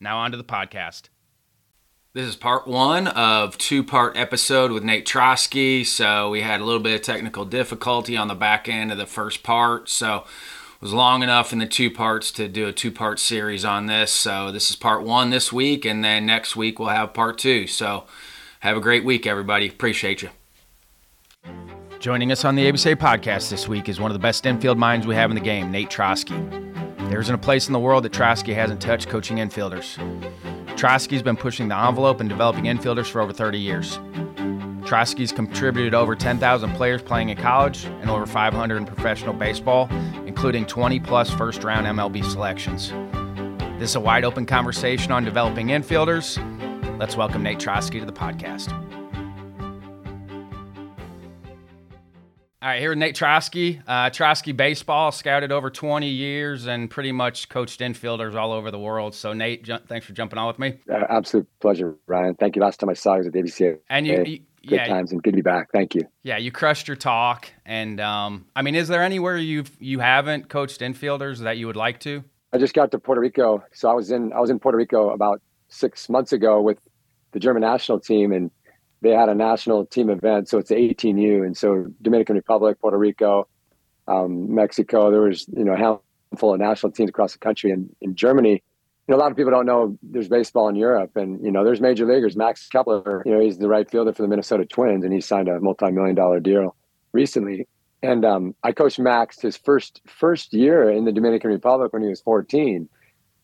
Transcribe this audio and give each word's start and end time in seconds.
Now, 0.00 0.18
on 0.18 0.30
to 0.32 0.36
the 0.36 0.44
podcast. 0.44 1.04
This 2.12 2.26
is 2.26 2.36
part 2.36 2.68
one 2.68 3.08
of 3.08 3.58
two-part 3.58 4.16
episode 4.16 4.70
with 4.70 4.84
Nate 4.84 5.04
Trosky. 5.04 5.84
So 5.84 6.30
we 6.30 6.42
had 6.42 6.60
a 6.60 6.64
little 6.64 6.80
bit 6.80 6.94
of 6.94 7.02
technical 7.02 7.44
difficulty 7.44 8.16
on 8.16 8.28
the 8.28 8.36
back 8.36 8.68
end 8.68 8.92
of 8.92 8.98
the 8.98 9.06
first 9.06 9.42
part. 9.42 9.88
So 9.88 10.18
it 10.76 10.80
was 10.80 10.92
long 10.92 11.24
enough 11.24 11.52
in 11.52 11.58
the 11.58 11.66
two 11.66 11.90
parts 11.90 12.30
to 12.32 12.46
do 12.46 12.68
a 12.68 12.72
two-part 12.72 13.18
series 13.18 13.64
on 13.64 13.86
this. 13.86 14.12
So 14.12 14.52
this 14.52 14.70
is 14.70 14.76
part 14.76 15.02
one 15.02 15.30
this 15.30 15.52
week, 15.52 15.84
and 15.84 16.04
then 16.04 16.24
next 16.24 16.54
week 16.54 16.78
we'll 16.78 16.90
have 16.90 17.14
part 17.14 17.36
two. 17.36 17.66
So 17.66 18.04
have 18.60 18.76
a 18.76 18.80
great 18.80 19.04
week, 19.04 19.26
everybody. 19.26 19.66
Appreciate 19.66 20.22
you. 20.22 20.30
Joining 21.98 22.30
us 22.30 22.44
on 22.44 22.54
the 22.54 22.70
ABCA 22.70 22.96
podcast 22.96 23.50
this 23.50 23.66
week 23.66 23.88
is 23.88 23.98
one 23.98 24.10
of 24.10 24.14
the 24.14 24.22
best 24.22 24.46
infield 24.46 24.78
minds 24.78 25.06
we 25.06 25.14
have 25.14 25.30
in 25.30 25.34
the 25.34 25.40
game, 25.40 25.72
Nate 25.72 25.88
Trosky. 25.90 26.83
There 27.08 27.20
isn't 27.20 27.34
a 27.34 27.38
place 27.38 27.66
in 27.66 27.72
the 27.72 27.78
world 27.78 28.04
that 28.04 28.12
Trosky 28.12 28.54
hasn't 28.54 28.80
touched 28.80 29.08
coaching 29.08 29.36
infielders. 29.36 29.96
Trosky's 30.76 31.22
been 31.22 31.36
pushing 31.36 31.68
the 31.68 31.76
envelope 31.76 32.20
and 32.20 32.28
developing 32.28 32.64
infielders 32.64 33.06
for 33.06 33.20
over 33.20 33.32
30 33.32 33.58
years. 33.58 33.98
Trosky's 34.84 35.32
contributed 35.32 35.94
over 35.94 36.16
10,000 36.16 36.74
players 36.74 37.02
playing 37.02 37.28
in 37.28 37.36
college 37.36 37.84
and 37.84 38.10
over 38.10 38.26
500 38.26 38.76
in 38.76 38.84
professional 38.84 39.32
baseball, 39.32 39.88
including 40.26 40.66
20 40.66 41.00
plus 41.00 41.30
first 41.30 41.62
round 41.62 41.86
MLB 41.86 42.24
selections. 42.24 42.90
This 43.78 43.90
is 43.90 43.96
a 43.96 44.00
wide 44.00 44.24
open 44.24 44.44
conversation 44.44 45.12
on 45.12 45.24
developing 45.24 45.68
infielders. 45.68 46.38
Let's 46.98 47.16
welcome 47.16 47.42
Nate 47.42 47.58
Trosky 47.58 48.00
to 48.00 48.06
the 48.06 48.12
podcast. 48.12 48.83
All 52.64 52.70
right, 52.70 52.80
here 52.80 52.88
with 52.88 52.98
Nate 52.98 53.14
Trosky. 53.14 53.82
Uh, 53.86 54.08
Trosky 54.08 54.56
Baseball, 54.56 55.12
scouted 55.12 55.52
over 55.52 55.68
20 55.68 56.08
years 56.08 56.66
and 56.66 56.88
pretty 56.88 57.12
much 57.12 57.50
coached 57.50 57.80
infielders 57.80 58.34
all 58.34 58.52
over 58.52 58.70
the 58.70 58.78
world. 58.78 59.14
So, 59.14 59.34
Nate, 59.34 59.64
ju- 59.64 59.76
thanks 59.86 60.06
for 60.06 60.14
jumping 60.14 60.38
on 60.38 60.46
with 60.46 60.58
me. 60.58 60.78
Uh, 60.90 61.04
absolute 61.10 61.46
pleasure, 61.60 61.94
Ryan. 62.06 62.36
Thank 62.36 62.56
you. 62.56 62.62
Last 62.62 62.80
time 62.80 62.88
I 62.88 62.94
saw 62.94 63.16
you 63.16 63.18
was 63.18 63.26
at 63.26 63.34
the 63.34 63.42
ABCA. 63.42 63.80
And 63.90 64.06
you, 64.06 64.14
you 64.24 64.38
good 64.66 64.76
yeah, 64.76 64.86
times 64.86 65.12
and 65.12 65.22
good 65.22 65.32
to 65.32 65.36
be 65.36 65.42
back. 65.42 65.72
Thank 65.72 65.94
you. 65.94 66.08
Yeah, 66.22 66.38
you 66.38 66.50
crushed 66.50 66.88
your 66.88 66.96
talk. 66.96 67.52
And 67.66 68.00
um, 68.00 68.46
I 68.56 68.62
mean, 68.62 68.76
is 68.76 68.88
there 68.88 69.02
anywhere 69.02 69.36
you've 69.36 69.76
you 69.78 69.98
haven't 69.98 70.48
coached 70.48 70.80
infielders 70.80 71.40
that 71.40 71.58
you 71.58 71.66
would 71.66 71.76
like 71.76 72.00
to? 72.00 72.24
I 72.54 72.56
just 72.56 72.72
got 72.72 72.90
to 72.92 72.98
Puerto 72.98 73.20
Rico, 73.20 73.62
so 73.74 73.90
I 73.90 73.92
was 73.92 74.10
in 74.10 74.32
I 74.32 74.40
was 74.40 74.48
in 74.48 74.58
Puerto 74.58 74.78
Rico 74.78 75.10
about 75.10 75.42
six 75.68 76.08
months 76.08 76.32
ago 76.32 76.62
with 76.62 76.78
the 77.32 77.40
German 77.40 77.60
national 77.60 78.00
team, 78.00 78.32
and 78.32 78.50
they 79.04 79.10
had 79.10 79.28
a 79.28 79.34
national 79.34 79.84
team 79.84 80.08
event. 80.08 80.48
So 80.48 80.58
it's 80.58 80.70
the 80.70 80.76
18U, 80.76 81.44
and 81.44 81.56
so 81.56 81.86
Dominican 82.00 82.36
Republic, 82.36 82.80
Puerto 82.80 82.96
Rico, 82.96 83.46
um, 84.08 84.52
Mexico. 84.52 85.10
There 85.10 85.20
was 85.20 85.46
you 85.48 85.62
know 85.62 85.74
a 85.74 86.00
handful 86.32 86.54
of 86.54 86.60
national 86.60 86.92
teams 86.92 87.10
across 87.10 87.34
the 87.34 87.38
country, 87.38 87.70
and 87.70 87.94
in 88.00 88.16
Germany. 88.16 88.62
You 89.06 89.12
know, 89.12 89.18
a 89.18 89.22
lot 89.22 89.30
of 89.30 89.36
people 89.36 89.52
don't 89.52 89.66
know 89.66 89.98
there's 90.02 90.28
baseball 90.28 90.68
in 90.68 90.76
Europe, 90.76 91.14
and 91.16 91.44
you 91.44 91.52
know 91.52 91.62
there's 91.62 91.80
major 91.80 92.06
leaguers. 92.06 92.34
Max 92.34 92.66
Kepler, 92.68 93.22
you 93.26 93.32
know, 93.32 93.40
he's 93.40 93.58
the 93.58 93.68
right 93.68 93.88
fielder 93.88 94.14
for 94.14 94.22
the 94.22 94.28
Minnesota 94.28 94.64
Twins, 94.64 95.04
and 95.04 95.12
he 95.12 95.20
signed 95.20 95.46
a 95.46 95.60
multi-million 95.60 96.14
dollar 96.14 96.40
deal 96.40 96.74
recently. 97.12 97.68
And 98.02 98.24
um, 98.24 98.54
I 98.62 98.72
coached 98.72 98.98
Max 98.98 99.42
his 99.42 99.58
first 99.58 100.00
first 100.06 100.54
year 100.54 100.90
in 100.90 101.04
the 101.04 101.12
Dominican 101.12 101.50
Republic 101.50 101.92
when 101.92 102.02
he 102.02 102.08
was 102.08 102.22
14. 102.22 102.88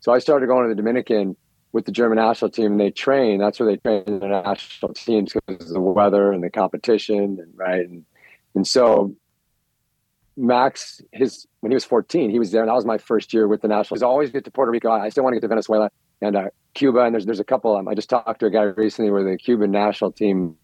So 0.01 0.13
I 0.13 0.19
started 0.19 0.47
going 0.47 0.65
to 0.65 0.75
the 0.75 0.81
Dominican 0.81 1.37
with 1.73 1.85
the 1.85 1.93
German 1.93 2.17
national 2.17 2.51
team 2.51 2.73
and 2.73 2.81
they 2.81 2.91
train. 2.91 3.39
That's 3.39 3.61
where 3.61 3.71
they 3.71 3.77
train 3.77 4.05
the 4.19 4.27
national 4.27 4.95
teams 4.95 5.33
because 5.47 5.69
of 5.69 5.75
the 5.75 5.81
weather 5.81 6.33
and 6.33 6.43
the 6.43 6.51
competition, 6.51 7.39
and 7.41 7.53
right. 7.55 7.89
And 7.89 8.05
and 8.55 8.67
so 8.67 9.15
Max, 10.37 11.01
his 11.13 11.47
when 11.61 11.71
he 11.71 11.75
was 11.75 11.85
14, 11.85 12.31
he 12.31 12.39
was 12.39 12.51
there, 12.51 12.63
and 12.63 12.69
that 12.69 12.75
was 12.75 12.87
my 12.87 12.99
first 12.99 13.33
year 13.33 13.47
with 13.47 13.63
the 13.63 13.69
national. 13.69 13.97
He's 13.97 14.03
always 14.03 14.31
get 14.31 14.45
to 14.45 14.51
Puerto 14.51 14.71
Rico. 14.71 14.91
I 14.91 15.09
still 15.11 15.25
want 15.25 15.35
to 15.35 15.37
get 15.37 15.43
to 15.43 15.49
Venezuela 15.49 15.91
and 16.21 16.37
uh, 16.37 16.49
Cuba, 16.75 17.01
and 17.01 17.15
there's 17.15 17.27
there's 17.27 17.41
a 17.41 17.45
couple. 17.45 17.77
Um, 17.77 17.89
I 17.89 17.95
just 17.95 18.11
talked 18.11 18.41
to 18.41 18.47
a 18.47 18.51
guy 18.51 18.63
recently 18.63 19.11
where 19.11 19.25
the 19.25 19.37
Cuban 19.37 19.71
national 19.71 20.13
team 20.13 20.57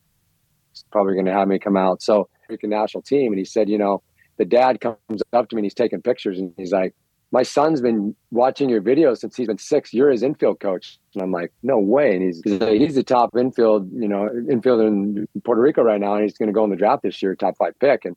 is 0.74 0.84
probably 0.90 1.14
going 1.14 1.26
to 1.26 1.32
have 1.32 1.48
me 1.48 1.58
come 1.58 1.76
out. 1.76 2.02
So 2.02 2.28
Rican 2.48 2.70
national 2.70 3.02
team, 3.02 3.32
and 3.32 3.38
he 3.38 3.44
said, 3.44 3.68
you 3.68 3.78
know, 3.78 4.02
the 4.38 4.44
dad 4.44 4.80
comes 4.80 5.22
up 5.32 5.48
to 5.48 5.56
me 5.56 5.60
and 5.60 5.64
he's 5.64 5.74
taking 5.74 6.02
pictures, 6.02 6.38
and 6.38 6.52
he's 6.56 6.72
like, 6.72 6.94
my 7.32 7.42
son's 7.42 7.80
been 7.80 8.14
watching 8.30 8.68
your 8.68 8.80
videos 8.80 9.18
since 9.18 9.36
he's 9.36 9.48
been 9.48 9.58
six. 9.58 9.92
You're 9.92 10.10
his 10.10 10.22
infield 10.22 10.60
coach. 10.60 10.98
And 11.14 11.22
I'm 11.22 11.32
like, 11.32 11.52
no 11.62 11.78
way. 11.78 12.14
And 12.14 12.22
he's 12.22 12.40
he's 12.44 12.94
the 12.94 13.02
top 13.02 13.30
infield, 13.36 13.90
you 13.92 14.08
know, 14.08 14.28
infielder 14.50 14.86
in 14.86 15.26
Puerto 15.44 15.60
Rico 15.60 15.82
right 15.82 16.00
now. 16.00 16.14
And 16.14 16.22
he's 16.22 16.38
going 16.38 16.48
to 16.48 16.52
go 16.52 16.64
in 16.64 16.70
the 16.70 16.76
draft 16.76 17.02
this 17.02 17.20
year, 17.22 17.34
top 17.34 17.56
five 17.56 17.78
pick. 17.80 18.04
And 18.04 18.16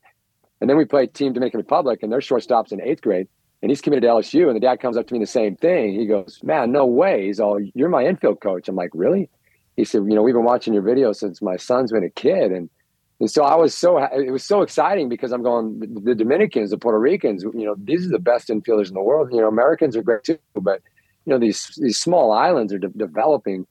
and 0.61 0.69
then 0.69 0.77
we 0.77 0.85
play 0.85 1.07
Team 1.07 1.33
Dominican 1.33 1.59
Republic, 1.59 2.03
and 2.03 2.11
their 2.11 2.21
shortstop's 2.21 2.71
in 2.71 2.81
eighth 2.81 3.01
grade. 3.01 3.27
And 3.61 3.71
he's 3.71 3.81
committed 3.81 4.03
to 4.03 4.09
LSU. 4.09 4.47
And 4.47 4.55
the 4.55 4.59
dad 4.59 4.79
comes 4.79 4.97
up 4.97 5.07
to 5.07 5.13
me 5.13 5.19
the 5.19 5.25
same 5.27 5.55
thing. 5.55 5.93
He 5.93 6.05
goes, 6.05 6.39
man, 6.43 6.71
no 6.71 6.85
way. 6.85 7.25
He's 7.25 7.39
all, 7.39 7.59
you're 7.73 7.89
my 7.89 8.05
infield 8.05 8.41
coach. 8.41 8.69
I'm 8.69 8.75
like, 8.75 8.91
really? 8.93 9.29
He 9.75 9.83
said, 9.83 10.03
you 10.07 10.15
know, 10.15 10.21
we've 10.21 10.35
been 10.35 10.45
watching 10.45 10.73
your 10.73 10.83
videos 10.83 11.17
since 11.17 11.41
my 11.41 11.57
son's 11.57 11.91
been 11.91 12.03
a 12.03 12.09
kid. 12.09 12.51
And 12.51 12.69
and 13.19 13.30
so 13.30 13.44
I 13.44 13.56
was 13.56 13.75
so 13.75 13.97
it 13.97 14.31
was 14.31 14.46
so 14.46 14.62
exciting 14.62 15.09
because 15.09 15.31
I'm 15.31 15.44
going 15.44 15.80
the 15.80 16.16
Dominicans, 16.16 16.72
the 16.72 16.78
Puerto 16.78 17.00
Ricans, 17.00 17.44
you 17.44 17.66
know, 17.66 17.75
these 17.78 18.06
are 18.06 18.12
the 18.12 18.19
best 18.19 18.47
infielders 18.47 18.88
in 18.88 18.94
the 18.94 19.02
world. 19.02 19.30
You 19.31 19.41
know, 19.41 19.47
Americans 19.47 19.97
are 19.97 20.02
great 20.02 20.24
too, 20.24 20.40
but 20.56 20.81
you 21.25 21.34
know 21.34 21.40
these 21.40 21.78
these 21.81 22.00
small 22.00 22.31
islands 22.31 22.74
are 22.74 22.80
de- 22.80 22.88
developing, 22.89 23.68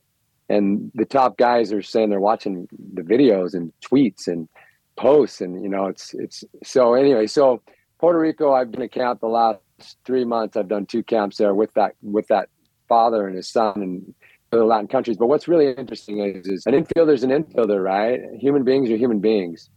and 0.50 0.90
the 0.94 1.06
top 1.06 1.38
guys 1.38 1.72
are 1.72 1.82
saying 1.82 2.10
they're 2.10 2.20
watching 2.20 2.68
the 2.92 3.02
videos 3.02 3.54
and 3.54 3.72
tweets 3.80 4.28
and 4.28 4.48
posts, 4.96 5.40
and 5.40 5.62
you 5.62 5.68
know 5.68 5.86
it's 5.86 6.12
it's 6.14 6.44
so 6.62 6.92
anyway. 6.92 7.26
So 7.26 7.62
Puerto 7.98 8.18
Rico, 8.18 8.52
I've 8.52 8.70
been 8.70 8.82
a 8.82 8.88
camp 8.88 9.20
the 9.20 9.28
last 9.28 9.60
three 10.04 10.26
months. 10.26 10.58
I've 10.58 10.68
done 10.68 10.84
two 10.84 11.02
camps 11.02 11.38
there 11.38 11.54
with 11.54 11.72
that 11.72 11.94
with 12.02 12.26
that 12.28 12.50
father 12.86 13.26
and 13.26 13.34
his 13.34 13.48
son, 13.48 13.76
and 13.76 14.14
the 14.50 14.64
Latin 14.64 14.88
countries. 14.88 15.16
But 15.16 15.26
what's 15.26 15.48
really 15.48 15.72
interesting 15.72 16.20
is, 16.20 16.46
is 16.46 16.66
an 16.66 16.72
infielder's 16.72 17.22
an 17.22 17.30
infielder, 17.30 17.82
right? 17.82 18.20
Human 18.38 18.64
beings 18.64 18.90
are 18.90 18.96
human 18.96 19.20
beings. 19.20 19.70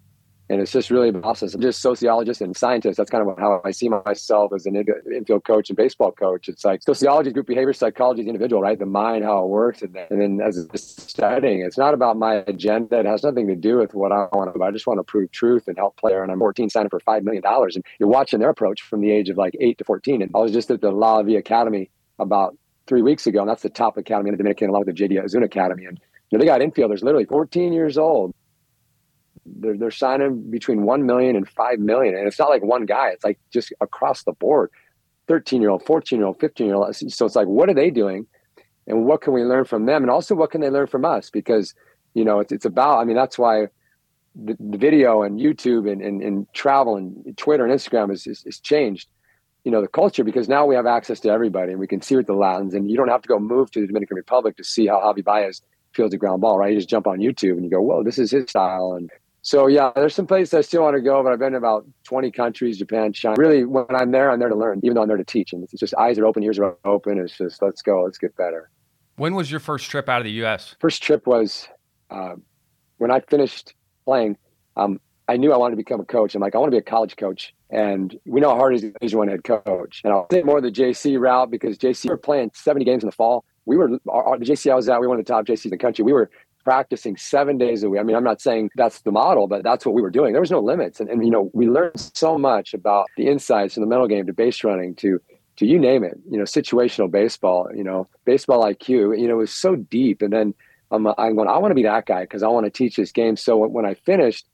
And 0.49 0.59
it's 0.59 0.73
just 0.73 0.89
really 0.89 1.07
a 1.07 1.13
process. 1.13 1.53
I'm 1.53 1.61
just 1.61 1.81
sociologist 1.81 2.41
and 2.41 2.57
scientist. 2.57 2.97
That's 2.97 3.09
kind 3.09 3.25
of 3.25 3.37
how 3.37 3.61
I 3.63 3.71
see 3.71 3.87
myself 3.87 4.51
as 4.53 4.65
an 4.65 4.83
infield 5.15 5.45
coach 5.45 5.69
and 5.69 5.77
baseball 5.77 6.11
coach. 6.11 6.49
It's 6.49 6.65
like 6.65 6.83
sociology, 6.83 7.31
group 7.31 7.47
behavior, 7.47 7.71
psychology, 7.71 8.23
the 8.23 8.27
individual, 8.27 8.61
right? 8.61 8.77
The 8.77 8.85
mind, 8.85 9.23
how 9.23 9.45
it 9.45 9.47
works. 9.47 9.81
And 9.81 9.93
then, 9.93 10.07
and 10.09 10.21
then 10.21 10.45
as 10.45 10.67
studying, 10.75 11.61
it's 11.61 11.77
not 11.77 11.93
about 11.93 12.17
my 12.17 12.43
agenda. 12.47 12.99
It 12.99 13.05
has 13.05 13.23
nothing 13.23 13.47
to 13.47 13.55
do 13.55 13.77
with 13.77 13.93
what 13.93 14.11
I 14.11 14.27
want 14.33 14.51
to 14.51 14.59
do. 14.59 14.61
I 14.61 14.71
just 14.71 14.85
want 14.85 14.99
to 14.99 15.05
prove 15.05 15.31
truth 15.31 15.69
and 15.69 15.77
help 15.77 15.95
player. 15.95 16.21
And 16.21 16.29
I'm 16.29 16.39
14 16.39 16.69
signing 16.69 16.89
for 16.89 16.99
$5 16.99 17.23
million. 17.23 17.43
And 17.45 17.85
you're 17.97 18.09
watching 18.09 18.41
their 18.41 18.49
approach 18.49 18.81
from 18.81 18.99
the 18.99 19.09
age 19.09 19.29
of 19.29 19.37
like 19.37 19.55
8 19.57 19.77
to 19.77 19.85
14. 19.85 20.21
And 20.21 20.31
I 20.35 20.39
was 20.39 20.51
just 20.51 20.69
at 20.69 20.81
the 20.81 20.91
La 20.91 21.23
Vie 21.23 21.37
Academy 21.37 21.89
about 22.19 22.57
three 22.87 23.01
weeks 23.01 23.27
ago, 23.27 23.41
and 23.41 23.49
that's 23.49 23.63
the 23.63 23.69
top 23.69 23.97
academy 23.97 24.29
in 24.29 24.33
the 24.33 24.37
Dominican, 24.37 24.69
along 24.69 24.85
with 24.85 24.95
the 24.95 25.07
JD 25.07 25.23
Azuna 25.23 25.45
Academy. 25.45 25.85
And 25.85 25.99
You 26.29 26.37
know, 26.37 26.41
they 26.41 26.47
got 26.47 26.61
infielders 26.61 27.03
literally 27.03 27.25
14 27.25 27.73
years 27.73 27.97
old. 27.97 28.33
They're, 29.45 29.77
they're 29.77 29.91
signing 29.91 30.49
between 30.51 30.83
1 30.83 31.05
million 31.05 31.35
and 31.35 31.47
5 31.47 31.79
million. 31.79 32.15
And 32.15 32.27
it's 32.27 32.39
not 32.39 32.49
like 32.49 32.63
one 32.63 32.85
guy, 32.85 33.09
it's 33.09 33.23
like 33.23 33.39
just 33.51 33.73
across 33.81 34.23
the 34.23 34.33
board 34.33 34.71
13 35.27 35.61
year 35.61 35.69
old, 35.69 35.85
14 35.85 36.19
year 36.19 36.27
old, 36.27 36.39
15 36.39 36.67
year 36.67 36.75
old. 36.75 36.95
So 36.95 37.25
it's 37.25 37.35
like, 37.35 37.47
what 37.47 37.69
are 37.69 37.73
they 37.73 37.89
doing? 37.89 38.27
And 38.87 39.05
what 39.05 39.21
can 39.21 39.33
we 39.33 39.43
learn 39.43 39.65
from 39.65 39.85
them? 39.85 40.03
And 40.03 40.11
also, 40.11 40.35
what 40.35 40.51
can 40.51 40.61
they 40.61 40.69
learn 40.69 40.87
from 40.87 41.05
us? 41.05 41.29
Because, 41.29 41.73
you 42.13 42.25
know, 42.25 42.39
it's, 42.39 42.51
it's 42.51 42.65
about, 42.65 42.99
I 42.99 43.05
mean, 43.05 43.15
that's 43.15 43.37
why 43.37 43.67
the, 44.35 44.57
the 44.59 44.77
video 44.77 45.23
and 45.23 45.39
YouTube 45.39 45.89
and, 45.89 46.01
and, 46.01 46.21
and, 46.21 46.51
travel 46.53 46.97
and 46.97 47.37
Twitter 47.37 47.65
and 47.65 47.73
Instagram 47.73 48.11
is, 48.11 48.27
is, 48.27 48.43
is 48.45 48.59
changed 48.59 49.07
you 49.63 49.71
know 49.71 49.81
the 49.81 49.87
culture 49.87 50.23
because 50.23 50.47
now 50.49 50.65
we 50.65 50.75
have 50.75 50.85
access 50.85 51.19
to 51.21 51.29
everybody 51.29 51.71
and 51.71 51.79
we 51.79 51.87
can 51.87 52.01
see 52.01 52.15
with 52.15 52.27
the 52.27 52.33
Latins 52.33 52.73
and 52.73 52.89
you 52.89 52.97
don't 52.97 53.09
have 53.09 53.21
to 53.21 53.27
go 53.27 53.39
move 53.39 53.71
to 53.71 53.81
the 53.81 53.87
Dominican 53.87 54.17
Republic 54.17 54.57
to 54.57 54.63
see 54.63 54.87
how 54.87 54.99
Javi 54.99 55.23
Baez 55.23 55.61
fields 55.93 56.13
a 56.13 56.17
ground 56.17 56.41
ball, 56.41 56.57
right? 56.57 56.71
You 56.71 56.77
just 56.77 56.89
jump 56.89 57.07
on 57.07 57.19
YouTube 57.19 57.53
and 57.53 57.63
you 57.63 57.69
go, 57.69 57.81
whoa, 57.81 58.03
this 58.03 58.17
is 58.17 58.31
his 58.31 58.49
style. 58.49 58.93
And 58.97 59.09
so 59.41 59.67
yeah, 59.67 59.91
there's 59.95 60.15
some 60.15 60.27
places 60.27 60.53
I 60.53 60.61
still 60.61 60.83
want 60.83 60.95
to 60.95 61.01
go, 61.01 61.21
but 61.23 61.31
I've 61.31 61.39
been 61.39 61.49
in 61.49 61.55
about 61.55 61.85
20 62.05 62.31
countries, 62.31 62.77
Japan, 62.77 63.13
China. 63.13 63.35
Really, 63.37 63.65
when 63.65 63.85
I'm 63.89 64.11
there, 64.11 64.31
I'm 64.31 64.39
there 64.39 64.49
to 64.49 64.55
learn, 64.55 64.79
even 64.83 64.95
though 64.95 65.01
I'm 65.01 65.07
there 65.07 65.17
to 65.17 65.23
teach. 65.23 65.53
And 65.53 65.63
it's 65.63 65.73
just 65.73 65.93
eyes 65.95 66.17
are 66.17 66.25
open, 66.25 66.43
ears 66.43 66.59
are 66.59 66.77
open. 66.85 67.19
It's 67.19 67.37
just 67.37 67.61
let's 67.61 67.81
go, 67.81 68.03
let's 68.03 68.17
get 68.17 68.35
better. 68.35 68.69
When 69.17 69.35
was 69.35 69.51
your 69.51 69.59
first 69.59 69.89
trip 69.91 70.09
out 70.09 70.21
of 70.21 70.25
the 70.25 70.31
U.S.? 70.31 70.75
First 70.79 71.03
trip 71.03 71.27
was 71.27 71.67
uh, 72.09 72.35
when 72.97 73.11
I 73.11 73.19
finished 73.19 73.73
playing. 74.05 74.37
Um, 74.77 74.99
I 75.31 75.37
knew 75.37 75.53
I 75.53 75.57
wanted 75.57 75.71
to 75.71 75.77
become 75.77 76.01
a 76.01 76.05
coach. 76.05 76.35
I'm 76.35 76.41
like, 76.41 76.55
I 76.55 76.57
want 76.57 76.71
to 76.71 76.75
be 76.75 76.79
a 76.79 76.81
college 76.81 77.15
coach. 77.15 77.53
And 77.69 78.19
we 78.25 78.41
know 78.41 78.49
how 78.49 78.57
hard 78.57 78.73
it 78.73 78.75
is 78.75 78.81
to 78.81 78.99
be 78.99 79.15
One 79.15 79.29
head 79.29 79.45
coach. 79.45 80.01
And 80.03 80.11
I'll 80.11 80.27
say 80.29 80.43
more 80.43 80.57
of 80.57 80.63
the 80.63 80.71
JC 80.71 81.17
route 81.17 81.49
because 81.49 81.77
JC 81.77 82.03
we 82.05 82.09
were 82.09 82.17
playing 82.17 82.51
70 82.53 82.83
games 82.83 83.03
in 83.03 83.07
the 83.07 83.15
fall. 83.15 83.45
We 83.65 83.77
were 83.77 83.97
our, 84.09 84.37
the 84.37 84.43
JC 84.43 84.69
I 84.69 84.75
was 84.75 84.89
at. 84.89 84.99
We 84.99 85.07
were 85.07 85.11
one 85.11 85.19
of 85.19 85.25
the 85.25 85.31
top 85.31 85.45
JCs 85.45 85.65
in 85.65 85.71
the 85.71 85.77
country. 85.77 86.03
We 86.03 86.11
were 86.11 86.29
practicing 86.65 87.15
seven 87.15 87.57
days 87.57 87.81
a 87.81 87.89
week. 87.89 88.01
I 88.01 88.03
mean, 88.03 88.17
I'm 88.17 88.25
not 88.25 88.41
saying 88.41 88.71
that's 88.75 89.03
the 89.03 89.11
model, 89.11 89.47
but 89.47 89.63
that's 89.63 89.85
what 89.85 89.95
we 89.95 90.01
were 90.01 90.09
doing. 90.09 90.33
There 90.33 90.41
was 90.41 90.51
no 90.51 90.59
limits, 90.59 90.99
and, 90.99 91.09
and 91.09 91.23
you 91.23 91.31
know, 91.31 91.49
we 91.53 91.67
learned 91.69 92.11
so 92.13 92.37
much 92.37 92.73
about 92.73 93.07
the 93.15 93.27
insights 93.27 93.77
in 93.77 93.81
the 93.81 93.87
mental 93.87 94.09
game 94.09 94.25
to 94.25 94.33
base 94.33 94.65
running 94.65 94.95
to 94.95 95.21
to 95.57 95.65
you 95.65 95.79
name 95.79 96.03
it. 96.03 96.19
You 96.29 96.39
know, 96.39 96.43
situational 96.43 97.09
baseball. 97.09 97.69
You 97.73 97.85
know, 97.85 98.09
baseball 98.25 98.65
IQ. 98.65 99.17
You 99.17 99.29
know, 99.29 99.35
it 99.35 99.37
was 99.37 99.53
so 99.53 99.77
deep. 99.77 100.21
And 100.21 100.33
then 100.33 100.53
I'm, 100.91 101.07
I'm 101.07 101.35
going. 101.35 101.47
I 101.47 101.57
want 101.57 101.71
to 101.71 101.75
be 101.75 101.83
that 101.83 102.05
guy 102.05 102.23
because 102.23 102.43
I 102.43 102.47
want 102.47 102.65
to 102.65 102.69
teach 102.69 102.97
this 102.97 103.13
game. 103.13 103.37
So 103.37 103.55
when 103.65 103.85
I 103.85 103.93
finished, 103.93 104.45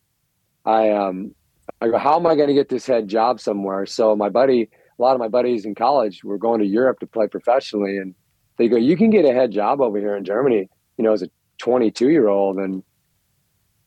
I 0.67 0.91
um 0.91 1.33
I 1.81 1.87
go, 1.89 1.97
how 1.97 2.17
am 2.17 2.25
I 2.25 2.35
going 2.35 2.47
to 2.47 2.53
get 2.53 2.69
this 2.69 2.85
head 2.85 3.07
job 3.07 3.39
somewhere? 3.39 3.85
So 3.85 4.15
my 4.15 4.29
buddy, 4.29 4.69
a 4.97 5.01
lot 5.01 5.13
of 5.13 5.19
my 5.19 5.27
buddies 5.27 5.65
in 5.65 5.75
college 5.75 6.23
were 6.23 6.37
going 6.37 6.59
to 6.59 6.65
Europe 6.65 6.99
to 6.99 7.07
play 7.07 7.27
professionally, 7.27 7.97
and 7.97 8.15
they 8.57 8.67
go, 8.67 8.77
you 8.77 8.97
can 8.97 9.09
get 9.09 9.25
a 9.25 9.33
head 9.33 9.51
job 9.51 9.79
over 9.79 9.97
here 9.97 10.15
in 10.15 10.25
Germany, 10.25 10.69
you 10.97 11.03
know, 11.03 11.13
as 11.13 11.21
a 11.21 11.29
22 11.59 12.09
year 12.09 12.27
old, 12.27 12.57
and 12.57 12.83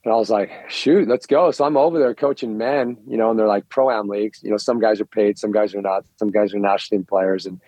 and 0.03 0.15
I 0.15 0.17
was 0.17 0.31
like, 0.31 0.51
shoot, 0.71 1.07
let's 1.09 1.27
go. 1.27 1.51
So 1.51 1.65
I'm 1.65 1.77
over 1.77 1.99
there 1.99 2.15
coaching 2.15 2.57
men, 2.57 2.97
you 3.07 3.19
know, 3.19 3.29
and 3.29 3.39
they're 3.39 3.47
like 3.47 3.69
pro 3.69 3.91
am 3.91 4.09
leagues. 4.09 4.41
You 4.43 4.51
know, 4.51 4.57
some 4.57 4.81
guys 4.81 4.99
are 4.99 5.05
paid, 5.05 5.39
some 5.39 5.53
guys 5.53 5.75
are 5.75 5.83
not. 5.83 6.05
Some 6.17 6.31
guys 6.31 6.55
are 6.55 6.59
national 6.59 6.99
team 6.99 7.07
players, 7.07 7.45
and 7.45 7.61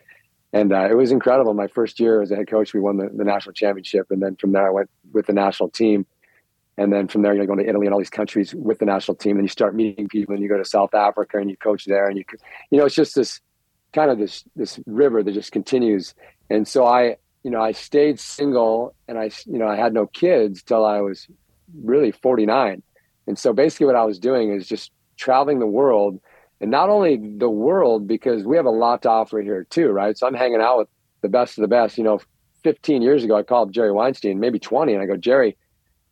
and 0.55 0.73
uh, 0.73 0.89
it 0.91 0.95
was 0.95 1.11
incredible. 1.11 1.53
My 1.53 1.67
first 1.67 2.01
year 2.01 2.23
as 2.23 2.31
a 2.31 2.37
head 2.37 2.49
coach, 2.49 2.73
we 2.73 2.81
won 2.81 2.97
the, 2.97 3.11
the 3.15 3.25
national 3.25 3.53
championship, 3.53 4.07
and 4.11 4.23
then 4.23 4.37
from 4.37 4.53
there 4.53 4.67
I 4.67 4.71
went 4.71 4.91
with 5.13 5.27
the 5.27 5.33
national 5.35 5.69
team 5.71 6.07
and 6.79 6.93
then 6.93 7.09
from 7.09 7.23
there 7.23 7.35
you're 7.35 7.47
going 7.47 7.59
to 7.59 7.69
Italy 7.69 7.87
and 7.87 7.93
all 7.93 7.99
these 7.99 8.11
countries 8.11 8.55
with 8.55 8.79
the 8.79 8.87
national 8.87 9.17
team. 9.17 9.37
And 9.37 9.45
you 9.45 9.49
start 9.49 9.75
meeting 9.75 10.09
people, 10.09 10.35
and 10.35 10.43
you 10.43 10.49
go 10.49 10.57
to 10.57 10.65
South 10.65 10.95
Africa 10.95 11.39
and 11.39 11.51
you 11.51 11.57
coach 11.57 11.85
there, 11.85 12.09
and 12.09 12.17
you 12.17 12.25
you 12.71 12.79
know 12.79 12.87
it's 12.87 12.95
just 12.95 13.15
this 13.15 13.41
kind 13.93 14.11
of 14.11 14.19
this 14.19 14.45
this 14.57 14.81
river 14.87 15.23
that 15.23 15.33
just 15.33 15.53
continues. 15.53 16.15
And 16.51 16.67
so 16.67 16.87
I 16.87 17.17
you 17.43 17.51
know 17.51 17.61
I 17.61 17.73
stayed 17.73 18.19
single, 18.19 18.95
and 19.09 19.19
I 19.19 19.31
you 19.47 19.59
know 19.59 19.69
I 19.69 19.77
had 19.77 19.93
no 19.93 20.07
kids 20.07 20.63
till 20.63 20.85
I 20.85 21.01
was 21.01 21.27
really 21.83 22.13
49. 22.13 22.83
And 23.27 23.39
so 23.39 23.53
basically 23.53 23.87
what 23.87 23.97
I 23.97 24.05
was 24.05 24.19
doing 24.19 24.53
is 24.53 24.67
just 24.67 24.91
traveling 25.17 25.59
the 25.59 25.67
world, 25.67 26.21
and 26.61 26.71
not 26.71 26.89
only 26.89 27.17
the 27.39 27.51
world 27.51 28.09
because 28.09 28.45
we 28.45 28.57
have 28.57 28.67
a 28.67 28.71
lot 28.71 29.03
to 29.03 29.11
offer 29.11 29.41
here 29.41 29.65
too, 29.65 29.89
right? 29.91 30.17
So 30.17 30.27
I'm 30.27 30.35
hanging 30.35 30.61
out 30.61 30.79
with 30.79 30.89
the 31.21 31.29
best 31.29 31.59
of 31.59 31.63
the 31.63 31.69
best. 31.69 31.99
You 31.99 32.05
know, 32.05 32.21
15 32.65 33.03
years 33.03 33.25
ago 33.25 33.37
I 33.37 33.43
called 33.43 33.73
Jerry 33.73 33.93
Weinstein, 33.93 34.41
maybe 34.41 34.59
20, 34.59 34.95
and 34.95 35.03
I 35.03 35.07
go 35.07 35.17
Jerry 35.17 35.57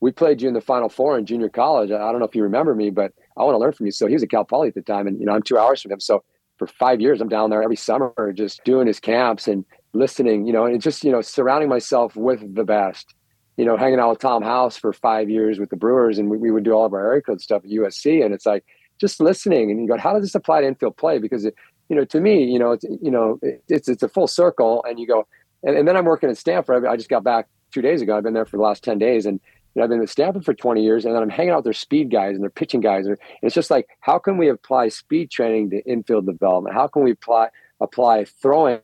we 0.01 0.11
played 0.11 0.41
you 0.41 0.49
in 0.49 0.55
the 0.55 0.61
Final 0.61 0.89
Four 0.89 1.19
in 1.19 1.27
junior 1.27 1.49
college. 1.49 1.91
I 1.91 2.11
don't 2.11 2.19
know 2.19 2.27
if 2.27 2.35
you 2.35 2.43
remember 2.43 2.75
me, 2.75 2.91
but 2.91 3.13
I 3.37 3.45
want 3.45 3.55
to 3.55 3.59
learn 3.59 3.73
from 3.73 3.87
you. 3.87 3.93
So 3.93 4.07
he 4.07 4.15
was 4.15 4.23
at 4.23 4.31
Cal 4.31 4.45
Poly 4.45 4.69
at 4.69 4.75
the 4.75 4.83
time, 4.83 5.07
and 5.07 5.19
you 5.21 5.27
know 5.27 5.33
I'm 5.33 5.43
two 5.43 5.59
hours 5.59 5.83
from 5.83 5.93
him. 5.93 6.01
So 6.01 6.25
for 6.59 6.67
five 6.67 7.01
years, 7.01 7.21
I'm 7.21 7.29
down 7.29 7.51
there 7.51 7.63
every 7.63 7.77
summer, 7.77 8.33
just 8.35 8.65
doing 8.65 8.87
his 8.87 9.01
camps 9.01 9.47
and 9.47 9.65
listening. 9.93 10.47
You 10.47 10.53
know, 10.53 10.65
and 10.65 10.81
just 10.81 11.05
you 11.05 11.13
know 11.13 11.21
surrounding 11.21 11.69
myself 11.69 12.17
with 12.17 12.55
the 12.55 12.65
best. 12.65 13.15
You 13.57 13.67
know, 13.67 13.77
hanging 13.77 14.01
out 14.01 14.11
with 14.11 14.21
Tom 14.21 14.43
House 14.43 14.79
for 14.79 14.93
five 14.93 15.29
years 15.29 15.59
with 15.59 15.69
the 15.69 15.77
Brewers, 15.77 16.19
and 16.19 16.31
we, 16.31 16.39
we 16.39 16.51
would 16.51 16.65
do 16.65 16.73
all 16.73 16.87
of 16.87 16.95
our 16.95 17.07
area 17.07 17.21
code 17.21 17.43
stuff 17.43 17.63
at 17.63 17.71
USC. 17.71 18.25
And 18.25 18.33
it's 18.33 18.47
like 18.47 18.65
just 18.99 19.21
listening, 19.21 19.71
and 19.71 19.83
you 19.83 19.89
go, 19.89 19.99
how 19.99 20.15
does 20.15 20.23
this 20.23 20.35
apply 20.35 20.63
to 20.63 20.67
infield 20.67 20.97
play? 20.97 21.19
Because 21.19 21.45
it, 21.45 21.55
you 21.91 21.97
know, 21.97 22.05
to 22.07 22.21
me, 22.21 22.45
you 22.45 22.59
know, 22.59 22.73
it's 22.73 22.85
you 23.03 23.11
know, 23.11 23.39
it's 23.69 23.89
it's 23.89 24.03
a 24.03 24.09
full 24.09 24.27
circle, 24.27 24.83
and 24.89 24.99
you 24.99 25.07
go, 25.07 25.27
and, 25.63 25.77
and 25.77 25.87
then 25.87 25.97
I'm 25.97 26.07
working 26.07 26.31
at 26.31 26.39
Stanford. 26.39 26.87
I 26.87 26.97
just 26.97 27.11
got 27.11 27.23
back 27.23 27.49
two 27.71 27.83
days 27.83 28.01
ago. 28.01 28.17
I've 28.17 28.23
been 28.23 28.33
there 28.33 28.47
for 28.47 28.57
the 28.57 28.63
last 28.63 28.83
ten 28.83 28.99
days, 28.99 29.27
and 29.27 29.41
I've 29.79 29.89
been 29.89 30.03
at 30.03 30.09
Stanford 30.09 30.45
for 30.45 30.55
20 30.55 30.83
years 30.83 31.05
and 31.05 31.15
then 31.15 31.23
I'm 31.23 31.31
hanging 31.31 31.51
out 31.51 31.59
with 31.59 31.65
their 31.65 31.73
speed 31.73 32.11
guys 32.11 32.35
and 32.35 32.43
their 32.43 32.51
pitching 32.51 32.81
guys. 32.81 33.07
And 33.07 33.17
it's 33.43 33.55
just 33.55 33.71
like, 33.71 33.89
how 34.01 34.19
can 34.19 34.37
we 34.37 34.49
apply 34.49 34.89
speed 34.89 35.31
training 35.31 35.71
to 35.71 35.85
infield 35.85 36.27
development? 36.27 36.75
How 36.75 36.89
can 36.89 37.03
we 37.03 37.13
apply 37.13 37.49
apply 37.83 38.25
throwing 38.25 38.81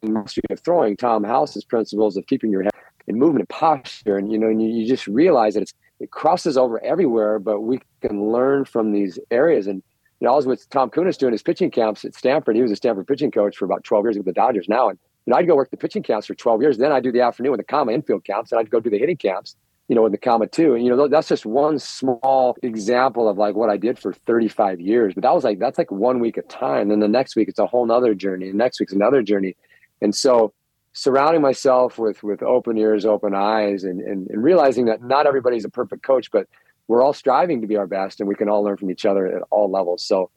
of 0.51 0.61
throwing 0.61 0.97
Tom 0.97 1.25
House's 1.25 1.65
principles 1.65 2.17
of 2.17 2.27
keeping 2.27 2.51
your 2.51 2.63
head 2.63 2.73
in 3.07 3.19
movement 3.19 3.41
and 3.41 3.49
posture? 3.49 4.17
And 4.17 4.31
you 4.31 4.39
know, 4.39 4.47
and 4.47 4.63
you, 4.63 4.69
you 4.69 4.87
just 4.87 5.07
realize 5.07 5.55
that 5.55 5.63
it's 5.63 5.75
it 5.99 6.11
crosses 6.11 6.57
over 6.57 6.83
everywhere, 6.85 7.39
but 7.39 7.61
we 7.61 7.81
can 8.03 8.31
learn 8.31 8.65
from 8.65 8.93
these 8.93 9.19
areas. 9.31 9.67
And 9.67 9.83
you 10.21 10.27
know, 10.27 10.33
I 10.33 10.37
was 10.37 10.47
with 10.47 10.69
Tom 10.71 10.91
Kunis 10.91 11.19
doing 11.19 11.33
his 11.33 11.43
pitching 11.43 11.71
camps 11.71 12.05
at 12.05 12.15
Stanford. 12.15 12.55
He 12.55 12.63
was 12.63 12.71
a 12.71 12.77
Stanford 12.77 13.07
pitching 13.07 13.31
coach 13.31 13.57
for 13.57 13.65
about 13.65 13.85
12 13.85 14.05
years 14.05 14.17
with 14.17 14.27
the 14.27 14.33
Dodgers 14.33 14.69
now. 14.69 14.89
And 14.89 14.99
you 15.27 15.33
know, 15.33 15.39
I'd 15.39 15.47
go 15.47 15.57
work 15.57 15.71
the 15.71 15.77
pitching 15.77 16.03
camps 16.03 16.27
for 16.27 16.35
12 16.35 16.63
years. 16.63 16.79
Then 16.79 16.93
I'd 16.93 17.03
do 17.03 17.11
the 17.11 17.23
afternoon 17.23 17.53
with 17.53 17.61
the 17.61 17.65
comma 17.65 17.93
infield 17.93 18.25
camps, 18.25 18.53
and 18.53 18.61
I'd 18.61 18.71
go 18.71 18.79
do 18.79 18.91
the 18.91 18.99
hitting 18.99 19.17
camps 19.17 19.57
you 19.89 19.95
know, 19.95 20.05
in 20.05 20.13
the 20.13 20.19
comma 20.19 20.47
too. 20.47 20.75
And, 20.75 20.85
you 20.85 20.95
know, 20.95 21.09
that's 21.09 21.29
just 21.29 21.47
one 21.47 21.79
small 21.79 22.57
example 22.63 23.29
of 23.29 23.39
like 23.39 23.55
what 23.55 23.71
I 23.71 23.77
did 23.77 23.99
for 23.99 24.13
35 24.13 24.81
years. 24.81 25.15
But 25.15 25.23
that 25.23 25.35
was 25.35 25.45
like, 25.45 25.59
that's 25.59 25.79
like 25.79 25.93
one 25.93 26.19
week 26.19 26.37
of 26.37 26.49
time. 26.49 26.89
Then 26.89 27.01
the 27.01 27.09
next 27.09 27.37
week, 27.37 27.49
it's 27.49 27.59
a 27.59 27.67
whole 27.67 27.87
nother 27.87 28.15
journey. 28.15 28.49
And 28.49 28.59
next 28.59 28.81
week's 28.81 28.93
another 28.93 29.23
journey. 29.23 29.57
And 30.03 30.15
so 30.15 30.53
surrounding 30.93 31.41
myself 31.43 31.99
with, 31.99 32.23
with 32.23 32.43
open 32.43 32.79
ears, 32.79 33.05
open 33.05 33.35
eyes, 33.35 33.85
and, 33.85 34.01
and, 34.01 34.29
and 34.29 34.43
realizing 34.43 34.87
that 34.87 35.03
not 35.03 35.27
everybody's 35.27 35.65
a 35.65 35.69
perfect 35.69 36.03
coach, 36.03 36.31
but 36.33 36.49
we're 36.89 37.03
all 37.03 37.13
striving 37.13 37.61
to 37.61 37.67
be 37.67 37.77
our 37.77 37.87
best 37.87 38.21
and 38.21 38.29
we 38.29 38.35
can 38.35 38.49
all 38.49 38.65
learn 38.65 38.77
from 38.77 38.91
each 38.91 39.07
other 39.07 39.27
at 39.27 39.43
all 39.51 39.71
levels. 39.71 40.05
So 40.05 40.31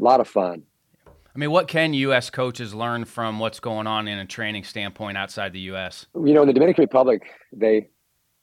a 0.00 0.02
lot 0.02 0.20
of 0.20 0.26
fun. 0.26 0.62
I 1.06 1.38
mean, 1.38 1.52
what 1.52 1.68
can 1.68 1.92
U.S. 1.94 2.30
coaches 2.30 2.74
learn 2.74 3.04
from 3.04 3.38
what's 3.38 3.60
going 3.60 3.86
on 3.86 4.08
in 4.08 4.18
a 4.18 4.26
training 4.26 4.64
standpoint 4.64 5.16
outside 5.16 5.52
the 5.52 5.60
U.S.? 5.60 6.06
You 6.14 6.34
know, 6.34 6.42
in 6.42 6.48
the 6.48 6.54
Dominican 6.54 6.82
Republic, 6.82 7.22
they 7.52 7.90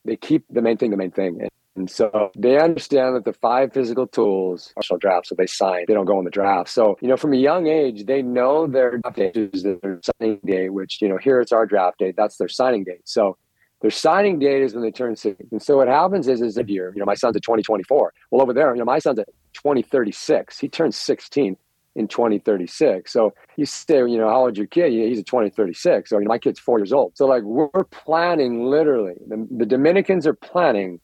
they 0.05 0.15
keep 0.15 0.45
the 0.49 0.61
main 0.61 0.77
thing 0.77 0.91
the 0.91 0.97
main 0.97 1.11
thing. 1.11 1.41
And, 1.41 1.49
and 1.75 1.89
so 1.89 2.31
they 2.37 2.57
understand 2.57 3.15
that 3.15 3.25
the 3.25 3.33
five 3.33 3.73
physical 3.73 4.07
tools 4.07 4.73
are 4.89 4.97
draft, 4.97 5.27
so 5.27 5.35
they 5.35 5.47
sign. 5.47 5.85
They 5.87 5.93
don't 5.93 6.05
go 6.05 6.17
in 6.19 6.25
the 6.25 6.31
draft. 6.31 6.69
So, 6.69 6.97
you 7.01 7.09
know, 7.09 7.17
from 7.17 7.33
a 7.33 7.37
young 7.37 7.67
age, 7.67 8.05
they 8.05 8.21
know 8.21 8.65
their 8.65 8.97
draft 8.99 9.17
date 9.17 9.35
is 9.35 9.63
their 9.63 9.99
signing 10.01 10.39
date, 10.45 10.69
which, 10.69 11.01
you 11.01 11.09
know, 11.09 11.17
here 11.17 11.41
it's 11.41 11.51
our 11.51 11.65
draft 11.65 11.99
date. 11.99 12.15
That's 12.15 12.37
their 12.37 12.47
signing 12.47 12.85
date. 12.85 13.01
So 13.03 13.37
their 13.81 13.91
signing 13.91 14.39
date 14.39 14.63
is 14.63 14.73
when 14.73 14.83
they 14.83 14.91
turn 14.91 15.17
six. 15.17 15.37
And 15.51 15.61
so 15.61 15.77
what 15.77 15.89
happens 15.89 16.29
is, 16.29 16.41
is 16.41 16.57
a 16.57 16.63
year, 16.63 16.93
you 16.95 16.99
know, 16.99 17.05
my 17.05 17.13
son's 17.13 17.35
at 17.35 17.43
2024. 17.43 18.13
Well, 18.31 18.41
over 18.41 18.53
there, 18.53 18.73
you 18.73 18.79
know, 18.79 18.85
my 18.85 18.99
son's 18.99 19.19
at 19.19 19.27
2036. 19.53 20.57
He 20.57 20.69
turns 20.69 20.95
16 20.95 21.57
in 21.95 22.07
2036. 22.07 23.11
So 23.11 23.33
you 23.55 23.65
say, 23.65 23.97
you 23.97 24.17
know, 24.17 24.27
how 24.27 24.41
old 24.45 24.57
your 24.57 24.67
kid? 24.67 24.91
He's 24.91 25.19
a 25.19 25.23
2036. 25.23 26.09
So 26.09 26.17
you 26.17 26.25
know, 26.25 26.29
my 26.29 26.37
kid's 26.37 26.59
four 26.59 26.79
years 26.79 26.91
old. 26.91 27.15
So 27.15 27.25
like 27.25 27.43
we're 27.43 27.69
planning 27.85 28.65
literally. 28.65 29.15
The, 29.27 29.47
the, 29.49 29.65
Dominicans 29.65 30.27
are 30.27 30.33
planning, 30.33 30.99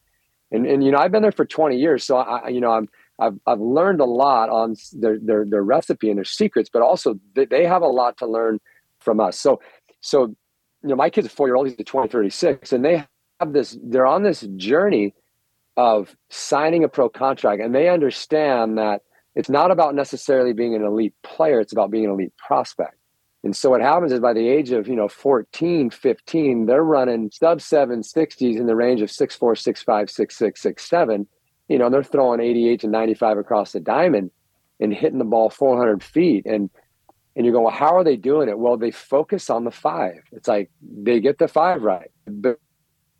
and 0.50 0.66
and 0.66 0.84
you 0.84 0.90
know 0.90 0.98
I've 0.98 1.12
been 1.12 1.22
there 1.22 1.32
for 1.32 1.46
20 1.46 1.78
years, 1.78 2.04
so 2.04 2.18
I 2.18 2.48
you 2.48 2.60
know 2.60 2.72
I'm 2.72 2.88
I've 3.18 3.38
I've 3.46 3.60
learned 3.60 4.00
a 4.00 4.04
lot 4.04 4.50
on 4.50 4.76
their 4.92 5.18
their 5.18 5.44
their 5.46 5.62
recipe 5.62 6.10
and 6.10 6.18
their 6.18 6.24
secrets, 6.24 6.68
but 6.72 6.82
also 6.82 7.18
they, 7.34 7.46
they 7.46 7.64
have 7.64 7.82
a 7.82 7.88
lot 7.88 8.18
to 8.18 8.26
learn 8.26 8.60
from 9.00 9.18
us. 9.18 9.38
So 9.38 9.60
so 10.00 10.26
you 10.82 10.88
know 10.88 10.96
my 10.96 11.08
kid's 11.08 11.26
a 11.26 11.30
four 11.30 11.48
year 11.48 11.56
old. 11.56 11.68
He's 11.68 11.74
a 11.78 11.84
2036, 11.84 12.72
and 12.72 12.84
they 12.84 13.04
have 13.40 13.52
this. 13.52 13.78
They're 13.82 14.06
on 14.06 14.22
this 14.22 14.42
journey 14.56 15.14
of 15.78 16.14
signing 16.28 16.84
a 16.84 16.88
pro 16.88 17.08
contract, 17.08 17.62
and 17.62 17.74
they 17.74 17.88
understand 17.88 18.76
that 18.76 19.00
it's 19.34 19.48
not 19.48 19.70
about 19.70 19.94
necessarily 19.94 20.52
being 20.52 20.74
an 20.74 20.82
elite 20.82 21.14
player 21.22 21.60
it's 21.60 21.72
about 21.72 21.90
being 21.90 22.04
an 22.04 22.10
elite 22.10 22.32
prospect 22.36 22.96
and 23.44 23.56
so 23.56 23.70
what 23.70 23.80
happens 23.80 24.12
is 24.12 24.20
by 24.20 24.32
the 24.32 24.48
age 24.48 24.70
of 24.70 24.88
you 24.88 24.96
know 24.96 25.08
14 25.08 25.90
15 25.90 26.66
they're 26.66 26.84
running 26.84 27.30
sub 27.32 27.58
760s 27.58 28.56
in 28.56 28.66
the 28.66 28.76
range 28.76 29.02
of 29.02 29.08
6'4 29.08 29.38
6'5 29.38 29.84
6'6 29.84 30.76
6'7 30.76 31.26
you 31.68 31.78
know 31.78 31.90
they're 31.90 32.02
throwing 32.02 32.40
88 32.40 32.80
to 32.80 32.88
95 32.88 33.38
across 33.38 33.72
the 33.72 33.80
diamond 33.80 34.30
and 34.80 34.92
hitting 34.92 35.18
the 35.18 35.24
ball 35.24 35.50
400 35.50 36.02
feet 36.02 36.46
and 36.46 36.70
and 37.34 37.46
you 37.46 37.52
go 37.52 37.62
well 37.62 37.72
how 37.72 37.96
are 37.96 38.04
they 38.04 38.16
doing 38.16 38.48
it 38.48 38.58
well 38.58 38.76
they 38.76 38.90
focus 38.90 39.48
on 39.50 39.64
the 39.64 39.70
five 39.70 40.22
it's 40.32 40.48
like 40.48 40.70
they 40.82 41.20
get 41.20 41.38
the 41.38 41.48
five 41.48 41.82
right 41.82 42.10
but 42.26 42.58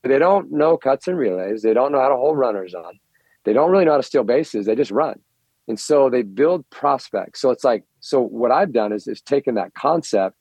They 0.03 0.19
don't 0.19 0.51
know 0.51 0.77
cuts 0.77 1.07
and 1.09 1.17
relays. 1.17 1.63
They 1.63 1.75
don't 1.75 1.93
know 1.93 2.01
how 2.01 2.09
to 2.09 2.17
hold 2.17 2.37
runners 2.37 2.75
on. 2.75 2.99
They 3.45 3.53
don't 3.53 3.71
really 3.71 3.85
know 3.85 3.93
how 3.93 3.97
to 3.99 4.03
steal 4.03 4.25
bases. 4.25 4.67
They 4.67 4.75
just 4.75 4.91
run. 4.91 5.21
And 5.69 5.79
so 5.79 6.11
they 6.11 6.23
build 6.23 6.69
prospects. 6.71 7.41
So 7.41 7.51
it's 7.51 7.65
like, 7.65 7.85
so 8.01 8.21
what 8.21 8.51
I've 8.51 8.73
done 8.73 8.93
is, 8.93 9.07
is 9.07 9.21
taken 9.21 9.55
that 9.55 9.75
concept 9.75 10.37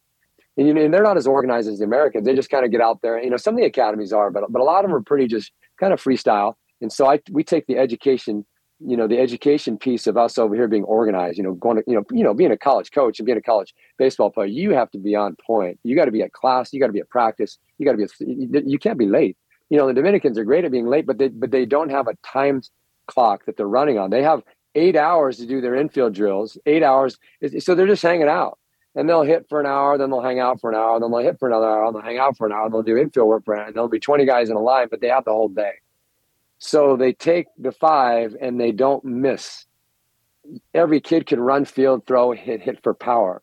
and, 0.58 0.68
you 0.68 0.74
know, 0.74 0.82
and 0.82 0.94
they're 0.94 1.04
not 1.04 1.18
as 1.18 1.28
organized 1.28 1.70
as 1.70 1.80
the 1.80 1.86
Americans. 1.86 2.26
They 2.26 2.36
just 2.36 2.50
kind 2.50 2.66
of 2.66 2.72
get 2.72 2.82
out 2.82 3.02
there. 3.02 3.22
You 3.22 3.30
know, 3.30 3.38
some 3.38 3.54
of 3.54 3.60
the 3.60 3.66
academies 3.66 4.12
are, 4.12 4.30
but, 4.30 4.52
but 4.52 4.62
a 4.62 4.66
lot 4.66 4.84
of 4.84 4.90
them 4.90 4.96
are 4.96 5.02
pretty 5.02 5.28
just 5.28 5.52
kind 5.80 5.94
of 5.94 6.02
freestyle. 6.02 6.56
And 6.82 6.92
so 6.92 7.10
I, 7.10 7.20
we 7.32 7.44
take 7.44 7.68
the 7.68 7.78
education 7.78 8.46
you 8.86 8.98
know 8.98 9.08
the 9.08 9.20
education 9.20 9.78
piece 9.78 10.08
of 10.08 10.18
us 10.18 10.38
over 10.38 10.56
here 10.56 10.68
being 10.68 10.84
organized 10.84 11.38
you 11.38 11.44
know 11.44 11.54
going 11.54 11.78
to 11.78 11.84
you 11.86 11.96
know 11.96 12.04
you 12.12 12.24
know 12.24 12.34
being 12.34 12.52
a 12.52 12.58
college 12.58 12.92
coach 12.92 13.20
and 13.20 13.26
being 13.26 13.38
a 13.38 13.42
college 13.42 13.74
baseball 13.98 14.30
player 14.30 14.48
you 14.48 14.72
have 14.72 14.90
to 14.92 14.98
be 14.98 15.16
on 15.16 15.36
point 15.46 15.80
you 15.84 15.96
got 15.96 16.06
to 16.06 16.12
be 16.12 16.22
at 16.22 16.34
class 16.34 16.74
you 16.74 16.80
got 16.80 16.88
to 16.88 16.94
be 16.94 17.00
at 17.00 17.10
practice 17.10 17.58
you 17.78 17.86
got 17.86 17.96
to 17.96 17.98
be 17.98 18.64
you 18.66 18.80
can't 18.80 18.98
be 18.98 19.06
late 19.06 19.38
you 19.70 19.78
know 19.78 19.88
the 19.88 19.94
dominicans 19.94 20.38
are 20.38 20.44
great 20.44 20.66
at 20.66 20.72
being 20.72 20.88
late 20.88 21.06
but 21.06 21.18
they 21.18 21.28
but 21.28 21.52
they 21.52 21.66
don't 21.66 21.90
have 21.90 22.08
a 22.08 22.16
time 22.26 22.62
clock 23.08 23.46
that 23.46 23.58
they're 23.58 23.68
running 23.68 24.00
on 24.00 24.10
they 24.10 24.24
have 24.24 24.42
eight 24.76 24.96
hours 24.96 25.38
to 25.38 25.46
do 25.46 25.62
their 25.62 25.76
infield 25.76 26.14
drills 26.14 26.58
eight 26.66 26.84
hours 26.84 27.18
so 27.60 27.76
they're 27.76 27.88
just 27.88 28.04
hanging 28.04 28.28
out 28.28 28.58
and 28.96 29.08
they'll 29.08 29.24
hit 29.24 29.48
for 29.50 29.60
an 29.60 29.66
hour 29.66 29.98
then 29.98 30.10
they'll 30.10 30.22
hang 30.22 30.40
out 30.40 30.60
for 30.62 30.70
an 30.70 30.76
hour 30.76 31.00
then 31.00 31.12
they'll 31.12 31.20
hit 31.20 31.40
for 31.40 31.48
another 31.48 31.68
hour 31.68 31.92
they'll 31.92 32.02
hang 32.02 32.18
out 32.18 32.38
for 32.38 32.48
an 32.48 32.54
hour 32.54 32.66
and 32.66 32.74
they'll 32.74 32.84
do 32.84 32.98
infield 32.98 33.28
work 33.28 33.44
for 33.44 33.54
an 33.54 33.60
hour 33.60 33.66
and 33.68 33.76
there'll 33.76 33.90
be 33.90 34.00
20 34.00 34.26
guys 34.26 34.50
in 34.50 34.56
a 34.56 34.62
line 34.62 34.88
but 34.90 35.02
they 35.02 35.08
have 35.08 35.26
the 35.26 35.32
whole 35.32 35.50
day 35.50 35.74
so 36.64 36.96
they 36.96 37.12
take 37.12 37.48
the 37.58 37.72
five 37.72 38.38
and 38.40 38.62
they 38.62 38.72
don't 38.72 39.04
miss. 39.04 39.66
Every 40.76 41.02
kid 41.02 41.26
can 41.26 41.40
run, 41.40 41.66
field, 41.66 42.06
throw, 42.06 42.34
hit, 42.34 42.62
hit 42.62 42.84
for 42.84 42.94
power. 42.94 43.42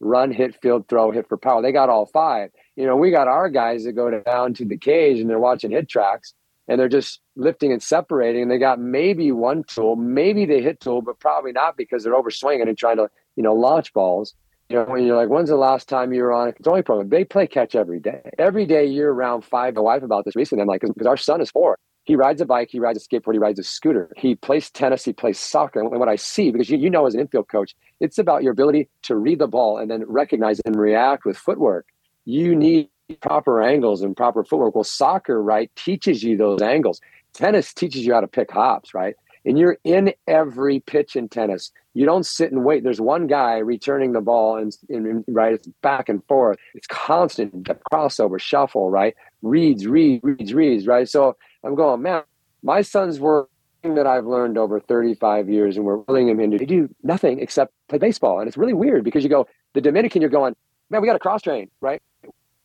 Run, 0.00 0.30
hit, 0.30 0.60
field, 0.60 0.86
throw, 0.86 1.10
hit 1.10 1.30
for 1.30 1.38
power. 1.38 1.62
They 1.62 1.72
got 1.72 1.88
all 1.88 2.04
five. 2.04 2.50
You 2.76 2.84
know, 2.84 2.94
we 2.94 3.10
got 3.10 3.26
our 3.26 3.48
guys 3.48 3.84
that 3.84 3.94
go 3.94 4.20
down 4.20 4.52
to 4.54 4.66
the 4.66 4.76
cage 4.76 5.18
and 5.18 5.30
they're 5.30 5.38
watching 5.38 5.70
HitTrax 5.70 6.34
and 6.68 6.78
they're 6.78 6.88
just 6.88 7.20
lifting 7.34 7.72
and 7.72 7.82
separating. 7.82 8.42
And 8.42 8.50
they 8.50 8.58
got 8.58 8.78
maybe 8.78 9.32
one 9.32 9.64
tool, 9.64 9.96
maybe 9.96 10.44
they 10.44 10.62
hit 10.62 10.80
tool, 10.80 11.02
but 11.02 11.18
probably 11.18 11.52
not 11.52 11.76
because 11.76 12.04
they're 12.04 12.14
over 12.14 12.30
swinging 12.30 12.68
and 12.68 12.76
trying 12.76 12.98
to, 12.98 13.08
you 13.36 13.42
know, 13.42 13.54
launch 13.54 13.92
balls. 13.92 14.34
You 14.68 14.76
know, 14.76 14.84
when 14.84 15.06
you're 15.06 15.16
like, 15.16 15.30
when's 15.30 15.48
the 15.48 15.56
last 15.56 15.88
time 15.88 16.12
you 16.12 16.22
were 16.22 16.32
on 16.32 16.48
a 16.48 16.68
only 16.68 16.82
program? 16.82 17.08
They 17.08 17.24
play 17.24 17.46
catch 17.46 17.74
every 17.74 18.00
day. 18.00 18.20
Every 18.38 18.66
day 18.66 18.84
year 18.84 19.10
round 19.10 19.44
five. 19.44 19.74
My 19.74 19.80
wife 19.80 20.02
about 20.02 20.26
this 20.26 20.36
recently. 20.36 20.60
I'm 20.60 20.68
like, 20.68 20.82
because 20.82 21.06
our 21.06 21.16
son 21.16 21.40
is 21.40 21.50
four. 21.50 21.78
He 22.04 22.16
rides 22.16 22.40
a 22.40 22.46
bike, 22.46 22.68
he 22.70 22.80
rides 22.80 23.04
a 23.04 23.06
skateboard, 23.06 23.34
he 23.34 23.38
rides 23.38 23.58
a 23.58 23.62
scooter. 23.62 24.10
He 24.16 24.34
plays 24.34 24.70
tennis, 24.70 25.04
he 25.04 25.12
plays 25.12 25.38
soccer. 25.38 25.80
And 25.80 25.90
what 25.90 26.08
I 26.08 26.16
see, 26.16 26.50
because 26.50 26.70
you, 26.70 26.78
you 26.78 26.88
know 26.88 27.04
as 27.04 27.14
an 27.14 27.20
infield 27.20 27.48
coach, 27.48 27.74
it's 28.00 28.16
about 28.16 28.42
your 28.42 28.52
ability 28.52 28.88
to 29.02 29.16
read 29.16 29.38
the 29.38 29.46
ball 29.46 29.76
and 29.76 29.90
then 29.90 30.04
recognize 30.06 30.58
and 30.60 30.74
react 30.76 31.26
with 31.26 31.36
footwork. 31.36 31.86
You 32.24 32.56
need 32.56 32.88
proper 33.16 33.62
angles 33.62 34.02
and 34.02 34.16
proper 34.16 34.44
footwork. 34.44 34.74
Well, 34.74 34.84
soccer, 34.84 35.42
right, 35.42 35.70
teaches 35.76 36.22
you 36.22 36.36
those 36.36 36.62
angles. 36.62 37.00
Tennis 37.32 37.72
teaches 37.72 38.04
you 38.04 38.12
how 38.14 38.20
to 38.20 38.28
pick 38.28 38.50
hops, 38.50 38.94
right? 38.94 39.14
And 39.44 39.58
you're 39.58 39.78
in 39.84 40.12
every 40.26 40.80
pitch 40.80 41.16
in 41.16 41.28
tennis. 41.28 41.72
You 41.94 42.04
don't 42.04 42.26
sit 42.26 42.52
and 42.52 42.64
wait. 42.64 42.84
There's 42.84 43.00
one 43.00 43.26
guy 43.26 43.58
returning 43.58 44.12
the 44.12 44.20
ball 44.20 44.56
and, 44.56 44.72
and 44.88 45.24
right, 45.28 45.54
it's 45.54 45.66
back 45.82 46.08
and 46.08 46.22
forth. 46.26 46.58
It's 46.74 46.86
constant 46.86 47.68
crossover, 47.90 48.40
shuffle, 48.40 48.90
right? 48.90 49.14
Reads, 49.42 49.86
reads, 49.86 50.22
reads, 50.22 50.54
reads, 50.54 50.86
right? 50.86 51.08
So 51.08 51.36
I'm 51.64 51.74
going, 51.74 52.02
man, 52.02 52.22
my 52.62 52.82
son's 52.82 53.20
work 53.20 53.48
that 53.82 54.06
I've 54.06 54.26
learned 54.26 54.58
over 54.58 54.80
35 54.80 55.48
years, 55.48 55.76
and 55.76 55.84
we're 55.84 55.98
pulling 55.98 56.28
him 56.28 56.40
into 56.40 56.58
to 56.58 56.66
do 56.66 56.88
nothing 57.02 57.40
except 57.40 57.72
play 57.88 57.98
baseball. 57.98 58.40
And 58.40 58.48
it's 58.48 58.56
really 58.56 58.74
weird 58.74 59.04
because 59.04 59.22
you 59.22 59.30
go, 59.30 59.46
the 59.74 59.80
Dominican, 59.80 60.20
you're 60.20 60.30
going, 60.30 60.56
man, 60.90 61.00
we 61.00 61.06
got 61.06 61.14
to 61.14 61.20
cross 61.20 61.42
train, 61.42 61.70
right? 61.80 62.02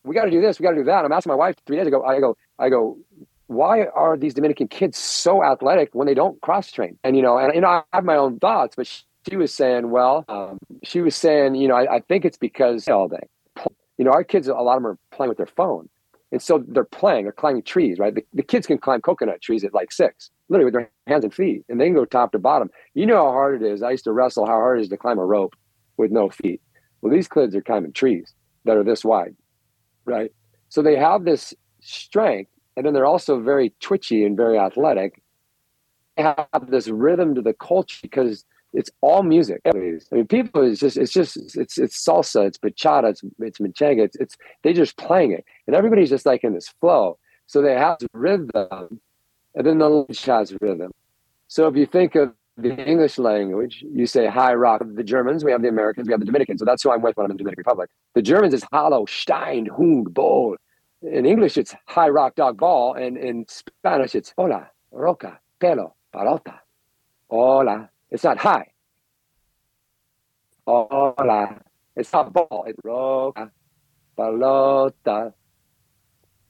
We 0.03 0.15
got 0.15 0.25
to 0.25 0.31
do 0.31 0.41
this, 0.41 0.59
we 0.59 0.63
got 0.63 0.71
to 0.71 0.77
do 0.77 0.83
that. 0.83 1.05
I'm 1.05 1.11
asking 1.11 1.31
my 1.31 1.35
wife 1.35 1.55
three 1.65 1.77
days 1.77 1.87
ago, 1.87 2.03
I 2.03 2.19
go, 2.19 2.37
I 2.59 2.69
go, 2.69 2.97
why 3.47 3.85
are 3.85 4.17
these 4.17 4.33
Dominican 4.33 4.67
kids 4.67 4.97
so 4.97 5.43
athletic 5.43 5.89
when 5.93 6.07
they 6.07 6.13
don't 6.13 6.39
cross 6.41 6.71
train? 6.71 6.97
And, 7.03 7.15
you 7.15 7.21
know, 7.21 7.37
and, 7.37 7.53
you 7.53 7.61
know, 7.61 7.67
I 7.67 7.83
have 7.93 8.05
my 8.05 8.15
own 8.15 8.39
thoughts, 8.39 8.75
but 8.75 8.87
she, 8.87 9.03
she 9.29 9.35
was 9.37 9.53
saying, 9.53 9.91
well, 9.91 10.25
um, 10.27 10.59
she 10.83 11.01
was 11.01 11.15
saying, 11.15 11.55
you 11.55 11.67
know, 11.67 11.75
I, 11.75 11.95
I 11.95 11.99
think 12.01 12.25
it's 12.25 12.37
because 12.37 12.87
all 12.87 13.07
day, 13.07 13.27
you 13.97 14.05
know, 14.05 14.11
our 14.11 14.23
kids, 14.23 14.47
a 14.47 14.53
lot 14.53 14.77
of 14.77 14.83
them 14.83 14.91
are 14.91 14.97
playing 15.11 15.29
with 15.29 15.37
their 15.37 15.45
phone. 15.47 15.87
And 16.31 16.41
so 16.41 16.63
they're 16.67 16.83
playing, 16.83 17.25
they're 17.25 17.31
climbing 17.31 17.61
trees, 17.61 17.99
right? 17.99 18.15
The, 18.15 18.25
the, 18.33 18.41
kids 18.41 18.65
can 18.65 18.79
climb 18.79 19.01
coconut 19.01 19.39
trees 19.41 19.63
at 19.63 19.73
like 19.73 19.91
six, 19.91 20.31
literally 20.49 20.65
with 20.65 20.73
their 20.73 20.89
hands 21.05 21.23
and 21.23 21.33
feet, 21.33 21.63
and 21.69 21.79
they 21.79 21.85
can 21.85 21.93
go 21.93 22.05
top 22.05 22.31
to 22.31 22.39
bottom. 22.39 22.71
You 22.95 23.05
know 23.05 23.17
how 23.17 23.31
hard 23.31 23.61
it 23.61 23.65
is. 23.65 23.83
I 23.83 23.91
used 23.91 24.05
to 24.05 24.11
wrestle 24.11 24.47
how 24.47 24.53
hard 24.53 24.79
it 24.79 24.81
is 24.81 24.89
to 24.89 24.97
climb 24.97 25.19
a 25.19 25.25
rope 25.25 25.55
with 25.97 26.11
no 26.11 26.29
feet. 26.29 26.59
Well, 27.01 27.13
these 27.13 27.27
kids 27.27 27.55
are 27.55 27.61
climbing 27.61 27.93
trees 27.93 28.33
that 28.65 28.77
are 28.77 28.83
this 28.83 29.05
wide, 29.05 29.35
right? 30.05 30.31
So 30.69 30.81
they 30.81 30.95
have 30.95 31.25
this 31.25 31.53
strength, 31.81 32.51
and 32.75 32.85
then 32.85 32.93
they're 32.93 33.05
also 33.05 33.39
very 33.39 33.73
twitchy 33.79 34.25
and 34.25 34.35
very 34.35 34.57
athletic. 34.57 35.21
They 36.17 36.23
have 36.23 36.69
this 36.69 36.87
rhythm 36.87 37.35
to 37.35 37.41
the 37.41 37.53
culture 37.53 37.99
because 38.01 38.45
it's 38.73 38.89
all 39.01 39.23
music. 39.23 39.61
I 39.65 39.71
mean, 39.71 40.27
people 40.27 40.63
is 40.63 40.79
just 40.79 40.97
it's 40.97 41.11
just 41.11 41.37
it's 41.55 41.77
it's 41.77 42.03
salsa, 42.03 42.47
it's 42.47 42.57
bachata, 42.57 43.09
it's 43.11 43.21
it's 43.39 43.59
merengue, 43.59 43.99
it's, 43.99 44.15
it's 44.17 44.35
they 44.63 44.73
just 44.73 44.97
playing 44.97 45.31
it, 45.31 45.45
and 45.67 45.75
everybody's 45.75 46.09
just 46.09 46.25
like 46.25 46.43
in 46.43 46.53
this 46.53 46.67
flow. 46.81 47.17
So 47.45 47.61
they 47.61 47.73
have 47.73 47.97
rhythm, 48.13 48.99
and 49.55 49.65
then 49.65 49.77
the 49.77 49.89
language 49.89 50.23
has 50.25 50.55
rhythm. 50.59 50.91
So 51.47 51.67
if 51.67 51.75
you 51.75 51.85
think 51.85 52.15
of 52.15 52.33
the 52.57 52.75
English 52.87 53.17
language, 53.17 53.83
you 53.87 54.05
say 54.05 54.27
high 54.27 54.53
rock. 54.53 54.81
The 54.85 55.03
Germans, 55.03 55.43
we 55.43 55.51
have 55.51 55.61
the 55.61 55.69
Americans, 55.69 56.07
we 56.07 56.13
have 56.13 56.19
the 56.19 56.25
Dominicans. 56.25 56.59
So 56.59 56.65
that's 56.65 56.83
who 56.83 56.91
I'm 56.91 57.01
with 57.01 57.17
when 57.17 57.25
I'm 57.25 57.31
in 57.31 57.37
the 57.37 57.43
Dominican 57.43 57.61
Republic. 57.61 57.89
The 58.13 58.21
Germans 58.21 58.53
is 58.53 58.63
hollow, 58.71 59.05
stein, 59.05 59.65
hund, 59.65 60.13
ball. 60.13 60.55
In 61.01 61.25
English, 61.25 61.57
it's 61.57 61.75
high 61.87 62.09
rock, 62.09 62.35
dog, 62.35 62.57
ball. 62.57 62.93
And 62.93 63.17
in 63.17 63.45
Spanish, 63.47 64.13
it's 64.15 64.33
hola, 64.37 64.69
roca, 64.91 65.39
pelo, 65.59 65.95
palota. 66.13 66.59
Hola, 67.29 67.89
it's 68.11 68.23
not 68.23 68.37
high. 68.37 68.67
Hola. 70.67 71.59
It's 71.95 72.11
not 72.13 72.33
ball. 72.33 72.65
It's 72.67 72.79
roca, 72.83 73.51
pelota. 74.17 75.33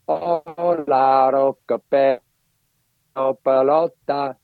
Hola, 0.06 1.30
roca, 1.32 1.78
pelo, 1.90 3.38
pelota. 3.44 4.36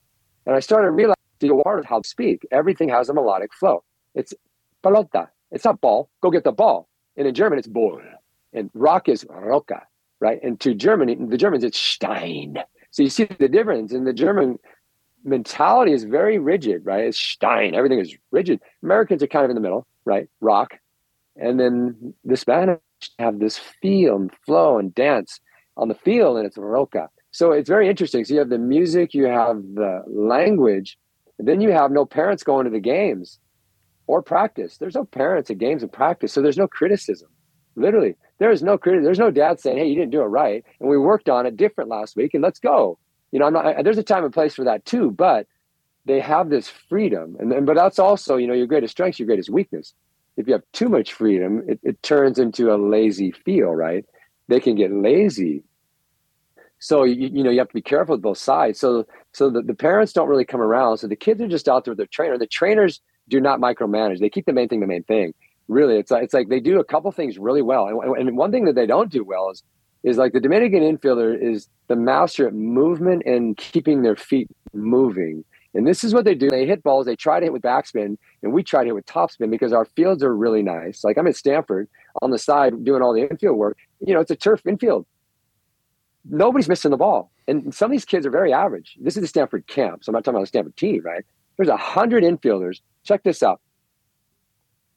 And 0.45 0.55
I 0.55 0.59
started 0.59 0.91
realizing 0.91 1.15
the 1.47 1.61
part 1.63 1.79
of 1.79 1.85
how 1.85 1.99
to 1.99 2.07
speak. 2.07 2.47
Everything 2.51 2.89
has 2.89 3.09
a 3.09 3.13
melodic 3.13 3.53
flow. 3.53 3.83
It's 4.15 4.33
pelota. 4.83 5.27
It's 5.51 5.65
not 5.65 5.81
ball. 5.81 6.09
Go 6.21 6.31
get 6.31 6.43
the 6.43 6.51
ball. 6.51 6.87
And 7.17 7.27
in 7.27 7.33
German, 7.33 7.59
it's 7.59 7.67
ball. 7.67 8.01
And 8.53 8.69
rock 8.73 9.09
is 9.09 9.25
roca, 9.29 9.83
right? 10.19 10.39
And 10.43 10.59
to 10.61 10.73
Germany, 10.73 11.15
the 11.19 11.37
Germans, 11.37 11.63
it's 11.63 11.77
Stein. 11.77 12.57
So 12.91 13.03
you 13.03 13.09
see 13.09 13.25
the 13.25 13.47
difference 13.47 13.93
And 13.93 14.05
the 14.05 14.13
German 14.13 14.59
mentality 15.23 15.93
is 15.93 16.03
very 16.03 16.39
rigid, 16.39 16.85
right? 16.85 17.05
It's 17.05 17.19
Stein. 17.19 17.75
Everything 17.75 17.99
is 17.99 18.15
rigid. 18.31 18.59
Americans 18.83 19.21
are 19.23 19.27
kind 19.27 19.45
of 19.45 19.51
in 19.51 19.55
the 19.55 19.61
middle, 19.61 19.85
right? 20.05 20.29
Rock. 20.39 20.79
And 21.35 21.59
then 21.59 22.13
the 22.25 22.37
Spanish 22.37 22.79
have 23.19 23.39
this 23.39 23.57
feel 23.57 24.15
and 24.15 24.31
flow 24.45 24.77
and 24.77 24.93
dance 24.93 25.39
on 25.77 25.87
the 25.87 25.95
field, 25.95 26.37
and 26.37 26.45
it's 26.45 26.57
Roca. 26.57 27.09
So 27.31 27.51
it's 27.51 27.69
very 27.69 27.87
interesting. 27.87 28.25
So 28.25 28.33
you 28.33 28.39
have 28.39 28.49
the 28.49 28.57
music, 28.57 29.13
you 29.13 29.25
have 29.25 29.57
the 29.73 30.03
language, 30.07 30.97
and 31.41 31.47
then 31.47 31.59
you 31.59 31.71
have 31.71 31.91
no 31.91 32.05
parents 32.05 32.43
going 32.43 32.65
to 32.65 32.71
the 32.71 32.79
games 32.79 33.39
or 34.07 34.21
practice. 34.21 34.77
There's 34.77 34.95
no 34.95 35.05
parents 35.05 35.49
at 35.49 35.57
games 35.57 35.83
and 35.83 35.91
practice. 35.91 36.31
So 36.31 36.41
there's 36.41 36.57
no 36.57 36.67
criticism. 36.67 37.29
Literally, 37.75 38.15
there 38.37 38.51
is 38.51 38.63
no 38.63 38.77
criticism. 38.77 39.05
There's 39.05 39.19
no 39.19 39.31
dad 39.31 39.59
saying, 39.59 39.77
hey, 39.77 39.87
you 39.87 39.95
didn't 39.95 40.11
do 40.11 40.21
it 40.21 40.25
right. 40.25 40.63
And 40.79 40.87
we 40.87 40.97
worked 40.97 41.29
on 41.29 41.45
it 41.45 41.57
different 41.57 41.89
last 41.89 42.15
week, 42.15 42.33
and 42.33 42.43
let's 42.43 42.59
go 42.59 42.97
you 43.31 43.39
know, 43.39 43.45
I'm 43.45 43.53
not, 43.53 43.83
there's 43.83 43.97
a 43.97 44.03
time 44.03 44.23
and 44.23 44.33
place 44.33 44.55
for 44.55 44.65
that 44.65 44.85
too, 44.85 45.11
but 45.11 45.47
they 46.05 46.19
have 46.19 46.49
this 46.49 46.67
freedom. 46.89 47.37
And 47.39 47.51
then, 47.51 47.65
but 47.65 47.75
that's 47.75 47.99
also, 47.99 48.35
you 48.37 48.47
know, 48.47 48.53
your 48.53 48.67
greatest 48.67 48.91
strength, 48.91 49.19
your 49.19 49.27
greatest 49.27 49.49
weakness. 49.49 49.93
If 50.37 50.47
you 50.47 50.53
have 50.53 50.63
too 50.73 50.89
much 50.89 51.13
freedom, 51.13 51.63
it, 51.67 51.79
it 51.83 52.01
turns 52.03 52.39
into 52.39 52.73
a 52.73 52.77
lazy 52.77 53.31
feel, 53.31 53.69
right? 53.69 54.05
They 54.47 54.59
can 54.59 54.75
get 54.75 54.91
lazy. 54.91 55.63
So, 56.81 57.05
you, 57.05 57.29
you 57.33 57.43
know, 57.43 57.51
you 57.51 57.59
have 57.59 57.69
to 57.69 57.75
be 57.75 57.83
careful 57.83 58.15
with 58.15 58.23
both 58.23 58.39
sides. 58.39 58.79
So, 58.79 59.07
so 59.33 59.51
the, 59.51 59.63
the 59.63 59.75
parents 59.75 60.13
don't 60.13 60.29
really 60.29 60.45
come 60.45 60.61
around. 60.61 60.99
So 60.99 61.07
the 61.07 61.17
kids 61.17 61.41
are 61.41 61.49
just 61.49 61.69
out 61.69 61.85
there 61.85 61.93
with 61.93 61.99
their 61.99 62.07
trainer. 62.07 62.39
The 62.39 62.47
trainers 62.47 63.01
do 63.29 63.41
not 63.41 63.61
micromanage. 63.61 64.19
They 64.19 64.31
keep 64.31 64.47
the 64.47 64.53
main 64.53 64.69
thing 64.69 64.81
the 64.81 64.87
main 64.87 65.03
thing. 65.05 65.35
Really, 65.69 65.97
it's 65.99 66.11
like, 66.11 66.23
it's 66.25 66.35
like 66.35 66.49
they 66.49 66.61
do 66.61 66.79
a 66.81 66.85
couple 66.85 67.11
things 67.13 67.39
really 67.39 67.63
well. 67.63 67.87
And, 67.87 68.17
and 68.29 68.37
one 68.37 68.51
thing 68.51 68.65
that 68.65 68.75
they 68.75 68.87
don't 68.87 69.11
do 69.11 69.25
well 69.25 69.51
is 69.51 69.63
is 70.03 70.17
like 70.17 70.33
the 70.33 70.41
Dominican 70.41 70.81
infielder 70.81 71.39
is 71.41 71.69
the 71.89 71.97
master 71.97 72.47
at 72.47 72.55
movement 72.55 73.23
and 73.27 73.57
keeping 73.57 74.03
their 74.03 74.17
feet 74.17 74.49
moving. 74.73 75.45
And 75.75 75.87
this 75.87 76.03
is 76.03 76.13
what 76.13 76.25
they 76.25 76.35
do. 76.35 76.49
They 76.49 76.67
hit 76.67 76.83
balls, 76.83 77.07
they 77.07 77.17
try 77.17 77.39
to 77.39 77.45
hit 77.45 77.53
with 77.53 77.63
backspin, 77.63 78.17
and 78.43 78.53
we 78.53 78.63
try 78.63 78.81
to 78.83 78.87
hit 78.87 78.95
with 78.95 79.07
topspin 79.07 79.51
because 79.51 79.73
our 79.73 79.85
fields 79.85 80.23
are 80.23 80.35
really 80.35 80.63
nice. 80.63 81.03
Like 81.03 81.17
I'm 81.17 81.27
at 81.27 81.37
Stanford 81.37 81.89
on 82.21 82.31
the 82.31 82.39
side 82.39 82.83
doing 82.85 83.01
all 83.03 83.13
the 83.13 83.29
infield 83.29 83.57
work. 83.57 83.77
You 84.05 84.13
know, 84.13 84.21
it's 84.21 84.31
a 84.31 84.35
turf 84.35 84.61
infield. 84.67 85.05
Nobody's 86.29 86.69
missing 86.69 86.91
the 86.91 86.97
ball. 86.97 87.31
And 87.47 87.73
some 87.73 87.87
of 87.87 87.91
these 87.91 88.05
kids 88.05 88.25
are 88.25 88.31
very 88.31 88.53
average. 88.53 88.97
This 89.01 89.17
is 89.17 89.21
the 89.21 89.27
Stanford 89.27 89.67
camp. 89.67 90.03
So 90.03 90.09
I'm 90.09 90.13
not 90.13 90.23
talking 90.23 90.35
about 90.35 90.43
the 90.43 90.47
Stanford 90.47 90.77
team, 90.77 91.01
right? 91.03 91.25
There's 91.57 91.69
a 91.69 91.77
hundred 91.77 92.23
infielders. 92.23 92.81
Check 93.03 93.23
this 93.23 93.43
out. 93.43 93.59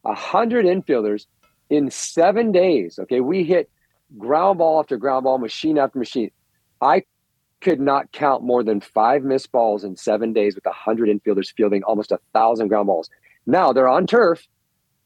A 0.05 0.15
hundred 0.15 0.67
infielders 0.67 1.27
in 1.71 1.91
seven 1.91 2.53
days. 2.53 2.99
Okay. 2.99 3.21
We 3.21 3.45
hit 3.45 3.71
ground 4.19 4.59
ball 4.59 4.81
after 4.81 4.97
ground 4.97 5.25
ball, 5.25 5.39
machine 5.39 5.79
after 5.79 5.99
machine. 5.99 6.31
I 6.81 7.05
could 7.61 7.81
not 7.81 8.13
count 8.13 8.43
more 8.43 8.63
than 8.63 8.81
five 8.81 9.23
missed 9.25 9.51
balls 9.51 9.85
in 9.85 9.97
seven 9.97 10.33
days 10.33 10.55
with 10.55 10.67
a 10.67 10.71
100 10.71 11.09
infielders 11.09 11.53
fielding 11.57 11.83
almost 11.83 12.13
a 12.13 12.21
thousand 12.35 12.69
ground 12.69 12.87
balls. 12.87 13.09
Now 13.47 13.73
they're 13.73 13.89
on 13.89 14.07
turf, 14.07 14.47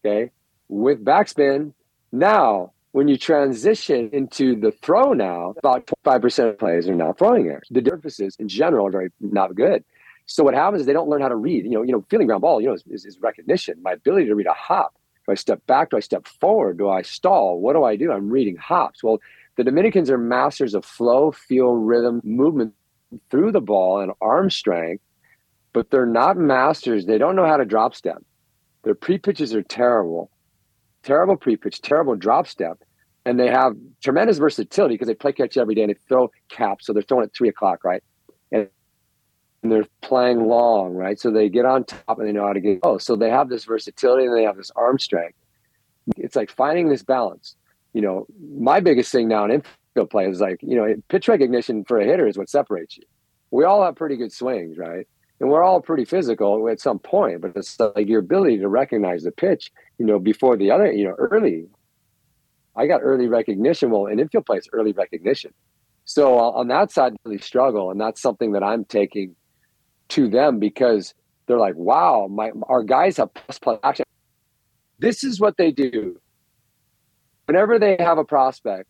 okay, 0.04 0.30
with 0.68 1.04
backspin. 1.04 1.72
Now, 2.10 2.72
when 2.98 3.06
you 3.06 3.16
transition 3.16 4.10
into 4.12 4.56
the 4.56 4.72
throw 4.72 5.12
now, 5.12 5.54
about 5.58 5.88
25% 6.04 6.48
of 6.48 6.58
players 6.58 6.88
are 6.88 6.96
now 6.96 7.12
throwing 7.12 7.46
errors. 7.46 7.68
The 7.70 7.80
surfaces 7.88 8.34
in 8.40 8.48
general 8.48 8.88
are 8.88 8.90
very 8.90 9.10
not 9.20 9.54
good. 9.54 9.84
So 10.26 10.42
what 10.42 10.54
happens 10.54 10.80
is 10.80 10.86
they 10.88 10.94
don't 10.94 11.08
learn 11.08 11.22
how 11.22 11.28
to 11.28 11.36
read. 11.36 11.62
You 11.64 11.70
know, 11.70 11.82
you 11.84 11.92
know, 11.92 12.04
feeling 12.10 12.26
ground 12.26 12.40
ball, 12.40 12.60
you 12.60 12.66
know, 12.66 12.74
is, 12.74 12.82
is, 12.88 13.06
is 13.06 13.20
recognition. 13.20 13.80
My 13.82 13.92
ability 13.92 14.26
to 14.26 14.34
read 14.34 14.48
a 14.48 14.52
hop. 14.52 14.94
Do 15.24 15.30
I 15.30 15.36
step 15.36 15.64
back? 15.68 15.90
Do 15.90 15.96
I 15.96 16.00
step 16.00 16.26
forward? 16.26 16.78
Do 16.78 16.88
I 16.88 17.02
stall? 17.02 17.60
What 17.60 17.74
do 17.74 17.84
I 17.84 17.94
do? 17.94 18.10
I'm 18.10 18.30
reading 18.30 18.56
hops. 18.56 19.04
Well, 19.04 19.20
the 19.54 19.62
Dominicans 19.62 20.10
are 20.10 20.18
masters 20.18 20.74
of 20.74 20.84
flow, 20.84 21.30
feel, 21.30 21.74
rhythm, 21.74 22.20
movement 22.24 22.74
through 23.30 23.52
the 23.52 23.60
ball 23.60 24.00
and 24.00 24.10
arm 24.20 24.50
strength, 24.50 25.04
but 25.72 25.92
they're 25.92 26.04
not 26.04 26.36
masters. 26.36 27.06
They 27.06 27.18
don't 27.18 27.36
know 27.36 27.46
how 27.46 27.58
to 27.58 27.64
drop 27.64 27.94
step. 27.94 28.24
Their 28.82 28.96
pre 28.96 29.18
pitches 29.18 29.54
are 29.54 29.62
terrible, 29.62 30.32
terrible 31.04 31.36
pre 31.36 31.54
pitch, 31.54 31.80
terrible 31.80 32.16
drop 32.16 32.48
step. 32.48 32.82
And 33.28 33.38
they 33.38 33.48
have 33.48 33.74
tremendous 34.02 34.38
versatility 34.38 34.94
because 34.94 35.08
they 35.08 35.14
play 35.14 35.32
catch 35.32 35.56
every 35.56 35.74
day 35.74 35.82
and 35.82 35.90
they 35.90 35.98
throw 36.08 36.30
caps. 36.48 36.86
So 36.86 36.92
they're 36.92 37.02
throwing 37.02 37.24
at 37.24 37.34
three 37.34 37.48
o'clock, 37.48 37.84
right? 37.84 38.02
And, 38.52 38.68
they're 39.64 39.86
playing 40.02 40.46
long, 40.46 40.94
right? 40.94 41.18
So 41.18 41.32
they 41.32 41.48
get 41.48 41.64
on 41.64 41.82
top 41.82 42.18
and 42.18 42.26
they 42.26 42.32
know 42.32 42.46
how 42.46 42.52
to 42.52 42.60
get. 42.60 42.78
Oh, 42.84 42.96
so 42.96 43.16
they 43.16 43.28
have 43.28 43.48
this 43.48 43.64
versatility 43.64 44.24
and 44.24 44.34
they 44.34 44.44
have 44.44 44.56
this 44.56 44.70
arm 44.76 45.00
strength. 45.00 45.36
It's 46.16 46.36
like 46.36 46.48
finding 46.48 46.88
this 46.88 47.02
balance 47.02 47.56
you 47.92 48.02
know, 48.02 48.26
my 48.56 48.80
biggest 48.80 49.10
thing 49.10 49.28
now 49.28 49.44
in 49.44 49.50
infield 49.50 50.10
play 50.10 50.26
is 50.26 50.40
like, 50.40 50.60
you 50.62 50.76
know, 50.76 50.94
pitch 51.08 51.28
recognition 51.28 51.84
for 51.84 51.98
a 51.98 52.04
hitter 52.04 52.26
is 52.26 52.38
what 52.38 52.48
separates 52.48 52.96
you. 52.96 53.04
We 53.50 53.64
all 53.64 53.82
have 53.82 53.96
pretty 53.96 54.16
good 54.16 54.32
swings, 54.32 54.76
right? 54.78 55.06
And 55.40 55.50
we're 55.50 55.62
all 55.62 55.80
pretty 55.80 56.04
physical 56.04 56.68
at 56.68 56.80
some 56.80 56.98
point, 56.98 57.40
but 57.40 57.52
it's 57.56 57.78
like 57.80 58.08
your 58.08 58.20
ability 58.20 58.58
to 58.58 58.68
recognize 58.68 59.22
the 59.22 59.30
pitch, 59.30 59.70
you 59.98 60.04
know, 60.04 60.18
before 60.18 60.56
the 60.56 60.70
other, 60.70 60.92
you 60.92 61.04
know, 61.04 61.14
early. 61.18 61.66
I 62.78 62.86
got 62.86 63.00
early 63.02 63.28
recognition. 63.28 63.90
Well, 63.90 64.06
in 64.06 64.20
infield 64.20 64.46
play, 64.46 64.58
it's 64.58 64.68
early 64.72 64.92
recognition. 64.92 65.52
So 66.04 66.38
uh, 66.38 66.50
on 66.52 66.68
that 66.68 66.90
side, 66.90 67.14
really 67.24 67.38
struggle, 67.38 67.90
and 67.90 68.00
that's 68.00 68.22
something 68.22 68.52
that 68.52 68.62
I'm 68.62 68.84
taking 68.84 69.36
to 70.10 70.28
them 70.28 70.58
because 70.58 71.12
they're 71.46 71.58
like, 71.58 71.74
"Wow, 71.76 72.28
my 72.30 72.50
our 72.68 72.82
guys 72.82 73.18
have 73.18 73.34
plus 73.34 73.58
plus 73.58 73.78
action. 73.82 74.06
This 74.98 75.22
is 75.22 75.38
what 75.38 75.56
they 75.58 75.70
do 75.70 76.18
whenever 77.48 77.78
they 77.78 77.96
have 77.98 78.18
a 78.18 78.24
prospect, 78.24 78.88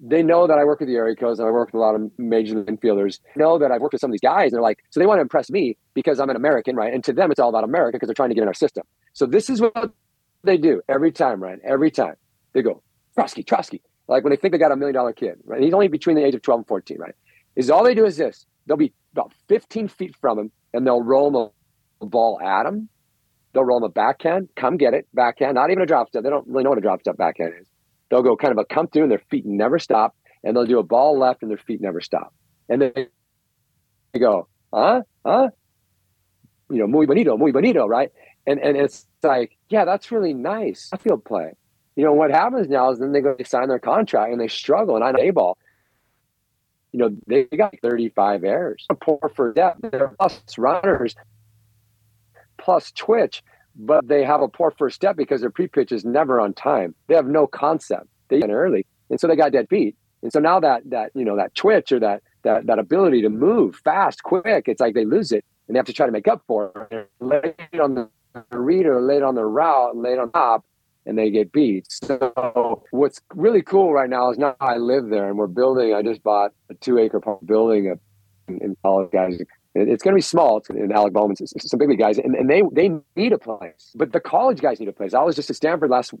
they 0.00 0.22
know 0.22 0.46
that 0.46 0.58
I 0.58 0.64
work 0.64 0.78
with 0.78 0.88
the 0.88 0.94
area 0.94 1.16
codes 1.16 1.40
and 1.40 1.48
I 1.48 1.50
work 1.50 1.68
with 1.68 1.74
a 1.74 1.78
lot 1.78 1.96
of 1.96 2.12
major 2.18 2.62
infielders. 2.64 3.18
Know 3.34 3.58
that 3.58 3.72
I've 3.72 3.80
worked 3.80 3.94
with 3.94 4.00
some 4.00 4.10
of 4.10 4.12
these 4.12 4.20
guys, 4.20 4.44
and 4.44 4.52
they're 4.52 4.62
like, 4.62 4.84
so 4.90 5.00
they 5.00 5.06
want 5.06 5.18
to 5.18 5.22
impress 5.22 5.50
me 5.50 5.76
because 5.94 6.20
I'm 6.20 6.30
an 6.30 6.36
American, 6.36 6.76
right? 6.76 6.94
And 6.94 7.02
to 7.04 7.12
them, 7.12 7.32
it's 7.32 7.40
all 7.40 7.48
about 7.48 7.64
America 7.64 7.96
because 7.96 8.06
they're 8.06 8.14
trying 8.14 8.28
to 8.28 8.34
get 8.34 8.42
in 8.42 8.48
our 8.48 8.54
system. 8.54 8.84
So 9.14 9.26
this 9.26 9.50
is 9.50 9.60
what 9.60 9.92
they 10.44 10.56
do 10.56 10.82
every 10.88 11.10
time, 11.10 11.42
right? 11.42 11.58
Every 11.64 11.90
time 11.90 12.14
they 12.52 12.62
go, 12.62 12.82
Trosky, 13.18 13.44
Trosky. 13.44 13.80
Like 14.06 14.24
when 14.24 14.30
they 14.30 14.36
think 14.36 14.52
they 14.52 14.58
got 14.58 14.72
a 14.72 14.76
million 14.76 14.94
dollar 14.94 15.12
kid, 15.12 15.38
right? 15.44 15.60
He's 15.60 15.74
only 15.74 15.88
between 15.88 16.16
the 16.16 16.24
age 16.24 16.34
of 16.34 16.42
12 16.42 16.60
and 16.60 16.66
14, 16.66 16.98
right? 16.98 17.14
Is 17.56 17.70
all 17.70 17.84
they 17.84 17.94
do 17.94 18.06
is 18.06 18.16
this. 18.16 18.46
They'll 18.66 18.76
be 18.76 18.92
about 19.12 19.32
15 19.48 19.88
feet 19.88 20.14
from 20.20 20.38
him 20.38 20.52
and 20.72 20.86
they'll 20.86 21.02
roll 21.02 21.54
a 22.00 22.06
ball 22.06 22.40
at 22.40 22.66
him. 22.66 22.88
They'll 23.52 23.64
roll 23.64 23.78
him 23.78 23.84
a 23.84 23.88
backhand, 23.88 24.48
come 24.56 24.76
get 24.76 24.94
it, 24.94 25.08
backhand, 25.14 25.54
not 25.54 25.70
even 25.70 25.82
a 25.82 25.86
drop 25.86 26.08
step. 26.08 26.22
They 26.22 26.30
don't 26.30 26.46
really 26.46 26.64
know 26.64 26.70
what 26.70 26.78
a 26.78 26.82
drop 26.82 27.00
step 27.00 27.16
backhand 27.16 27.54
is 27.60 27.66
they'll 28.10 28.22
go 28.22 28.36
kind 28.36 28.52
of 28.52 28.58
a 28.58 28.64
come 28.64 28.88
through 28.88 29.02
and 29.02 29.10
their 29.10 29.22
feet 29.30 29.44
never 29.46 29.78
stop, 29.78 30.16
and 30.42 30.56
they'll 30.56 30.66
do 30.66 30.78
a 30.78 30.82
ball 30.82 31.18
left 31.18 31.42
and 31.42 31.50
their 31.50 31.58
feet 31.58 31.80
never 31.80 32.00
stop. 32.00 32.34
And 32.68 32.82
then 32.82 32.92
they 34.12 34.20
go, 34.20 34.48
huh? 34.72 35.02
Huh? 35.24 35.48
You 36.70 36.78
know, 36.78 36.86
muy 36.86 37.06
bonito, 37.06 37.36
muy 37.36 37.52
bonito, 37.52 37.86
right? 37.86 38.10
And 38.46 38.60
and 38.60 38.76
it's 38.76 39.06
like, 39.22 39.56
yeah, 39.68 39.84
that's 39.84 40.10
really 40.10 40.34
nice. 40.34 40.90
I 40.92 40.96
feel 40.96 41.18
play. 41.18 41.52
You 41.98 42.04
know, 42.04 42.12
what 42.12 42.30
happens 42.30 42.68
now 42.68 42.90
is 42.90 42.98
then 42.98 43.12
they 43.12 43.20
go 43.20 43.34
they 43.36 43.44
sign 43.44 43.68
their 43.68 43.78
contract 43.78 44.32
and 44.32 44.40
they 44.40 44.48
struggle. 44.48 44.94
And 44.94 45.04
I 45.04 45.10
know 45.10 45.20
A-ball, 45.20 45.58
you 46.92 47.00
know, 47.00 47.10
they 47.26 47.44
got 47.44 47.74
35 47.82 48.44
errors. 48.44 48.86
Poor 49.00 49.30
for 49.34 49.52
depth. 49.52 49.80
They're 49.82 50.14
plus 50.16 50.40
runners, 50.56 51.14
plus 52.56 52.92
twitch 52.92 53.42
but 53.78 54.08
they 54.08 54.24
have 54.24 54.42
a 54.42 54.48
poor 54.48 54.72
first 54.76 54.96
step 54.96 55.16
because 55.16 55.40
their 55.40 55.50
pre-pitch 55.50 55.92
is 55.92 56.04
never 56.04 56.40
on 56.40 56.52
time. 56.52 56.94
They 57.06 57.14
have 57.14 57.26
no 57.26 57.46
concept. 57.46 58.08
They 58.28 58.40
get 58.40 58.50
early, 58.50 58.84
and 59.08 59.20
so 59.20 59.28
they 59.28 59.36
got 59.36 59.52
dead 59.52 59.68
beat. 59.68 59.96
And 60.22 60.32
so 60.32 60.40
now 60.40 60.58
that 60.60 60.82
that 60.90 61.12
you 61.14 61.24
know 61.24 61.36
that 61.36 61.54
twitch 61.54 61.92
or 61.92 62.00
that 62.00 62.22
that 62.42 62.66
that 62.66 62.78
ability 62.78 63.22
to 63.22 63.30
move 63.30 63.76
fast, 63.76 64.24
quick, 64.24 64.64
it's 64.66 64.80
like 64.80 64.94
they 64.94 65.04
lose 65.04 65.32
it, 65.32 65.44
and 65.66 65.74
they 65.74 65.78
have 65.78 65.86
to 65.86 65.92
try 65.92 66.06
to 66.06 66.12
make 66.12 66.28
up 66.28 66.42
for 66.46 66.88
it. 66.90 67.08
It 67.72 67.80
on 67.80 67.94
the 67.94 68.08
reader, 68.50 68.98
it 69.10 69.22
on 69.22 69.36
the 69.36 69.44
route, 69.44 69.94
it 69.96 70.18
on 70.18 70.32
top, 70.32 70.64
and 71.08 71.18
they 71.18 71.30
get 71.30 71.50
beat. 71.50 71.86
So 71.90 72.84
what's 72.90 73.20
really 73.34 73.62
cool 73.62 73.92
right 73.92 74.08
now 74.08 74.30
is 74.30 74.38
now 74.38 74.54
I 74.60 74.76
live 74.76 75.08
there, 75.08 75.28
and 75.28 75.36
we're 75.36 75.48
building. 75.48 75.94
I 75.94 76.02
just 76.02 76.22
bought 76.22 76.52
a 76.70 76.74
two-acre 76.74 77.20
park 77.20 77.40
building 77.44 77.90
a, 77.90 78.52
in, 78.52 78.76
college 78.82 79.10
guys 79.10 79.40
it's 79.74 80.02
going 80.02 80.12
to 80.12 80.16
be 80.16 80.22
small. 80.22 80.58
It's 80.58 80.70
in 80.70 80.90
Alec 80.92 81.12
Bowman, 81.12 81.36
some 81.36 81.78
big 81.78 81.98
guys, 81.98 82.18
and, 82.18 82.34
and 82.34 82.48
they 82.48 82.62
they 82.72 82.90
need 83.16 83.32
a 83.32 83.38
place. 83.38 83.92
But 83.94 84.12
the 84.12 84.20
college 84.20 84.60
guys 84.60 84.80
need 84.80 84.88
a 84.88 84.92
place. 84.92 85.14
I 85.14 85.22
was 85.22 85.36
just 85.36 85.50
at 85.50 85.56
Stanford 85.56 85.90
last 85.90 86.14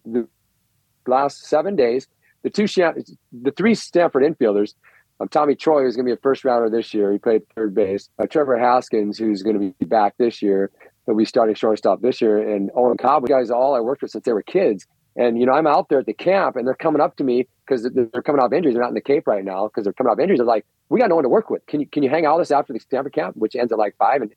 last 1.06 1.46
seven 1.46 1.76
days. 1.76 2.06
The 2.42 2.50
two 2.50 2.66
the 2.66 3.50
three 3.56 3.74
Stanford 3.74 4.22
infielders. 4.22 4.74
Um, 5.20 5.28
Tommy 5.28 5.56
Troy, 5.56 5.82
who's 5.82 5.96
going 5.96 6.06
to 6.06 6.10
be 6.10 6.16
a 6.16 6.22
first 6.22 6.44
rounder 6.44 6.70
this 6.70 6.94
year. 6.94 7.10
He 7.10 7.18
played 7.18 7.42
third 7.56 7.74
base. 7.74 8.08
Uh, 8.20 8.26
Trevor 8.26 8.56
Haskins, 8.56 9.18
who's 9.18 9.42
going 9.42 9.58
to 9.58 9.74
be 9.76 9.84
back 9.84 10.14
this 10.16 10.40
year. 10.40 10.70
He'll 11.08 11.16
be 11.16 11.24
starting 11.24 11.54
shortstop 11.54 12.02
this 12.02 12.20
year. 12.20 12.36
And 12.36 12.70
Owen 12.74 12.98
Cobb, 12.98 13.26
guys, 13.26 13.50
all 13.50 13.74
I 13.74 13.80
worked 13.80 14.02
with 14.02 14.10
since 14.10 14.26
they 14.26 14.32
were 14.34 14.42
kids. 14.42 14.86
And 15.16 15.40
you 15.40 15.46
know, 15.46 15.54
I'm 15.54 15.66
out 15.66 15.88
there 15.88 16.00
at 16.00 16.04
the 16.04 16.12
camp, 16.12 16.54
and 16.54 16.66
they're 16.66 16.74
coming 16.74 17.00
up 17.00 17.16
to 17.16 17.24
me 17.24 17.48
because 17.64 17.82
they're 17.94 18.22
coming 18.22 18.42
off 18.42 18.52
injuries. 18.52 18.74
They're 18.74 18.82
not 18.82 18.90
in 18.90 18.94
the 18.94 19.00
Cape 19.00 19.26
right 19.26 19.42
now 19.42 19.68
because 19.68 19.84
they're 19.84 19.94
coming 19.94 20.12
off 20.12 20.18
injuries. 20.18 20.36
They're 20.38 20.46
like, 20.46 20.66
"We 20.90 21.00
got 21.00 21.08
no 21.08 21.14
one 21.14 21.24
to 21.24 21.30
work 21.30 21.48
with. 21.48 21.64
Can 21.64 21.80
you 21.80 21.86
can 21.86 22.02
you 22.02 22.10
hang 22.10 22.26
out 22.26 22.36
with 22.36 22.48
us 22.48 22.50
after 22.50 22.74
the 22.74 22.78
Stanford 22.78 23.14
camp, 23.14 23.36
which 23.38 23.56
ends 23.56 23.72
at 23.72 23.78
like 23.78 23.96
five, 23.96 24.20
and 24.20 24.30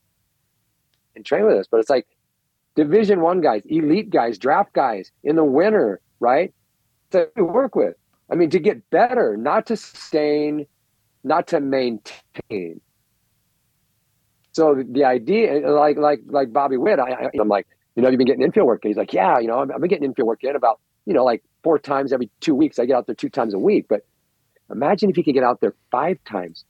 and 1.14 1.26
train 1.26 1.46
with 1.46 1.58
us?" 1.58 1.68
But 1.70 1.82
it's 1.82 1.90
like 1.90 2.08
Division 2.76 3.20
One 3.20 3.42
guys, 3.42 3.64
elite 3.66 4.10
guys, 4.10 4.38
draft 4.38 4.72
guys 4.72 5.12
in 5.26 5.36
the 5.36 5.44
winter, 5.44 6.00
right? 6.22 6.54
To 7.12 7.30
work 7.36 7.76
with. 7.76 7.96
I 8.32 8.36
mean, 8.36 8.50
to 8.52 8.60
get 8.60 8.90
better, 8.92 9.36
not 9.36 9.66
to 9.66 9.76
sustain, 9.76 10.66
not 11.26 11.48
to 11.48 11.60
maintain. 11.60 12.80
So 14.54 14.84
the 14.88 15.06
idea, 15.06 15.70
like 15.70 15.98
like 15.98 16.22
like 16.26 16.52
Bobby 16.52 16.78
Witt, 16.78 17.00
I, 17.00 17.30
I'm 17.40 17.48
like, 17.48 17.68
you 17.96 18.04
know, 18.04 18.10
you've 18.10 18.18
been 18.18 18.28
getting 18.28 18.44
infield 18.44 18.68
work. 18.68 18.82
And 18.84 18.90
he's 18.90 18.98
like, 18.98 19.14
yeah, 19.14 19.40
you 19.40 19.48
know, 19.48 19.60
I've 19.60 19.80
been 19.80 19.90
getting 19.90 20.06
infield 20.06 20.28
work 20.28 20.44
in 20.44 20.56
about, 20.56 20.80
you 21.06 21.14
know, 21.14 21.24
like 21.24 21.44
four 21.64 21.80
times 21.80 22.12
every 22.14 22.30
two 22.40 22.56
weeks. 22.56 22.80
I 22.80 22.86
get 22.86 22.96
out 22.96 23.06
there 23.06 23.16
two 23.16 23.30
times 23.30 23.54
a 23.54 23.60
week. 23.60 23.86
But 23.90 24.06
imagine 24.70 25.10
if 25.10 25.18
you 25.18 25.24
could 25.24 25.34
get 25.34 25.44
out 25.44 25.62
there 25.62 25.76
five 25.92 26.18
times 26.26 26.66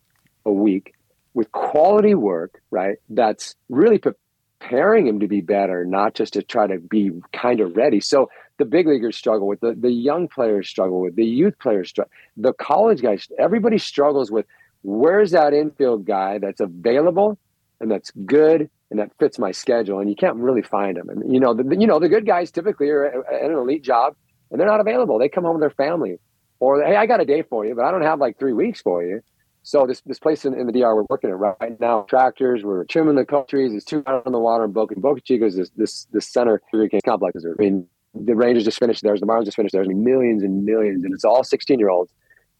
a 0.46 0.52
week 0.52 0.94
with 1.34 1.52
quality 1.52 2.15
work, 2.15 2.62
right? 2.72 2.98
That's 3.10 3.56
really 3.70 4.00
preparing 4.00 5.08
him 5.08 5.20
to 5.20 5.28
be 5.28 5.41
better, 5.41 5.86
not 5.86 6.13
just 6.13 6.34
to 6.34 6.44
try 6.44 6.67
to 6.67 6.80
be 6.80 7.12
kind 7.34 7.62
of 7.62 7.76
ready. 7.76 8.00
So 8.00 8.30
the 8.58 8.65
big 8.65 8.88
leaguers 8.88 9.17
struggle 9.17 9.48
with 9.48 9.60
the, 9.62 9.76
the 9.80 9.91
young 9.91 10.28
players 10.28 10.70
struggle 10.70 11.02
with 11.02 11.15
the 11.15 11.26
youth 11.26 11.58
players 11.60 11.89
struggle, 11.89 12.12
the 12.38 12.54
college 12.54 13.02
guys, 13.02 13.28
everybody 13.39 13.78
struggles 13.78 14.30
with 14.30 14.46
where's 14.84 15.32
that 15.32 15.54
infield 15.54 16.06
guy 16.06 16.38
that's 16.38 16.60
available 16.60 17.38
and 17.82 17.91
that's 17.91 18.12
good 18.26 18.70
and 18.89 19.00
that 19.00 19.12
fits 19.20 19.39
my 19.39 19.52
schedule. 19.52 20.00
And 20.00 20.10
you 20.10 20.15
can't 20.15 20.38
really 20.38 20.62
find 20.62 20.98
them. 20.98 21.10
And 21.10 21.34
you 21.34 21.39
know, 21.39 21.54
the, 21.54 21.76
you 21.76 21.88
know, 21.88 22.00
the 22.00 22.10
good 22.10 22.26
guys 22.26 22.52
typically 22.52 22.89
are 22.89 23.06
at 23.06 23.44
an 23.44 23.52
elite 23.52 23.84
job 23.84 24.15
and 24.50 24.60
they're 24.60 24.67
not 24.67 24.80
available. 24.80 25.17
They 25.17 25.30
come 25.30 25.44
home 25.44 25.56
with 25.56 25.62
their 25.62 25.70
family, 25.72 26.20
or 26.60 26.84
hey, 26.84 26.96
I 26.96 27.06
got 27.06 27.20
a 27.20 27.26
day 27.26 27.41
for 27.41 27.65
you, 27.65 27.76
but 27.76 27.86
I 27.86 27.91
don't 27.91 28.04
have 28.04 28.20
like 28.20 28.38
three 28.38 28.54
weeks 28.54 28.82
for 28.82 29.04
you. 29.04 29.22
So 29.63 29.86
this 29.86 30.02
this 30.06 30.20
place 30.20 30.46
in, 30.46 30.54
in 30.54 30.65
the 30.65 30.74
DR 30.74 30.96
we're 30.96 31.06
working 31.10 31.30
at 31.30 31.38
right 31.38 31.80
now, 31.80 32.02
tractors, 32.04 32.63
we're 32.63 32.84
trimming 32.86 33.15
the 33.15 33.46
trees. 33.48 33.74
It's 33.74 33.86
two 33.86 34.04
out 34.08 34.26
on 34.26 34.32
the 34.32 34.39
water 34.39 34.65
in 34.65 34.72
Boca. 34.72 35.00
Boca 35.00 35.22
Chica 35.22 35.46
is 35.46 35.56
this 35.56 35.70
this 35.76 36.08
this 36.12 36.28
center 36.28 36.62
hurricane 36.72 37.02
complex. 37.06 37.44
I 37.46 37.62
mean, 37.62 37.88
the 38.13 38.36
Rangers 38.36 38.65
just 38.65 38.80
finished 38.80 39.04
theirs, 39.04 39.20
the 39.20 39.28
Marlins 39.28 39.46
just 39.46 39.58
finished 39.58 39.74
theirs. 39.74 39.88
I 39.88 39.89
mean, 39.89 40.04
millions 40.04 40.44
and 40.44 40.65
millions, 40.65 41.04
and 41.04 41.13
it's 41.13 41.24
all 41.24 41.44
16 41.44 41.78
year 41.78 41.89
olds, 41.89 42.12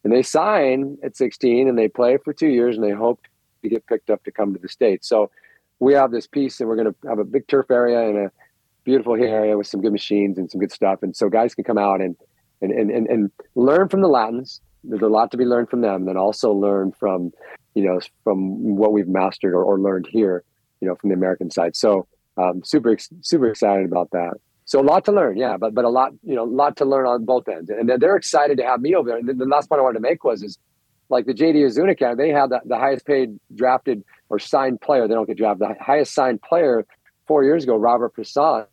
and 0.04 0.14
they 0.14 0.22
sign 0.22 0.98
at 1.04 1.18
16 1.18 1.68
and 1.68 1.78
they 1.78 1.88
play 1.88 2.18
for 2.24 2.34
two 2.34 2.50
years 2.50 2.76
and 2.76 2.86
they 2.86 2.92
hope 2.92 3.20
to 3.62 3.70
get 3.70 3.86
picked 3.88 4.10
up 4.10 4.24
to 4.24 4.32
come 4.32 4.54
to 4.54 4.60
the 4.60 4.70
states. 4.70 5.08
So 5.08 5.32
we 5.80 5.94
have 5.94 6.12
this 6.12 6.28
piece 6.28 6.60
and 6.60 6.70
we're 6.70 6.76
going 6.76 6.94
to 6.94 7.08
have 7.08 7.20
a 7.20 7.24
big 7.24 7.48
turf 7.48 7.72
area 7.72 8.08
and 8.08 8.18
a 8.18 8.32
beautiful 8.84 9.16
area 9.16 9.58
with 9.58 9.68
some 9.68 9.82
good 9.82 9.92
machines 9.92 10.38
and 10.38 10.50
some 10.50 10.60
good 10.60 10.72
stuff. 10.72 11.04
And 11.04 11.16
so 11.16 11.30
guys 11.30 11.56
can 11.56 11.64
come 11.64 11.78
out 11.78 12.02
and, 12.02 12.16
and, 12.62 12.72
and, 12.72 12.92
and, 12.92 13.08
and 13.08 13.32
learn 13.56 13.90
from 13.90 14.02
the 14.02 14.08
Latins. 14.08 14.62
There's 14.84 15.02
a 15.02 15.08
lot 15.08 15.32
to 15.32 15.38
be 15.38 15.46
learned 15.46 15.70
from 15.70 15.82
them. 15.82 16.02
And 16.02 16.08
then 16.08 16.18
also 16.18 16.52
learn 16.52 16.92
from, 16.92 17.32
you 17.76 17.84
know, 17.86 18.00
from 18.24 18.76
what 18.76 18.94
we've 18.94 19.08
mastered 19.08 19.54
or, 19.54 19.64
or 19.64 19.80
learned 19.80 20.08
here, 20.10 20.44
you 20.82 20.88
know, 20.88 20.96
from 20.96 21.10
the 21.10 21.16
American 21.16 21.52
side. 21.52 21.76
So 21.76 22.08
um, 22.38 22.64
super, 22.64 22.98
super 23.22 23.50
excited 23.50 23.86
about 23.86 24.10
that. 24.12 24.34
So 24.66 24.80
a 24.80 24.84
lot 24.84 25.04
to 25.06 25.12
learn, 25.12 25.36
yeah, 25.38 25.58
but 25.58 25.74
but 25.74 25.84
a 25.84 25.90
lot, 25.90 26.14
you 26.24 26.34
know, 26.34 26.44
a 26.44 26.46
lot 26.46 26.78
to 26.78 26.86
learn 26.86 27.06
on 27.06 27.26
both 27.26 27.50
ends, 27.50 27.70
and 27.70 27.90
they're 28.00 28.16
excited 28.16 28.58
to 28.58 28.64
have 28.64 28.80
me 28.80 28.96
over 28.96 29.10
there. 29.10 29.18
And 29.18 29.28
the 29.28 29.46
last 29.46 29.68
point 29.68 29.80
I 29.80 29.84
wanted 29.84 29.96
to 29.96 30.02
make 30.02 30.24
was, 30.24 30.44
is 30.44 30.58
like 31.12 31.26
the 31.26 31.34
JD 31.34 31.58
Azuna 31.58 31.98
camp, 31.98 32.18
they 32.18 32.30
had 32.30 32.50
the, 32.50 32.62
the 32.66 32.78
highest 32.78 33.06
paid 33.06 33.40
drafted 33.54 34.04
or 34.30 34.40
signed 34.40 34.82
player. 34.82 35.08
They 35.08 35.14
don't 35.14 35.28
get 35.28 35.38
drafted. 35.38 35.70
The 35.70 35.84
highest 35.84 36.14
signed 36.14 36.42
player 36.42 36.86
four 37.28 37.44
years 37.44 37.64
ago, 37.64 37.76
Robert 37.76 38.16
Puason. 38.16 38.66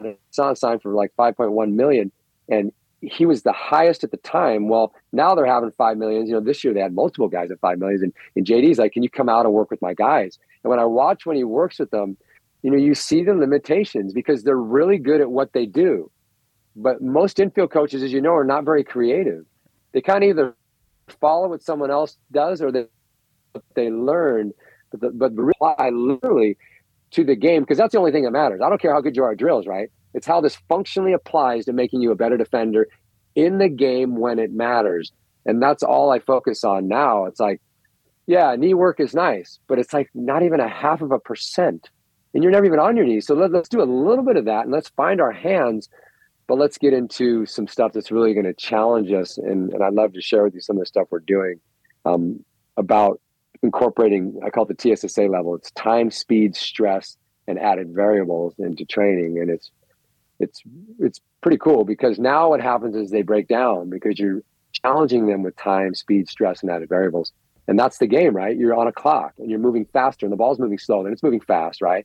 Puason 0.00 0.56
signed 0.56 0.82
for 0.82 0.92
like 0.94 1.12
5.1 1.16 1.72
million, 1.72 2.10
and 2.48 2.72
he 3.00 3.26
was 3.26 3.42
the 3.42 3.52
highest 3.52 4.02
at 4.02 4.10
the 4.10 4.16
time. 4.18 4.68
Well, 4.68 4.94
now 5.12 5.34
they're 5.34 5.46
having 5.46 5.70
five 5.72 5.98
millions. 5.98 6.28
You 6.28 6.36
know, 6.36 6.40
this 6.40 6.64
year 6.64 6.72
they 6.72 6.80
had 6.80 6.94
multiple 6.94 7.28
guys 7.28 7.50
at 7.50 7.60
five 7.60 7.78
millions, 7.78 8.02
and, 8.02 8.12
and 8.34 8.46
JD's 8.46 8.78
like, 8.78 8.92
"Can 8.92 9.02
you 9.02 9.10
come 9.10 9.28
out 9.28 9.44
and 9.44 9.54
work 9.54 9.70
with 9.70 9.82
my 9.82 9.94
guys?" 9.94 10.38
And 10.62 10.70
when 10.70 10.78
I 10.78 10.84
watch 10.86 11.26
when 11.26 11.36
he 11.36 11.44
works 11.44 11.78
with 11.78 11.90
them, 11.90 12.16
you 12.62 12.70
know, 12.70 12.78
you 12.78 12.94
see 12.94 13.22
the 13.22 13.34
limitations 13.34 14.14
because 14.14 14.42
they're 14.42 14.56
really 14.56 14.96
good 14.96 15.20
at 15.20 15.30
what 15.30 15.52
they 15.52 15.66
do. 15.66 16.10
But 16.74 17.02
most 17.02 17.38
infield 17.38 17.70
coaches, 17.70 18.02
as 18.02 18.12
you 18.12 18.20
know, 18.22 18.34
are 18.34 18.44
not 18.44 18.64
very 18.64 18.82
creative. 18.82 19.44
They 19.92 20.00
kind 20.00 20.24
of 20.24 20.30
either 20.30 20.56
follow 21.08 21.48
what 21.48 21.62
someone 21.62 21.90
else 21.90 22.18
does 22.32 22.60
or 22.60 22.72
they 22.72 22.86
they 23.76 23.90
learn, 23.90 24.52
but 24.90 25.00
the, 25.00 25.10
but 25.10 25.32
reply 25.34 25.90
literally 25.92 26.56
to 27.12 27.24
the 27.24 27.36
game 27.36 27.62
because 27.62 27.78
that's 27.78 27.92
the 27.92 27.98
only 27.98 28.10
thing 28.10 28.24
that 28.24 28.32
matters. 28.32 28.60
I 28.64 28.68
don't 28.68 28.80
care 28.80 28.92
how 28.92 29.00
good 29.00 29.16
you 29.16 29.22
are 29.22 29.32
at 29.32 29.38
drills, 29.38 29.66
right? 29.66 29.90
It's 30.14 30.26
how 30.26 30.40
this 30.40 30.56
functionally 30.68 31.12
applies 31.12 31.64
to 31.66 31.72
making 31.72 32.00
you 32.00 32.10
a 32.10 32.16
better 32.16 32.36
defender 32.36 32.88
in 33.34 33.58
the 33.58 33.68
game 33.68 34.16
when 34.16 34.38
it 34.38 34.52
matters. 34.52 35.12
And 35.46 35.62
that's 35.62 35.82
all 35.82 36.10
I 36.10 36.20
focus 36.20 36.64
on 36.64 36.88
now. 36.88 37.26
It's 37.26 37.40
like, 37.40 37.60
yeah, 38.26 38.54
knee 38.56 38.74
work 38.74 39.00
is 39.00 39.14
nice, 39.14 39.58
but 39.68 39.78
it's 39.78 39.92
like 39.92 40.08
not 40.14 40.42
even 40.42 40.60
a 40.60 40.68
half 40.68 41.02
of 41.02 41.12
a 41.12 41.18
percent. 41.18 41.90
And 42.32 42.42
you're 42.42 42.52
never 42.52 42.66
even 42.66 42.78
on 42.78 42.96
your 42.96 43.06
knees. 43.06 43.26
So 43.26 43.34
let, 43.34 43.54
us 43.54 43.68
do 43.68 43.82
a 43.82 43.84
little 43.84 44.24
bit 44.24 44.36
of 44.36 44.46
that 44.46 44.64
and 44.64 44.72
let's 44.72 44.88
find 44.90 45.20
our 45.20 45.32
hands, 45.32 45.88
but 46.46 46.58
let's 46.58 46.78
get 46.78 46.92
into 46.92 47.46
some 47.46 47.66
stuff 47.66 47.92
that's 47.92 48.10
really 48.10 48.34
going 48.34 48.44
to 48.46 48.54
challenge 48.54 49.10
us. 49.12 49.38
And, 49.38 49.72
and 49.72 49.82
I'd 49.82 49.94
love 49.94 50.12
to 50.14 50.20
share 50.20 50.44
with 50.44 50.54
you 50.54 50.60
some 50.60 50.76
of 50.76 50.80
the 50.80 50.86
stuff 50.86 51.08
we're 51.10 51.20
doing 51.20 51.60
um, 52.04 52.44
about 52.76 53.20
incorporating, 53.62 54.40
I 54.44 54.50
call 54.50 54.66
it 54.68 54.76
the 54.76 54.96
TSSA 54.96 55.22
level. 55.22 55.54
It's 55.54 55.70
time, 55.72 56.10
speed, 56.10 56.54
stress, 56.54 57.16
and 57.46 57.58
added 57.58 57.94
variables 57.94 58.54
into 58.58 58.84
training. 58.84 59.38
And 59.40 59.50
it's 59.50 59.70
it's 60.40 60.62
it's 60.98 61.20
pretty 61.40 61.58
cool 61.58 61.84
because 61.84 62.18
now 62.18 62.50
what 62.50 62.60
happens 62.60 62.96
is 62.96 63.10
they 63.10 63.22
break 63.22 63.48
down 63.48 63.88
because 63.88 64.18
you're 64.18 64.42
challenging 64.72 65.26
them 65.26 65.42
with 65.42 65.56
time, 65.56 65.94
speed, 65.94 66.28
stress, 66.28 66.62
and 66.62 66.70
added 66.70 66.88
variables. 66.88 67.32
And 67.66 67.78
that's 67.78 67.98
the 67.98 68.06
game, 68.06 68.36
right? 68.36 68.56
You're 68.56 68.74
on 68.74 68.86
a 68.86 68.92
clock 68.92 69.34
and 69.38 69.48
you're 69.48 69.58
moving 69.58 69.86
faster 69.86 70.26
and 70.26 70.32
the 70.32 70.36
ball's 70.36 70.58
moving 70.58 70.78
slow 70.78 71.04
and 71.04 71.12
it's 71.12 71.22
moving 71.22 71.40
fast, 71.40 71.80
right? 71.80 72.04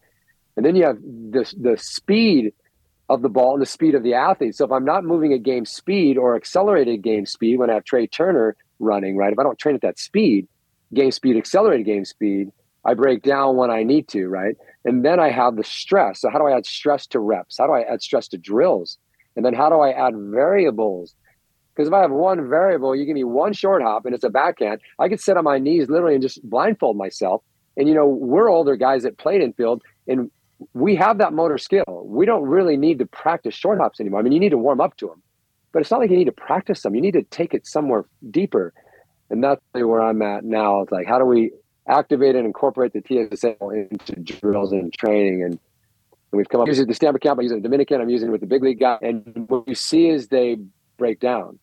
And 0.56 0.66
then 0.66 0.76
you 0.76 0.86
have 0.86 0.98
the, 1.02 1.54
the 1.58 1.78
speed 1.78 2.54
of 3.10 3.22
the 3.24 3.30
ball 3.30 3.54
and 3.54 3.62
the 3.62 3.66
speed 3.66 3.96
of 3.96 4.04
the 4.04 4.14
athlete. 4.14 4.56
So 4.56 4.66
if 4.66 4.72
I'm 4.72 4.86
not 4.86 5.04
moving 5.04 5.34
at 5.34 5.44
game 5.44 5.66
speed 5.66 6.18
or 6.18 6.36
accelerated 6.36 7.02
game 7.02 7.26
speed 7.26 7.58
when 7.58 7.70
I 7.70 7.74
have 7.74 7.84
Trea 7.84 8.08
Turner 8.08 8.56
running, 8.80 9.18
right? 9.18 9.34
If 9.34 9.40
I 9.40 9.44
don't 9.44 9.58
train 9.58 9.76
at 9.76 9.82
that 9.82 10.00
speed, 10.00 10.48
game 10.94 11.12
speed, 11.12 11.36
accelerated 11.36 11.86
game 11.86 12.06
speed, 12.06 12.52
I 12.86 12.94
break 12.94 13.24
down 13.24 13.58
when 13.58 13.72
I 13.72 13.84
need 13.84 14.08
to, 14.10 14.28
right? 14.28 14.56
And 14.86 15.04
then 15.04 15.20
I 15.20 15.32
have 15.32 15.56
the 15.56 15.64
stress. 15.64 16.22
So 16.22 16.30
how 16.30 16.38
do 16.38 16.46
I 16.46 16.56
add 16.56 16.66
stress 16.66 17.08
to 17.08 17.20
reps? 17.20 17.58
How 17.58 17.68
do 17.68 17.74
I 17.74 17.82
add 17.82 18.02
stress 18.02 18.28
to 18.30 18.38
drills? 18.38 18.98
And 19.36 19.44
then 19.44 19.54
how 19.54 19.70
do 19.70 19.76
I 19.76 19.92
add 19.92 20.14
variables? 20.16 21.16
Because 21.74 21.88
if 21.88 21.94
I 21.94 22.02
have 22.02 22.12
one 22.12 22.48
variable, 22.48 22.96
you 22.96 23.06
give 23.06 23.16
me 23.16 23.24
one 23.24 23.54
short 23.54 23.82
hop 23.82 24.06
and 24.06 24.14
it's 24.14 24.24
a 24.24 24.30
backhand, 24.30 24.82
I 25.00 25.10
could 25.10 25.20
sit 25.20 25.38
on 25.38 25.44
my 25.44 25.58
knees 25.58 25.90
literally 25.90 26.14
and 26.14 26.22
just 26.22 26.48
blindfold 26.48 26.98
myself. 26.98 27.42
And 27.76 27.88
you 27.88 27.96
know, 27.96 28.08
we're 28.08 28.50
older 28.50 28.76
guys 28.76 29.04
that 29.04 29.18
played 29.18 29.42
infield 29.42 29.82
and 30.08 30.30
we 30.74 30.96
have 30.96 31.18
that 31.20 31.34
motor 31.34 31.58
skill. 31.58 32.04
We 32.06 32.26
don't 32.26 32.44
really 32.44 32.78
need 32.78 33.00
to 33.00 33.06
practice 33.06 33.56
short 33.56 33.80
hops 33.80 34.00
anymore. 34.00 34.20
I 34.20 34.24
mean, 34.24 34.34
you 34.34 34.40
need 34.40 34.50
to 34.50 34.58
warm 34.58 34.82
up 34.82 34.98
to 34.98 35.08
them, 35.08 35.22
but 35.72 35.82
it's 35.82 35.92
not 35.92 36.00
like 36.00 36.10
you 36.10 36.18
need 36.18 36.26
to 36.26 36.32
practice 36.32 36.82
them. 36.82 36.96
You 36.96 37.02
need 37.02 37.14
to 37.14 37.24
take 37.24 37.54
it 37.54 37.66
somewhere 37.66 38.06
deeper. 38.30 38.74
And 39.30 39.44
that's 39.44 39.62
where 39.74 40.02
I'm 40.02 40.22
at 40.22 40.44
now. 40.44 40.82
It's 40.82 40.92
like, 40.92 41.08
how 41.08 41.20
do 41.20 41.26
we 41.26 41.52
activate 41.90 42.36
and 42.36 42.46
incorporate 42.46 42.94
the 42.94 43.02
TSA 43.02 43.56
into 43.72 44.16
drills 44.22 44.72
and 44.72 44.94
training. 44.94 45.44
And, 45.44 45.60
we've 46.32 46.48
come 46.48 46.62
up 46.62 46.68
using 46.68 46.86
the 46.86 46.94
Stanford 46.94 47.22
camp. 47.22 47.40
I'm 47.40 47.44
using 47.44 47.58
the 47.58 47.64
Dominican. 47.64 48.00
I'm 48.00 48.10
using 48.10 48.30
it 48.30 48.32
with 48.32 48.42
the 48.42 48.48
big 48.48 48.62
league 48.62 48.80
guy. 48.80 49.00
And 49.02 49.46
what 49.50 49.68
you 49.68 49.74
see 49.74 50.10
is 50.10 50.28
they 50.28 50.58
break 50.98 51.20
down. 51.20 51.58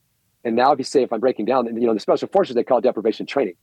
And 0.44 0.56
now, 0.56 0.72
if 0.72 0.78
you 0.78 0.84
say 0.84 1.04
if 1.04 1.12
I'm 1.12 1.20
breaking 1.20 1.44
down, 1.44 1.66
you 1.66 1.86
know 1.86 1.94
the 1.94 2.00
special 2.00 2.28
forces 2.28 2.56
they 2.56 2.64
call 2.64 2.80
deprivation 2.80 3.26
training. 3.26 3.54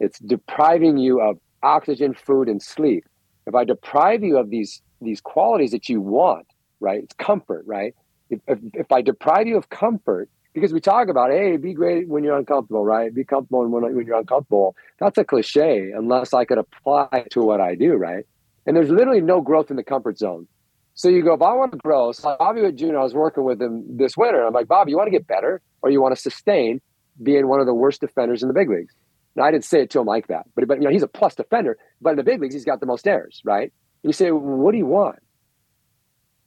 It's 0.00 0.18
depriving 0.18 0.96
you 0.98 1.20
of 1.20 1.38
oxygen, 1.62 2.12
food, 2.12 2.48
and 2.48 2.60
sleep. 2.60 3.04
If 3.48 3.54
I 3.54 3.64
deprive 3.64 4.22
you 4.22 4.36
of 4.36 4.50
these 4.50 4.82
these 5.00 5.20
qualities 5.20 5.70
that 5.70 5.88
you 5.88 6.00
want, 6.00 6.46
right? 6.80 7.02
It's 7.02 7.14
comfort, 7.14 7.64
right? 7.66 7.94
If, 8.30 8.40
if, 8.46 8.58
if 8.74 8.92
I 8.92 9.00
deprive 9.00 9.46
you 9.46 9.56
of 9.56 9.70
comfort, 9.70 10.28
because 10.52 10.72
we 10.72 10.80
talk 10.80 11.08
about 11.08 11.30
hey 11.30 11.56
be 11.56 11.72
great 11.72 12.08
when 12.08 12.24
you're 12.24 12.36
uncomfortable 12.36 12.84
right? 12.84 13.14
Be 13.14 13.24
comfortable 13.24 13.66
when, 13.66 13.94
when 13.96 14.06
you're 14.06 14.18
uncomfortable. 14.18 14.76
That's 15.00 15.16
a 15.16 15.24
cliche 15.24 15.92
unless 15.96 16.34
i 16.34 16.44
could 16.44 16.58
apply 16.58 17.26
to 17.30 17.40
what 17.42 17.60
i 17.60 17.74
do 17.74 17.94
right? 17.94 18.24
And 18.66 18.76
there's 18.76 18.90
literally 18.90 19.22
no 19.22 19.40
growth 19.40 19.70
in 19.70 19.76
the 19.76 19.82
comfort 19.82 20.18
zone. 20.18 20.46
So 20.94 21.08
you 21.08 21.22
go 21.22 21.32
if 21.32 21.42
i 21.42 21.52
want 21.54 21.72
to 21.72 21.78
grow 21.78 22.12
so 22.12 22.36
Bobby 22.38 22.60
Witt 22.60 22.76
Jr. 22.76 22.98
i 22.98 23.02
was 23.02 23.14
working 23.14 23.44
with 23.44 23.62
him 23.62 23.84
this 23.96 24.16
winter 24.16 24.44
i'm 24.44 24.52
like 24.52 24.68
bobby 24.68 24.90
you 24.90 24.96
want 24.98 25.06
to 25.06 25.12
get 25.18 25.26
better 25.26 25.62
or 25.80 25.90
you 25.90 26.02
want 26.02 26.14
to 26.14 26.20
sustain 26.20 26.80
being 27.22 27.46
one 27.48 27.60
of 27.60 27.66
the 27.66 27.74
worst 27.74 28.00
defenders 28.00 28.42
in 28.42 28.48
the 28.48 28.54
big 28.54 28.68
leagues 28.68 28.94
now 29.38 29.44
i 29.44 29.50
didn't 29.50 29.64
say 29.64 29.80
it 29.82 29.90
to 29.90 30.00
him 30.00 30.06
like 30.06 30.26
that 30.28 30.46
but, 30.54 30.66
but 30.68 30.78
you 30.78 30.84
know 30.84 30.90
he's 30.90 31.02
a 31.02 31.08
plus 31.08 31.34
defender 31.34 31.78
but 32.00 32.10
in 32.10 32.16
the 32.16 32.24
big 32.24 32.40
leagues 32.40 32.54
he's 32.54 32.64
got 32.64 32.80
the 32.80 32.86
most 32.86 33.06
errors 33.06 33.40
right 33.44 33.72
and 34.02 34.10
you 34.10 34.12
say 34.12 34.30
well, 34.30 34.40
what 34.40 34.72
do 34.72 34.78
you 34.78 34.86
want 34.86 35.18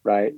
right 0.04 0.34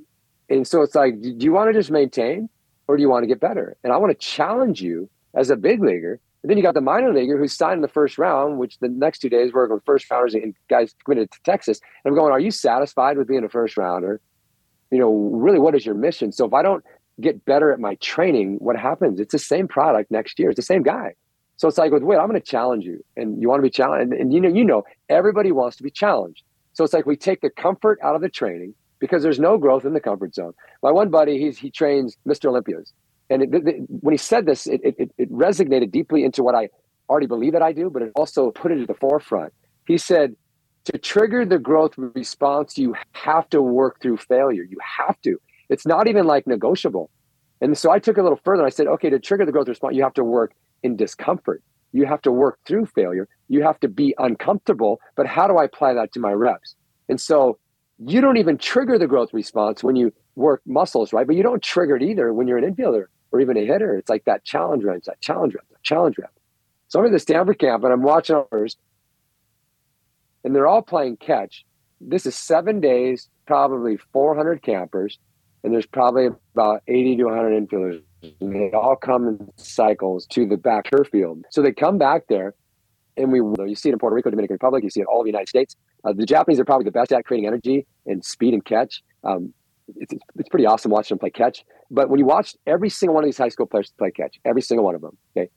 and 0.49 0.67
so 0.67 0.81
it's 0.81 0.95
like 0.95 1.19
do 1.21 1.35
you 1.39 1.51
want 1.51 1.69
to 1.69 1.73
just 1.73 1.91
maintain 1.91 2.49
or 2.87 2.97
do 2.97 3.01
you 3.01 3.09
want 3.09 3.23
to 3.23 3.27
get 3.27 3.39
better? 3.39 3.77
And 3.83 3.93
I 3.93 3.97
want 3.97 4.11
to 4.11 4.25
challenge 4.25 4.81
you 4.81 5.09
as 5.33 5.49
a 5.49 5.55
big 5.55 5.81
leaguer. 5.81 6.19
And 6.43 6.49
then 6.49 6.57
you 6.57 6.63
got 6.63 6.73
the 6.73 6.81
minor 6.81 7.13
leaguer 7.13 7.37
who 7.37 7.47
signed 7.47 7.77
in 7.77 7.81
the 7.81 7.87
first 7.87 8.17
round, 8.17 8.57
which 8.57 8.77
the 8.79 8.89
next 8.89 9.19
two 9.19 9.29
days 9.29 9.53
we're 9.53 9.67
going 9.67 9.81
first 9.85 10.09
rounders 10.11 10.33
and 10.33 10.53
guys 10.69 10.93
committed 11.05 11.31
to 11.31 11.39
Texas. 11.43 11.79
And 12.03 12.11
I'm 12.11 12.17
going, 12.17 12.31
are 12.31 12.39
you 12.39 12.51
satisfied 12.51 13.17
with 13.17 13.27
being 13.27 13.43
a 13.43 13.49
first 13.49 13.77
rounder? 13.77 14.19
You 14.91 14.99
know, 14.99 15.11
really, 15.11 15.59
what 15.59 15.73
is 15.73 15.85
your 15.85 15.95
mission? 15.95 16.31
So 16.31 16.45
if 16.45 16.53
I 16.53 16.61
don't 16.61 16.83
get 17.21 17.45
better 17.45 17.71
at 17.71 17.79
my 17.79 17.95
training, 17.95 18.57
what 18.59 18.75
happens? 18.75 19.19
It's 19.19 19.31
the 19.31 19.39
same 19.39 19.67
product 19.67 20.11
next 20.11 20.37
year. 20.37 20.49
It's 20.49 20.57
the 20.57 20.63
same 20.63 20.83
guy. 20.83 21.13
So 21.57 21.67
it's 21.67 21.77
like 21.77 21.91
with 21.91 22.03
wait, 22.03 22.17
I'm 22.17 22.27
going 22.27 22.39
to 22.39 22.45
challenge 22.45 22.85
you, 22.85 23.03
and 23.15 23.41
you 23.41 23.47
want 23.47 23.59
to 23.59 23.63
be 23.63 23.69
challenged, 23.69 24.11
and, 24.11 24.21
and 24.21 24.33
you 24.33 24.41
know, 24.41 24.49
you 24.49 24.65
know, 24.65 24.83
everybody 25.09 25.51
wants 25.51 25.77
to 25.77 25.83
be 25.83 25.91
challenged. 25.91 26.43
So 26.73 26.83
it's 26.83 26.93
like 26.93 27.05
we 27.05 27.15
take 27.15 27.41
the 27.41 27.49
comfort 27.49 27.99
out 28.01 28.15
of 28.15 28.21
the 28.21 28.29
training 28.29 28.73
because 28.99 29.21
there's 29.21 29.39
no 29.39 29.57
growth 29.57 29.85
in 29.85 29.93
the 29.93 29.99
comfort 29.99 30.33
zone. 30.33 30.53
My 30.81 30.91
one 30.91 31.09
buddy, 31.09 31.37
he's, 31.39 31.57
he 31.57 31.69
trains 31.69 32.17
Mr. 32.27 32.45
Olympias. 32.45 32.93
And 33.29 33.43
it, 33.43 33.49
it, 33.53 33.75
when 33.87 34.13
he 34.13 34.17
said 34.17 34.45
this, 34.45 34.65
it, 34.65 34.81
it, 34.83 35.11
it 35.17 35.31
resonated 35.31 35.91
deeply 35.91 36.23
into 36.23 36.43
what 36.43 36.55
I 36.55 36.69
already 37.09 37.27
believe 37.27 37.53
that 37.53 37.61
I 37.61 37.73
do, 37.73 37.89
but 37.89 38.01
it 38.01 38.11
also 38.15 38.51
put 38.51 38.71
it 38.71 38.81
at 38.81 38.87
the 38.87 38.93
forefront. 38.93 39.53
He 39.87 39.97
said, 39.97 40.35
to 40.85 40.97
trigger 40.97 41.45
the 41.45 41.59
growth 41.59 41.93
response, 41.97 42.77
you 42.77 42.95
have 43.13 43.49
to 43.49 43.61
work 43.61 44.01
through 44.01 44.17
failure. 44.17 44.63
You 44.63 44.77
have 44.81 45.21
to. 45.21 45.39
It's 45.69 45.85
not 45.85 46.07
even 46.07 46.25
like 46.25 46.45
negotiable. 46.45 47.09
And 47.61 47.77
so 47.77 47.91
I 47.91 47.99
took 47.99 48.17
a 48.17 48.23
little 48.23 48.39
further. 48.43 48.65
I 48.65 48.69
said, 48.69 48.87
okay, 48.87 49.09
to 49.09 49.19
trigger 49.19 49.45
the 49.45 49.51
growth 49.51 49.69
response, 49.69 49.95
you 49.95 50.03
have 50.03 50.13
to 50.15 50.23
work 50.23 50.53
in 50.83 50.95
discomfort. 50.95 51.63
You 51.91 52.05
have 52.05 52.21
to 52.23 52.31
work 52.31 52.59
through 52.65 52.87
failure. 52.87 53.27
You 53.49 53.63
have 53.63 53.79
to 53.81 53.87
be 53.87 54.15
uncomfortable. 54.17 54.99
But 55.15 55.27
how 55.27 55.47
do 55.47 55.57
I 55.57 55.65
apply 55.65 55.93
that 55.93 56.11
to 56.13 56.19
my 56.19 56.31
reps? 56.31 56.75
And 57.09 57.19
so 57.19 57.59
you 57.99 58.21
don't 58.21 58.37
even 58.37 58.57
trigger 58.57 58.97
the 58.97 59.07
growth 59.07 59.33
response 59.33 59.83
when 59.83 59.95
you 59.95 60.11
work 60.35 60.61
muscles, 60.65 61.13
right? 61.13 61.27
But 61.27 61.35
you 61.35 61.43
don't 61.43 61.61
trigger 61.61 61.95
it 61.95 62.03
either 62.03 62.33
when 62.33 62.47
you're 62.47 62.57
an 62.57 62.73
infielder 62.73 63.05
or 63.31 63.39
even 63.39 63.57
a 63.57 63.65
hitter. 63.65 63.95
It's 63.95 64.09
like 64.09 64.25
that 64.25 64.43
challenge 64.43 64.83
rep, 64.83 65.03
that 65.03 65.21
challenge 65.21 65.53
rep, 65.53 65.65
that 65.69 65.83
challenge 65.83 66.17
rep. 66.17 66.31
So 66.87 66.99
I'm 66.99 67.05
at 67.05 67.11
the 67.11 67.19
Stanford 67.19 67.59
camp 67.59 67.83
and 67.83 67.93
I'm 67.93 68.03
watching 68.03 68.35
others, 68.35 68.77
and 70.43 70.55
they're 70.55 70.67
all 70.67 70.81
playing 70.81 71.17
catch. 71.17 71.65
This 72.01 72.25
is 72.25 72.35
seven 72.35 72.81
days, 72.81 73.29
probably 73.47 73.97
400 74.11 74.61
campers, 74.61 75.17
and 75.63 75.73
there's 75.73 75.85
probably 75.85 76.27
about 76.53 76.83
80 76.87 77.17
to 77.17 77.23
100 77.25 77.67
infielders. 77.67 78.03
And 78.39 78.55
they 78.55 78.71
all 78.71 78.95
come 78.95 79.27
in 79.27 79.51
cycles 79.57 80.25
to 80.27 80.45
the 80.47 80.57
back 80.57 80.89
turf 80.89 81.09
field. 81.11 81.43
So 81.49 81.61
they 81.61 81.73
come 81.73 81.97
back 81.97 82.23
there, 82.29 82.55
and 83.17 83.31
we 83.31 83.39
you 83.39 83.75
see 83.75 83.89
it 83.89 83.93
in 83.93 83.99
Puerto 83.99 84.15
Rico, 84.15 84.29
Dominican 84.29 84.53
Republic, 84.55 84.83
you 84.83 84.89
see 84.89 85.01
it 85.01 85.07
all 85.07 85.23
the 85.23 85.29
United 85.29 85.49
States. 85.49 85.75
Uh, 86.03 86.13
the 86.13 86.25
Japanese 86.25 86.59
are 86.59 86.65
probably 86.65 86.85
the 86.85 86.91
best 86.91 87.11
at 87.11 87.25
creating 87.25 87.47
energy 87.47 87.85
and 88.05 88.23
speed 88.23 88.53
and 88.53 88.63
catch. 88.65 89.03
Um, 89.23 89.53
it's, 89.97 90.13
it's 90.37 90.49
pretty 90.49 90.65
awesome 90.65 90.91
watching 90.91 91.15
them 91.15 91.19
play 91.19 91.29
catch. 91.29 91.63
But 91.91 92.09
when 92.09 92.19
you 92.19 92.25
watch 92.25 92.55
every 92.65 92.89
single 92.89 93.13
one 93.13 93.23
of 93.23 93.27
these 93.27 93.37
high 93.37 93.49
school 93.49 93.65
players 93.65 93.93
play 93.97 94.11
catch, 94.11 94.39
every 94.45 94.61
single 94.61 94.85
one 94.85 94.95
of 94.95 95.01
them, 95.01 95.17
okay, 95.35 95.49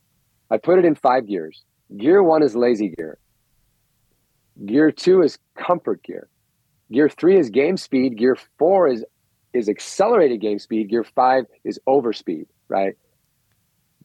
I 0.51 0.59
put 0.59 0.79
it 0.79 0.85
in 0.85 0.95
five 0.95 1.27
gears. 1.27 1.65
Gear 1.97 2.23
one 2.23 2.43
is 2.43 2.57
lazy 2.57 2.89
gear. 2.91 3.19
Gear 4.65 4.91
two 4.91 5.23
is 5.23 5.39
comfort 5.57 6.03
gear. 6.03 6.29
Gear 6.91 7.09
three 7.09 7.39
is 7.39 7.51
game 7.51 7.77
speed. 7.77 8.17
Gear 8.19 8.37
four 8.59 8.89
is 8.89 9.05
is 9.53 9.69
accelerated 9.69 10.41
game 10.41 10.59
speed. 10.59 10.89
Gear 10.91 11.05
five 11.05 11.45
is 11.65 11.79
overspeed. 11.87 12.47
Right. 12.69 12.97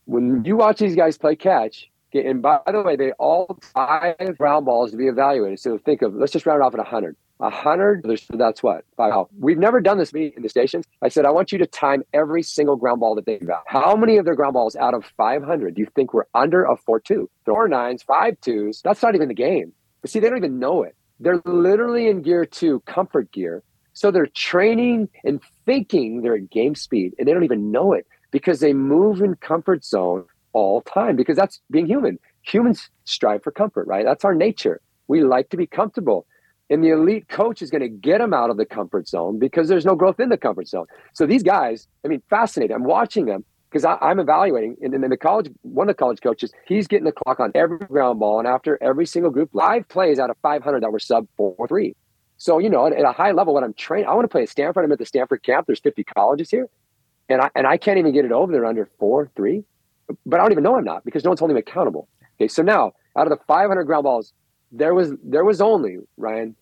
When 0.06 0.44
you 0.46 0.58
watch 0.58 0.80
these 0.80 0.96
guys 0.96 1.18
play 1.18 1.36
catch, 1.36 1.90
and 2.14 2.42
by 2.42 2.60
the 2.70 2.82
way, 2.82 2.96
they 2.96 3.12
all 3.14 3.60
five 3.74 4.38
ground 4.38 4.66
balls 4.66 4.92
to 4.92 4.98
be 4.98 5.08
evaluated. 5.08 5.60
So 5.60 5.78
think 5.78 6.02
of 6.02 6.14
let's 6.14 6.34
just 6.34 6.46
round 6.46 6.62
off 6.62 6.74
at 6.74 6.80
100. 6.80 7.16
100, 7.38 8.06
that's 8.34 8.62
what? 8.62 8.86
Five. 8.96 9.26
We've 9.40 9.58
never 9.58 9.82
done 9.82 9.98
this 9.98 10.14
meeting 10.14 10.34
in 10.38 10.44
the 10.44 10.50
stations. 10.50 10.86
I 11.02 11.10
said, 11.10 11.26
I 11.26 11.32
want 11.32 11.52
you 11.52 11.58
to 11.58 11.66
time 11.66 12.04
every 12.14 12.44
single 12.44 12.76
ground 12.76 13.00
ball 13.00 13.16
that 13.16 13.26
they've 13.26 13.46
got. 13.46 13.64
How 13.66 13.96
many 13.96 14.18
of 14.18 14.26
their 14.26 14.36
ground 14.36 14.54
balls 14.54 14.76
out 14.76 14.94
of 14.94 15.06
500 15.18 15.74
do 15.74 15.82
you 15.82 15.88
think 15.96 16.14
were 16.14 16.28
under 16.36 16.64
a 16.64 16.78
4 16.78 17.00
2? 17.00 17.30
Four 17.46 17.68
nines, 17.68 18.04
five 18.04 18.40
twos. 18.42 18.82
That's 18.84 19.02
not 19.02 19.16
even 19.16 19.28
the 19.28 19.34
game. 19.34 19.74
But 20.02 20.12
see, 20.12 20.20
they 20.20 20.30
don't 20.30 20.38
even 20.38 20.60
know 20.60 20.84
it. 20.84 20.96
They're 21.20 21.42
literally 21.46 22.08
in 22.08 22.22
gear 22.22 22.46
two, 22.46 22.82
comfort 22.82 23.32
gear. 23.32 23.64
So 23.94 24.12
they're 24.12 24.28
training 24.28 25.10
and 25.24 25.42
thinking 25.66 26.22
they're 26.22 26.36
at 26.36 26.50
game 26.50 26.76
speed 26.76 27.14
and 27.18 27.28
they 27.28 27.34
don't 27.34 27.44
even 27.44 27.72
know 27.72 27.94
it 27.94 28.08
because 28.32 28.60
they 28.60 28.74
move 28.74 29.22
in 29.22 29.36
comfort 29.36 29.84
zone 29.84 30.26
all 30.54 30.82
time 30.82 31.16
because 31.16 31.38
that's 31.38 31.62
being 31.70 31.86
human. 31.86 32.20
Humans 32.44 32.90
strive 33.06 33.44
for 33.44 33.52
comfort, 33.52 33.88
right? 33.88 34.06
That's 34.06 34.26
our 34.26 34.34
nature. 34.34 34.82
We 35.08 35.24
like 35.24 35.50
to 35.50 35.58
be 35.58 35.68
comfortable. 35.68 36.26
And 36.70 36.84
the 36.84 36.90
elite 36.90 37.28
coach 37.28 37.62
is 37.62 37.70
going 37.70 37.82
to 37.82 37.90
get 37.90 38.20
them 38.20 38.34
out 38.34 38.50
of 38.50 38.58
the 38.58 38.66
comfort 38.66 39.08
zone 39.08 39.40
because 39.40 39.68
there's 39.68 39.86
no 39.86 39.96
growth 39.96 40.20
in 40.20 40.30
the 40.30 40.38
comfort 40.38 40.70
zone. 40.70 40.86
So 41.14 41.26
these 41.26 41.44
guys, 41.44 41.88
I 42.06 42.08
mean, 42.08 42.22
fascinating. 42.30 42.74
I'm 42.74 42.86
watching 42.86 43.26
them 43.26 43.44
because 43.70 43.86
I'm 43.86 44.20
evaluating. 44.20 44.78
And 44.82 44.94
then 44.94 45.10
the 45.10 45.18
college, 45.18 45.50
one 45.64 45.90
of 45.90 45.96
the 45.96 46.00
college 46.00 46.22
coaches, 46.22 46.52
he's 46.66 46.88
getting 46.88 47.06
the 47.06 47.12
clock 47.12 47.42
on 47.42 47.52
every 47.56 47.78
ground 47.78 48.20
ball. 48.20 48.40
And 48.40 48.48
after 48.48 48.78
every 48.82 49.06
single 49.06 49.32
group, 49.32 49.50
live 49.54 49.88
plays 49.90 50.18
out 50.18 50.30
of 50.30 50.38
500 50.42 50.82
that 50.82 50.92
were 50.92 51.00
sub 51.00 51.28
4 51.36 51.68
3. 51.68 51.94
So, 52.38 52.58
you 52.58 52.70
know, 52.70 52.88
at, 52.88 52.94
at 52.94 53.06
a 53.06 53.12
high 53.12 53.32
level, 53.32 53.54
when 53.54 53.64
I'm 53.64 53.74
training, 53.74 54.08
I 54.08 54.14
want 54.14 54.24
to 54.24 54.30
play 54.30 54.44
at 54.44 54.50
Stanford. 54.50 54.84
I'm 54.84 54.92
at 54.92 55.00
the 55.00 55.06
Stanford 55.06 55.44
camp. 55.44 55.68
There's 55.68 55.80
50 55.80 56.04
colleges 56.06 56.50
here. 56.50 56.68
And 57.32 57.42
I, 57.42 57.50
and 57.56 57.68
I 57.68 57.78
can't 57.78 57.98
even 57.98 58.14
get 58.14 58.26
it 58.26 58.32
over 58.32 58.52
there 58.52 58.66
under 58.66 58.90
4 59.00 59.32
3. 59.36 59.64
But 60.26 60.40
I 60.40 60.44
don't 60.44 60.52
even 60.52 60.64
know 60.64 60.78
I'm 60.78 60.84
not 60.84 61.06
because 61.06 61.24
no 61.24 61.30
one's 61.30 61.40
holding 61.40 61.56
me 61.56 61.62
accountable. 61.62 62.08
Okay. 62.36 62.48
So 62.48 62.62
now, 62.62 62.94
out 63.18 63.32
of 63.32 63.38
the 63.38 63.44
500 63.46 63.84
ground 63.86 64.04
balls, 64.04 64.34
there 64.72 64.94
was 64.94 65.14
there 65.24 65.44
was 65.44 65.62
only 65.62 65.98
Ryan 66.18 66.56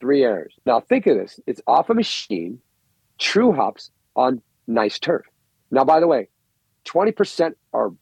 three 0.00 0.24
errors. 0.24 0.54
Now 0.66 0.80
think 0.80 1.06
of 1.06 1.16
this: 1.16 1.38
it's 1.46 1.60
off 1.66 1.90
a 1.90 1.94
machine, 1.94 2.58
true 3.18 3.52
hops 3.52 3.90
on 4.16 4.42
nice 4.66 4.98
turf. 4.98 5.24
Now, 5.70 5.84
by 5.84 6.00
the 6.00 6.06
way, 6.06 6.28
twenty 6.84 7.12
percent 7.12 7.56
are 7.72 7.92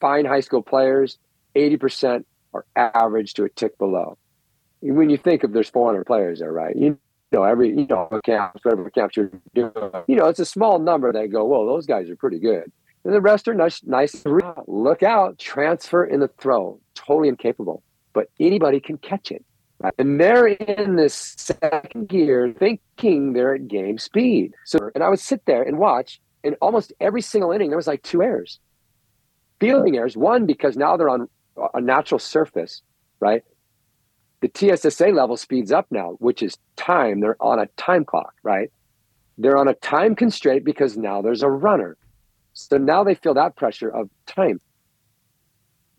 fine 0.00 0.24
high 0.24 0.40
school 0.40 0.62
players, 0.62 1.18
eighty 1.54 1.76
percent 1.76 2.26
are 2.54 2.64
average 2.76 3.34
to 3.34 3.44
a 3.44 3.48
tick 3.48 3.78
below. 3.78 4.18
When 4.80 5.10
you 5.10 5.16
think 5.16 5.42
of 5.42 5.52
there's 5.52 5.68
400 5.68 6.04
players 6.06 6.38
there, 6.38 6.52
right? 6.52 6.74
You 6.76 6.98
know, 7.32 7.44
every 7.44 7.68
you 7.68 7.86
know 7.86 8.08
camps, 8.24 8.64
whatever 8.64 8.90
camps 8.90 9.16
you're 9.16 9.30
doing, 9.54 9.72
you 10.06 10.16
know, 10.16 10.26
it's 10.26 10.40
a 10.40 10.44
small 10.44 10.78
number 10.78 11.12
that 11.12 11.28
go, 11.28 11.44
well, 11.44 11.66
those 11.66 11.86
guys 11.86 12.08
are 12.08 12.16
pretty 12.16 12.38
good. 12.38 12.70
And 13.04 13.14
the 13.14 13.20
rest 13.20 13.48
are 13.48 13.54
nice, 13.54 13.82
nice. 13.84 14.24
Look 14.66 15.02
out, 15.02 15.38
transfer 15.38 16.04
in 16.04 16.20
the 16.20 16.28
throw, 16.28 16.80
totally 16.94 17.28
incapable, 17.28 17.82
but 18.12 18.28
anybody 18.40 18.80
can 18.80 18.98
catch 18.98 19.30
it. 19.30 19.44
Right? 19.78 19.94
And 19.98 20.20
they're 20.20 20.48
in 20.48 20.96
this 20.96 21.34
second 21.36 22.08
gear 22.08 22.54
thinking 22.58 23.32
they're 23.32 23.54
at 23.54 23.68
game 23.68 23.98
speed. 23.98 24.52
So, 24.64 24.90
and 24.94 25.04
I 25.04 25.08
would 25.08 25.20
sit 25.20 25.44
there 25.46 25.62
and 25.62 25.78
watch, 25.78 26.20
and 26.42 26.56
almost 26.60 26.92
every 27.00 27.22
single 27.22 27.52
inning, 27.52 27.70
there 27.70 27.76
was 27.76 27.86
like 27.86 28.02
two 28.02 28.22
errors. 28.22 28.58
Fielding 29.60 29.96
errors. 29.96 30.16
One, 30.16 30.46
because 30.46 30.76
now 30.76 30.96
they're 30.96 31.08
on 31.08 31.28
a 31.74 31.80
natural 31.80 32.18
surface, 32.18 32.82
right? 33.20 33.42
The 34.40 34.50
TSSA 34.54 35.08
level 35.08 35.36
speeds 35.36 35.72
up 35.72 35.86
now, 35.90 36.16
which 36.20 36.42
is 36.42 36.56
time. 36.76 37.20
They're 37.20 37.36
on 37.40 37.58
a 37.58 37.66
time 37.76 38.04
clock, 38.04 38.34
right? 38.42 38.70
They're 39.36 39.56
on 39.56 39.68
a 39.68 39.74
time 39.74 40.14
constraint 40.14 40.64
because 40.64 40.96
now 40.96 41.22
there's 41.22 41.42
a 41.42 41.50
runner. 41.50 41.96
So 42.52 42.76
now 42.76 43.04
they 43.04 43.14
feel 43.14 43.34
that 43.34 43.56
pressure 43.56 43.88
of 43.88 44.10
time 44.26 44.60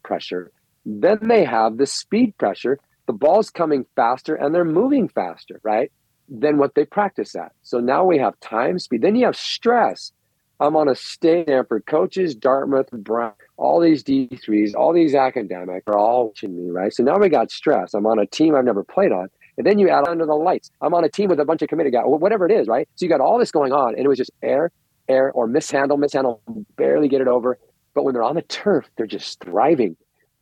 pressure. 0.04 0.52
Then 0.86 1.20
they 1.22 1.44
have 1.44 1.78
the 1.78 1.86
speed 1.86 2.38
pressure 2.38 2.80
the 3.10 3.14
ball's 3.14 3.50
coming 3.50 3.88
faster 3.96 4.36
and 4.36 4.54
they're 4.54 4.64
moving 4.64 5.10
faster, 5.10 5.60
right? 5.64 5.92
Than 6.28 6.60
what 6.60 6.76
they 6.76 6.86
practice 6.86 7.36
at. 7.36 7.54
So 7.64 7.80
now 7.80 8.06
we 8.06 8.20
have 8.20 8.40
time, 8.40 8.78
speed. 8.78 9.02
Then 9.02 9.16
you 9.16 9.26
have 9.26 9.36
stress. 9.36 10.12
I'm 10.60 10.76
on 10.76 10.90
a 10.90 10.96
state 10.96 11.46
Stanford 11.48 11.86
coaches, 11.86 12.36
Dartmouth, 12.36 12.92
Brown, 12.92 13.34
all 13.58 13.80
these 13.80 14.04
D3s, 14.04 14.76
all 14.76 14.94
these 14.94 15.16
academic 15.16 15.84
are 15.88 15.98
all 15.98 16.28
watching 16.28 16.56
me, 16.56 16.70
right? 16.70 16.94
So 16.94 17.04
now 17.04 17.18
we 17.18 17.30
got 17.30 17.52
stress. 17.52 17.94
I'm 17.94 18.06
on 18.06 18.20
a 18.20 18.26
team 18.26 18.56
I've 18.56 18.66
never 18.66 18.84
played 18.84 19.12
on. 19.12 19.30
And 19.58 19.66
then 19.66 19.80
you 19.80 19.90
add 19.90 20.08
under 20.08 20.26
the 20.26 20.36
lights. 20.36 20.72
I'm 20.82 20.94
on 20.94 21.04
a 21.04 21.10
team 21.10 21.30
with 21.30 21.40
a 21.40 21.46
bunch 21.46 21.62
of 21.62 21.70
committed 21.70 21.94
guys, 21.94 22.04
whatever 22.06 22.46
it 22.46 22.52
is, 22.52 22.68
right? 22.68 22.88
So 22.96 23.06
you 23.06 23.10
got 23.10 23.20
all 23.22 23.38
this 23.38 23.52
going 23.52 23.74
on, 23.74 23.96
and 23.96 24.06
it 24.06 24.08
was 24.08 24.18
just 24.18 24.32
air, 24.42 24.72
air, 25.10 25.32
or 25.32 25.48
mishandle, 25.48 25.98
mishandle, 25.98 26.42
barely 26.78 27.08
get 27.10 27.22
it 27.22 27.28
over. 27.28 27.58
But 27.94 28.04
when 28.04 28.14
they're 28.14 28.24
on 28.24 28.36
the 28.36 28.42
turf, 28.42 28.86
they're 28.96 29.08
just 29.08 29.44
thriving. 29.44 29.98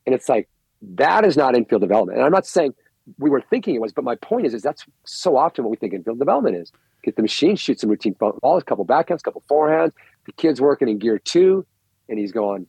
And 0.06 0.13
it's 0.13 0.30
like, 0.30 0.47
that 0.95 1.25
is 1.25 1.36
not 1.36 1.56
infield 1.56 1.82
development. 1.82 2.17
And 2.17 2.25
I'm 2.25 2.32
not 2.32 2.45
saying 2.45 2.73
we 3.17 3.30
were 3.30 3.41
thinking 3.41 3.75
it 3.75 3.82
was, 3.82 3.93
but 3.93 4.03
my 4.03 4.15
point 4.15 4.45
is, 4.45 4.53
is 4.53 4.62
that's 4.62 4.86
so 5.06 5.38
often 5.38 5.63
what 5.63 5.71
we 5.71 5.77
think 5.77 5.93
infield 5.93 6.19
development 6.19 6.58
is. 6.58 6.71
Get 7.03 7.15
the 7.15 7.21
machine, 7.21 7.55
shoot 7.55 7.79
some 7.79 7.89
routine 7.89 8.15
balls, 8.19 8.62
a 8.62 8.65
couple 8.65 8.86
backhands, 8.86 9.19
a 9.19 9.23
couple 9.23 9.43
forehands. 9.49 9.91
The 10.25 10.33
kid's 10.33 10.60
working 10.60 10.89
in 10.89 10.97
gear 10.97 11.19
two, 11.19 11.65
and 12.10 12.19
he's 12.19 12.31
going, 12.31 12.67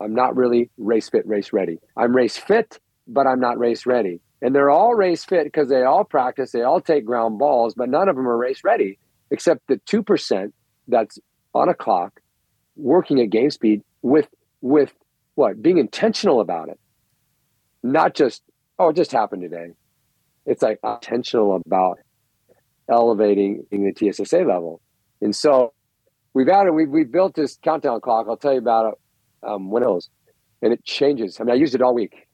I'm 0.00 0.14
not 0.14 0.36
really 0.36 0.70
race 0.76 1.08
fit, 1.08 1.26
race 1.26 1.52
ready. 1.52 1.78
I'm 1.96 2.14
race 2.14 2.36
fit, 2.36 2.78
but 3.06 3.26
I'm 3.26 3.40
not 3.40 3.58
race 3.58 3.86
ready. 3.86 4.20
And 4.42 4.54
they're 4.54 4.70
all 4.70 4.94
race 4.94 5.24
fit 5.24 5.44
because 5.44 5.68
they 5.68 5.82
all 5.82 6.04
practice, 6.04 6.52
they 6.52 6.62
all 6.62 6.80
take 6.80 7.06
ground 7.06 7.38
balls, 7.38 7.74
but 7.74 7.88
none 7.88 8.08
of 8.08 8.16
them 8.16 8.28
are 8.28 8.36
race 8.36 8.62
ready, 8.64 8.98
except 9.30 9.66
the 9.68 9.76
2% 9.86 10.52
that's 10.88 11.18
on 11.54 11.68
a 11.68 11.74
clock 11.74 12.20
working 12.76 13.20
at 13.20 13.30
game 13.30 13.50
speed 13.50 13.82
with 14.02 14.28
with 14.60 14.92
what 15.36 15.62
being 15.62 15.78
intentional 15.78 16.40
about 16.40 16.68
it 16.68 16.78
not 17.82 18.14
just 18.14 18.42
oh 18.78 18.88
it 18.88 18.96
just 18.96 19.12
happened 19.12 19.42
today 19.42 19.68
it's 20.46 20.62
like 20.62 20.78
intentional 20.82 21.60
about 21.64 21.98
elevating 22.88 23.64
the 23.70 23.92
tssa 23.92 24.46
level. 24.46 24.80
And 25.20 25.34
so 25.34 25.72
we've 26.34 26.48
added 26.48 26.72
we've, 26.72 26.88
we've 26.88 27.10
built 27.10 27.34
this 27.34 27.58
countdown 27.62 28.00
clock. 28.00 28.26
I'll 28.28 28.36
tell 28.36 28.52
you 28.52 28.58
about 28.58 28.92
it 28.92 29.48
um, 29.48 29.70
when 29.70 29.82
it 29.82 29.88
was 29.88 30.08
and 30.62 30.72
it 30.72 30.84
changes. 30.84 31.40
I 31.40 31.44
mean 31.44 31.54
i 31.54 31.58
used 31.58 31.74
it 31.74 31.82
all 31.82 31.94
week. 31.94 32.26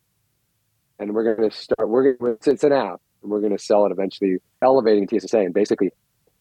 And 0.99 1.15
we're 1.15 1.35
going 1.35 1.49
to 1.49 1.57
start 1.57 1.89
we're 1.89 2.15
going 2.15 2.39
to 2.41 2.51
it's 2.51 2.65
an 2.65 2.73
app 2.73 3.01
and 3.23 3.31
we're 3.31 3.41
going 3.41 3.57
to 3.57 3.63
sell 3.63 3.87
it 3.87 3.93
eventually 3.93 4.39
elevating 4.63 5.07
tssa 5.07 5.45
and 5.45 5.55
basically 5.55 5.91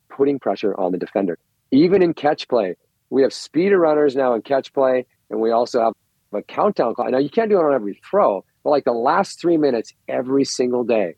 putting 0.09 0.39
pressure 0.39 0.77
on 0.79 0.91
the 0.91 0.97
defender. 0.97 1.37
Even 1.71 2.01
in 2.01 2.13
catch 2.13 2.47
play 2.47 2.75
we 3.09 3.21
have 3.21 3.33
speeder 3.33 3.79
runners 3.79 4.15
now 4.15 4.33
in 4.33 4.41
catch 4.41 4.73
play 4.73 5.05
and 5.29 5.39
we 5.39 5.51
also 5.51 5.81
have 5.81 5.93
a 6.33 6.41
countdown 6.43 6.93
clock. 6.93 7.09
Now 7.09 7.17
you 7.17 7.29
can't 7.29 7.49
do 7.49 7.57
it 7.57 7.63
on 7.63 7.73
every 7.73 7.99
throw 8.09 8.43
but 8.63 8.71
like 8.71 8.85
the 8.85 8.91
last 8.91 9.39
three 9.39 9.57
minutes 9.57 9.93
every 10.07 10.43
single 10.43 10.83
day, 10.83 11.15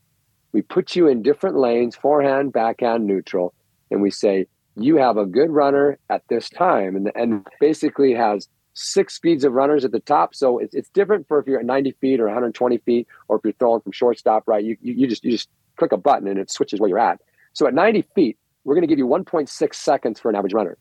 we 0.52 0.62
put 0.62 0.94
you 0.94 1.08
in 1.08 1.22
different 1.22 1.56
lanes 1.56 1.96
forehand, 1.96 2.52
backhand, 2.52 3.06
neutral, 3.06 3.54
and 3.90 4.02
we 4.02 4.10
say, 4.10 4.46
you 4.76 4.96
have 4.96 5.16
a 5.16 5.26
good 5.26 5.50
runner 5.50 5.98
at 6.08 6.22
this 6.28 6.48
time. 6.48 6.96
And, 6.96 7.12
and 7.14 7.46
basically 7.60 8.14
has 8.14 8.48
six 8.74 9.14
speeds 9.14 9.44
of 9.44 9.52
runners 9.52 9.84
at 9.84 9.92
the 9.92 10.00
top. 10.00 10.34
So 10.34 10.58
it's, 10.58 10.74
it's 10.74 10.88
different 10.90 11.28
for 11.28 11.38
if 11.38 11.46
you're 11.46 11.60
at 11.60 11.66
90 11.66 11.92
feet 12.00 12.20
or 12.20 12.24
120 12.24 12.78
feet, 12.78 13.06
or 13.28 13.36
if 13.36 13.42
you're 13.44 13.52
throwing 13.54 13.80
from 13.82 13.92
shortstop, 13.92 14.44
right? 14.46 14.64
You, 14.64 14.76
you, 14.80 14.94
you 14.94 15.06
just 15.06 15.24
you 15.24 15.32
just 15.32 15.48
click 15.76 15.92
a 15.92 15.96
button 15.96 16.28
and 16.28 16.38
it 16.38 16.50
switches 16.50 16.80
where 16.80 16.88
you're 16.88 16.98
at. 16.98 17.20
So 17.52 17.66
at 17.66 17.74
90 17.74 18.02
feet, 18.14 18.38
we're 18.64 18.74
going 18.74 18.82
to 18.82 18.88
give 18.88 18.98
you 18.98 19.06
1.6 19.06 19.74
seconds 19.74 20.20
for 20.20 20.30
an 20.30 20.36
average 20.36 20.54
runner. 20.54 20.78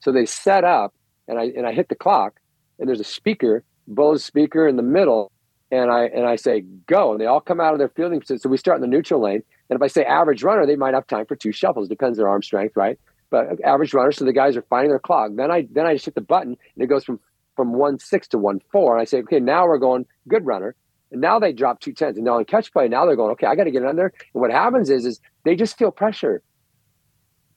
So 0.00 0.12
they 0.12 0.26
set 0.26 0.64
up, 0.64 0.94
and 1.28 1.38
I 1.38 1.44
and 1.56 1.66
I 1.66 1.72
hit 1.72 1.88
the 1.88 1.94
clock, 1.94 2.40
and 2.78 2.88
there's 2.88 3.00
a 3.00 3.04
speaker 3.04 3.64
Bose 3.90 4.24
speaker 4.24 4.68
in 4.68 4.76
the 4.76 4.82
middle, 4.82 5.32
and 5.70 5.90
I 5.90 6.04
and 6.06 6.26
I 6.26 6.36
say 6.36 6.62
go, 6.86 7.12
and 7.12 7.20
they 7.20 7.26
all 7.26 7.40
come 7.40 7.60
out 7.60 7.72
of 7.72 7.78
their 7.78 7.88
fielding 7.88 8.20
position. 8.20 8.40
So 8.40 8.48
we 8.48 8.56
start 8.56 8.76
in 8.76 8.82
the 8.82 8.88
neutral 8.88 9.22
lane, 9.22 9.42
and 9.68 9.76
if 9.76 9.82
I 9.82 9.86
say 9.86 10.04
average 10.04 10.42
runner, 10.42 10.66
they 10.66 10.76
might 10.76 10.94
have 10.94 11.06
time 11.06 11.26
for 11.26 11.36
two 11.36 11.52
shuffles. 11.52 11.88
Depends 11.88 12.18
their 12.18 12.28
arm 12.28 12.42
strength, 12.42 12.76
right? 12.76 12.98
But 13.30 13.62
average 13.64 13.94
runner, 13.94 14.12
so 14.12 14.24
the 14.24 14.32
guys 14.32 14.56
are 14.56 14.62
finding 14.62 14.90
their 14.90 14.98
clock. 14.98 15.30
Then 15.34 15.50
I 15.50 15.68
then 15.70 15.86
I 15.86 15.94
just 15.94 16.06
hit 16.06 16.14
the 16.14 16.20
button, 16.20 16.56
and 16.74 16.84
it 16.84 16.88
goes 16.88 17.04
from 17.04 17.20
from 17.56 17.74
one 17.74 17.98
six 17.98 18.26
to 18.28 18.38
one 18.38 18.60
four, 18.72 18.96
and 18.96 19.02
I 19.02 19.04
say, 19.04 19.18
okay, 19.18 19.40
now 19.40 19.66
we're 19.66 19.78
going 19.78 20.06
good 20.28 20.46
runner. 20.46 20.74
And 21.12 21.20
now 21.20 21.40
they 21.40 21.52
drop 21.52 21.80
two 21.80 21.92
tens, 21.92 22.16
and 22.16 22.24
now 22.24 22.36
on 22.36 22.44
catch 22.44 22.72
play, 22.72 22.86
now 22.86 23.04
they're 23.04 23.16
going, 23.16 23.32
okay, 23.32 23.46
I 23.46 23.56
got 23.56 23.64
to 23.64 23.72
get 23.72 23.84
under. 23.84 24.12
And 24.32 24.40
what 24.40 24.52
happens 24.52 24.90
is, 24.90 25.04
is 25.04 25.20
they 25.44 25.56
just 25.56 25.76
feel 25.76 25.90
pressure 25.90 26.40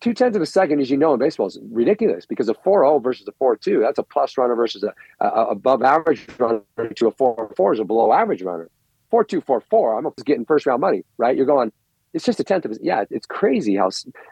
two 0.03 0.13
tenths 0.13 0.35
of 0.35 0.41
a 0.41 0.45
second, 0.45 0.81
as 0.81 0.89
you 0.89 0.97
know 0.97 1.13
in 1.13 1.19
baseball, 1.19 1.47
is 1.47 1.57
ridiculous 1.71 2.25
because 2.25 2.49
a 2.49 2.53
4-0 2.53 3.01
versus 3.01 3.25
a 3.25 3.31
4-2, 3.41 3.79
that's 3.79 3.97
a 3.97 4.03
plus 4.03 4.37
runner 4.37 4.53
versus 4.53 4.83
a, 4.83 4.93
a, 5.21 5.45
above 5.45 5.81
average 5.81 6.27
runner 6.37 6.61
to 6.77 7.07
a 7.07 7.11
4-4 7.13 7.73
is 7.73 7.79
a 7.79 7.85
below 7.85 8.11
average 8.11 8.41
runner. 8.41 8.69
4-2, 9.13 9.45
4-4, 9.45 9.59
I'm 9.97 10.05
almost 10.05 10.25
getting 10.25 10.43
first 10.43 10.65
round 10.65 10.81
money, 10.81 11.05
right? 11.17 11.37
You're 11.37 11.45
going, 11.45 11.71
it's 12.13 12.25
just 12.25 12.37
a 12.41 12.43
tenth 12.43 12.65
of 12.65 12.71
a, 12.71 12.75
yeah, 12.81 13.05
it's 13.09 13.25
crazy 13.25 13.77
how, 13.77 13.91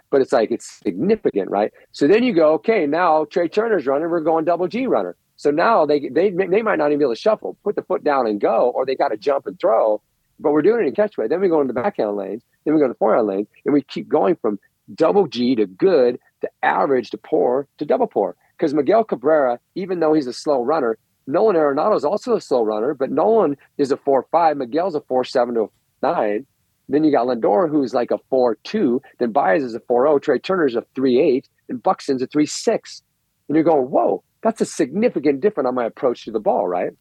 but 0.09 0.19
it's 0.19 0.33
like, 0.33 0.51
it's 0.51 0.79
significant, 0.83 1.49
right? 1.49 1.71
So 1.93 2.05
then 2.05 2.23
you 2.23 2.33
go, 2.33 2.51
okay, 2.55 2.85
now 2.85 3.23
Trea 3.25 3.47
Turner's 3.47 3.85
running, 3.85 4.09
we're 4.09 4.19
going 4.19 4.43
double 4.43 4.67
G 4.67 4.87
runner. 4.87 5.15
So 5.37 5.51
now 5.51 5.85
they, 5.85 6.09
they, 6.09 6.31
they 6.31 6.61
might 6.61 6.79
not 6.79 6.87
even 6.87 6.99
be 6.99 7.05
able 7.05 7.15
to 7.15 7.21
shuffle, 7.21 7.55
put 7.63 7.77
the 7.77 7.83
foot 7.83 8.03
down 8.03 8.27
and 8.27 8.41
go, 8.41 8.71
or 8.75 8.85
they 8.85 8.95
got 8.95 9.09
to 9.09 9.17
jump 9.17 9.47
and 9.47 9.57
throw, 9.57 10.01
but 10.37 10.51
we're 10.51 10.61
doing 10.63 10.83
it 10.83 10.87
in 10.87 10.95
catch 10.95 11.15
play. 11.15 11.27
Then 11.27 11.39
we 11.39 11.47
go 11.47 11.61
into 11.61 11.73
the 11.73 11.81
backhand 11.81 12.17
lanes, 12.17 12.43
then 12.65 12.73
we 12.73 12.79
go 12.79 12.87
to 12.87 12.93
the 12.93 12.97
forehand 12.97 13.27
lane, 13.27 13.47
and 13.63 13.73
we 13.73 13.83
keep 13.83 14.09
going 14.09 14.35
from 14.35 14.59
double 14.93 15.27
G 15.27 15.55
to 15.55 15.65
good 15.65 16.19
to 16.41 16.49
average 16.63 17.11
to 17.11 17.17
poor 17.17 17.67
to 17.77 17.85
double 17.85 18.07
poor. 18.07 18.35
Because 18.57 18.73
Miguel 18.73 19.03
Cabrera, 19.03 19.59
even 19.75 19.99
though 19.99 20.13
he's 20.13 20.27
a 20.27 20.33
slow 20.33 20.61
runner, 20.63 20.97
Nolan 21.27 21.55
Arenado 21.55 21.95
is 21.95 22.03
also 22.03 22.35
a 22.35 22.41
slow 22.41 22.63
runner, 22.63 22.93
but 22.93 23.11
Nolan 23.11 23.57
is 23.77 23.91
a 23.91 23.97
4 23.97 24.27
5. 24.31 24.57
Miguel's 24.57 24.95
a 24.95 25.01
4 25.01 25.23
7 25.23 25.55
to 25.55 25.71
9. 26.01 26.45
Then 26.89 27.03
you 27.03 27.11
got 27.11 27.27
Lindor, 27.27 27.69
who's 27.69 27.93
like 27.93 28.11
a 28.11 28.19
4 28.29 28.57
2. 28.63 29.01
Then 29.19 29.31
Baez 29.31 29.63
is 29.63 29.75
a 29.75 29.79
4 29.81 30.05
0. 30.05 30.19
Trea 30.19 30.39
Turner's 30.39 30.75
a 30.75 30.83
3 30.95 31.19
8. 31.19 31.49
And 31.69 31.81
Buxton's 31.81 32.21
a 32.21 32.27
3 32.27 32.45
6. 32.45 33.01
And 33.47 33.55
you're 33.55 33.63
going, 33.63 33.89
whoa, 33.89 34.23
that's 34.43 34.61
a 34.61 34.65
significant 34.65 35.41
difference 35.41 35.67
on 35.67 35.75
my 35.75 35.85
approach 35.85 36.25
to 36.25 36.31
the 36.31 36.39
ball, 36.39 36.67
right? 36.67 36.91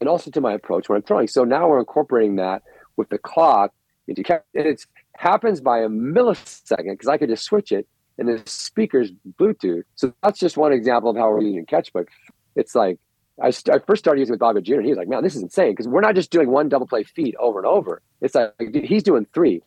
And 0.00 0.08
also 0.08 0.30
to 0.30 0.40
my 0.40 0.52
approach 0.52 0.88
when 0.88 0.96
I'm 0.96 1.02
throwing. 1.02 1.28
So 1.28 1.44
now 1.44 1.68
we're 1.68 1.78
incorporating 1.78 2.36
that 2.36 2.62
with 2.96 3.08
the 3.08 3.18
clock. 3.18 3.72
And 4.08 4.18
it 4.54 4.86
happens 5.18 5.60
by 5.60 5.78
a 5.78 5.88
millisecond 5.88 6.92
because 6.92 7.08
I 7.08 7.18
could 7.18 7.28
just 7.28 7.44
switch 7.44 7.72
it 7.72 7.86
and 8.18 8.28
the 8.28 8.42
speaker's 8.46 9.12
Bluetooth. 9.38 9.82
So 9.94 10.12
that's 10.22 10.38
just 10.38 10.56
one 10.56 10.72
example 10.72 11.10
of 11.10 11.16
how 11.16 11.30
we're 11.30 11.42
using 11.42 11.66
Catchbook. 11.66 12.06
It's 12.54 12.74
like 12.74 12.98
I, 13.42 13.50
st- 13.50 13.76
I, 13.76 13.84
first 13.86 14.02
started 14.02 14.20
using 14.20 14.32
with 14.32 14.40
Bobby 14.40 14.62
Jr. 14.62 14.76
and 14.76 14.84
he 14.84 14.90
was 14.90 14.98
like, 14.98 15.08
man, 15.08 15.22
this 15.22 15.36
is 15.36 15.42
insane 15.42 15.72
because 15.72 15.86
we're 15.86 16.00
not 16.00 16.14
just 16.14 16.30
doing 16.30 16.50
one 16.50 16.68
double 16.68 16.86
play 16.86 17.04
feed 17.04 17.36
over 17.38 17.58
and 17.58 17.66
over. 17.66 18.00
It's 18.20 18.34
like 18.34 18.52
he's 18.84 19.02
doing 19.02 19.26
three. 19.34 19.62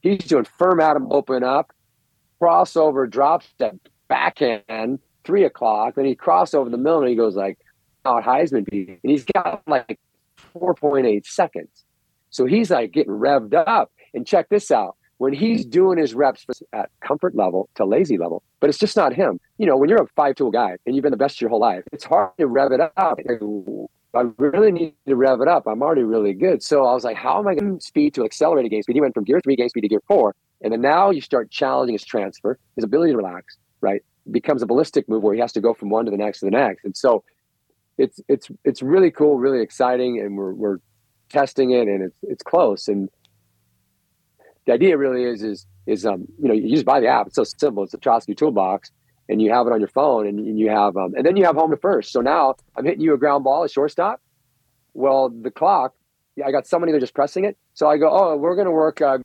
He's 0.00 0.24
doing 0.24 0.44
firm 0.44 0.80
atom 0.80 1.08
open 1.10 1.42
up, 1.42 1.72
crossover, 2.40 3.08
drop 3.10 3.42
step, 3.42 3.76
backhand, 4.08 4.98
three 5.24 5.44
o'clock. 5.44 5.94
Then 5.94 6.04
he 6.04 6.14
cross 6.14 6.52
over 6.52 6.68
the 6.68 6.76
middle 6.76 7.00
and 7.00 7.08
he 7.08 7.16
goes 7.16 7.34
like, 7.34 7.58
out 8.04 8.24
Heisman 8.24 8.68
beat. 8.68 8.88
And 8.88 9.10
he's 9.10 9.24
got 9.24 9.62
like 9.66 9.98
4.8 10.54 11.26
seconds. 11.26 11.84
So 12.30 12.44
he's 12.44 12.70
like 12.70 12.92
getting 12.92 13.12
revved 13.12 13.54
up. 13.54 13.90
And 14.16 14.26
check 14.26 14.48
this 14.48 14.72
out 14.72 14.96
when 15.18 15.32
he's 15.32 15.64
doing 15.64 15.98
his 15.98 16.12
reps 16.14 16.44
at 16.72 16.90
comfort 17.00 17.36
level 17.36 17.68
to 17.76 17.84
lazy 17.84 18.18
level, 18.18 18.42
but 18.58 18.68
it's 18.68 18.78
just 18.78 18.96
not 18.96 19.14
him. 19.14 19.38
You 19.58 19.66
know, 19.66 19.76
when 19.76 19.88
you're 19.88 20.02
a 20.02 20.08
five 20.16 20.34
tool 20.34 20.50
guy 20.50 20.76
and 20.84 20.96
you've 20.96 21.04
been 21.04 21.12
the 21.12 21.16
best 21.16 21.40
your 21.40 21.48
whole 21.48 21.60
life, 21.60 21.84
it's 21.92 22.04
hard 22.04 22.32
to 22.38 22.48
rev 22.48 22.72
it 22.72 22.80
up. 22.80 23.20
I 24.14 24.22
really 24.38 24.72
need 24.72 24.94
to 25.06 25.14
rev 25.14 25.40
it 25.40 25.48
up. 25.48 25.68
I'm 25.68 25.82
already 25.82 26.02
really 26.02 26.32
good. 26.32 26.62
So 26.62 26.84
I 26.84 26.92
was 26.94 27.04
like, 27.04 27.16
how 27.16 27.38
am 27.38 27.46
I 27.46 27.54
going 27.54 27.78
to 27.78 27.84
speed 27.84 28.14
to 28.14 28.24
accelerate 28.24 28.66
a 28.66 28.68
game 28.68 28.82
speed? 28.82 28.96
He 28.96 29.00
went 29.00 29.14
from 29.14 29.24
gear 29.24 29.40
three 29.40 29.54
game 29.54 29.68
speed 29.68 29.82
to 29.82 29.88
gear 29.88 30.02
four. 30.08 30.34
And 30.62 30.72
then 30.72 30.80
now 30.80 31.10
you 31.10 31.20
start 31.20 31.50
challenging 31.50 31.92
his 31.92 32.04
transfer, 32.04 32.58
his 32.74 32.84
ability 32.84 33.12
to 33.12 33.18
relax, 33.18 33.56
right? 33.80 34.02
becomes 34.30 34.62
a 34.62 34.66
ballistic 34.66 35.08
move 35.08 35.22
where 35.22 35.34
he 35.34 35.40
has 35.40 35.52
to 35.52 35.60
go 35.60 35.74
from 35.74 35.90
one 35.90 36.04
to 36.04 36.10
the 36.10 36.16
next 36.16 36.40
to 36.40 36.46
the 36.46 36.50
next. 36.50 36.84
And 36.84 36.96
so 36.96 37.22
it's 37.98 38.20
it's 38.28 38.50
it's 38.64 38.82
really 38.82 39.10
cool, 39.10 39.38
really 39.38 39.62
exciting, 39.62 40.20
and 40.20 40.36
we're 40.36 40.52
we're 40.52 40.78
testing 41.28 41.70
it 41.70 41.88
and 41.88 42.02
it's 42.02 42.16
it's 42.22 42.42
close. 42.42 42.88
And 42.88 43.08
the 44.66 44.72
idea 44.72 44.96
really 44.96 45.24
is 45.24 45.42
is 45.42 45.66
is 45.86 46.04
um 46.04 46.26
you 46.40 46.48
know 46.48 46.54
you 46.54 46.70
just 46.70 46.84
buy 46.84 47.00
the 47.00 47.06
app. 47.06 47.28
It's 47.28 47.36
so 47.36 47.44
simple. 47.44 47.84
It's 47.84 47.94
a 47.94 47.98
Trosky 47.98 48.36
toolbox, 48.36 48.90
and 49.28 49.40
you 49.40 49.52
have 49.52 49.66
it 49.66 49.72
on 49.72 49.80
your 49.80 49.88
phone, 49.88 50.26
and, 50.26 50.58
you 50.58 50.68
have 50.68 50.96
um 50.96 51.14
and 51.16 51.24
then 51.24 51.36
you 51.36 51.44
have 51.44 51.56
home 51.56 51.70
to 51.70 51.76
first. 51.76 52.12
So 52.12 52.20
now 52.20 52.56
I'm 52.76 52.84
hitting 52.84 53.00
you 53.00 53.14
a 53.14 53.18
ground 53.18 53.44
ball, 53.44 53.64
a 53.64 53.68
shortstop. 53.68 54.20
Well, 54.94 55.30
the 55.30 55.50
clock, 55.50 55.94
yeah, 56.36 56.46
I 56.46 56.52
got 56.52 56.66
somebody 56.66 56.92
there 56.92 57.00
just 57.00 57.14
pressing 57.14 57.44
it. 57.44 57.56
So 57.74 57.88
I 57.88 57.96
go, 57.98 58.10
oh, 58.10 58.36
we're 58.36 58.56
gonna 58.56 58.72
work 58.72 59.00
a 59.00 59.22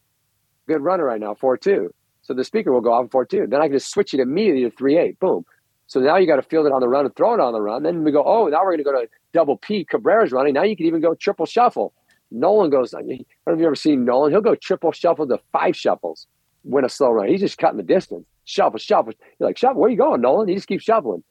good 0.67 0.81
runner 0.81 1.05
right 1.05 1.19
now, 1.19 1.33
four 1.33 1.57
two. 1.57 1.91
So 2.21 2.33
the 2.33 2.43
speaker 2.43 2.71
will 2.71 2.81
go 2.81 2.93
off 2.93 3.11
four 3.11 3.25
two. 3.25 3.47
Then 3.47 3.61
I 3.61 3.65
can 3.67 3.73
just 3.73 3.91
switch 3.91 4.13
it 4.13 4.19
immediately 4.19 4.63
to 4.69 4.75
three 4.75 4.97
eight. 4.97 5.19
Boom. 5.19 5.45
So 5.87 5.99
now 5.99 6.15
you 6.15 6.25
got 6.25 6.37
to 6.37 6.41
field 6.41 6.67
it 6.67 6.71
on 6.71 6.79
the 6.79 6.87
run 6.87 7.03
and 7.05 7.13
throw 7.17 7.33
it 7.33 7.41
on 7.41 7.51
the 7.51 7.59
run. 7.59 7.83
Then 7.83 8.05
we 8.05 8.13
go, 8.13 8.23
oh, 8.23 8.47
now 8.47 8.59
we're 8.63 8.77
going 8.77 8.77
to 8.77 8.83
go 8.85 8.91
to 8.93 9.09
double 9.33 9.57
P. 9.57 9.83
Cabrera's 9.83 10.31
running. 10.31 10.53
Now 10.53 10.63
you 10.63 10.77
can 10.77 10.85
even 10.85 11.01
go 11.01 11.15
triple 11.15 11.45
shuffle. 11.45 11.91
Nolan 12.31 12.69
goes, 12.69 12.93
I, 12.93 12.99
I 12.99 13.01
don't 13.01 13.09
know 13.09 13.53
if 13.53 13.59
you've 13.59 13.65
ever 13.65 13.75
seen 13.75 14.05
Nolan. 14.05 14.31
He'll 14.31 14.41
go 14.41 14.55
triple 14.55 14.91
shuffle 14.91 15.27
to 15.27 15.39
five 15.51 15.75
shuffles, 15.75 16.27
win 16.63 16.85
a 16.85 16.89
slow 16.89 17.11
run. 17.11 17.27
He's 17.27 17.41
just 17.41 17.57
cutting 17.57 17.77
the 17.77 17.83
distance. 17.83 18.25
Shuffle, 18.45 18.79
shuffle. 18.79 19.13
You're 19.39 19.49
like, 19.49 19.57
shuffle, 19.57 19.81
where 19.81 19.89
you 19.89 19.97
going, 19.97 20.21
Nolan? 20.21 20.47
He 20.47 20.55
just 20.55 20.67
keeps 20.67 20.83
shuffling. 20.83 21.23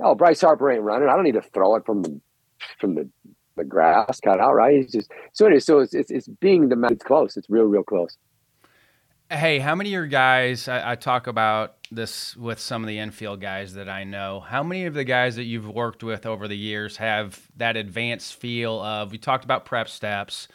Oh, 0.00 0.14
Bryce 0.14 0.40
Harper 0.40 0.70
ain't 0.70 0.82
running. 0.82 1.08
I 1.08 1.14
don't 1.14 1.24
need 1.24 1.32
to 1.32 1.42
throw 1.42 1.74
it 1.76 1.84
from 1.84 2.02
the 2.02 2.20
from 2.78 2.94
the, 2.94 3.08
the 3.56 3.64
grass 3.64 4.20
cut 4.20 4.40
out, 4.40 4.54
right? 4.54 4.76
He's 4.76 4.92
just 4.92 5.10
so 5.32 5.46
anyway, 5.46 5.60
so 5.60 5.80
it's, 5.80 5.94
it's, 5.94 6.10
it's 6.10 6.28
being 6.28 6.68
the 6.68 6.88
it's 6.90 7.04
close. 7.04 7.36
It's 7.36 7.48
real, 7.50 7.64
real 7.64 7.82
close. 7.82 8.16
Hey, 9.30 9.58
how 9.58 9.74
many 9.74 9.90
of 9.90 9.92
your 9.92 10.06
guys? 10.06 10.68
I, 10.68 10.92
I, 10.92 10.94
talk 10.94 11.26
about 11.26 11.77
this 11.90 12.36
with 12.36 12.58
some 12.58 12.82
of 12.82 12.88
the 12.88 12.98
infield 12.98 13.40
guys 13.40 13.74
that 13.74 13.88
I 13.88 14.04
know. 14.04 14.40
How 14.40 14.62
many 14.62 14.86
of 14.86 14.94
the 14.94 15.04
guys 15.04 15.36
that 15.36 15.44
you've 15.44 15.68
worked 15.68 16.02
with 16.02 16.26
over 16.26 16.48
the 16.48 16.56
years 16.56 16.96
have 16.98 17.48
that 17.56 17.76
advanced 17.76 18.34
feel 18.34 18.80
of? 18.80 19.12
We 19.12 19.18
talked 19.18 19.44
about 19.44 19.64
prep 19.64 19.88
steps, 19.88 20.48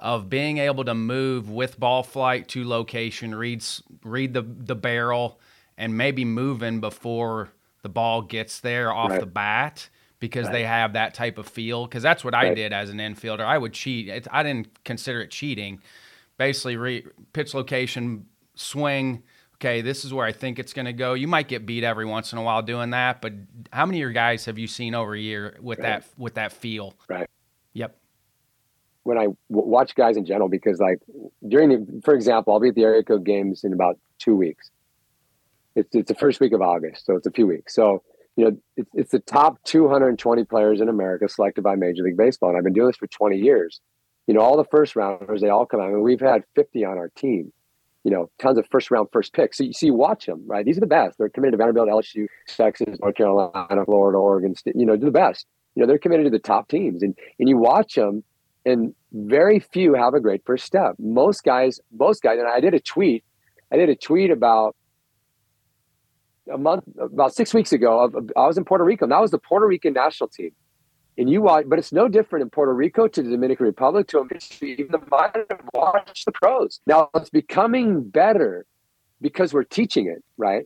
of 0.00 0.28
being 0.28 0.58
able 0.58 0.84
to 0.84 0.94
move 0.94 1.50
with 1.50 1.78
ball 1.78 2.02
flight 2.02 2.48
to 2.48 2.66
location, 2.66 3.34
read 3.34 3.64
read 4.02 4.34
the 4.34 4.42
the 4.42 4.76
barrel, 4.76 5.40
and 5.76 5.96
maybe 5.96 6.24
moving 6.24 6.80
before 6.80 7.50
the 7.82 7.88
ball 7.88 8.22
gets 8.22 8.60
there 8.60 8.92
off 8.92 9.10
right. 9.10 9.20
the 9.20 9.26
bat 9.26 9.88
because 10.20 10.46
right. 10.46 10.52
they 10.52 10.64
have 10.64 10.94
that 10.94 11.14
type 11.14 11.38
of 11.38 11.46
feel. 11.46 11.86
Because 11.86 12.02
that's 12.02 12.24
what 12.24 12.34
right. 12.34 12.52
I 12.52 12.54
did 12.54 12.72
as 12.72 12.90
an 12.90 12.98
infielder. 12.98 13.40
I 13.40 13.58
would 13.58 13.72
cheat. 13.72 14.08
It, 14.08 14.26
I 14.30 14.42
didn't 14.42 14.84
consider 14.84 15.20
it 15.20 15.30
cheating 15.30 15.80
basically 16.36 16.76
re- 16.76 17.06
pitch 17.32 17.54
location, 17.54 18.26
swing. 18.54 19.22
Okay, 19.56 19.80
this 19.80 20.04
is 20.04 20.12
where 20.12 20.26
I 20.26 20.32
think 20.32 20.58
it's 20.58 20.72
going 20.72 20.86
to 20.86 20.92
go. 20.92 21.14
You 21.14 21.28
might 21.28 21.48
get 21.48 21.64
beat 21.64 21.84
every 21.84 22.04
once 22.04 22.32
in 22.32 22.38
a 22.38 22.42
while 22.42 22.62
doing 22.62 22.90
that, 22.90 23.22
but 23.22 23.32
how 23.72 23.86
many 23.86 23.98
of 23.98 24.00
your 24.00 24.10
guys 24.10 24.44
have 24.46 24.58
you 24.58 24.66
seen 24.66 24.94
over 24.94 25.14
a 25.14 25.20
year 25.20 25.56
with 25.60 25.78
right. 25.78 26.02
that 26.02 26.04
with 26.18 26.34
that 26.34 26.52
feel? 26.52 26.94
Right. 27.08 27.28
Yep. 27.72 27.96
When 29.04 29.16
I 29.16 29.24
w- 29.24 29.38
watch 29.48 29.94
guys 29.94 30.16
in 30.16 30.24
general, 30.24 30.48
because 30.48 30.80
like 30.80 30.98
during 31.46 31.68
the, 31.68 32.02
for 32.04 32.14
example, 32.14 32.52
I'll 32.52 32.60
be 32.60 32.68
at 32.68 32.74
the 32.74 32.82
area 32.82 33.02
code 33.02 33.24
games 33.24 33.64
in 33.64 33.72
about 33.72 33.98
two 34.18 34.36
weeks. 34.36 34.70
It's 35.76 35.94
it's 35.94 36.08
the 36.08 36.14
first 36.14 36.40
week 36.40 36.52
of 36.52 36.60
August, 36.60 37.06
so 37.06 37.16
it's 37.16 37.26
a 37.26 37.30
few 37.30 37.46
weeks. 37.46 37.74
So 37.74 38.02
you 38.36 38.44
know, 38.44 38.56
it's, 38.76 38.90
it's 38.94 39.10
the 39.12 39.20
top 39.20 39.62
220 39.64 40.44
players 40.44 40.80
in 40.80 40.88
America 40.88 41.28
selected 41.28 41.62
by 41.62 41.76
Major 41.76 42.02
League 42.02 42.16
Baseball, 42.16 42.50
and 42.50 42.58
I've 42.58 42.64
been 42.64 42.72
doing 42.72 42.88
this 42.88 42.96
for 42.96 43.06
20 43.06 43.36
years 43.38 43.80
you 44.26 44.34
know, 44.34 44.40
all 44.40 44.56
the 44.56 44.64
first 44.64 44.96
rounders, 44.96 45.40
they 45.40 45.48
all 45.48 45.66
come 45.66 45.80
out. 45.80 45.88
I 45.88 45.90
mean, 45.90 46.02
we've 46.02 46.20
had 46.20 46.44
50 46.54 46.84
on 46.84 46.98
our 46.98 47.10
team, 47.10 47.52
you 48.04 48.10
know, 48.10 48.30
tons 48.38 48.58
of 48.58 48.66
first 48.70 48.90
round, 48.90 49.08
first 49.12 49.32
picks. 49.32 49.58
So 49.58 49.64
you 49.64 49.72
see, 49.72 49.86
you 49.86 49.94
watch 49.94 50.26
them, 50.26 50.42
right? 50.46 50.64
These 50.64 50.76
are 50.76 50.80
the 50.80 50.86
best. 50.86 51.16
They're 51.18 51.30
committed 51.30 51.52
to 51.52 51.56
Vanderbilt, 51.56 51.88
LSU, 51.88 52.26
Texas, 52.46 52.98
North 53.00 53.16
Carolina, 53.16 53.84
Florida, 53.86 54.18
Oregon 54.18 54.54
State, 54.54 54.76
you 54.76 54.84
know, 54.84 54.96
they're 54.96 55.06
the 55.06 55.10
best. 55.10 55.46
You 55.74 55.80
know, 55.80 55.86
they're 55.86 55.98
committed 55.98 56.26
to 56.26 56.30
the 56.30 56.38
top 56.38 56.68
teams. 56.68 57.02
And, 57.02 57.16
and 57.38 57.48
you 57.48 57.56
watch 57.56 57.94
them, 57.94 58.22
and 58.66 58.94
very 59.12 59.58
few 59.58 59.94
have 59.94 60.14
a 60.14 60.20
great 60.20 60.42
first 60.44 60.64
step. 60.64 60.94
Most 60.98 61.44
guys, 61.44 61.80
most 61.98 62.22
guys, 62.22 62.38
and 62.38 62.46
I 62.46 62.60
did 62.60 62.74
a 62.74 62.80
tweet, 62.80 63.24
I 63.72 63.76
did 63.76 63.88
a 63.88 63.96
tweet 63.96 64.30
about 64.30 64.76
a 66.52 66.58
month, 66.58 66.84
about 67.00 67.34
six 67.34 67.54
weeks 67.54 67.72
ago. 67.72 68.10
I 68.36 68.46
was 68.46 68.58
in 68.58 68.64
Puerto 68.66 68.84
Rico, 68.84 69.06
and 69.06 69.12
that 69.12 69.20
was 69.20 69.30
the 69.30 69.38
Puerto 69.38 69.66
Rican 69.66 69.94
national 69.94 70.28
team 70.28 70.50
and 71.16 71.30
you 71.30 71.42
watch, 71.42 71.66
but 71.68 71.78
it's 71.78 71.92
no 71.92 72.08
different 72.08 72.42
in 72.42 72.50
Puerto 72.50 72.72
Rico 72.74 73.06
to 73.06 73.22
the 73.22 73.30
Dominican 73.30 73.66
Republic 73.66 74.08
to 74.08 74.26
even 74.62 74.90
the 74.90 75.00
minor. 75.10 75.46
Watch 75.72 76.24
the 76.24 76.32
pros. 76.32 76.80
Now 76.86 77.10
it's 77.14 77.30
becoming 77.30 78.02
better 78.02 78.66
because 79.20 79.54
we're 79.54 79.64
teaching 79.64 80.06
it, 80.08 80.22
right? 80.36 80.64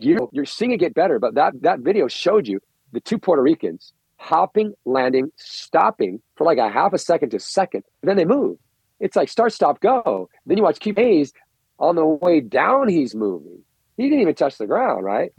You're, 0.00 0.44
seeing 0.46 0.72
it 0.72 0.78
get 0.78 0.94
better, 0.94 1.18
but 1.18 1.34
that 1.34 1.60
that 1.62 1.80
video 1.80 2.08
showed 2.08 2.48
you 2.48 2.60
the 2.92 3.00
two 3.00 3.18
Puerto 3.18 3.42
Ricans 3.42 3.92
hopping, 4.16 4.74
landing, 4.84 5.32
stopping 5.36 6.20
for 6.36 6.44
like 6.44 6.58
a 6.58 6.68
half 6.68 6.92
a 6.92 6.98
second 6.98 7.30
to 7.30 7.40
second, 7.40 7.84
then 8.02 8.16
they 8.16 8.26
move. 8.26 8.58
It's 9.00 9.16
like 9.16 9.30
start, 9.30 9.52
stop, 9.52 9.80
go. 9.80 10.28
Then 10.44 10.58
you 10.58 10.62
watch 10.62 10.78
Keith 10.78 10.96
Hayes 10.96 11.32
on 11.78 11.96
the 11.96 12.04
way 12.04 12.40
down, 12.40 12.88
he's 12.88 13.14
moving. 13.14 13.62
He 13.96 14.04
didn't 14.04 14.20
even 14.20 14.34
touch 14.34 14.58
the 14.58 14.66
ground, 14.66 15.04
right? 15.04 15.32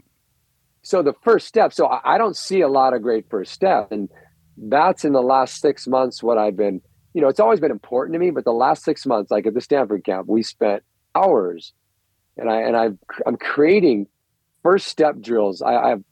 So 0.82 1.02
the 1.02 1.14
first 1.22 1.46
step. 1.46 1.72
So 1.72 1.86
I, 1.86 2.14
I 2.14 2.18
don't 2.18 2.36
see 2.36 2.60
a 2.60 2.68
lot 2.68 2.92
of 2.92 3.02
great 3.02 3.30
first 3.30 3.52
step, 3.52 3.92
and 3.92 4.08
that's 4.68 5.04
in 5.04 5.12
the 5.12 5.22
last 5.22 5.60
six 5.60 5.86
months 5.86 6.22
what 6.22 6.38
I've 6.38 6.56
been, 6.56 6.80
you 7.14 7.20
know, 7.20 7.28
it's 7.28 7.40
always 7.40 7.60
been 7.60 7.70
important 7.70 8.14
to 8.14 8.18
me, 8.18 8.30
but 8.30 8.44
the 8.44 8.52
last 8.52 8.84
six 8.84 9.04
months, 9.06 9.30
like 9.30 9.46
at 9.46 9.54
the 9.54 9.60
Stanford 9.60 10.04
camp, 10.04 10.28
we 10.28 10.42
spent 10.42 10.82
hours 11.14 11.72
and 12.36 12.48
I, 12.48 12.60
and 12.60 12.76
I, 12.76 12.88
I'm 13.26 13.36
creating 13.36 14.06
first 14.62 14.86
step 14.86 15.20
drills. 15.20 15.62
I, 15.62 15.74
I 15.74 15.88
have 15.90 16.02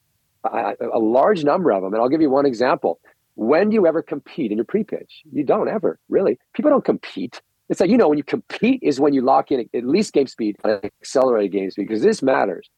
I, 0.44 0.74
a 0.92 0.98
large 0.98 1.44
number 1.44 1.70
of 1.70 1.82
them. 1.82 1.94
And 1.94 2.02
I'll 2.02 2.08
give 2.08 2.20
you 2.20 2.30
one 2.30 2.46
example. 2.46 3.00
When 3.36 3.70
do 3.70 3.74
you 3.74 3.86
ever 3.86 4.02
compete 4.02 4.50
in 4.50 4.58
your 4.58 4.64
pre-pitch? 4.64 5.22
You 5.32 5.44
don't 5.44 5.68
ever 5.68 5.98
really. 6.08 6.38
People 6.54 6.70
don't 6.70 6.84
compete. 6.84 7.40
It's 7.68 7.80
like, 7.80 7.88
you 7.88 7.96
know, 7.96 8.08
when 8.08 8.18
you 8.18 8.24
compete 8.24 8.80
is 8.82 8.98
when 8.98 9.14
you 9.14 9.22
lock 9.22 9.52
in 9.52 9.68
at 9.72 9.84
least 9.84 10.12
game 10.12 10.26
speed, 10.26 10.56
accelerated 10.64 11.52
game 11.52 11.70
speed, 11.70 11.86
because 11.88 12.02
this 12.02 12.20
matters. 12.20 12.68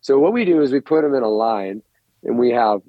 So 0.00 0.18
what 0.18 0.32
we 0.32 0.44
do 0.44 0.60
is 0.60 0.72
we 0.72 0.80
put 0.80 1.02
them 1.02 1.14
in 1.14 1.22
a 1.22 1.28
line 1.28 1.82
and 2.24 2.38
we 2.38 2.50
have 2.50 2.80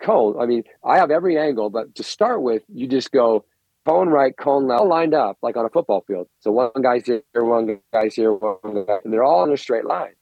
cone. 0.00 0.40
I 0.40 0.46
mean, 0.46 0.64
I 0.84 0.98
have 0.98 1.10
every 1.10 1.38
angle, 1.38 1.70
but 1.70 1.94
to 1.96 2.02
start 2.02 2.42
with, 2.42 2.62
you 2.72 2.86
just 2.86 3.12
go 3.12 3.44
cone 3.86 4.08
right, 4.08 4.36
cone 4.36 4.66
left, 4.66 4.80
all 4.80 4.88
lined 4.88 5.14
up 5.14 5.38
like 5.42 5.56
on 5.56 5.64
a 5.64 5.68
football 5.68 6.04
field. 6.06 6.28
So 6.40 6.50
one 6.52 6.70
guy's 6.82 7.06
here, 7.06 7.22
one 7.34 7.80
guy's 7.92 8.14
here, 8.14 8.32
one 8.32 8.84
guy, 8.86 8.98
and 9.04 9.12
they're 9.12 9.24
all 9.24 9.44
in 9.44 9.52
a 9.52 9.56
straight 9.56 9.84
line. 9.84 10.14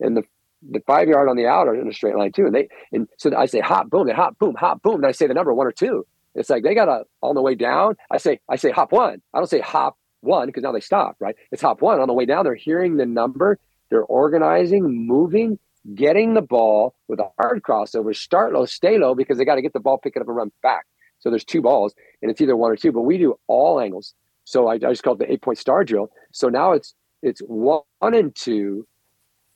And 0.00 0.16
the 0.16 0.22
the 0.70 0.80
five 0.86 1.08
yard 1.08 1.28
on 1.28 1.36
the 1.36 1.46
out 1.46 1.68
are 1.68 1.74
in 1.74 1.88
a 1.88 1.92
straight 1.92 2.16
line 2.16 2.32
too. 2.32 2.46
And 2.46 2.54
they 2.54 2.68
and 2.92 3.08
so 3.18 3.34
I 3.36 3.46
say 3.46 3.60
hop, 3.60 3.90
boom, 3.90 4.06
they 4.06 4.12
hop, 4.12 4.38
boom, 4.38 4.54
hop, 4.54 4.82
boom. 4.82 4.96
And 4.96 5.06
I 5.06 5.12
say 5.12 5.26
the 5.26 5.34
number 5.34 5.52
one 5.52 5.66
or 5.66 5.72
two. 5.72 6.06
It's 6.34 6.50
like 6.50 6.62
they 6.62 6.74
got 6.74 6.88
a 6.88 7.04
on 7.22 7.34
the 7.34 7.42
way 7.42 7.54
down. 7.54 7.96
I 8.10 8.18
say 8.18 8.40
I 8.48 8.56
say 8.56 8.70
hop 8.70 8.92
one. 8.92 9.22
I 9.32 9.38
don't 9.38 9.50
say 9.50 9.60
hop 9.60 9.96
one 10.20 10.46
because 10.46 10.62
now 10.62 10.72
they 10.72 10.80
stop. 10.80 11.16
Right? 11.20 11.36
It's 11.52 11.62
hop 11.62 11.80
one 11.80 12.00
on 12.00 12.08
the 12.08 12.14
way 12.14 12.26
down. 12.26 12.44
They're 12.44 12.54
hearing 12.54 12.96
the 12.96 13.06
number. 13.06 13.58
They're 13.90 14.04
organizing, 14.04 15.06
moving, 15.06 15.58
getting 15.94 16.34
the 16.34 16.42
ball 16.42 16.94
with 17.08 17.20
a 17.20 17.28
hard 17.38 17.62
crossover, 17.62 18.16
start 18.16 18.52
low, 18.52 18.64
stay 18.64 18.98
low, 18.98 19.14
because 19.14 19.36
they 19.38 19.44
got 19.44 19.56
to 19.56 19.62
get 19.62 19.72
the 19.72 19.80
ball, 19.80 19.98
pick 19.98 20.16
it 20.16 20.22
up, 20.22 20.28
and 20.28 20.36
run 20.36 20.52
back. 20.62 20.86
So 21.18 21.30
there's 21.30 21.44
two 21.44 21.62
balls, 21.62 21.94
and 22.22 22.30
it's 22.30 22.40
either 22.40 22.56
one 22.56 22.70
or 22.70 22.76
two. 22.76 22.92
But 22.92 23.02
we 23.02 23.18
do 23.18 23.38
all 23.46 23.80
angles, 23.80 24.14
So 24.44 24.68
I, 24.68 24.74
I 24.74 24.78
just 24.78 25.02
call 25.02 25.14
it 25.14 25.18
the 25.18 25.32
eight 25.32 25.42
point 25.42 25.58
star 25.58 25.84
drill. 25.84 26.10
So 26.32 26.48
now 26.48 26.72
it's 26.72 26.94
it's 27.22 27.40
one 27.40 27.82
and 28.02 28.34
two, 28.34 28.86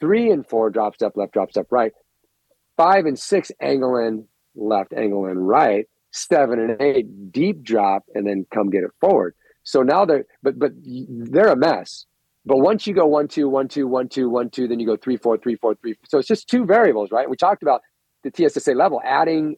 three 0.01 0.31
and 0.31 0.47
four 0.47 0.71
drop 0.71 0.95
step 0.95 1.13
left, 1.17 1.33
drop 1.33 1.51
step 1.51 1.67
right, 1.71 1.93
five 2.77 3.05
and 3.05 3.19
six 3.19 3.53
angle 3.61 3.97
in 3.97 4.27
left, 4.55 4.93
angle 4.95 5.27
in 5.27 5.39
right, 5.39 5.87
seven 6.11 6.59
and 6.59 6.81
eight 6.81 7.33
deep 7.33 7.63
drop, 7.63 8.05
and 8.15 8.27
then 8.27 8.47
come 8.53 8.71
get 8.71 8.85
it 8.85 8.91
forward. 9.01 9.35
So 9.63 9.83
now 9.83 10.07
they're 10.07 10.25
but 10.43 10.59
but 10.59 10.73
they're 10.83 11.49
a 11.49 11.57
mess. 11.57 12.07
But 12.49 12.61
once 12.61 12.87
you 12.87 12.95
go 12.95 13.05
one 13.05 13.29
two 13.29 13.47
one 13.47 13.69
two 13.69 13.87
one 13.87 14.09
two 14.09 14.31
one 14.31 14.49
two, 14.49 14.67
then 14.67 14.81
you 14.81 14.87
go 14.87 14.97
three 14.97 15.19
four 15.19 15.37
three 15.37 15.57
four 15.57 15.75
three. 15.75 15.97
So 16.09 16.17
it's 16.19 16.27
just 16.27 16.49
two 16.49 16.65
variables, 16.65 17.11
right? 17.11 17.29
We 17.29 17.37
talked 17.37 17.63
about 17.63 17.83
the 18.25 18.33
TSSA 18.35 18.73
level 18.73 19.03
adding 19.05 19.57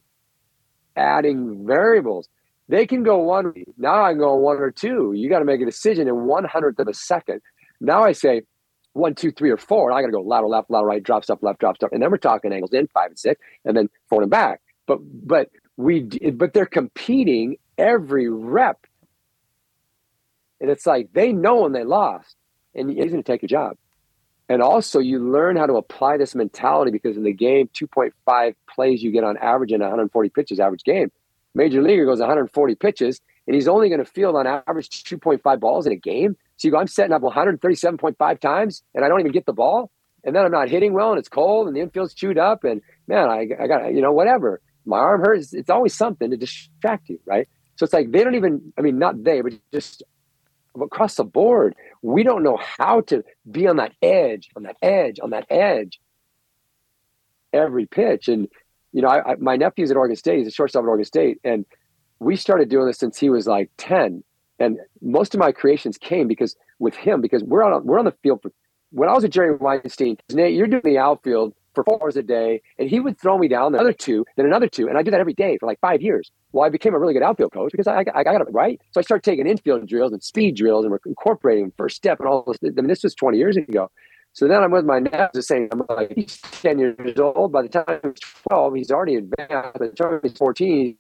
adding 0.96 1.64
variables. 1.64 2.28
They 2.68 2.88
can 2.88 3.04
go 3.04 3.18
one. 3.18 3.54
Now 3.78 4.04
I 4.04 4.10
can 4.10 4.18
go 4.18 4.34
one 4.34 4.56
or 4.56 4.72
two. 4.72 5.12
You 5.14 5.28
got 5.30 5.38
to 5.38 5.44
make 5.44 5.60
a 5.60 5.64
decision 5.64 6.08
in 6.08 6.26
one 6.26 6.42
hundredth 6.44 6.80
of 6.80 6.88
a 6.88 6.94
second. 6.94 7.42
Now 7.80 8.02
I 8.02 8.10
say 8.10 8.42
one, 8.94 9.14
two, 9.14 9.30
three, 9.30 9.50
or 9.50 9.56
four, 9.56 9.88
and 9.88 9.96
I 9.96 10.00
got 10.02 10.08
to 10.08 10.12
go 10.12 10.22
lateral 10.22 10.50
left, 10.50 10.68
lateral 10.68 10.86
right, 10.86 11.02
drop 11.02 11.22
step 11.22 11.38
left, 11.42 11.60
drop 11.60 11.76
step, 11.76 11.90
and 11.92 12.02
then 12.02 12.10
we're 12.10 12.16
talking 12.16 12.52
angles 12.52 12.72
in 12.72 12.88
five 12.88 13.10
and 13.10 13.18
six, 13.18 13.40
and 13.64 13.76
then 13.76 13.88
forward 14.08 14.24
and 14.24 14.32
back. 14.32 14.62
But 14.88 14.98
but 15.24 15.48
we 15.76 16.00
but 16.32 16.54
they're 16.54 16.66
competing 16.66 17.56
every 17.78 18.28
rep, 18.28 18.84
and 20.60 20.68
it's 20.68 20.86
like 20.86 21.12
they 21.12 21.32
know 21.32 21.62
when 21.62 21.72
they 21.72 21.84
lost, 21.84 22.34
and 22.74 22.90
he's 22.90 23.10
going 23.10 23.22
to 23.22 23.32
take 23.32 23.42
a 23.42 23.46
job. 23.46 23.76
And 24.48 24.62
also, 24.62 24.98
you 24.98 25.20
learn 25.20 25.56
how 25.56 25.66
to 25.66 25.74
apply 25.74 26.16
this 26.16 26.34
mentality 26.34 26.90
because 26.90 27.16
in 27.16 27.22
the 27.22 27.32
game, 27.32 27.68
2.5 27.72 28.54
plays 28.68 29.02
you 29.02 29.12
get 29.12 29.22
on 29.22 29.36
average 29.36 29.70
in 29.70 29.80
140 29.80 30.28
pitches 30.30 30.58
average 30.58 30.82
game. 30.82 31.12
Major 31.54 31.80
leaguer 31.82 32.04
goes 32.04 32.18
140 32.18 32.74
pitches, 32.74 33.20
and 33.46 33.54
he's 33.54 33.68
only 33.68 33.88
going 33.88 34.00
to 34.00 34.04
field 34.04 34.34
on 34.34 34.46
average 34.46 35.04
2.5 35.04 35.60
balls 35.60 35.86
in 35.86 35.92
a 35.92 35.96
game. 35.96 36.36
So 36.56 36.66
you 36.66 36.72
go, 36.72 36.78
I'm 36.78 36.88
setting 36.88 37.12
up 37.12 37.22
137.5 37.22 38.40
times, 38.40 38.82
and 38.94 39.04
I 39.04 39.08
don't 39.08 39.20
even 39.20 39.32
get 39.32 39.46
the 39.46 39.52
ball, 39.52 39.90
and 40.24 40.34
then 40.34 40.44
I'm 40.44 40.50
not 40.50 40.68
hitting 40.68 40.92
well, 40.92 41.10
and 41.10 41.18
it's 41.18 41.28
cold, 41.28 41.66
and 41.66 41.76
the 41.76 41.80
infield's 41.80 42.14
chewed 42.14 42.38
up, 42.38 42.64
and 42.64 42.82
man, 43.06 43.28
I, 43.28 43.48
I 43.58 43.66
got 43.66 43.94
you 43.94 44.02
know 44.02 44.12
whatever. 44.12 44.60
My 44.84 44.98
arm 44.98 45.22
hurts. 45.22 45.52
It's 45.52 45.70
always 45.70 45.94
something 45.94 46.30
to 46.30 46.36
distract 46.36 47.08
you, 47.08 47.20
right? 47.24 47.48
So 47.76 47.84
it's 47.84 47.92
like 47.92 48.10
they 48.10 48.24
don't 48.24 48.34
even. 48.34 48.72
I 48.76 48.82
mean, 48.82 48.98
not 48.98 49.22
they, 49.22 49.40
but 49.40 49.54
just 49.72 50.02
across 50.80 51.16
the 51.16 51.24
board, 51.24 51.74
we 52.02 52.22
don't 52.22 52.42
know 52.42 52.58
how 52.78 53.00
to 53.02 53.22
be 53.50 53.66
on 53.66 53.76
that 53.76 53.92
edge, 54.02 54.50
on 54.56 54.62
that 54.64 54.76
edge, 54.82 55.18
on 55.22 55.30
that 55.30 55.46
edge 55.50 56.00
every 57.52 57.86
pitch. 57.86 58.28
And 58.28 58.48
you 58.92 59.02
know, 59.02 59.08
I, 59.08 59.32
I, 59.32 59.34
my 59.36 59.56
nephew's 59.56 59.90
at 59.90 59.96
Oregon 59.96 60.16
State. 60.16 60.38
He's 60.38 60.48
a 60.48 60.52
shortstop 60.52 60.82
at 60.84 60.88
Oregon 60.88 61.04
State, 61.04 61.38
and 61.44 61.64
we 62.18 62.36
started 62.36 62.68
doing 62.68 62.86
this 62.86 62.98
since 62.98 63.18
he 63.18 63.30
was 63.30 63.46
like 63.46 63.70
ten. 63.76 64.24
And 64.58 64.78
most 65.00 65.34
of 65.34 65.40
my 65.40 65.52
creations 65.52 65.96
came 65.96 66.28
because 66.28 66.56
with 66.78 66.94
him, 66.94 67.20
because 67.20 67.42
we're 67.42 67.62
on 67.62 67.84
we're 67.86 67.98
on 67.98 68.04
the 68.04 68.14
field 68.22 68.42
for. 68.42 68.52
When 68.92 69.08
I 69.08 69.12
was 69.12 69.22
at 69.22 69.30
Jerry 69.30 69.54
Weinstein, 69.54 70.16
Nate, 70.32 70.52
you're 70.52 70.66
doing 70.66 70.82
the 70.84 70.98
outfield 70.98 71.54
for 71.76 71.84
four 71.84 72.02
hours 72.02 72.16
a 72.16 72.24
day, 72.24 72.60
and 72.76 72.90
he 72.90 72.98
would 72.98 73.20
throw 73.20 73.38
me 73.38 73.46
down 73.46 73.72
another 73.72 73.92
two, 73.92 74.26
then 74.36 74.46
another 74.46 74.66
two, 74.66 74.88
and 74.88 74.98
I 74.98 75.04
do 75.04 75.12
that 75.12 75.20
every 75.20 75.32
day 75.32 75.58
for 75.58 75.66
like 75.66 75.78
five 75.78 76.02
years. 76.02 76.32
Well, 76.52 76.64
I 76.64 76.68
became 76.68 76.94
a 76.94 76.98
really 76.98 77.12
good 77.12 77.22
outfield 77.22 77.52
coach 77.52 77.70
because 77.70 77.86
I, 77.86 78.00
I, 78.00 78.04
I 78.16 78.24
got 78.24 78.40
it 78.40 78.48
right. 78.50 78.80
So 78.90 79.00
I 79.00 79.02
started 79.02 79.22
taking 79.22 79.46
infield 79.46 79.86
drills 79.86 80.12
and 80.12 80.22
speed 80.22 80.56
drills, 80.56 80.84
and 80.84 80.90
we're 80.90 80.98
incorporating 81.06 81.72
first 81.76 81.96
step 81.96 82.18
and 82.18 82.28
all 82.28 82.42
this. 82.46 82.58
I 82.64 82.80
mean, 82.80 82.88
this 82.88 83.04
was 83.04 83.14
20 83.14 83.38
years 83.38 83.56
ago. 83.56 83.90
So 84.32 84.46
then 84.46 84.62
I'm 84.62 84.70
with 84.70 84.84
my 84.84 85.00
nephew 85.00 85.42
saying, 85.42 85.68
I'm 85.72 85.82
like, 85.88 86.12
he's 86.14 86.38
10 86.40 86.78
years 86.78 87.18
old. 87.18 87.52
By 87.52 87.62
the 87.62 87.68
time 87.68 88.00
he's 88.02 88.20
12, 88.48 88.74
he's 88.74 88.90
already 88.90 89.16
advanced. 89.16 89.78
By 89.78 89.86
the 89.86 89.92
time 89.92 90.20
he's 90.22 90.36
14, 90.36 90.96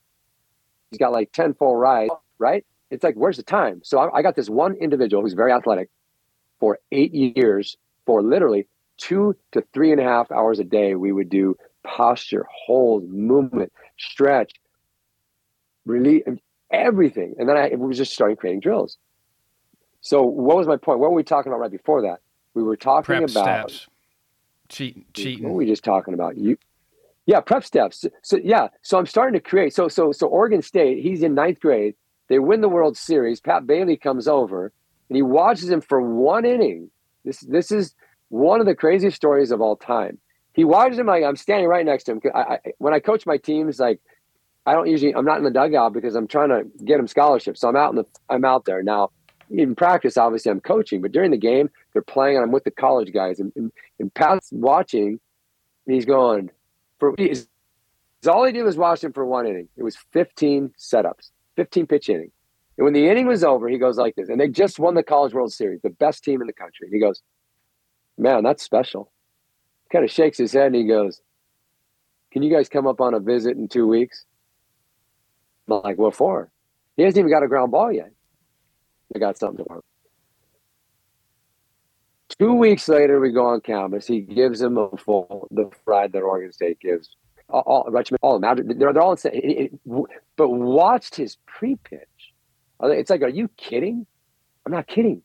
he's 0.90 0.98
got 0.98 1.12
like 1.12 1.32
10 1.32 1.54
full 1.54 1.76
rides, 1.76 2.12
right? 2.38 2.64
It's 2.90 3.04
like, 3.04 3.14
where's 3.14 3.36
the 3.36 3.44
time? 3.44 3.80
So 3.84 3.98
I, 3.98 4.18
I 4.18 4.22
got 4.22 4.34
this 4.34 4.50
one 4.50 4.74
individual 4.74 5.22
who's 5.22 5.34
very 5.34 5.52
athletic 5.52 5.90
for 6.58 6.78
eight 6.90 7.14
years 7.14 7.76
for 8.04 8.22
literally 8.22 8.66
two 8.98 9.36
to 9.52 9.64
three 9.72 9.92
and 9.92 10.00
a 10.00 10.04
half 10.04 10.30
hours 10.32 10.58
a 10.58 10.64
day. 10.64 10.96
We 10.96 11.12
would 11.12 11.30
do 11.30 11.56
posture, 11.84 12.46
hold, 12.66 13.08
movement, 13.08 13.72
stretch, 13.98 14.52
release, 15.90 16.22
everything. 16.70 17.34
And 17.38 17.48
then 17.48 17.56
I 17.56 17.70
was 17.76 17.96
just 17.96 18.12
starting 18.12 18.36
creating 18.36 18.60
drills. 18.60 18.98
So 20.00 20.22
what 20.22 20.56
was 20.56 20.66
my 20.66 20.76
point? 20.76 21.00
What 21.00 21.10
were 21.10 21.16
we 21.16 21.24
talking 21.24 21.52
about 21.52 21.60
right 21.60 21.70
before 21.70 22.02
that? 22.02 22.20
We 22.54 22.62
were 22.62 22.76
talking 22.76 23.04
prep 23.04 23.30
about 23.30 23.70
steps. 23.70 23.86
cheating. 24.68 25.04
Cheating. 25.12 25.44
What 25.44 25.50
were 25.52 25.58
we 25.58 25.66
just 25.66 25.84
talking 25.84 26.14
about? 26.14 26.36
You, 26.36 26.56
yeah, 27.26 27.40
prep 27.40 27.64
steps. 27.64 28.04
So 28.22 28.38
yeah, 28.42 28.68
so 28.82 28.98
I'm 28.98 29.06
starting 29.06 29.34
to 29.34 29.40
create. 29.40 29.74
So 29.74 29.88
so 29.88 30.12
so 30.12 30.26
Oregon 30.26 30.62
State. 30.62 31.02
He's 31.02 31.22
in 31.22 31.34
ninth 31.34 31.60
grade. 31.60 31.94
They 32.28 32.38
win 32.38 32.60
the 32.60 32.68
World 32.68 32.96
Series. 32.96 33.40
Pat 33.40 33.66
Bailey 33.66 33.96
comes 33.96 34.26
over 34.26 34.72
and 35.08 35.16
he 35.16 35.22
watches 35.22 35.68
him 35.68 35.80
for 35.80 36.00
one 36.00 36.44
inning. 36.44 36.90
This 37.24 37.40
this 37.40 37.70
is 37.70 37.94
one 38.28 38.60
of 38.60 38.66
the 38.66 38.74
craziest 38.74 39.16
stories 39.16 39.50
of 39.50 39.60
all 39.60 39.76
time. 39.76 40.18
He 40.52 40.64
watches 40.64 40.98
him 40.98 41.06
like 41.06 41.24
I'm 41.24 41.36
standing 41.36 41.68
right 41.68 41.84
next 41.84 42.04
to 42.04 42.12
him. 42.12 42.20
I, 42.34 42.40
I, 42.40 42.58
when 42.78 42.94
I 42.94 43.00
coach 43.00 43.26
my 43.26 43.36
teams, 43.36 43.78
like 43.78 44.00
I 44.70 44.74
don't 44.74 44.88
usually 44.88 45.14
I'm 45.14 45.24
not 45.24 45.38
in 45.38 45.44
the 45.44 45.50
dugout 45.50 45.92
because 45.92 46.14
I'm 46.14 46.28
trying 46.28 46.50
to 46.50 46.64
get 46.84 46.98
them 46.98 47.08
scholarships. 47.08 47.60
So 47.60 47.68
I'm 47.68 47.76
out 47.76 47.90
in 47.90 47.96
the 47.96 48.06
I'm 48.28 48.44
out 48.44 48.66
there 48.66 48.82
now 48.82 49.10
in 49.50 49.74
practice, 49.74 50.16
obviously 50.16 50.50
I'm 50.50 50.60
coaching, 50.60 51.02
but 51.02 51.12
during 51.12 51.30
the 51.30 51.36
game, 51.36 51.70
they're 51.92 52.02
playing 52.02 52.36
and 52.36 52.44
I'm 52.44 52.52
with 52.52 52.64
the 52.64 52.70
college 52.70 53.12
guys. 53.12 53.40
And, 53.40 53.52
and, 53.56 53.72
and 53.98 54.14
Pat's 54.14 54.50
watching 54.52 55.18
and 55.86 55.94
he's 55.94 56.04
going, 56.04 56.50
for 56.98 57.14
he's, 57.18 57.48
all 58.28 58.44
he 58.44 58.52
did 58.52 58.62
was 58.62 58.76
watch 58.76 59.02
him 59.02 59.12
for 59.12 59.24
one 59.24 59.46
inning. 59.46 59.68
It 59.76 59.82
was 59.82 59.96
15 60.12 60.72
setups, 60.78 61.30
15 61.56 61.86
pitch 61.86 62.08
inning. 62.08 62.30
And 62.78 62.84
when 62.84 62.92
the 62.92 63.08
inning 63.08 63.26
was 63.26 63.42
over, 63.42 63.68
he 63.68 63.78
goes 63.78 63.98
like 63.98 64.14
this. 64.14 64.28
And 64.28 64.40
they 64.40 64.48
just 64.48 64.78
won 64.78 64.94
the 64.94 65.02
College 65.02 65.34
World 65.34 65.52
Series, 65.52 65.80
the 65.82 65.90
best 65.90 66.22
team 66.22 66.40
in 66.40 66.46
the 66.46 66.52
country. 66.52 66.86
And 66.86 66.94
he 66.94 67.00
goes, 67.00 67.20
Man, 68.16 68.42
that's 68.44 68.62
special. 68.62 69.10
Kind 69.90 70.04
of 70.04 70.10
shakes 70.10 70.38
his 70.38 70.52
head 70.52 70.66
and 70.66 70.76
he 70.76 70.86
goes, 70.86 71.20
Can 72.30 72.42
you 72.42 72.54
guys 72.54 72.68
come 72.68 72.86
up 72.86 73.00
on 73.00 73.14
a 73.14 73.20
visit 73.20 73.56
in 73.56 73.66
two 73.66 73.86
weeks? 73.86 74.24
Like, 75.78 75.98
What 75.98 76.14
for? 76.14 76.50
He 76.96 77.04
hasn't 77.04 77.18
even 77.18 77.30
got 77.30 77.42
a 77.42 77.48
ground 77.48 77.72
ball 77.72 77.92
yet. 77.92 78.12
I 79.14 79.18
got 79.18 79.38
something 79.38 79.64
to 79.64 79.72
work. 79.72 79.84
Two 82.38 82.54
weeks 82.54 82.88
later, 82.88 83.20
we 83.20 83.32
go 83.32 83.46
on 83.46 83.60
campus. 83.60 84.06
He 84.06 84.20
gives 84.20 84.60
him 84.60 84.78
a 84.78 84.96
full 84.96 85.48
the 85.50 85.70
ride 85.84 86.12
that 86.12 86.22
Oregon 86.22 86.52
State 86.52 86.78
gives. 86.80 87.10
All, 87.48 87.62
all 87.66 87.84
Richmond, 87.90 88.20
all 88.22 88.38
them. 88.38 88.78
They're, 88.78 88.92
they're 88.92 89.02
all 89.02 89.12
insane. 89.12 89.78
But 90.36 90.48
watched 90.48 91.16
his 91.16 91.36
pre-pitch. 91.46 92.00
It's 92.82 93.10
like, 93.10 93.22
are 93.22 93.28
you 93.28 93.48
kidding? 93.56 94.06
I'm 94.64 94.72
not 94.72 94.86
kidding. 94.86 95.22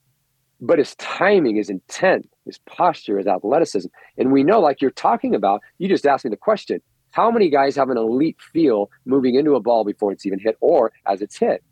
But 0.60 0.80
his 0.80 0.96
timing, 0.96 1.58
his 1.58 1.70
intent, 1.70 2.30
his 2.46 2.58
posture, 2.60 3.18
his 3.18 3.28
athleticism, 3.28 3.90
and 4.18 4.32
we 4.32 4.44
know, 4.44 4.60
like 4.60 4.82
you're 4.82 4.92
talking 4.92 5.36
about. 5.36 5.62
You 5.78 5.88
just 5.88 6.06
asked 6.08 6.26
me 6.26 6.32
the 6.32 6.38
question: 6.38 6.82
How 7.16 7.32
many 7.32 7.50
guys 7.50 7.78
have 7.78 7.90
an 7.90 7.98
elite 7.98 8.36
feel 8.52 8.92
moving 9.06 9.36
into 9.36 9.56
a 9.56 9.62
ball 9.62 9.86
before 9.86 10.12
it's 10.12 10.26
even 10.26 10.38
hit, 10.38 10.58
or 10.60 10.92
as 11.06 11.22
it's 11.22 11.38
hit? 11.38 11.64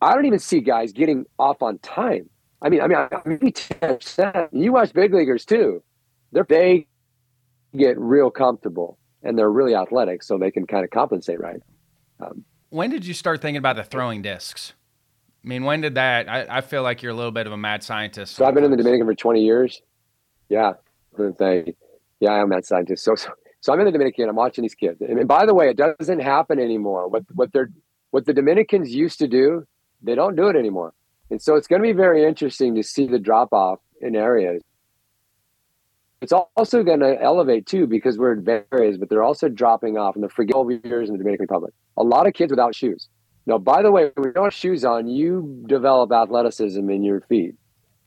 I 0.00 0.14
don't 0.14 0.26
even 0.26 0.38
see 0.38 0.60
guys 0.60 0.92
getting 0.92 1.24
off 1.40 1.60
on 1.60 1.78
time. 1.78 2.30
I 2.62 2.68
mean, 2.68 2.80
I 2.80 2.86
mean, 2.86 2.98
maybe 3.24 3.50
ten 3.50 3.96
percent. 3.96 4.50
You 4.52 4.72
watch 4.72 4.92
big 4.92 5.12
leaguers 5.12 5.44
too; 5.44 5.82
they're 6.30 6.46
they 6.48 6.86
get 7.76 7.98
real 7.98 8.30
comfortable 8.30 8.96
and 9.24 9.36
they're 9.36 9.50
really 9.50 9.74
athletic, 9.74 10.22
so 10.22 10.38
they 10.38 10.52
can 10.52 10.68
kind 10.68 10.84
of 10.84 10.90
compensate, 10.90 11.40
right? 11.40 11.60
Um, 12.20 12.44
when 12.70 12.88
did 12.88 13.04
you 13.04 13.12
start 13.12 13.42
thinking 13.42 13.56
about 13.56 13.74
the 13.74 13.82
throwing 13.82 14.22
discs? 14.22 14.72
I 15.44 15.48
mean, 15.48 15.64
when 15.64 15.80
did 15.80 15.96
that? 15.96 16.28
I, 16.28 16.58
I 16.58 16.60
feel 16.60 16.84
like 16.84 17.02
you're 17.02 17.10
a 17.10 17.16
little 17.16 17.32
bit 17.32 17.48
of 17.48 17.52
a 17.52 17.56
mad 17.56 17.82
scientist. 17.82 18.36
So 18.36 18.44
I've 18.44 18.54
been 18.54 18.62
in 18.62 18.70
the 18.70 18.76
Dominican 18.76 19.08
for 19.08 19.16
20 19.16 19.42
years. 19.42 19.82
Yeah, 20.48 20.74
yeah, 21.18 22.30
I'm 22.30 22.44
a 22.44 22.46
mad 22.46 22.64
scientist. 22.64 23.02
So, 23.02 23.16
so, 23.16 23.32
so 23.62 23.72
I'm 23.72 23.80
in 23.80 23.86
the 23.86 23.92
Dominican. 23.92 24.28
I'm 24.28 24.36
watching 24.36 24.62
these 24.62 24.74
kids, 24.74 25.00
and, 25.00 25.26
by 25.26 25.46
the 25.46 25.54
way, 25.54 25.70
it 25.70 25.78
doesn't 25.78 26.20
happen 26.20 26.58
anymore. 26.58 27.08
What 27.08 27.24
what 27.34 27.52
they're 27.54 27.70
what 28.10 28.26
the 28.26 28.34
Dominicans 28.34 28.94
used 28.94 29.18
to 29.20 29.26
do 29.26 29.66
they 30.02 30.14
don't 30.14 30.36
do 30.36 30.48
it 30.48 30.56
anymore. 30.56 30.92
And 31.30 31.40
so 31.40 31.54
it's 31.54 31.66
going 31.66 31.80
to 31.80 31.88
be 31.88 31.92
very 31.92 32.24
interesting 32.24 32.74
to 32.74 32.82
see 32.82 33.06
the 33.06 33.18
drop 33.18 33.52
off 33.52 33.78
in 34.00 34.16
areas. 34.16 34.62
It's 36.20 36.32
also 36.32 36.82
going 36.82 37.00
to 37.00 37.20
elevate 37.20 37.66
too 37.66 37.86
because 37.86 38.18
we're 38.18 38.34
in 38.34 38.64
areas, 38.70 38.96
but 38.96 39.08
they're 39.08 39.22
also 39.22 39.48
dropping 39.48 39.98
off 39.98 40.14
in 40.14 40.22
the 40.22 40.28
for 40.28 40.44
12 40.44 40.84
years 40.84 41.08
in 41.08 41.14
the 41.14 41.18
Dominican 41.18 41.44
Republic. 41.44 41.72
A 41.96 42.02
lot 42.02 42.26
of 42.26 42.34
kids 42.34 42.50
without 42.50 42.74
shoes. 42.74 43.08
Now, 43.46 43.58
by 43.58 43.82
the 43.82 43.90
way, 43.90 44.10
when 44.14 44.28
you 44.28 44.32
don't 44.32 44.44
have 44.44 44.54
shoes 44.54 44.84
on, 44.84 45.08
you 45.08 45.64
develop 45.66 46.12
athleticism 46.12 46.88
in 46.88 47.02
your 47.02 47.22
feet. 47.22 47.56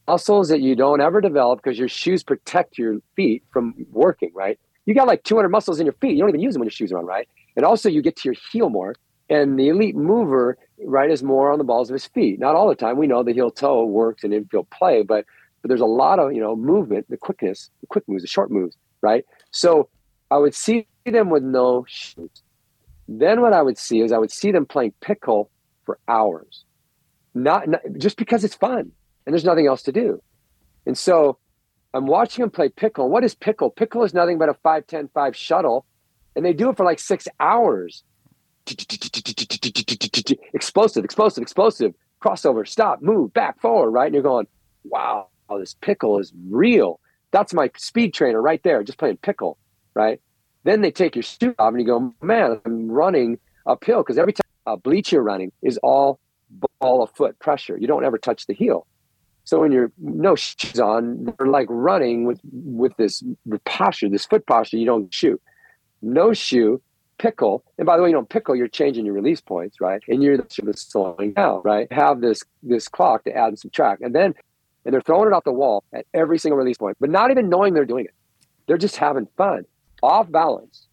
Muscles 0.08 0.48
that 0.50 0.62
you 0.62 0.76
don't 0.76 1.02
ever 1.02 1.20
develop 1.20 1.62
because 1.62 1.78
your 1.78 1.90
shoes 1.90 2.24
protect 2.24 2.78
your 2.78 3.00
feet 3.16 3.44
from 3.52 3.74
working, 3.92 4.32
right? 4.34 4.60
You 4.86 4.94
got 4.96 5.08
like 5.08 5.24
200 5.24 5.50
muscles 5.50 5.80
in 5.80 5.86
your 5.86 5.94
feet. 5.94 6.14
You 6.14 6.20
don't 6.20 6.30
even 6.30 6.42
use 6.42 6.54
them 6.54 6.62
when 6.62 6.68
your 6.68 6.72
shoes 6.72 6.92
are 6.92 6.98
on, 7.00 7.06
right? 7.06 7.28
And 7.56 7.66
also, 7.66 7.90
you 7.90 8.02
get 8.02 8.18
to 8.18 8.30
your 8.30 8.36
heel 8.52 8.70
more. 8.70 8.96
And 9.30 9.58
the 9.60 9.70
elite 9.70 9.96
mover, 9.96 10.58
right, 10.86 11.10
is 11.10 11.24
more 11.24 11.52
on 11.52 11.58
the 11.58 11.64
balls 11.64 11.90
of 11.90 11.94
his 11.94 12.06
feet. 12.08 12.40
Not 12.40 12.56
all 12.56 12.70
the 12.70 12.76
time. 12.76 12.98
We 12.98 13.08
know 13.08 13.24
the 13.24 13.34
heel 13.34 13.52
toe 13.52 13.86
works 13.86 14.24
in 14.24 14.34
infield 14.34 14.70
play, 14.70 15.04
but 15.04 15.26
but 15.62 15.70
there's 15.70 15.82
a 15.82 15.86
lot 15.86 16.20
of 16.20 16.34
you 16.34 16.42
know 16.42 16.56
movement, 16.56 17.08
the 17.10 17.18
quickness, 17.18 17.72
the 17.82 17.88
quick 17.88 18.04
moves, 18.08 18.24
the 18.24 18.28
short 18.28 18.52
moves, 18.52 18.78
right? 19.02 19.26
So 19.52 19.90
I 20.32 20.38
would 20.38 20.54
see 20.56 20.88
them 21.06 21.30
with 21.30 21.44
no 21.44 21.86
shoes. 21.88 22.30
Then 23.08 23.42
what 23.42 23.54
I 23.54 23.62
would 23.64 23.78
see 23.78 24.02
is 24.02 24.12
I 24.12 24.18
would 24.20 24.32
see 24.32 24.52
them 24.52 24.66
playing 24.66 24.94
pickle 25.02 25.50
for 25.86 26.00
hours. 26.08 26.66
not, 27.36 27.68
not 27.70 27.82
just 27.98 28.18
because 28.18 28.44
it's 28.44 28.56
fun 28.56 28.92
and 29.26 29.34
there's 29.34 29.46
nothing 29.46 29.68
else 29.68 29.84
to 29.84 29.92
do. 29.92 30.22
And 30.86 30.98
so 30.98 31.38
I'm 31.96 32.08
watching 32.08 32.44
him 32.44 32.50
play 32.50 32.68
pickle. 32.68 33.10
What 33.10 33.24
is 33.24 33.34
pickle? 33.34 33.70
Pickle 33.70 34.04
is 34.04 34.14
nothing 34.14 34.38
but 34.38 34.50
a 34.50 34.54
5 34.54 34.86
10 34.86 35.10
5 35.14 35.36
shuttle, 35.36 35.86
and 36.36 36.46
they 36.46 36.52
do 36.52 36.70
it 36.70 36.76
for 36.76 36.84
like 36.84 37.00
six 37.00 37.26
hours. 37.40 38.04
Explosive, 40.54 41.06
explosive, 41.06 41.42
explosive, 41.42 41.94
crossover, 42.22 42.68
stop, 42.68 43.02
move, 43.02 43.34
back, 43.34 43.62
forward, 43.62 43.92
right? 43.92 44.08
And 44.08 44.14
you're 44.14 44.24
going, 44.24 44.48
wow, 44.84 45.28
this 45.58 45.76
pickle 45.80 46.20
is 46.20 46.34
real. 46.50 47.00
That's 47.32 47.54
my 47.54 47.72
speed 47.78 48.14
trainer 48.14 48.42
right 48.42 48.62
there, 48.64 48.84
just 48.84 48.98
playing 48.98 49.18
pickle, 49.18 49.58
right? 49.94 50.20
Then 50.64 50.82
they 50.82 50.92
take 50.92 51.16
your 51.16 51.24
suit 51.24 51.56
off 51.60 51.72
and 51.72 51.80
you 51.80 51.88
go, 51.88 52.14
man, 52.22 52.60
I'm 52.66 52.92
running 52.92 53.40
uphill 53.66 54.00
because 54.00 54.18
every 54.18 54.34
time 54.34 54.44
a 54.66 54.76
bleach 54.76 55.14
you're 55.14 55.24
running 55.24 55.54
is 55.62 55.78
all 55.78 56.20
ball 56.50 57.04
of 57.04 57.12
foot 57.12 57.40
pressure. 57.40 57.78
You 57.78 57.88
don't 57.88 58.04
ever 58.04 58.18
touch 58.18 58.48
the 58.48 58.54
heel. 58.54 58.86
So 59.46 59.60
when 59.62 59.72
you're 59.72 59.92
no 59.98 60.36
shoes 60.36 60.80
on, 60.80 61.34
you're 61.40 61.48
like 61.48 61.68
running 61.70 62.26
with 62.26 62.40
with 62.52 62.96
this 62.98 63.24
posture, 63.64 64.10
this 64.10 64.26
foot 64.26 64.46
posture. 64.46 64.78
You 64.78 64.86
don't 64.86 65.14
shoot. 65.14 65.42
No 66.02 66.34
shoe, 66.34 66.82
pickle. 67.20 67.64
And 67.78 67.86
by 67.86 67.96
the 67.96 68.04
way, 68.04 68.10
you 68.10 68.16
don't 68.16 68.30
pickle. 68.30 68.56
You're 68.56 68.68
changing 68.68 69.06
your 69.06 69.14
release 69.14 69.42
points, 69.42 69.80
right? 69.80 70.02
And 70.08 70.22
you're 70.24 70.38
just 70.38 70.92
slowing 70.92 71.34
down, 71.34 71.62
right? 71.64 71.92
Have 71.92 72.22
this 72.22 72.44
this 72.64 72.88
clock 72.88 73.24
to 73.26 73.36
add 73.36 73.50
and 73.50 73.60
subtract, 73.60 74.02
and 74.02 74.14
then 74.14 74.34
and 74.84 74.94
they're 74.94 75.02
throwing 75.02 75.28
it 75.28 75.34
off 75.34 75.44
the 75.44 75.52
wall 75.52 75.84
at 75.94 76.06
every 76.14 76.38
single 76.38 76.58
release 76.58 76.78
point, 76.78 76.98
but 77.00 77.10
not 77.10 77.32
even 77.32 77.50
knowing 77.50 77.74
they're 77.74 77.86
doing 77.86 78.06
it. 78.06 78.14
They're 78.68 78.78
just 78.78 78.98
having 78.98 79.28
fun, 79.38 79.66
off 80.02 80.32
balance, 80.32 80.88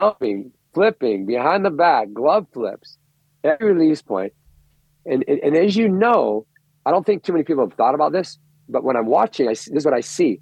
jumping, 0.00 0.52
flipping 0.74 1.26
behind 1.26 1.64
the 1.64 1.70
back, 1.70 2.12
glove 2.12 2.46
flips, 2.52 2.96
every 3.44 3.72
release 3.72 4.02
point. 4.02 4.32
And, 5.06 5.24
and, 5.28 5.40
and 5.40 5.56
as 5.56 5.76
you 5.76 5.88
know, 5.88 6.46
I 6.86 6.90
don't 6.90 7.04
think 7.04 7.22
too 7.22 7.32
many 7.32 7.44
people 7.44 7.66
have 7.66 7.76
thought 7.76 7.94
about 7.94 8.12
this, 8.12 8.38
but 8.68 8.84
when 8.84 8.96
I'm 8.96 9.06
watching, 9.06 9.48
I 9.48 9.52
see, 9.52 9.70
this 9.72 9.82
is 9.82 9.84
what 9.84 9.94
I 9.94 10.00
see. 10.00 10.40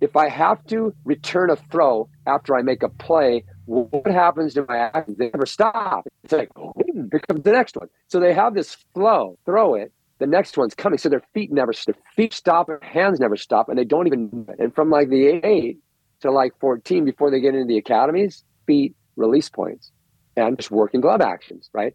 If 0.00 0.16
I 0.16 0.28
have 0.28 0.64
to 0.66 0.94
return 1.04 1.50
a 1.50 1.56
throw 1.56 2.08
after 2.26 2.56
I 2.56 2.62
make 2.62 2.82
a 2.82 2.88
play, 2.88 3.44
what 3.66 4.10
happens 4.10 4.54
to 4.54 4.64
my 4.68 4.76
actions? 4.76 5.16
They 5.16 5.30
never 5.32 5.46
stop. 5.46 6.06
It's 6.24 6.32
like, 6.32 6.50
oh, 6.56 6.72
here 6.84 7.20
comes 7.28 7.42
the 7.42 7.52
next 7.52 7.76
one. 7.76 7.88
So 8.08 8.18
they 8.18 8.34
have 8.34 8.54
this 8.54 8.76
flow, 8.94 9.38
throw 9.44 9.74
it, 9.74 9.92
the 10.18 10.26
next 10.26 10.56
one's 10.56 10.74
coming. 10.74 10.98
So 10.98 11.08
their 11.08 11.22
feet 11.34 11.52
never, 11.52 11.72
their 11.86 11.96
feet 12.14 12.32
stop, 12.32 12.68
their 12.68 12.80
hands 12.82 13.20
never 13.20 13.36
stop, 13.36 13.68
and 13.68 13.78
they 13.78 13.84
don't 13.84 14.06
even. 14.06 14.46
And 14.58 14.74
from 14.74 14.90
like 14.90 15.08
the 15.08 15.40
eight 15.44 15.78
to 16.20 16.30
like 16.30 16.52
14 16.60 17.04
before 17.04 17.30
they 17.30 17.40
get 17.40 17.54
into 17.54 17.66
the 17.66 17.78
academies, 17.78 18.44
feet 18.66 18.94
release 19.16 19.48
points 19.48 19.90
and 20.36 20.56
just 20.56 20.70
working 20.70 21.00
glove 21.00 21.20
actions, 21.20 21.68
right? 21.72 21.94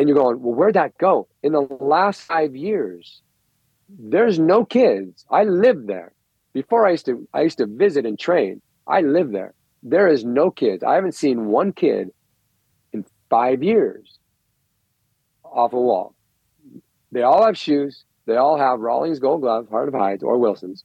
And 0.00 0.08
you're 0.08 0.16
going, 0.16 0.40
well, 0.40 0.54
where'd 0.54 0.76
that 0.76 0.96
go? 0.96 1.28
In 1.42 1.52
the 1.52 1.60
last 1.60 2.22
five 2.22 2.56
years, 2.56 3.20
there's 3.90 4.38
no 4.38 4.64
kids. 4.64 5.26
I 5.30 5.44
lived 5.44 5.88
there. 5.88 6.14
Before 6.54 6.86
I 6.86 6.92
used 6.92 7.04
to 7.04 7.28
I 7.34 7.42
used 7.42 7.58
to 7.58 7.66
visit 7.66 8.06
and 8.06 8.18
train. 8.18 8.62
I 8.86 9.02
lived 9.02 9.34
there. 9.34 9.52
There 9.82 10.08
is 10.08 10.24
no 10.24 10.50
kids. 10.50 10.82
I 10.82 10.94
haven't 10.94 11.12
seen 11.12 11.48
one 11.48 11.74
kid 11.74 12.08
in 12.94 13.04
five 13.28 13.62
years 13.62 14.18
off 15.44 15.74
a 15.74 15.76
wall. 15.78 16.14
They 17.12 17.20
all 17.20 17.44
have 17.44 17.58
shoes. 17.58 18.04
They 18.24 18.36
all 18.36 18.56
have 18.56 18.80
Rawlings 18.80 19.18
Gold 19.18 19.42
Glove, 19.42 19.68
Heart 19.68 19.88
of 19.88 19.94
Hides, 19.94 20.22
or 20.22 20.38
Wilson's. 20.38 20.82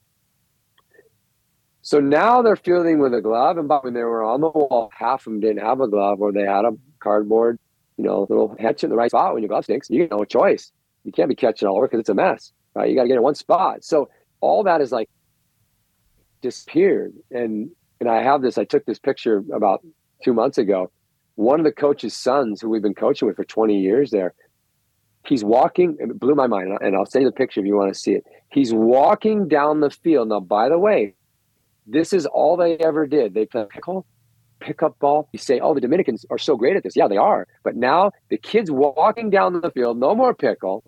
So 1.84 2.02
now 2.02 2.42
they're 2.42 2.58
fielding 2.58 3.00
with 3.00 3.14
a 3.14 3.22
glove, 3.22 3.58
and 3.58 3.70
when 3.70 3.94
they 3.94 4.04
were 4.04 4.26
on 4.26 4.42
the 4.42 4.50
wall, 4.50 4.92
half 4.94 5.22
of 5.26 5.32
them 5.32 5.40
didn't 5.40 5.64
have 5.64 5.80
a 5.80 5.88
glove, 5.88 6.20
or 6.20 6.34
they 6.34 6.42
had 6.42 6.66
a 6.66 6.72
cardboard, 7.00 7.60
you 7.98 8.04
know, 8.04 8.26
little 8.30 8.56
hatch 8.60 8.84
in 8.84 8.90
the 8.90 8.96
right 8.96 9.10
spot 9.10 9.34
when 9.34 9.44
your 9.44 9.50
glove 9.50 9.64
stinks. 9.64 9.90
You 9.90 10.00
get 10.00 10.12
no 10.12 10.24
choice. 10.26 10.72
You 11.04 11.12
can't 11.12 11.30
be 11.30 11.36
catching 11.36 11.68
all 11.68 11.78
over 11.78 11.88
because 11.88 12.00
it's 12.00 12.10
a 12.10 12.14
mess, 12.14 12.52
right? 12.74 12.90
You 12.90 12.96
got 12.96 13.04
to 13.04 13.08
get 13.08 13.16
in 13.16 13.24
one 13.24 13.36
spot. 13.36 13.84
So 13.84 14.10
all 14.42 14.64
that 14.64 14.82
is 14.82 14.92
like 14.92 15.10
disappeared. 16.42 17.14
And 17.32 17.72
and 18.00 18.10
I 18.10 18.22
have 18.24 18.42
this. 18.42 18.58
I 18.58 18.66
took 18.66 18.86
this 18.86 19.00
picture 19.00 19.44
about 19.54 19.86
two 20.24 20.34
months 20.34 20.58
ago. 20.58 20.92
One 21.36 21.60
of 21.60 21.66
the 21.66 21.72
coach's 21.72 22.16
sons, 22.16 22.62
who 22.62 22.70
we've 22.70 22.82
been 22.82 22.94
coaching 22.94 23.28
with 23.28 23.36
for 23.38 23.44
20 23.44 23.80
years, 23.80 24.12
there, 24.12 24.34
he's 25.26 25.44
walking. 25.44 25.98
It 26.00 26.20
blew 26.20 26.36
my 26.36 26.48
mind, 26.48 26.78
and 26.82 26.96
I'll 26.96 27.06
send 27.06 27.24
you 27.24 27.30
the 27.30 27.36
picture 27.36 27.60
if 27.60 27.66
you 27.66 27.76
want 27.76 27.94
to 27.94 28.00
see 28.00 28.14
it. 28.14 28.26
He's 28.52 28.74
walking 28.74 29.48
down 29.48 29.80
the 29.80 29.90
field. 29.90 30.30
Now, 30.30 30.40
by 30.40 30.70
the 30.70 30.80
way, 30.80 31.16
this 31.88 32.14
is 32.14 32.26
all 32.26 32.58
they 32.58 32.78
ever 32.78 33.06
did. 33.06 33.34
They 33.34 33.46
pickle, 33.46 34.06
pickup 34.66 34.98
ball. 35.00 35.30
You 35.32 35.40
say, 35.40 35.60
oh, 35.60 35.74
the 35.76 35.82
Dominicans 35.82 36.26
are 36.32 36.38
so 36.40 36.58
great 36.58 36.76
at 36.76 36.84
this. 36.84 36.96
Yeah, 36.96 37.08
they 37.08 37.18
are. 37.18 37.48
But 37.64 37.76
now 37.76 38.12
the 38.30 38.38
kid's 38.38 38.72
walking 38.72 39.30
down 39.30 39.62
the 39.62 39.72
field, 39.72 40.00
no 40.00 40.16
more 40.16 40.34
pickle, 40.34 40.84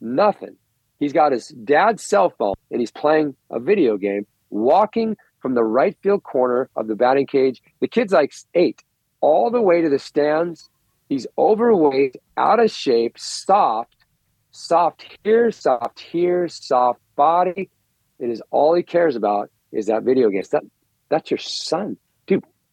nothing. 0.00 0.56
He's 1.00 1.12
got 1.12 1.32
his 1.32 1.48
dad's 1.48 2.04
cell 2.04 2.32
phone 2.38 2.54
and 2.70 2.80
he's 2.80 2.92
playing 2.92 3.34
a 3.50 3.58
video 3.58 3.96
game, 3.96 4.26
walking 4.50 5.16
from 5.40 5.54
the 5.54 5.64
right 5.64 5.96
field 6.02 6.22
corner 6.22 6.70
of 6.76 6.86
the 6.86 6.94
batting 6.94 7.26
cage. 7.26 7.60
The 7.80 7.88
kid's 7.88 8.12
like 8.12 8.32
eight, 8.54 8.82
all 9.20 9.50
the 9.50 9.60
way 9.60 9.82
to 9.82 9.88
the 9.88 9.98
stands. 9.98 10.70
He's 11.08 11.26
overweight, 11.36 12.16
out 12.36 12.60
of 12.60 12.70
shape, 12.70 13.18
soft, 13.18 13.96
soft 14.52 15.04
here, 15.24 15.50
soft 15.50 15.98
here, 16.00 16.48
soft 16.48 17.00
body. 17.16 17.68
It 18.20 18.30
is 18.30 18.40
all 18.50 18.74
he 18.74 18.82
cares 18.82 19.16
about 19.16 19.50
is 19.72 19.86
that 19.86 20.04
video 20.04 20.30
game. 20.30 20.44
That 20.52 20.62
that's 21.10 21.30
your 21.30 21.38
son. 21.38 21.98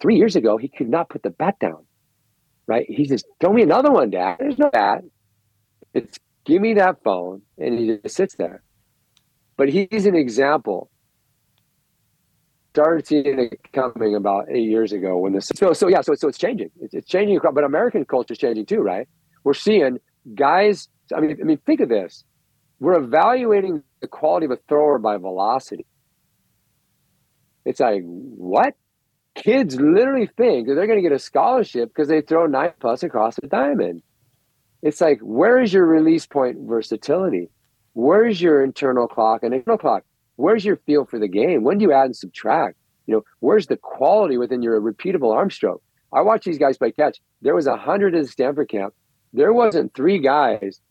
Three 0.02 0.18
years 0.18 0.36
ago, 0.36 0.58
he 0.58 0.68
could 0.68 0.89
not 0.89 1.10
put 1.10 1.24
the 1.24 1.30
bat 1.30 1.60
down. 1.60 1.86
Right? 2.68 2.86
He 2.88 3.06
says, 3.06 3.24
"Throw 3.39 3.54
me 3.54 3.64
another 3.64 3.91
one, 3.91 4.10
Dad." 4.10 4.38
There's 4.39 4.58
no 4.58 4.70
bat. 4.70 5.04
It's 5.93 6.20
give 6.45 6.62
me 6.62 6.74
that 6.76 7.04
phone, 7.04 7.41
and 7.58 7.78
he 7.78 7.97
just 8.04 8.16
sits 8.16 8.36
there. 8.36 8.64
But 9.58 9.70
he's 9.70 10.06
an 10.06 10.16
example. 10.16 10.89
Started 12.74 13.06
seeing 13.06 13.38
it 13.39 13.60
coming 13.74 14.16
about 14.16 14.45
eight 14.49 14.70
years 14.70 14.93
ago 14.93 15.18
when 15.18 15.34
this. 15.34 15.52
So 15.56 15.74
so 15.74 15.88
yeah. 15.88 16.02
So 16.02 16.16
so 16.16 16.28
it's 16.28 16.38
changing. 16.38 16.72
It's, 16.80 16.93
it's 16.93 17.08
changing. 17.08 17.39
But 17.54 17.64
American 17.64 18.06
culture 18.06 18.34
is 18.34 18.38
changing 18.38 18.66
too, 18.66 18.80
right? 18.80 19.08
We're 19.43 19.54
seeing 19.54 19.99
guys. 20.36 20.88
I 21.16 21.20
mean, 21.20 21.38
I 21.41 21.43
mean, 21.43 21.58
think 21.66 21.82
of 21.82 21.89
this. 21.89 22.24
We're 22.80 22.97
evaluating 22.97 23.84
the 23.99 24.08
quality 24.08 24.45
of 24.45 24.52
a 24.52 24.58
thrower 24.68 24.97
by 24.97 25.18
velocity. 25.18 25.86
It's 27.66 27.80
like, 27.80 28.02
what? 28.04 28.74
Kids 29.36 29.80
literally 29.80 30.30
think 30.38 30.68
that 30.68 30.76
they're 30.76 30.88
going 30.88 31.00
to 31.00 31.08
get 31.08 31.16
a 31.16 31.20
scholarship 31.20 31.90
because 31.90 32.10
they 32.10 32.22
throw 32.22 32.48
nine 32.48 32.74
plus 32.80 33.04
across 33.04 33.38
a 33.38 33.48
diamond. 33.48 34.04
It's 34.82 35.00
like, 35.00 35.20
where 35.22 35.60
is 35.60 35.72
your 35.72 35.86
release 35.86 36.26
point 36.26 36.58
versatility? 36.62 37.50
Where's 37.94 38.42
your 38.42 38.64
internal 38.64 39.08
clock 39.08 39.44
and 39.44 39.54
internal 39.54 39.78
clock? 39.78 40.04
Where's 40.36 40.66
your 40.66 40.78
feel 40.78 41.06
for 41.06 41.20
the 41.20 41.28
game? 41.28 41.64
When 41.64 41.78
do 41.78 41.84
you 41.84 41.94
add 41.94 42.06
and 42.06 42.16
subtract? 42.16 42.78
You 43.06 43.16
know, 43.16 43.24
where's 43.40 43.68
the 43.68 43.78
quality 43.78 44.38
within 44.38 44.62
your 44.62 44.80
repeatable 44.82 45.34
arm 45.34 45.50
stroke? 45.52 45.84
I 46.14 46.22
watch 46.22 46.44
these 46.44 46.58
guys 46.58 46.78
play 46.78 46.92
catch. 46.92 47.20
There 47.42 47.56
was 47.56 47.68
a 47.68 47.78
hundred 47.78 48.16
in 48.16 48.24
the 48.24 48.28
Stanford 48.28 48.70
camp. 48.70 48.94
There 49.34 49.54
wasn't 49.54 49.94
three 49.94 50.20
guys 50.20 50.82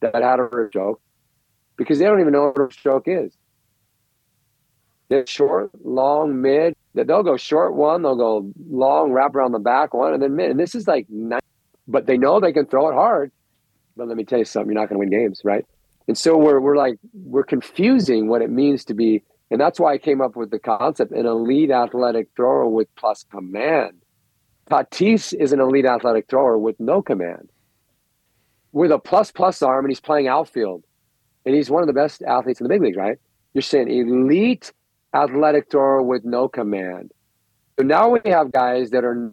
that 0.00 0.22
had 0.22 0.40
a 0.40 0.48
stroke 0.68 1.00
because 1.76 1.98
they 1.98 2.04
don't 2.04 2.20
even 2.20 2.32
know 2.32 2.52
what 2.54 2.70
a 2.70 2.72
stroke 2.72 3.04
is. 3.06 3.36
They're 5.08 5.26
short, 5.26 5.70
long, 5.84 6.40
mid. 6.42 6.74
They'll 6.94 7.22
go 7.22 7.36
short 7.36 7.74
one, 7.74 8.02
they'll 8.02 8.16
go 8.16 8.50
long, 8.68 9.12
wrap 9.12 9.34
around 9.34 9.52
the 9.52 9.58
back 9.58 9.94
one, 9.94 10.12
and 10.14 10.22
then 10.22 10.36
mid. 10.36 10.50
And 10.50 10.60
this 10.60 10.74
is 10.74 10.86
like, 10.88 11.06
nine, 11.08 11.40
but 11.86 12.06
they 12.06 12.18
know 12.18 12.40
they 12.40 12.52
can 12.52 12.66
throw 12.66 12.90
it 12.90 12.94
hard. 12.94 13.30
But 13.96 14.08
let 14.08 14.16
me 14.16 14.24
tell 14.24 14.38
you 14.38 14.44
something: 14.44 14.72
you're 14.72 14.80
not 14.80 14.88
going 14.88 14.96
to 14.96 14.98
win 14.98 15.10
games, 15.10 15.40
right? 15.44 15.64
And 16.06 16.16
so 16.16 16.36
we're 16.36 16.60
we're 16.60 16.76
like 16.76 16.98
we're 17.12 17.44
confusing 17.44 18.28
what 18.28 18.42
it 18.42 18.50
means 18.50 18.84
to 18.86 18.94
be, 18.94 19.22
and 19.50 19.60
that's 19.60 19.80
why 19.80 19.92
I 19.92 19.98
came 19.98 20.20
up 20.20 20.36
with 20.36 20.50
the 20.50 20.58
concept: 20.58 21.12
an 21.12 21.26
elite 21.26 21.70
athletic 21.70 22.28
thrower 22.36 22.68
with 22.68 22.88
plus 22.96 23.24
command. 23.30 24.02
Tatis 24.70 25.32
is 25.32 25.52
an 25.52 25.60
elite 25.60 25.86
athletic 25.86 26.28
thrower 26.28 26.58
with 26.58 26.78
no 26.78 27.00
command, 27.00 27.48
with 28.72 28.92
a 28.92 28.98
plus 28.98 29.30
plus 29.30 29.62
arm, 29.62 29.84
and 29.84 29.90
he's 29.90 30.00
playing 30.00 30.28
outfield, 30.28 30.84
and 31.46 31.54
he's 31.54 31.70
one 31.70 31.82
of 31.82 31.86
the 31.86 31.92
best 31.94 32.22
athletes 32.22 32.60
in 32.60 32.64
the 32.64 32.68
big 32.68 32.82
leagues, 32.82 32.96
right? 32.96 33.18
You're 33.54 33.62
saying 33.62 33.88
elite 33.88 34.72
athletic 35.14 35.70
thrower 35.70 36.02
with 36.02 36.24
no 36.24 36.48
command. 36.48 37.12
So 37.78 37.84
now 37.84 38.08
we 38.08 38.20
have 38.26 38.52
guys 38.52 38.90
that 38.90 39.04
are 39.04 39.32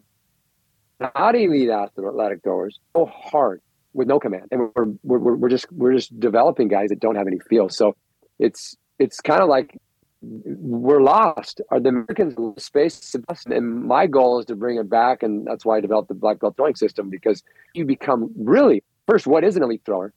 not 1.00 1.36
elite 1.36 1.70
athletic 1.70 2.44
throwers, 2.44 2.80
so 2.96 3.06
hard 3.06 3.62
with 3.94 4.08
no 4.08 4.20
command, 4.20 4.48
and 4.52 4.70
we're, 4.76 4.86
we're 5.04 5.36
we're 5.36 5.50
just 5.50 5.72
we're 5.72 5.94
just 5.94 6.20
developing 6.20 6.68
guys 6.68 6.90
that 6.90 7.00
don't 7.00 7.16
have 7.16 7.28
any 7.28 7.40
feel. 7.50 7.70
So 7.70 7.96
it's 8.40 8.76
it's 9.00 9.22
kind 9.22 9.42
of 9.42 9.50
like 9.50 9.78
we're 10.22 11.02
lost. 11.02 11.62
Are 11.72 11.80
the 11.80 11.90
Americans 11.90 12.64
space? 12.64 13.16
And 13.48 13.84
my 13.86 14.08
goal 14.08 14.40
is 14.40 14.46
to 14.48 14.56
bring 14.56 14.78
it 14.78 14.90
back, 14.90 15.24
and 15.24 15.48
that's 15.48 15.66
why 15.66 15.78
I 15.78 15.82
developed 15.82 16.10
the 16.10 16.14
black 16.14 16.40
belt 16.40 16.56
throwing 16.56 16.76
system 16.76 17.10
because 17.10 17.44
you 17.74 17.86
become 17.86 18.32
really 18.38 18.84
first. 19.08 19.28
What 19.28 19.44
is 19.44 19.56
an 19.56 19.64
elite 19.64 19.82
thrower? 19.86 20.14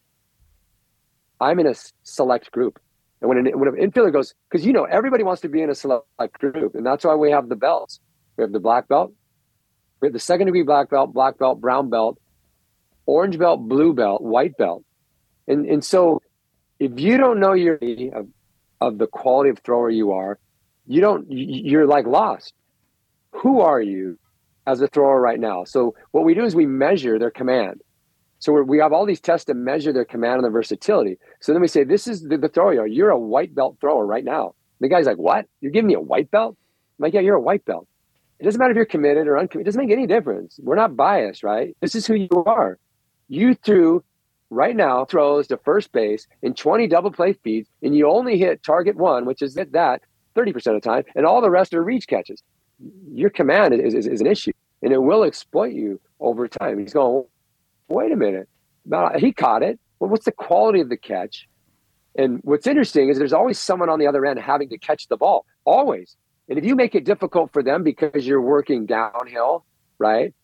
I'm 1.40 1.60
in 1.60 1.66
a 1.66 1.74
select 2.02 2.50
group. 2.50 2.80
And 3.20 3.28
when 3.28 3.38
an, 3.38 3.58
when 3.58 3.68
an 3.68 3.74
infielder 3.74 4.12
goes, 4.12 4.34
because 4.50 4.64
you 4.64 4.72
know 4.72 4.84
everybody 4.84 5.24
wants 5.24 5.42
to 5.42 5.48
be 5.48 5.62
in 5.62 5.70
a 5.70 5.74
select 5.74 6.06
group, 6.38 6.74
and 6.74 6.86
that's 6.86 7.04
why 7.04 7.14
we 7.14 7.30
have 7.30 7.48
the 7.48 7.56
belts. 7.56 8.00
We 8.36 8.42
have 8.42 8.52
the 8.52 8.60
black 8.60 8.86
belt, 8.86 9.12
we 10.00 10.06
have 10.06 10.12
the 10.12 10.20
second 10.20 10.46
degree 10.46 10.62
black 10.62 10.90
belt, 10.90 11.12
black 11.12 11.38
belt, 11.38 11.60
brown 11.60 11.90
belt, 11.90 12.18
orange 13.06 13.38
belt, 13.38 13.68
blue 13.68 13.92
belt, 13.92 14.22
white 14.22 14.56
belt. 14.56 14.84
And, 15.48 15.66
and 15.66 15.84
so 15.84 16.22
if 16.78 17.00
you 17.00 17.16
don't 17.16 17.40
know 17.40 17.54
your 17.54 17.78
of, 18.14 18.28
of 18.80 18.98
the 18.98 19.06
quality 19.06 19.50
of 19.50 19.58
thrower 19.58 19.90
you 19.90 20.12
are, 20.12 20.38
you 20.86 21.00
don't, 21.00 21.26
you're 21.28 21.86
like 21.86 22.06
lost. 22.06 22.54
Who 23.32 23.60
are 23.60 23.80
you 23.80 24.18
as 24.66 24.80
a 24.80 24.88
thrower 24.88 25.20
right 25.20 25.40
now? 25.40 25.64
So 25.64 25.94
what 26.12 26.24
we 26.24 26.34
do 26.34 26.44
is 26.44 26.54
we 26.54 26.66
measure 26.66 27.18
their 27.18 27.30
command. 27.30 27.80
So 28.38 28.52
we 28.62 28.78
have 28.78 28.92
all 28.92 29.04
these 29.04 29.20
tests 29.20 29.46
to 29.46 29.54
measure 29.54 29.92
their 29.92 30.04
command 30.04 30.36
and 30.36 30.44
their 30.44 30.50
versatility. 30.50 31.18
So 31.40 31.52
then 31.52 31.60
we 31.60 31.68
say, 31.68 31.84
this 31.84 32.06
is 32.06 32.22
the, 32.22 32.38
the 32.38 32.48
thrower 32.48 32.74
you 32.74 32.80
are. 32.80 32.86
You're 32.86 33.10
a 33.10 33.18
white 33.18 33.54
belt 33.54 33.78
thrower 33.80 34.06
right 34.06 34.24
now. 34.24 34.54
The 34.80 34.88
guy's 34.88 35.06
like, 35.06 35.16
what? 35.16 35.46
You're 35.60 35.72
giving 35.72 35.88
me 35.88 35.94
a 35.94 36.00
white 36.00 36.30
belt? 36.30 36.56
I'm 36.98 37.02
like, 37.02 37.14
yeah, 37.14 37.20
you're 37.20 37.36
a 37.36 37.40
white 37.40 37.64
belt. 37.64 37.88
It 38.38 38.44
doesn't 38.44 38.58
matter 38.58 38.70
if 38.70 38.76
you're 38.76 38.84
committed 38.84 39.26
or 39.26 39.36
uncommitted. 39.36 39.66
It 39.66 39.70
doesn't 39.70 39.84
make 39.84 39.92
any 39.92 40.06
difference. 40.06 40.60
We're 40.62 40.76
not 40.76 40.96
biased, 40.96 41.42
right? 41.42 41.76
This 41.80 41.96
is 41.96 42.06
who 42.06 42.14
you 42.14 42.44
are. 42.46 42.78
You 43.28 43.54
threw 43.54 44.04
right 44.50 44.76
now 44.76 45.04
throws 45.04 45.48
to 45.48 45.56
first 45.58 45.92
base 45.92 46.26
in 46.42 46.54
20 46.54 46.86
double 46.86 47.10
play 47.10 47.32
feeds, 47.32 47.68
and 47.82 47.94
you 47.94 48.08
only 48.08 48.38
hit 48.38 48.62
target 48.62 48.96
one, 48.96 49.26
which 49.26 49.42
is 49.42 49.56
hit 49.56 49.72
that 49.72 50.02
30% 50.36 50.54
of 50.54 50.62
the 50.62 50.80
time, 50.80 51.04
and 51.16 51.26
all 51.26 51.40
the 51.40 51.50
rest 51.50 51.74
are 51.74 51.82
reach 51.82 52.06
catches. 52.06 52.42
Your 53.12 53.30
command 53.30 53.74
is, 53.74 53.94
is, 53.94 54.06
is 54.06 54.20
an 54.20 54.28
issue, 54.28 54.52
and 54.82 54.92
it 54.92 55.02
will 55.02 55.24
exploit 55.24 55.72
you 55.72 56.00
over 56.20 56.46
time. 56.46 56.78
He's 56.78 56.92
going, 56.92 57.24
wait 57.88 58.12
a 58.12 58.16
minute. 58.16 58.48
He 59.18 59.32
caught 59.32 59.62
it. 59.62 59.78
Well, 59.98 60.10
what's 60.10 60.24
the 60.24 60.32
quality 60.32 60.80
of 60.80 60.88
the 60.88 60.96
catch? 60.96 61.48
And 62.16 62.40
what's 62.42 62.66
interesting 62.66 63.08
is 63.08 63.18
there's 63.18 63.32
always 63.32 63.58
someone 63.58 63.88
on 63.88 63.98
the 63.98 64.06
other 64.06 64.24
end 64.24 64.38
having 64.38 64.68
to 64.70 64.78
catch 64.78 65.08
the 65.08 65.16
ball, 65.16 65.44
always. 65.64 66.16
And 66.48 66.58
if 66.58 66.64
you 66.64 66.74
make 66.74 66.94
it 66.94 67.04
difficult 67.04 67.52
for 67.52 67.62
them 67.62 67.82
because 67.82 68.26
you're 68.26 68.40
working 68.40 68.86
downhill, 68.86 69.64
right? 69.98 70.34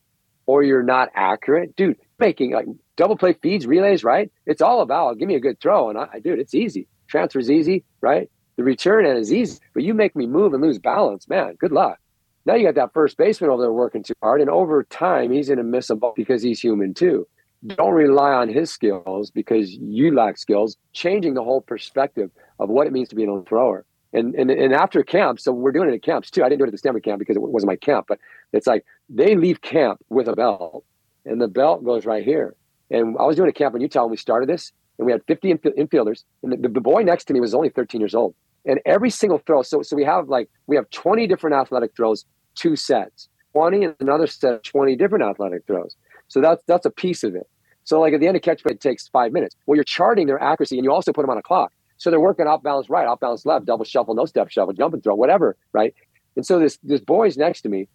Or 0.46 0.62
you're 0.62 0.82
not 0.82 1.08
accurate, 1.14 1.74
dude, 1.74 1.96
making 2.18 2.52
like 2.52 2.66
double 2.96 3.16
play 3.16 3.32
feeds, 3.32 3.66
relays, 3.66 4.04
right? 4.04 4.30
It's 4.46 4.60
all 4.60 4.82
about 4.82 5.18
give 5.18 5.28
me 5.28 5.36
a 5.36 5.40
good 5.40 5.58
throw. 5.60 5.88
And 5.88 5.98
I, 5.98 6.20
dude, 6.22 6.38
it's 6.38 6.54
easy. 6.54 6.86
Transfer's 7.08 7.50
easy, 7.50 7.84
right? 8.00 8.30
The 8.56 8.62
return 8.62 9.06
end 9.06 9.18
is 9.18 9.32
easy, 9.32 9.58
but 9.72 9.82
you 9.82 9.94
make 9.94 10.14
me 10.14 10.26
move 10.26 10.52
and 10.52 10.62
lose 10.62 10.78
balance, 10.78 11.28
man. 11.28 11.56
Good 11.58 11.72
luck. 11.72 11.98
Now 12.46 12.54
you 12.54 12.64
got 12.64 12.74
that 12.74 12.92
first 12.92 13.16
baseman 13.16 13.50
over 13.50 13.62
there 13.62 13.72
working 13.72 14.02
too 14.02 14.14
hard, 14.22 14.40
and 14.40 14.50
over 14.50 14.84
time 14.84 15.32
he's 15.32 15.48
going 15.48 15.58
to 15.58 15.64
miss 15.64 15.90
a 15.90 15.96
ball 15.96 16.12
because 16.14 16.42
he's 16.42 16.60
human 16.60 16.94
too. 16.94 17.26
Don't 17.66 17.94
rely 17.94 18.32
on 18.32 18.48
his 18.48 18.70
skills 18.70 19.30
because 19.30 19.72
you 19.72 20.14
lack 20.14 20.36
skills. 20.36 20.76
Changing 20.92 21.32
the 21.34 21.42
whole 21.42 21.62
perspective 21.62 22.30
of 22.58 22.68
what 22.68 22.86
it 22.86 22.92
means 22.92 23.08
to 23.08 23.14
be 23.14 23.24
an 23.24 23.44
thrower 23.46 23.86
and, 24.14 24.34
and 24.36 24.50
and 24.50 24.72
after 24.72 25.02
camp, 25.02 25.40
so 25.40 25.52
we're 25.52 25.72
doing 25.72 25.90
it 25.90 25.94
at 25.94 26.02
camps 26.02 26.30
too. 26.30 26.44
I 26.44 26.48
didn't 26.48 26.60
do 26.60 26.64
it 26.64 26.68
at 26.68 26.72
the 26.72 26.78
Stanford 26.78 27.02
camp 27.02 27.18
because 27.18 27.36
it 27.36 27.42
wasn't 27.42 27.68
my 27.68 27.76
camp, 27.76 28.06
but 28.08 28.20
it's 28.52 28.66
like 28.66 28.84
they 29.08 29.34
leave 29.34 29.60
camp 29.60 30.00
with 30.08 30.28
a 30.28 30.36
belt, 30.36 30.84
and 31.26 31.40
the 31.40 31.48
belt 31.48 31.84
goes 31.84 32.06
right 32.06 32.24
here. 32.24 32.54
And 32.90 33.16
I 33.18 33.24
was 33.24 33.34
doing 33.34 33.50
a 33.50 33.52
camp 33.52 33.74
in 33.74 33.80
Utah 33.80 34.02
when 34.02 34.12
we 34.12 34.16
started 34.16 34.48
this, 34.48 34.72
and 34.98 35.06
we 35.06 35.12
had 35.12 35.22
50 35.26 35.50
inf- 35.50 35.62
infielders, 35.62 36.22
and 36.44 36.52
the, 36.52 36.68
the 36.68 36.80
boy 36.80 37.02
next 37.02 37.24
to 37.24 37.34
me 37.34 37.40
was 37.40 37.54
only 37.54 37.70
13 37.70 38.00
years 38.00 38.14
old. 38.14 38.36
And 38.66 38.80
every 38.86 39.10
single 39.10 39.38
throw, 39.38 39.62
so 39.62 39.82
so 39.82 39.94
we 39.94 40.04
have 40.04 40.28
like 40.28 40.48
we 40.66 40.76
have 40.76 40.88
20 40.90 41.26
different 41.26 41.54
athletic 41.54 41.94
throws, 41.94 42.24
two 42.54 42.76
sets, 42.76 43.28
20 43.52 43.84
and 43.84 43.94
another 44.00 44.26
set, 44.26 44.64
20 44.64 44.96
different 44.96 45.24
athletic 45.24 45.66
throws. 45.66 45.96
So 46.28 46.40
that's 46.40 46.62
that's 46.66 46.86
a 46.86 46.90
piece 46.90 47.24
of 47.24 47.34
it. 47.34 47.48
So 47.84 48.00
like 48.00 48.14
at 48.14 48.20
the 48.20 48.26
end 48.26 48.36
of 48.36 48.42
catch 48.42 48.62
play, 48.62 48.72
it 48.72 48.80
takes 48.80 49.08
five 49.08 49.32
minutes. 49.32 49.54
Well, 49.66 49.76
you're 49.76 49.84
charting 49.84 50.26
their 50.26 50.42
accuracy, 50.42 50.76
and 50.76 50.84
you 50.84 50.92
also 50.92 51.12
put 51.12 51.22
them 51.22 51.30
on 51.30 51.38
a 51.38 51.42
clock. 51.42 51.72
So 51.98 52.10
they're 52.10 52.20
working 52.20 52.46
off 52.46 52.62
balance 52.62 52.90
right, 52.90 53.06
off 53.06 53.20
balance 53.20 53.46
left, 53.46 53.66
double 53.66 53.84
shuffle, 53.84 54.14
no 54.14 54.24
step 54.24 54.50
shuffle, 54.50 54.72
jump 54.72 54.94
and 54.94 55.02
throw, 55.02 55.14
whatever, 55.14 55.56
right? 55.72 55.94
And 56.36 56.44
so 56.44 56.58
this 56.58 56.78
this 56.82 57.00
boy's 57.00 57.36
next 57.36 57.62
to 57.62 57.68
me, 57.68 57.88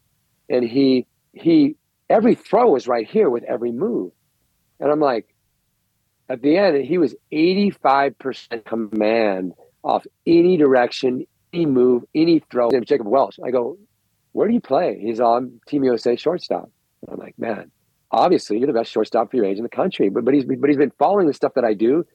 and 0.50 0.64
he 0.64 1.08
he 1.34 1.76
every 2.10 2.36
throw 2.36 2.70
was 2.70 2.88
right 2.88 3.08
here 3.08 3.30
with 3.30 3.44
every 3.44 3.72
move, 3.72 4.12
and 4.80 4.92
I'm 4.92 5.00
like, 5.00 5.34
at 6.30 6.42
the 6.42 6.58
end 6.58 6.86
he 6.86 6.98
was 6.98 7.16
85% 7.34 8.66
command 8.66 9.54
off 9.84 10.06
any 10.26 10.58
direction, 10.58 11.26
any 11.54 11.66
move, 11.66 12.04
any 12.16 12.40
throw. 12.52 12.70
His 12.72 12.84
Jacob 12.86 13.08
Welch. 13.08 13.40
I 13.44 13.52
go, 13.52 13.78
where 14.32 14.48
do 14.48 14.54
you 14.54 14.62
play? 14.62 15.00
He's 15.02 15.20
on 15.20 15.60
Team 15.68 15.84
USA 15.84 16.16
shortstop. 16.16 16.70
I'm 17.10 17.18
like, 17.18 17.38
man, 17.38 17.72
obviously 18.12 18.58
you're 18.58 18.68
the 18.68 18.74
best 18.74 18.92
shortstop 18.92 19.32
for 19.32 19.38
your 19.38 19.46
age 19.46 19.58
in 19.58 19.64
the 19.64 19.70
country. 19.70 20.10
But 20.10 20.26
but 20.26 20.34
he's 20.34 20.46
but 20.46 20.70
he's 20.70 20.78
been 20.78 20.92
following 21.00 21.28
the 21.28 21.34
stuff 21.34 21.54
that 21.56 21.64
I 21.64 21.74
do 21.74 22.06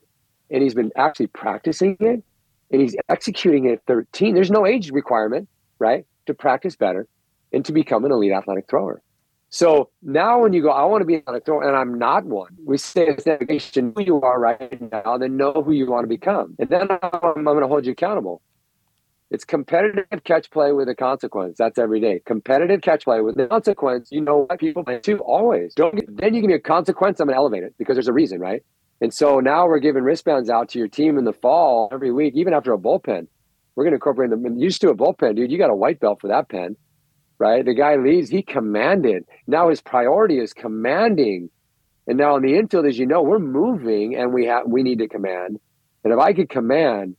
and 0.49 0.61
he's 0.61 0.73
been 0.73 0.91
actually 0.95 1.27
practicing 1.27 1.97
it 1.99 2.23
and 2.71 2.81
he's 2.81 2.95
executing 3.09 3.65
it 3.65 3.73
at 3.73 3.85
13. 3.87 4.33
There's 4.33 4.51
no 4.51 4.65
age 4.65 4.91
requirement, 4.91 5.47
right, 5.79 6.05
to 6.27 6.33
practice 6.33 6.75
better 6.75 7.07
and 7.51 7.63
to 7.65 7.73
become 7.73 8.05
an 8.05 8.11
elite 8.11 8.31
athletic 8.31 8.67
thrower. 8.69 9.01
So 9.49 9.89
now 10.01 10.41
when 10.41 10.53
you 10.53 10.61
go, 10.61 10.69
I 10.69 10.83
want 10.85 11.01
to 11.01 11.05
be 11.05 11.23
on 11.27 11.35
a 11.35 11.39
throne, 11.39 11.65
and 11.65 11.75
I'm 11.75 11.97
not 11.97 12.25
one, 12.25 12.55
we 12.65 12.77
say 12.77 13.07
it's 13.07 13.75
who 13.75 13.93
you 14.01 14.21
are 14.21 14.39
right 14.39 14.91
now, 14.91 15.17
then 15.17 15.37
know 15.37 15.53
who 15.53 15.71
you 15.71 15.89
want 15.89 16.03
to 16.03 16.07
become. 16.07 16.55
And 16.59 16.69
then 16.69 16.87
I'm, 16.91 16.99
I'm 17.23 17.43
going 17.43 17.61
to 17.61 17.67
hold 17.67 17.85
you 17.85 17.93
accountable. 17.93 18.41
It's 19.31 19.45
competitive 19.45 20.23
catch 20.23 20.51
play 20.51 20.71
with 20.71 20.87
a 20.87 20.95
consequence. 20.95 21.57
That's 21.57 21.79
every 21.79 21.99
day. 21.99 22.21
Competitive 22.25 22.81
catch 22.81 23.05
play 23.05 23.21
with 23.21 23.39
a 23.39 23.47
consequence. 23.47 24.09
You 24.11 24.21
know 24.21 24.45
what 24.47 24.59
people 24.59 24.83
play 24.83 24.99
too 24.99 25.19
always. 25.19 25.73
Don't 25.73 25.95
get, 25.95 26.17
then 26.17 26.33
you 26.33 26.41
give 26.41 26.49
me 26.49 26.55
a 26.55 26.59
consequence. 26.59 27.19
I'm 27.19 27.27
gonna 27.27 27.37
elevate 27.37 27.63
it 27.63 27.73
because 27.77 27.95
there's 27.95 28.07
a 28.07 28.13
reason, 28.13 28.39
right? 28.39 28.61
And 29.01 29.13
so 29.13 29.39
now 29.39 29.67
we're 29.67 29.79
giving 29.79 30.03
wristbands 30.03 30.49
out 30.49 30.69
to 30.69 30.79
your 30.79 30.87
team 30.87 31.17
in 31.17 31.25
the 31.25 31.33
fall 31.33 31.89
every 31.91 32.11
week, 32.11 32.33
even 32.35 32.53
after 32.53 32.71
a 32.71 32.77
bullpen. 32.77 33.27
We're 33.75 33.83
going 33.83 33.91
to 33.91 33.95
incorporate 33.95 34.29
them. 34.29 34.57
Used 34.57 34.79
to 34.81 34.89
a 34.89 34.95
bullpen, 34.95 35.35
dude. 35.35 35.51
You 35.51 35.57
got 35.57 35.69
a 35.69 35.75
white 35.75 35.99
belt 35.99 36.21
for 36.21 36.29
that 36.29 36.47
pen, 36.47 36.77
right? 37.39 37.65
The 37.65 37.73
guy 37.73 37.95
leaves, 37.95 38.29
he 38.29 38.41
commanded. 38.41 39.25
Now 39.47 39.69
his 39.69 39.81
priority 39.81 40.39
is 40.39 40.53
commanding. 40.53 41.49
And 42.07 42.17
now 42.17 42.35
in 42.35 42.43
the 42.43 42.55
infield, 42.55 42.85
as 42.85 42.97
you 42.97 43.05
know, 43.05 43.21
we're 43.21 43.39
moving 43.39 44.15
and 44.15 44.33
we 44.33 44.45
have 44.45 44.67
we 44.67 44.83
need 44.83 44.99
to 44.99 45.07
command. 45.07 45.59
And 46.03 46.13
if 46.13 46.19
I 46.19 46.33
could 46.33 46.49
command, 46.49 47.15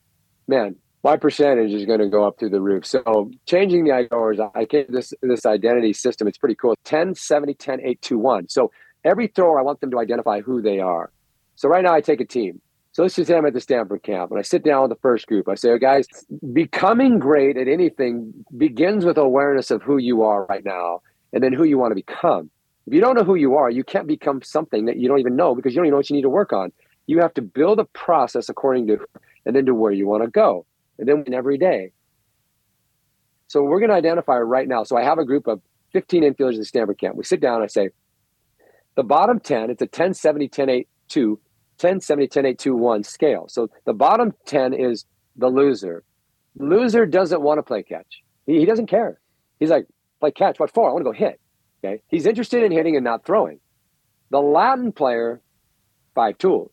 man, 0.46 0.76
my 1.02 1.16
percentage 1.16 1.72
is 1.72 1.84
going 1.84 2.00
to 2.00 2.08
go 2.08 2.26
up 2.26 2.38
through 2.38 2.50
the 2.50 2.60
roof. 2.60 2.86
So 2.86 3.30
changing 3.46 3.84
the 3.84 3.90
IORs, 3.90 4.50
I 4.54 4.64
get 4.64 4.90
this 4.90 5.12
this 5.22 5.44
identity 5.44 5.92
system. 5.92 6.28
It's 6.28 6.38
pretty 6.38 6.54
cool. 6.54 6.74
10, 6.84 7.14
70, 7.14 7.54
10, 7.54 7.80
8, 7.82 8.02
2, 8.02 8.18
1. 8.18 8.48
So 8.48 8.70
every 9.04 9.26
thrower, 9.28 9.58
I 9.58 9.62
want 9.62 9.80
them 9.80 9.90
to 9.90 9.98
identify 9.98 10.40
who 10.40 10.62
they 10.62 10.80
are. 10.80 11.10
So 11.56 11.68
right 11.68 11.82
now 11.82 11.94
I 11.94 12.00
take 12.00 12.20
a 12.20 12.24
team. 12.24 12.60
So 12.96 13.02
let's 13.02 13.14
just 13.14 13.28
say 13.28 13.36
I'm 13.36 13.44
at 13.44 13.52
the 13.52 13.60
Stanford 13.60 14.02
camp 14.02 14.30
and 14.30 14.40
I 14.40 14.42
sit 14.42 14.64
down 14.64 14.80
with 14.80 14.90
the 14.90 15.02
first 15.02 15.26
group. 15.26 15.50
I 15.50 15.54
say, 15.54 15.68
oh, 15.68 15.76
guys, 15.76 16.06
becoming 16.54 17.18
great 17.18 17.58
at 17.58 17.68
anything 17.68 18.32
begins 18.56 19.04
with 19.04 19.18
awareness 19.18 19.70
of 19.70 19.82
who 19.82 19.98
you 19.98 20.22
are 20.22 20.46
right 20.46 20.64
now 20.64 21.02
and 21.34 21.44
then 21.44 21.52
who 21.52 21.64
you 21.64 21.76
want 21.76 21.90
to 21.90 21.94
become. 21.94 22.48
If 22.86 22.94
you 22.94 23.02
don't 23.02 23.14
know 23.14 23.22
who 23.22 23.34
you 23.34 23.54
are, 23.54 23.68
you 23.68 23.84
can't 23.84 24.06
become 24.06 24.40
something 24.40 24.86
that 24.86 24.96
you 24.96 25.08
don't 25.08 25.18
even 25.18 25.36
know 25.36 25.54
because 25.54 25.74
you 25.74 25.76
don't 25.76 25.84
even 25.84 25.90
know 25.90 25.98
what 25.98 26.08
you 26.08 26.16
need 26.16 26.22
to 26.22 26.30
work 26.30 26.54
on. 26.54 26.72
You 27.06 27.20
have 27.20 27.34
to 27.34 27.42
build 27.42 27.80
a 27.80 27.84
process 27.84 28.48
according 28.48 28.86
to 28.86 28.98
and 29.44 29.54
then 29.54 29.66
to 29.66 29.74
where 29.74 29.92
you 29.92 30.06
want 30.06 30.24
to 30.24 30.30
go. 30.30 30.64
And 30.98 31.06
then 31.06 31.34
every 31.34 31.58
day. 31.58 31.92
So 33.48 33.62
we're 33.62 33.78
going 33.78 33.90
to 33.90 33.96
identify 33.96 34.38
right 34.38 34.66
now. 34.66 34.84
So 34.84 34.96
I 34.96 35.04
have 35.04 35.18
a 35.18 35.26
group 35.26 35.48
of 35.48 35.60
15 35.92 36.22
infielders 36.22 36.54
at 36.54 36.60
the 36.60 36.64
Stanford 36.64 36.98
camp. 36.98 37.16
We 37.16 37.24
sit 37.24 37.42
down, 37.42 37.60
I 37.60 37.66
say, 37.66 37.90
the 38.94 39.04
bottom 39.04 39.38
10, 39.38 39.68
it's 39.68 39.82
a 39.82 39.86
10, 39.86 40.14
70, 40.14 40.48
10, 40.48 40.70
8, 40.70 40.88
2 41.08 41.40
10, 41.78 42.00
70, 42.00 42.28
10, 42.28 42.46
8, 42.46 42.58
2, 42.58 42.76
1 42.76 43.04
scale. 43.04 43.46
So 43.48 43.70
the 43.84 43.92
bottom 43.92 44.32
10 44.46 44.72
is 44.72 45.04
the 45.36 45.48
loser. 45.48 46.04
Loser 46.58 47.06
doesn't 47.06 47.42
want 47.42 47.58
to 47.58 47.62
play 47.62 47.82
catch. 47.82 48.22
He, 48.46 48.58
he 48.58 48.64
doesn't 48.64 48.86
care. 48.86 49.20
He's 49.60 49.70
like, 49.70 49.86
play 50.20 50.30
catch. 50.30 50.58
What 50.58 50.72
for? 50.72 50.88
I 50.88 50.92
want 50.92 51.04
to 51.04 51.12
go 51.12 51.16
hit. 51.16 51.40
Okay. 51.84 52.02
He's 52.08 52.26
interested 52.26 52.62
in 52.62 52.72
hitting 52.72 52.96
and 52.96 53.04
not 53.04 53.24
throwing. 53.24 53.60
The 54.30 54.40
Latin 54.40 54.92
player, 54.92 55.40
five 56.14 56.38
tools. 56.38 56.70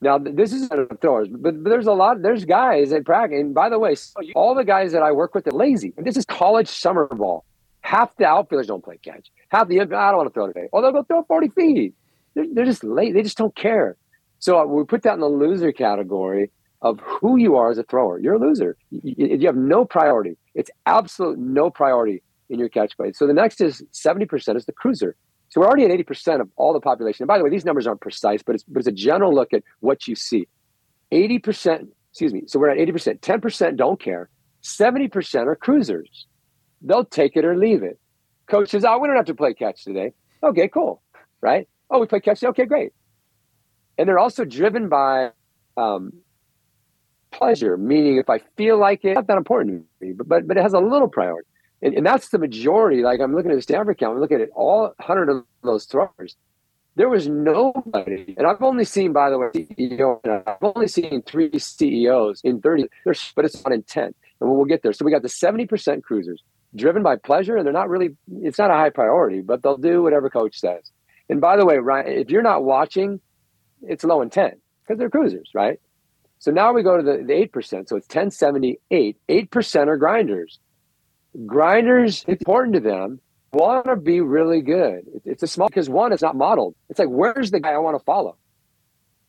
Now, 0.00 0.18
this 0.18 0.52
isn't 0.52 1.00
throwers, 1.00 1.28
but, 1.30 1.62
but 1.62 1.70
there's 1.70 1.86
a 1.86 1.92
lot, 1.92 2.20
there's 2.20 2.44
guys 2.44 2.92
at 2.92 3.06
practice. 3.06 3.40
And 3.40 3.54
by 3.54 3.70
the 3.70 3.78
way, 3.78 3.96
all 4.34 4.54
the 4.54 4.64
guys 4.64 4.92
that 4.92 5.02
I 5.02 5.10
work 5.12 5.34
with 5.34 5.46
are 5.46 5.52
lazy. 5.52 5.94
And 5.96 6.06
this 6.06 6.18
is 6.18 6.24
college 6.26 6.68
summer 6.68 7.06
ball. 7.06 7.44
Half 7.80 8.16
the 8.16 8.26
outfielders 8.26 8.66
don't 8.66 8.84
play 8.84 8.98
catch. 8.98 9.30
Half 9.48 9.68
the, 9.68 9.80
ah, 9.80 9.82
I 9.82 10.10
don't 10.10 10.18
want 10.18 10.28
to 10.28 10.34
throw 10.34 10.46
today. 10.48 10.68
Oh, 10.72 10.82
they'll 10.82 10.92
go 10.92 11.02
throw 11.04 11.22
40 11.24 11.48
feet. 11.48 11.94
They're, 12.34 12.46
they're 12.52 12.64
just 12.66 12.84
late. 12.84 13.14
They 13.14 13.22
just 13.22 13.38
don't 13.38 13.54
care. 13.56 13.96
So 14.38 14.58
uh, 14.58 14.66
we 14.66 14.84
put 14.84 15.02
that 15.02 15.14
in 15.14 15.20
the 15.20 15.28
loser 15.28 15.72
category 15.72 16.50
of 16.82 17.00
who 17.00 17.36
you 17.36 17.56
are 17.56 17.70
as 17.70 17.78
a 17.78 17.82
thrower. 17.82 18.18
You're 18.18 18.34
a 18.34 18.38
loser. 18.38 18.76
You, 18.90 19.14
you 19.38 19.46
have 19.46 19.56
no 19.56 19.84
priority. 19.84 20.36
It's 20.54 20.70
absolute 20.84 21.38
no 21.38 21.70
priority 21.70 22.22
in 22.48 22.58
your 22.58 22.68
catch 22.68 22.96
play. 22.96 23.12
So 23.12 23.26
the 23.26 23.32
next 23.32 23.60
is 23.60 23.82
70% 23.92 24.56
is 24.56 24.66
the 24.66 24.72
cruiser. 24.72 25.16
So 25.48 25.60
we're 25.60 25.66
already 25.66 25.84
at 25.84 25.90
80% 26.06 26.40
of 26.40 26.48
all 26.56 26.72
the 26.72 26.80
population. 26.80 27.22
And 27.22 27.28
by 27.28 27.38
the 27.38 27.44
way, 27.44 27.50
these 27.50 27.64
numbers 27.64 27.86
aren't 27.86 28.00
precise, 28.00 28.42
but 28.42 28.56
it's, 28.56 28.64
but 28.64 28.78
it's 28.78 28.88
a 28.88 28.92
general 28.92 29.34
look 29.34 29.52
at 29.52 29.62
what 29.80 30.06
you 30.06 30.14
see. 30.14 30.48
80%, 31.12 31.88
excuse 32.10 32.32
me. 32.32 32.42
So 32.46 32.58
we're 32.58 32.70
at 32.70 32.78
80%. 32.78 33.20
10% 33.20 33.76
don't 33.76 33.98
care. 33.98 34.28
70% 34.62 35.46
are 35.46 35.56
cruisers. 35.56 36.26
They'll 36.82 37.04
take 37.04 37.36
it 37.36 37.44
or 37.44 37.56
leave 37.56 37.82
it. 37.82 37.98
Coach 38.48 38.70
says, 38.70 38.84
oh, 38.84 38.98
we 38.98 39.08
don't 39.08 39.16
have 39.16 39.26
to 39.26 39.34
play 39.34 39.54
catch 39.54 39.84
today. 39.84 40.12
Okay, 40.42 40.68
cool. 40.68 41.02
Right? 41.40 41.68
Oh, 41.90 42.00
we 42.00 42.06
play 42.06 42.20
catch 42.20 42.40
today. 42.40 42.50
Okay, 42.50 42.66
great 42.66 42.92
and 43.98 44.08
they're 44.08 44.18
also 44.18 44.44
driven 44.44 44.88
by 44.88 45.30
um, 45.76 46.12
pleasure, 47.30 47.76
meaning 47.76 48.16
if 48.16 48.30
I 48.30 48.40
feel 48.56 48.78
like 48.78 49.04
it, 49.04 49.14
not 49.14 49.26
that 49.26 49.36
important 49.36 49.84
to 50.00 50.06
me, 50.06 50.12
but 50.12 50.28
but, 50.28 50.46
but 50.48 50.56
it 50.56 50.62
has 50.62 50.72
a 50.72 50.80
little 50.80 51.08
priority. 51.08 51.48
And, 51.82 51.94
and 51.94 52.06
that's 52.06 52.30
the 52.30 52.38
majority. 52.38 53.02
Like 53.02 53.20
I'm 53.20 53.34
looking 53.34 53.50
at 53.50 53.56
the 53.56 53.62
Stanford 53.62 53.98
count, 53.98 54.14
I'm 54.14 54.20
looking 54.20 54.40
at 54.40 54.50
all 54.54 54.94
100 54.96 55.28
of 55.28 55.44
those 55.62 55.84
throwers. 55.84 56.36
There 56.96 57.10
was 57.10 57.28
nobody, 57.28 58.34
and 58.38 58.46
I've 58.46 58.62
only 58.62 58.86
seen, 58.86 59.12
by 59.12 59.28
the 59.28 59.38
way, 59.38 59.48
CEO, 59.52 60.18
I've 60.46 60.56
only 60.62 60.88
seen 60.88 61.22
three 61.26 61.58
CEOs 61.58 62.40
in 62.42 62.62
30, 62.62 62.86
there's, 63.04 63.32
but 63.36 63.44
it's 63.44 63.62
on 63.66 63.72
intent. 63.72 64.16
And 64.40 64.50
we'll 64.50 64.64
get 64.64 64.82
there. 64.82 64.94
So 64.94 65.04
we 65.04 65.10
got 65.10 65.20
the 65.20 65.28
70% 65.28 66.02
cruisers 66.02 66.42
driven 66.74 67.02
by 67.02 67.16
pleasure, 67.16 67.56
and 67.56 67.66
they're 67.66 67.72
not 67.74 67.90
really, 67.90 68.16
it's 68.40 68.58
not 68.58 68.70
a 68.70 68.74
high 68.74 68.88
priority, 68.88 69.42
but 69.42 69.62
they'll 69.62 69.76
do 69.76 70.02
whatever 70.02 70.30
coach 70.30 70.58
says. 70.58 70.90
And 71.28 71.38
by 71.38 71.58
the 71.58 71.66
way, 71.66 71.76
Ryan, 71.76 72.06
if 72.08 72.30
you're 72.30 72.42
not 72.42 72.64
watching, 72.64 73.20
it's 73.82 74.04
low 74.04 74.22
intent 74.22 74.58
because 74.82 74.98
they're 74.98 75.10
cruisers, 75.10 75.50
right? 75.54 75.80
So 76.38 76.50
now 76.50 76.72
we 76.72 76.82
go 76.82 76.96
to 76.96 77.02
the, 77.02 77.24
the 77.26 77.48
8%. 77.48 77.88
So 77.88 77.96
it's 77.96 78.08
1078. 78.08 79.16
8% 79.28 79.86
are 79.88 79.96
grinders. 79.96 80.58
Grinders, 81.46 82.24
important 82.28 82.74
to 82.74 82.80
them, 82.80 83.20
want 83.52 83.86
to 83.86 83.96
be 83.96 84.20
really 84.20 84.60
good. 84.60 85.06
It's 85.24 85.42
a 85.42 85.46
small, 85.46 85.68
because 85.68 85.88
one, 85.88 86.12
it's 86.12 86.22
not 86.22 86.36
modeled. 86.36 86.74
It's 86.88 86.98
like, 86.98 87.08
where's 87.08 87.50
the 87.50 87.60
guy 87.60 87.72
I 87.72 87.78
want 87.78 87.98
to 87.98 88.04
follow? 88.04 88.36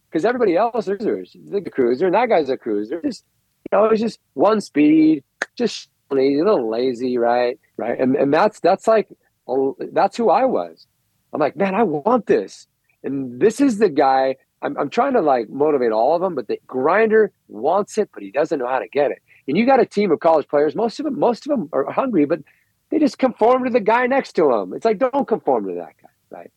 Because 0.09 0.25
everybody 0.25 0.55
else 0.55 0.87
is 0.87 0.99
the 0.99 1.69
cruiser, 1.69 2.05
and 2.05 2.15
that 2.15 2.29
guy's 2.29 2.49
a 2.49 2.57
cruiser. 2.57 3.01
Just, 3.01 3.25
you 3.71 3.77
know, 3.77 3.85
it's 3.85 4.01
just 4.01 4.19
one 4.33 4.61
speed, 4.61 5.23
just 5.57 5.89
a 6.11 6.15
little 6.15 6.69
lazy, 6.69 7.17
right? 7.17 7.59
Right. 7.75 7.99
And, 7.99 8.15
and 8.15 8.33
that's, 8.33 8.59
that's 8.59 8.87
like, 8.87 9.09
oh, 9.47 9.75
that's 9.91 10.15
who 10.15 10.29
I 10.29 10.45
was. 10.45 10.87
I'm 11.33 11.39
like, 11.39 11.57
man, 11.57 11.75
I 11.75 11.83
want 11.83 12.25
this. 12.25 12.67
And 13.07 13.39
this 13.39 13.61
is 13.61 13.77
the 13.77 13.89
guy 13.89 14.35
I'm, 14.61 14.77
I'm 14.77 14.89
trying 14.89 15.13
to 15.13 15.21
like 15.21 15.49
motivate 15.49 15.91
all 15.91 16.15
of 16.15 16.21
them, 16.21 16.35
but 16.35 16.47
the 16.47 16.59
grinder 16.67 17.31
wants 17.47 17.97
it, 17.97 18.09
but 18.13 18.21
he 18.21 18.31
doesn't 18.31 18.59
know 18.59 18.67
how 18.67 18.79
to 18.79 18.87
get 18.87 19.11
it. 19.11 19.21
And 19.47 19.57
you 19.57 19.65
got 19.65 19.79
a 19.79 19.85
team 19.85 20.11
of 20.11 20.19
college 20.19 20.47
players. 20.47 20.75
Most 20.75 20.99
of 20.99 21.05
them, 21.05 21.17
most 21.17 21.47
of 21.47 21.51
them 21.51 21.69
are 21.71 21.89
hungry, 21.91 22.25
but 22.25 22.41
they 22.89 22.99
just 22.99 23.17
conform 23.17 23.63
to 23.63 23.69
the 23.69 23.79
guy 23.79 24.07
next 24.07 24.33
to 24.33 24.49
them. 24.49 24.73
It's 24.73 24.83
like 24.83 24.97
don't 24.97 25.27
conform 25.27 25.67
to 25.67 25.75
that 25.75 25.93
guy, 26.01 26.09
right? 26.37 26.51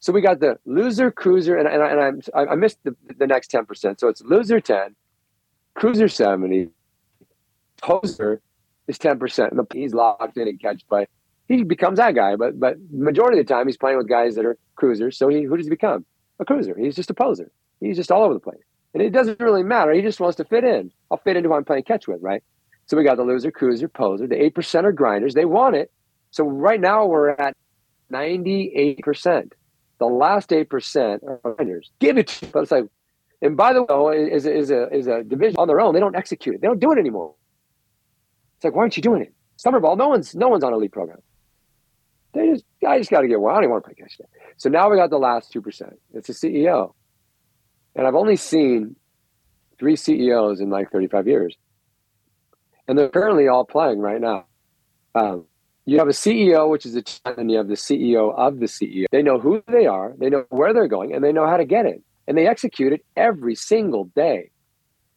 So 0.00 0.12
we 0.12 0.20
got 0.20 0.40
the 0.40 0.58
loser, 0.64 1.10
cruiser, 1.10 1.56
and, 1.56 1.68
and, 1.68 1.82
I, 1.82 2.08
and 2.08 2.28
I, 2.34 2.52
I 2.52 2.54
missed 2.56 2.78
the, 2.84 2.96
the 3.18 3.26
next 3.26 3.48
ten 3.48 3.64
percent. 3.64 4.00
So 4.00 4.08
it's 4.08 4.22
loser 4.22 4.60
ten, 4.60 4.96
cruiser 5.74 6.08
seventy, 6.08 6.68
poser 7.80 8.40
is 8.88 8.98
ten 8.98 9.18
percent, 9.18 9.52
and 9.52 9.58
the, 9.60 9.66
he's 9.72 9.94
locked 9.94 10.36
in 10.36 10.48
and 10.48 10.60
catch 10.60 10.86
play. 10.88 11.06
He 11.48 11.62
becomes 11.62 11.98
that 11.98 12.14
guy, 12.14 12.36
but 12.36 12.58
but 12.58 12.76
majority 12.90 13.38
of 13.38 13.46
the 13.46 13.54
time 13.54 13.66
he's 13.66 13.76
playing 13.76 13.98
with 13.98 14.08
guys 14.08 14.34
that 14.34 14.44
are 14.44 14.58
cruisers. 14.74 15.16
So 15.16 15.28
he 15.28 15.42
who 15.42 15.56
does 15.56 15.66
he 15.66 15.70
become? 15.70 16.04
a 16.38 16.44
cruiser. 16.44 16.76
He's 16.78 16.96
just 16.96 17.10
a 17.10 17.14
poser. 17.14 17.50
He's 17.80 17.96
just 17.96 18.10
all 18.10 18.22
over 18.22 18.34
the 18.34 18.40
place. 18.40 18.60
And 18.94 19.02
it 19.02 19.10
doesn't 19.10 19.40
really 19.40 19.62
matter. 19.62 19.92
He 19.92 20.02
just 20.02 20.20
wants 20.20 20.36
to 20.36 20.44
fit 20.44 20.64
in. 20.64 20.90
I'll 21.10 21.18
fit 21.18 21.36
into 21.36 21.48
who 21.48 21.54
I'm 21.54 21.64
playing 21.64 21.84
catch 21.84 22.08
with, 22.08 22.22
right? 22.22 22.42
So 22.86 22.96
we 22.96 23.04
got 23.04 23.16
the 23.16 23.24
loser, 23.24 23.50
cruiser, 23.50 23.88
poser. 23.88 24.26
The 24.26 24.36
8% 24.36 24.84
are 24.84 24.92
grinders. 24.92 25.34
They 25.34 25.44
want 25.44 25.76
it. 25.76 25.90
So 26.30 26.44
right 26.44 26.80
now 26.80 27.06
we're 27.06 27.30
at 27.30 27.56
98%. 28.12 29.52
The 29.98 30.06
last 30.06 30.50
8% 30.50 31.22
are 31.24 31.54
grinders. 31.54 31.90
Give 31.98 32.16
it 32.16 32.28
to 32.28 32.46
But 32.46 32.62
it's 32.62 32.70
like, 32.70 32.84
and 33.42 33.56
by 33.56 33.72
the 33.72 33.82
way, 33.82 34.30
is, 34.30 34.46
is, 34.46 34.70
a, 34.70 34.88
is 34.94 35.06
a 35.06 35.22
division 35.22 35.56
on 35.58 35.68
their 35.68 35.80
own. 35.80 35.94
They 35.94 36.00
don't 36.00 36.16
execute 36.16 36.54
it. 36.54 36.60
They 36.60 36.68
don't 36.68 36.80
do 36.80 36.92
it 36.92 36.98
anymore. 36.98 37.34
It's 38.56 38.64
like, 38.64 38.74
why 38.74 38.82
aren't 38.82 38.96
you 38.96 39.02
doing 39.02 39.22
it? 39.22 39.34
Summer 39.56 39.80
ball, 39.80 39.96
no 39.96 40.08
one's 40.08 40.34
no 40.34 40.48
one's 40.48 40.62
on 40.62 40.74
a 40.74 40.76
league 40.76 40.92
program. 40.92 41.18
They 42.36 42.48
just, 42.48 42.64
I 42.86 42.98
just 42.98 43.10
got 43.10 43.22
to 43.22 43.28
get 43.28 43.40
one. 43.40 43.56
I 43.56 43.60
don't 43.60 43.70
want 43.70 43.84
to 43.84 43.88
play 43.88 43.94
catch 43.94 44.16
today. 44.16 44.28
So 44.56 44.68
now 44.68 44.90
we 44.90 44.96
got 44.96 45.10
the 45.10 45.18
last 45.18 45.52
2%. 45.54 45.92
It's 46.12 46.28
a 46.28 46.32
CEO. 46.32 46.92
And 47.94 48.06
I've 48.06 48.14
only 48.14 48.36
seen 48.36 48.96
three 49.78 49.96
CEOs 49.96 50.60
in 50.60 50.70
like 50.70 50.90
35 50.90 51.26
years. 51.26 51.56
And 52.86 52.98
they're 52.98 53.08
currently 53.08 53.48
all 53.48 53.64
playing 53.64 54.00
right 54.00 54.20
now. 54.20 54.46
Um, 55.14 55.46
you 55.86 55.98
have 55.98 56.08
a 56.08 56.12
CEO, 56.12 56.68
which 56.68 56.84
is 56.84 56.96
a 56.96 57.02
and 57.38 57.50
you 57.50 57.58
have 57.58 57.68
the 57.68 57.74
CEO 57.74 58.34
of 58.36 58.58
the 58.58 58.66
CEO. 58.66 59.06
They 59.10 59.22
know 59.22 59.38
who 59.38 59.62
they 59.68 59.86
are, 59.86 60.14
they 60.18 60.28
know 60.28 60.44
where 60.50 60.74
they're 60.74 60.88
going, 60.88 61.14
and 61.14 61.24
they 61.24 61.32
know 61.32 61.46
how 61.46 61.56
to 61.56 61.64
get 61.64 61.86
it. 61.86 62.02
And 62.26 62.36
they 62.36 62.46
execute 62.46 62.92
it 62.92 63.04
every 63.16 63.54
single 63.54 64.04
day. 64.16 64.50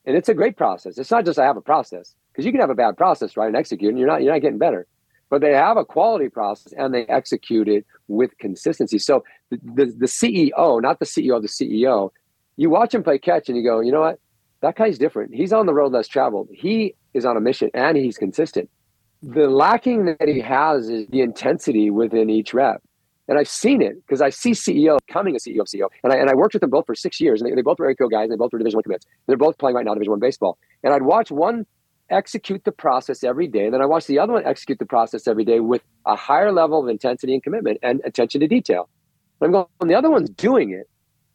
And 0.06 0.16
it's 0.16 0.30
a 0.30 0.34
great 0.34 0.58
process. 0.58 0.98
It's 0.98 1.12
not 1.12 1.26
just 1.26 1.40
I 1.40 1.46
have 1.46 1.58
a 1.58 1.62
process, 1.62 2.16
because 2.32 2.46
you 2.46 2.52
can 2.52 2.62
have 2.62 2.70
a 2.70 2.76
bad 2.76 2.98
process, 2.98 3.36
right? 3.36 3.48
And 3.48 3.58
execute, 3.58 3.90
and 3.90 4.00
you're 4.00 4.08
not 4.08 4.22
you're 4.22 4.34
not 4.34 4.42
getting 4.42 4.60
better 4.60 4.88
but 5.30 5.42
they 5.42 5.54
have 5.54 5.78
a 5.78 5.86
quality 5.86 6.30
process 6.30 6.74
and 6.74 6.94
they 6.94 7.06
execute 7.06 7.68
it 7.68 7.86
with 8.08 8.38
consistency. 8.40 9.00
So 9.00 9.24
the, 9.50 9.60
the, 9.64 9.86
the, 9.86 10.06
CEO, 10.06 10.82
not 10.82 11.00
the 11.00 11.06
CEO 11.06 11.42
the 11.42 11.48
CEO, 11.48 12.10
you 12.58 12.70
watch 12.70 12.94
him 12.94 13.04
play 13.04 13.20
catch 13.20 13.48
and 13.48 13.58
you 13.58 13.64
go, 13.64 13.80
you 13.80 13.92
know 13.92 14.02
what? 14.02 14.20
That 14.62 14.76
guy's 14.76 14.98
different. 14.98 15.34
He's 15.34 15.54
on 15.54 15.66
the 15.66 15.74
road 15.74 15.94
less 15.94 16.08
traveled. 16.08 16.50
He 16.52 16.96
is 17.14 17.26
on 17.26 17.38
a 17.38 17.42
mission 17.42 17.70
and 17.74 17.96
he's 17.96 18.18
consistent. 18.18 18.70
The 19.22 19.48
lacking 19.48 20.06
that 20.06 20.28
he 20.28 20.40
has 20.42 20.90
is 20.90 21.08
the 21.08 21.22
intensity 21.22 21.90
within 21.92 22.30
each 22.30 22.54
rep. 22.54 22.82
And 23.28 23.38
I've 23.38 23.48
seen 23.48 23.82
it 23.82 23.96
because 23.96 24.22
I 24.22 24.32
see 24.32 24.52
CEO 24.52 24.98
coming 25.08 25.36
a 25.36 25.40
CEO 25.40 25.62
CEO. 25.62 25.88
And 26.04 26.12
I, 26.12 26.16
and 26.18 26.30
I 26.30 26.34
worked 26.34 26.56
with 26.56 26.62
them 26.62 26.72
both 26.72 26.88
for 26.88 26.96
six 26.96 27.22
years. 27.22 27.42
And 27.42 27.52
they, 27.52 27.56
they 27.56 27.62
both 27.62 27.78
were 27.78 27.88
ACO 27.90 28.08
guys. 28.08 28.24
And 28.24 28.32
they 28.32 28.38
both 28.38 28.52
were 28.52 28.58
Division 28.58 28.78
One 28.78 28.84
commits. 28.84 29.06
They're 29.28 29.38
both 29.38 29.58
playing 29.60 29.76
right 29.76 29.86
now 29.86 29.94
Division 29.94 30.12
One 30.12 30.20
baseball. 30.20 30.58
And 30.84 30.94
I'd 30.94 31.04
watch 31.04 31.30
one 31.30 31.68
execute 32.10 32.64
the 32.64 32.72
process 32.72 33.24
every 33.24 33.48
day. 33.48 33.70
Then 33.70 33.82
I 33.82 33.86
watch 33.86 34.06
the 34.06 34.20
other 34.20 34.34
one 34.34 34.46
execute 34.46 34.80
the 34.80 34.86
process 34.86 35.28
every 35.28 35.46
day 35.46 35.60
with 35.60 35.82
a 36.06 36.16
higher 36.16 36.52
level 36.52 36.82
of 36.82 36.90
intensity 36.90 37.34
and 37.34 37.44
commitment 37.44 37.80
and 37.84 38.02
attention 38.06 38.42
to 38.42 38.48
detail. 38.48 38.90
And 39.42 39.48
I'm 39.48 39.52
going, 39.52 39.90
the 39.90 39.96
other 39.96 40.10
one's 40.10 40.30
doing 40.30 40.72
it, 40.72 40.90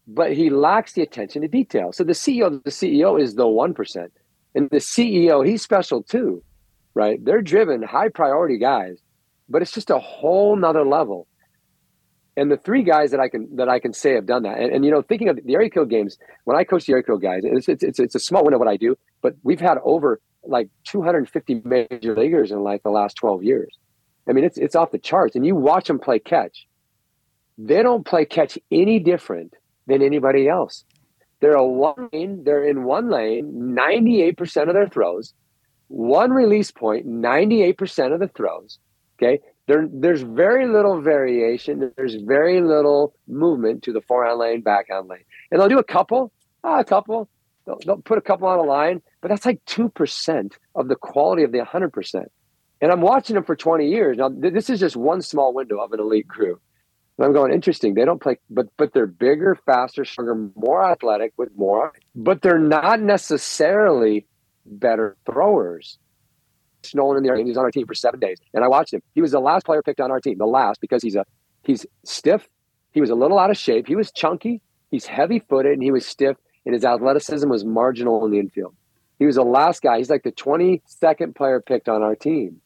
but 0.06 0.32
he 0.32 0.50
lacks 0.50 0.92
the 0.92 1.02
attention 1.02 1.42
to 1.42 1.48
detail. 1.48 1.92
So 1.92 2.04
the 2.04 2.12
CEO, 2.12 2.62
the 2.62 2.70
CEO 2.70 3.20
is 3.20 3.34
the 3.34 3.44
1%. 3.44 4.08
And 4.54 4.70
the 4.70 4.76
CEO, 4.76 5.46
he's 5.46 5.62
special 5.62 6.02
too, 6.02 6.42
right? 6.94 7.22
They're 7.24 7.42
driven, 7.42 7.82
high 7.82 8.08
priority 8.08 8.58
guys, 8.58 9.00
but 9.48 9.62
it's 9.62 9.72
just 9.72 9.90
a 9.90 9.98
whole 9.98 10.56
nother 10.56 10.84
level. 10.84 11.26
And 12.36 12.50
the 12.50 12.56
three 12.56 12.82
guys 12.82 13.12
that 13.12 13.20
I 13.20 13.28
can 13.28 13.56
that 13.56 13.68
I 13.68 13.78
can 13.78 13.92
say 13.92 14.14
have 14.14 14.26
done 14.26 14.42
that, 14.42 14.58
and, 14.58 14.72
and 14.72 14.84
you 14.84 14.90
know, 14.90 15.02
thinking 15.02 15.28
of 15.28 15.36
the 15.36 15.70
code 15.72 15.88
games, 15.88 16.18
when 16.44 16.56
I 16.56 16.64
coach 16.64 16.84
the 16.86 17.00
code 17.02 17.22
guys, 17.22 17.42
it's, 17.44 17.68
it's, 17.68 17.84
it's, 17.84 18.00
it's 18.00 18.14
a 18.16 18.18
small 18.18 18.42
window 18.42 18.58
what 18.58 18.66
I 18.66 18.76
do, 18.76 18.96
but 19.22 19.36
we've 19.44 19.60
had 19.60 19.78
over 19.84 20.20
like 20.46 20.68
250 20.84 21.62
major 21.64 22.16
leaguers 22.16 22.50
in 22.50 22.60
like 22.60 22.82
the 22.82 22.90
last 22.90 23.14
12 23.16 23.42
years. 23.42 23.78
I 24.28 24.32
mean, 24.32 24.44
it's 24.44 24.58
it's 24.58 24.74
off 24.74 24.90
the 24.90 24.98
charts. 24.98 25.36
And 25.36 25.44
you 25.44 25.54
watch 25.54 25.88
them 25.88 25.98
play 25.98 26.18
catch. 26.18 26.66
They 27.58 27.82
don't 27.82 28.04
play 28.06 28.24
catch 28.24 28.58
any 28.70 28.98
different 28.98 29.54
than 29.86 30.02
anybody 30.02 30.48
else. 30.48 30.84
They're 31.40 31.54
a 31.54 31.66
lane, 32.12 32.42
they're 32.44 32.64
in 32.64 32.84
one 32.84 33.10
lane, 33.10 33.52
98% 33.76 34.68
of 34.68 34.74
their 34.74 34.88
throws, 34.88 35.34
one 35.88 36.30
release 36.30 36.70
point, 36.70 37.06
98% 37.06 38.14
of 38.14 38.20
the 38.20 38.28
throws. 38.28 38.78
Okay. 39.18 39.40
There, 39.66 39.88
there's 39.90 40.22
very 40.22 40.66
little 40.66 41.00
variation. 41.00 41.92
There's 41.96 42.16
very 42.16 42.60
little 42.60 43.14
movement 43.26 43.82
to 43.84 43.92
the 43.92 44.00
forehand 44.02 44.38
lane, 44.38 44.60
backhand 44.60 45.08
lane. 45.08 45.24
And 45.50 45.60
they'll 45.60 45.68
do 45.68 45.78
a 45.78 45.84
couple, 45.84 46.32
ah, 46.64 46.80
a 46.80 46.84
couple, 46.84 47.28
They'll, 47.66 47.78
they'll 47.84 47.96
put 47.96 48.18
a 48.18 48.22
couple 48.22 48.48
on 48.48 48.58
a 48.58 48.62
line, 48.62 49.02
but 49.20 49.28
that's 49.28 49.46
like 49.46 49.64
2% 49.66 50.52
of 50.74 50.88
the 50.88 50.96
quality 50.96 51.42
of 51.42 51.52
the 51.52 51.58
100%. 51.58 52.24
And 52.80 52.92
I'm 52.92 53.00
watching 53.00 53.34
them 53.34 53.44
for 53.44 53.56
20 53.56 53.88
years. 53.88 54.18
Now, 54.18 54.28
th- 54.28 54.52
this 54.52 54.68
is 54.68 54.80
just 54.80 54.96
one 54.96 55.22
small 55.22 55.54
window 55.54 55.78
of 55.78 55.92
an 55.92 56.00
elite 56.00 56.28
crew. 56.28 56.60
And 57.16 57.24
I'm 57.24 57.32
going, 57.32 57.52
interesting. 57.52 57.94
They 57.94 58.04
don't 58.04 58.20
play, 58.20 58.38
but 58.50 58.66
but 58.76 58.92
they're 58.92 59.06
bigger, 59.06 59.56
faster, 59.66 60.04
stronger, 60.04 60.50
more 60.56 60.84
athletic 60.84 61.32
with 61.36 61.50
more, 61.56 61.92
but 62.14 62.42
they're 62.42 62.58
not 62.58 63.00
necessarily 63.00 64.26
better 64.66 65.16
throwers. 65.24 65.98
Nolan 66.92 67.16
in 67.16 67.22
the 67.22 67.44
he's 67.44 67.56
on 67.56 67.64
our 67.64 67.70
team 67.70 67.86
for 67.86 67.94
seven 67.94 68.20
days, 68.20 68.38
and 68.52 68.64
I 68.64 68.68
watched 68.68 68.92
him. 68.92 69.00
He 69.14 69.22
was 69.22 69.30
the 69.30 69.40
last 69.40 69.64
player 69.64 69.80
picked 69.80 70.00
on 70.00 70.10
our 70.10 70.20
team, 70.20 70.38
the 70.38 70.44
last 70.44 70.80
because 70.80 71.02
he's 71.02 71.14
a 71.14 71.24
he's 71.62 71.86
stiff. 72.04 72.46
He 72.90 73.00
was 73.00 73.10
a 73.10 73.14
little 73.14 73.38
out 73.38 73.50
of 73.50 73.56
shape. 73.56 73.86
He 73.86 73.96
was 73.96 74.10
chunky. 74.12 74.60
He's 74.90 75.06
heavy 75.06 75.38
footed, 75.38 75.72
and 75.72 75.82
he 75.82 75.92
was 75.92 76.04
stiff 76.04 76.36
and 76.64 76.74
his 76.74 76.84
athleticism 76.84 77.48
was 77.48 77.64
marginal 77.64 78.24
in 78.24 78.30
the 78.30 78.38
infield. 78.38 78.74
He 79.18 79.26
was 79.26 79.36
the 79.36 79.42
last 79.42 79.82
guy. 79.82 79.98
He's 79.98 80.10
like 80.10 80.22
the 80.22 80.32
22nd 80.32 81.34
player 81.36 81.60
picked 81.60 81.88
on 81.88 82.02
our 82.02 82.16
team. 82.16 82.60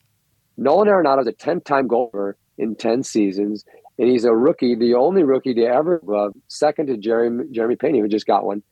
Nolan 0.56 0.88
Arenado 0.88 1.20
is 1.20 1.26
a 1.26 1.32
10 1.32 1.60
time 1.60 1.88
goaler 1.88 2.34
in 2.56 2.74
10 2.74 3.02
seasons, 3.02 3.64
and 3.98 4.08
he's 4.08 4.24
a 4.24 4.34
rookie, 4.34 4.74
the 4.74 4.94
only 4.94 5.22
rookie 5.22 5.54
to 5.54 5.64
ever 5.64 5.98
glove, 5.98 6.32
second 6.48 6.86
to 6.86 6.96
Jeremy, 6.96 7.44
Jeremy 7.52 7.76
Pena, 7.76 7.98
who 7.98 8.08
just 8.08 8.26
got 8.26 8.44
one, 8.44 8.62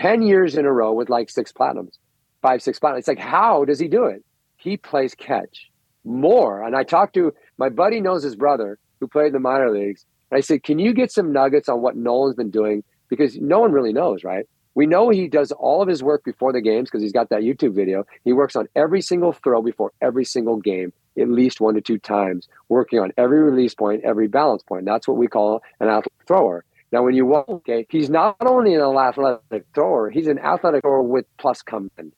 10 0.00 0.22
years 0.22 0.56
in 0.56 0.66
a 0.66 0.72
row 0.72 0.92
with 0.92 1.08
like 1.08 1.30
six 1.30 1.52
platinums, 1.52 1.98
five, 2.42 2.62
six 2.62 2.78
platinums. 2.78 2.98
It's 2.98 3.08
like, 3.08 3.18
how 3.18 3.64
does 3.64 3.78
he 3.78 3.88
do 3.88 4.04
it? 4.04 4.24
He 4.56 4.76
plays 4.76 5.14
catch 5.14 5.70
more. 6.04 6.62
And 6.62 6.76
I 6.76 6.84
talked 6.84 7.14
to 7.14 7.34
my 7.58 7.68
buddy, 7.68 8.00
knows 8.00 8.22
his 8.22 8.36
brother 8.36 8.78
who 9.00 9.08
played 9.08 9.28
in 9.28 9.32
the 9.32 9.40
minor 9.40 9.70
leagues. 9.70 10.04
And 10.30 10.38
I 10.38 10.40
said, 10.40 10.62
Can 10.62 10.78
you 10.78 10.92
get 10.92 11.12
some 11.12 11.32
nuggets 11.32 11.68
on 11.68 11.82
what 11.82 11.96
Nolan's 11.96 12.36
been 12.36 12.50
doing? 12.50 12.82
Because 13.08 13.36
no 13.36 13.60
one 13.60 13.72
really 13.72 13.92
knows, 13.92 14.24
right? 14.24 14.46
We 14.76 14.86
know 14.86 15.08
he 15.08 15.26
does 15.26 15.52
all 15.52 15.80
of 15.80 15.88
his 15.88 16.02
work 16.02 16.22
before 16.22 16.52
the 16.52 16.60
games 16.60 16.90
because 16.90 17.02
he's 17.02 17.10
got 17.10 17.30
that 17.30 17.40
YouTube 17.40 17.74
video. 17.74 18.04
He 18.24 18.34
works 18.34 18.54
on 18.54 18.68
every 18.76 19.00
single 19.00 19.32
throw 19.32 19.62
before 19.62 19.90
every 20.02 20.26
single 20.26 20.58
game, 20.58 20.92
at 21.18 21.30
least 21.30 21.62
one 21.62 21.74
to 21.76 21.80
two 21.80 21.98
times, 21.98 22.46
working 22.68 22.98
on 22.98 23.10
every 23.16 23.40
release 23.40 23.74
point, 23.74 24.04
every 24.04 24.28
balance 24.28 24.62
point. 24.62 24.84
That's 24.84 25.08
what 25.08 25.16
we 25.16 25.28
call 25.28 25.62
an 25.80 25.88
athletic 25.88 26.12
thrower. 26.28 26.62
Now, 26.92 27.02
when 27.02 27.14
you 27.14 27.24
walk, 27.24 27.48
okay, 27.48 27.86
he's 27.88 28.10
not 28.10 28.36
only 28.42 28.74
an 28.74 28.82
athletic 28.82 29.64
thrower, 29.74 30.10
he's 30.10 30.26
an 30.26 30.38
athletic 30.38 30.82
thrower 30.82 31.02
with 31.02 31.24
plus 31.38 31.62
command. 31.62 32.12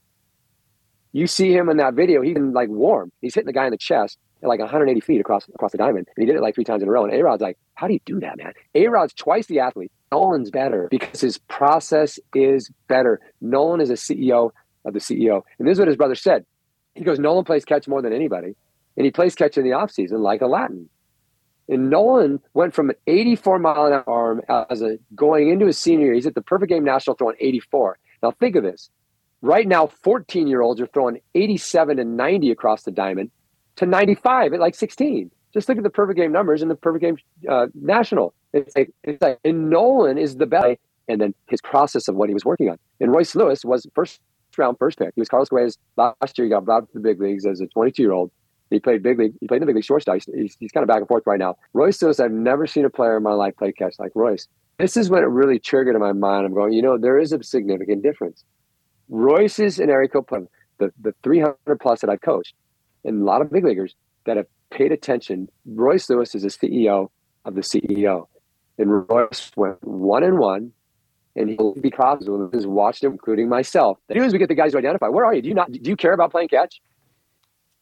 You 1.12 1.28
see 1.28 1.52
him 1.52 1.68
in 1.68 1.76
that 1.76 1.94
video, 1.94 2.22
he's 2.22 2.36
like 2.36 2.68
warm. 2.68 3.12
He's 3.20 3.36
hitting 3.36 3.46
the 3.46 3.52
guy 3.52 3.66
in 3.66 3.70
the 3.70 3.78
chest, 3.78 4.18
at 4.42 4.48
like 4.48 4.58
180 4.58 5.00
feet 5.00 5.20
across 5.20 5.48
across 5.48 5.70
the 5.70 5.78
diamond. 5.78 6.08
And 6.16 6.22
he 6.22 6.26
did 6.26 6.34
it 6.34 6.42
like 6.42 6.56
three 6.56 6.64
times 6.64 6.82
in 6.82 6.88
a 6.88 6.90
row. 6.90 7.04
And 7.04 7.14
A 7.14 7.22
Rod's 7.22 7.40
like, 7.40 7.56
how 7.74 7.86
do 7.86 7.92
you 7.92 8.00
do 8.04 8.18
that, 8.18 8.36
man? 8.36 8.52
A 8.74 8.88
Rod's 8.88 9.14
twice 9.14 9.46
the 9.46 9.60
athlete. 9.60 9.92
Nolan's 10.12 10.50
better 10.50 10.88
because 10.90 11.20
his 11.20 11.38
process 11.38 12.18
is 12.34 12.70
better. 12.88 13.20
Nolan 13.40 13.80
is 13.80 13.90
a 13.90 13.94
CEO 13.94 14.50
of 14.84 14.94
the 14.94 15.00
CEO. 15.00 15.42
And 15.58 15.68
this 15.68 15.72
is 15.72 15.78
what 15.78 15.88
his 15.88 15.96
brother 15.96 16.14
said. 16.14 16.44
He 16.94 17.04
goes, 17.04 17.18
Nolan 17.18 17.44
plays 17.44 17.64
catch 17.64 17.86
more 17.86 18.02
than 18.02 18.12
anybody. 18.12 18.56
And 18.96 19.04
he 19.04 19.10
plays 19.10 19.34
catch 19.34 19.56
in 19.56 19.64
the 19.64 19.70
offseason 19.70 20.20
like 20.20 20.40
a 20.40 20.46
Latin. 20.46 20.88
And 21.68 21.90
Nolan 21.90 22.40
went 22.54 22.74
from 22.74 22.90
an 22.90 22.96
84 23.06 23.58
mile 23.58 23.86
an 23.86 23.92
hour 23.92 24.04
arm 24.06 24.42
as 24.70 24.82
a 24.82 24.98
going 25.14 25.50
into 25.50 25.66
his 25.66 25.78
senior 25.78 26.06
year. 26.06 26.14
He's 26.14 26.26
at 26.26 26.34
the 26.34 26.42
perfect 26.42 26.70
game 26.70 26.84
national 26.84 27.16
throwing 27.16 27.36
84. 27.38 27.98
Now 28.22 28.30
think 28.32 28.56
of 28.56 28.62
this. 28.62 28.90
Right 29.40 29.68
now, 29.68 29.86
14 29.86 30.48
year 30.48 30.62
olds 30.62 30.80
are 30.80 30.86
throwing 30.86 31.20
87 31.34 31.98
and 31.98 32.16
90 32.16 32.50
across 32.50 32.82
the 32.82 32.90
diamond 32.90 33.30
to 33.76 33.86
95 33.86 34.54
at 34.54 34.60
like 34.60 34.74
16. 34.74 35.30
Just 35.54 35.68
look 35.68 35.78
at 35.78 35.84
the 35.84 35.90
perfect 35.90 36.18
game 36.18 36.32
numbers 36.32 36.62
and 36.62 36.70
the 36.70 36.74
perfect 36.74 37.02
game 37.02 37.16
uh, 37.48 37.66
national. 37.74 38.34
It's 38.52 38.76
like, 38.76 38.90
it's 39.04 39.20
like, 39.22 39.38
and 39.44 39.70
Nolan 39.70 40.18
is 40.18 40.36
the 40.36 40.46
best. 40.46 40.78
And 41.10 41.20
then 41.20 41.34
his 41.48 41.62
process 41.62 42.06
of 42.08 42.16
what 42.16 42.28
he 42.28 42.34
was 42.34 42.44
working 42.44 42.68
on. 42.68 42.78
And 43.00 43.10
Royce 43.10 43.34
Lewis 43.34 43.64
was 43.64 43.86
first 43.94 44.20
round 44.58 44.76
first 44.78 44.98
pick. 44.98 45.12
He 45.14 45.20
was 45.20 45.28
Carlos 45.28 45.48
Correa's 45.48 45.78
last 45.96 46.36
year. 46.36 46.46
He 46.46 46.50
got 46.50 46.64
brought 46.64 46.80
to 46.80 46.94
the 46.94 47.00
big 47.00 47.20
leagues 47.20 47.46
as 47.46 47.60
a 47.60 47.66
22 47.66 48.02
year 48.02 48.12
old. 48.12 48.30
He 48.70 48.80
played 48.80 49.02
big 49.02 49.18
league. 49.18 49.32
He 49.40 49.46
played 49.46 49.58
in 49.58 49.60
the 49.62 49.66
big 49.66 49.76
league 49.76 49.84
shortstop. 49.84 50.18
He's, 50.34 50.56
he's 50.60 50.72
kind 50.72 50.82
of 50.82 50.88
back 50.88 50.98
and 50.98 51.08
forth 51.08 51.22
right 51.26 51.38
now. 51.38 51.56
Royce 51.72 52.02
Lewis, 52.02 52.20
I've 52.20 52.32
never 52.32 52.66
seen 52.66 52.84
a 52.84 52.90
player 52.90 53.16
in 53.16 53.22
my 53.22 53.32
life 53.32 53.56
play 53.56 53.72
catch 53.72 53.94
like 53.98 54.12
Royce. 54.14 54.46
This 54.78 54.96
is 54.96 55.08
when 55.08 55.22
it 55.22 55.26
really 55.26 55.58
triggered 55.58 55.94
in 55.94 56.00
my 56.00 56.12
mind. 56.12 56.44
I'm 56.46 56.54
going, 56.54 56.72
you 56.72 56.82
know, 56.82 56.98
there 56.98 57.18
is 57.18 57.32
a 57.32 57.42
significant 57.42 58.02
difference. 58.02 58.44
Royce's 59.08 59.78
and 59.78 59.90
Eric 59.90 60.12
play 60.26 60.40
the, 60.78 60.92
the 61.00 61.14
300 61.22 61.56
plus 61.80 62.02
that 62.02 62.10
I've 62.10 62.20
coached, 62.20 62.54
and 63.04 63.22
a 63.22 63.24
lot 63.24 63.40
of 63.40 63.50
big 63.50 63.64
leaguers 63.64 63.94
that 64.26 64.36
have 64.36 64.46
paid 64.70 64.92
attention. 64.92 65.48
Royce 65.66 66.08
Lewis 66.10 66.34
is 66.34 66.44
a 66.44 66.48
CEO 66.48 67.08
of 67.44 67.54
the 67.54 67.62
CEO. 67.62 68.26
And 68.78 69.08
Royce 69.08 69.50
went 69.56 69.82
one 69.82 70.22
and 70.22 70.38
one, 70.38 70.72
and 71.34 71.50
he'll 71.50 71.74
be 71.74 71.92
with 71.96 72.54
has 72.54 72.66
watched 72.66 73.02
him, 73.02 73.12
including 73.12 73.48
myself. 73.48 73.98
The 74.08 74.16
as 74.16 74.32
we 74.32 74.38
get 74.38 74.48
the 74.48 74.54
guys 74.54 74.72
to 74.72 74.78
identify, 74.78 75.08
where 75.08 75.24
are 75.24 75.34
you? 75.34 75.42
Do 75.42 75.48
you 75.48 75.54
not 75.54 75.70
do 75.70 75.90
you 75.90 75.96
care 75.96 76.12
about 76.12 76.30
playing 76.30 76.48
catch? 76.48 76.80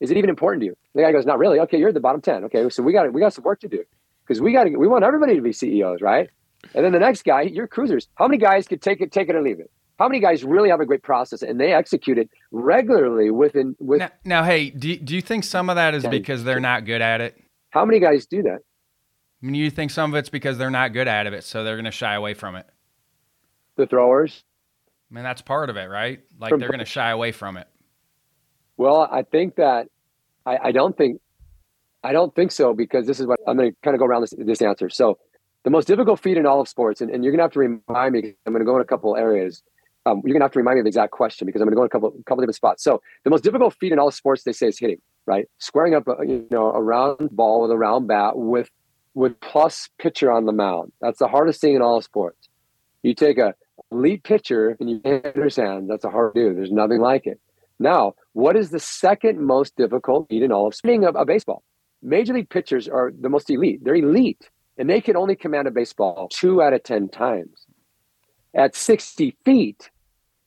Is 0.01 0.11
it 0.11 0.17
even 0.17 0.29
important 0.29 0.61
to 0.63 0.67
you? 0.67 0.77
The 0.95 1.03
guy 1.03 1.13
goes, 1.13 1.25
not 1.25 1.39
really. 1.39 1.59
Okay, 1.61 1.79
you're 1.79 1.89
at 1.89 1.95
the 1.95 2.01
bottom 2.01 2.21
ten. 2.21 2.45
Okay, 2.45 2.69
so 2.71 2.83
we 2.83 2.93
got 2.93 3.13
we 3.13 3.21
got 3.21 3.33
some 3.33 3.45
work 3.45 3.61
to 3.61 3.69
do 3.69 3.85
because 4.25 4.41
we 4.41 4.53
got 4.53 4.65
to 4.65 4.77
we 4.77 4.89
want 4.89 5.05
everybody 5.05 5.37
to 5.37 5.43
be 5.43 5.53
CEOs, 5.53 6.01
right? 6.01 6.31
And 6.75 6.85
then 6.85 6.93
the 6.93 6.99
next 6.99 7.25
guy, 7.25 7.43
you're 7.43 7.67
cruisers. 7.67 8.09
How 8.17 8.27
many 8.27 8.39
guys 8.39 8.67
could 8.67 8.83
take 8.83 9.01
it, 9.01 9.13
take 9.13 9.29
it 9.29 9.37
or 9.37 9.43
leave 9.43 9.61
it? 9.61 9.71
How 9.99 10.09
many 10.09 10.21
guys 10.21 10.45
really 10.45 10.69
have 10.69 10.81
a 10.81 10.87
great 10.87 11.03
process 11.03 11.43
and 11.43 11.59
they 11.59 11.73
execute 11.73 12.19
it 12.19 12.29
regularly 12.51 13.31
within 13.31 13.75
with 13.79 14.01
now, 14.01 14.11
now 14.25 14.45
hey, 14.45 14.71
do 14.71 14.97
do 14.97 15.15
you 15.15 15.23
think 15.23 15.45
some 15.45 15.71
of 15.71 15.77
that 15.77 15.95
is 15.95 16.07
because 16.07 16.45
they're 16.45 16.61
not 16.61 16.85
good 16.85 17.01
at 17.01 17.21
it? 17.21 17.43
How 17.71 17.85
many 17.85 18.01
guys 18.01 18.27
do 18.27 18.43
that? 18.43 18.59
I 19.43 19.47
mean, 19.47 19.55
you 19.55 19.71
think 19.71 19.91
some 19.91 20.13
of 20.13 20.19
it's 20.19 20.29
because 20.29 20.59
they're 20.59 20.71
not 20.71 20.93
good 20.93 21.09
at 21.09 21.27
it, 21.27 21.45
so 21.45 21.63
they're 21.63 21.77
going 21.77 21.85
to 21.85 21.91
shy 21.91 22.15
away 22.15 22.35
from 22.35 22.57
it. 22.57 22.67
The 23.77 23.87
throwers. 23.87 24.45
I 25.11 25.15
mean, 25.15 25.25
that's 25.25 25.43
part 25.43 25.71
of 25.71 25.77
it, 25.77 25.85
right? 25.85 26.21
Like 26.39 26.51
from, 26.51 26.61
they're 26.61 26.69
going 26.69 26.81
to 26.81 26.85
shy 26.85 27.11
away 27.11 27.33
from 27.33 27.57
it. 27.57 27.69
Well, 28.77 29.09
I 29.11 29.23
think 29.23 29.57
that 29.57 29.89
I, 30.45 30.59
I 30.65 30.73
don't 30.73 30.97
think 30.97 31.21
I 32.03 32.13
don't 32.13 32.35
think 32.35 32.53
so 32.53 32.73
because 32.75 33.07
this 33.07 33.21
is 33.21 33.27
what 33.27 33.41
I'm 33.47 33.57
going 33.57 33.73
to 33.73 33.77
kind 33.83 33.95
of 33.95 34.01
go 34.01 34.07
around 34.07 34.23
this 34.23 34.35
this 34.37 34.63
answer. 34.63 34.89
So, 34.89 35.19
the 35.65 35.71
most 35.71 35.87
difficult 35.87 36.21
feat 36.21 36.37
in 36.37 36.47
all 36.47 36.61
of 36.61 36.69
sports, 36.69 37.01
and, 37.01 37.11
and 37.11 37.23
you're 37.23 37.33
going 37.33 37.39
to 37.39 37.45
have 37.45 37.53
to 37.53 37.59
remind 37.59 38.13
me. 38.13 38.35
I'm 38.47 38.53
going 38.53 38.61
to 38.61 38.65
go 38.65 38.77
in 38.77 38.83
a 38.83 38.87
couple 38.87 39.17
areas 39.17 39.63
um, 40.07 40.23
you're 40.25 40.33
gonna 40.33 40.45
have 40.45 40.53
to 40.53 40.61
remind 40.61 40.77
me 40.77 40.81
of 40.81 40.85
the 40.85 40.89
exact 40.89 41.11
question 41.11 41.47
because 41.47 41.61
I'm 41.61 41.67
gonna 41.67 41.77
go 41.77 41.83
in 41.83 41.87
a 41.87 41.91
couple 41.91 42.11
couple 42.27 42.41
different 42.41 42.55
spots. 42.55 42.83
So 42.83 43.03
the 43.25 43.31
most 43.31 43.43
difficult 43.43 43.75
feat 43.75 43.93
in 43.93 43.99
all 43.99 44.11
sports 44.13 44.45
they 44.45 44.53
say 44.53 44.69
is 44.69 44.79
hitting, 44.79 44.99
right? 45.27 45.47
Squaring 45.59 45.95
up 45.95 46.07
a 46.07 46.25
you 46.25 46.47
know 46.51 46.71
a 46.73 46.81
round 46.81 47.31
ball 47.33 47.63
with 47.63 47.73
a 47.73 47.77
round 47.77 48.07
bat 48.07 48.37
with 48.37 48.71
with 49.17 49.41
plus 49.41 49.89
pitcher 49.99 50.31
on 50.31 50.45
the 50.45 50.53
mound. 50.53 50.93
That's 51.01 51.19
the 51.19 51.27
hardest 51.27 51.61
thing 51.63 51.75
in 51.75 51.81
all 51.81 52.03
sports. 52.03 52.51
You 53.03 53.15
take 53.15 53.39
a 53.39 53.55
elite 53.91 54.23
pitcher 54.25 54.77
and 54.79 54.91
you 54.91 55.01
hit 55.03 55.35
his 55.35 55.57
hand. 55.57 55.89
That's 55.89 56.05
a 56.05 56.11
hard 56.11 56.35
to 56.35 56.51
do. 56.51 56.55
There's 56.55 56.71
nothing 56.71 57.01
like 57.01 57.27
it. 57.27 57.41
Now, 57.79 58.15
what 58.35 58.57
is 58.57 58.71
the 58.71 58.79
second 58.79 59.41
most 59.41 59.75
difficult 59.75 60.29
feat 60.29 60.43
in 60.43 60.53
all 60.53 60.67
of 60.67 60.75
spinning 60.75 61.05
a, 61.05 61.09
a 61.09 61.25
baseball? 61.25 61.63
Major 62.03 62.35
league 62.35 62.51
pitchers 62.51 62.89
are 62.89 63.11
the 63.19 63.31
most 63.31 63.49
elite. 63.49 63.83
They're 63.83 63.95
elite, 63.95 64.51
and 64.77 64.89
they 64.89 65.01
can 65.01 65.17
only 65.17 65.35
command 65.35 65.67
a 65.67 65.71
baseball 65.71 66.29
two 66.31 66.61
out 66.61 66.75
of 66.75 66.83
ten 66.83 67.09
times. 67.09 67.67
At 68.55 68.77
60 68.77 69.35
feet, 69.45 69.91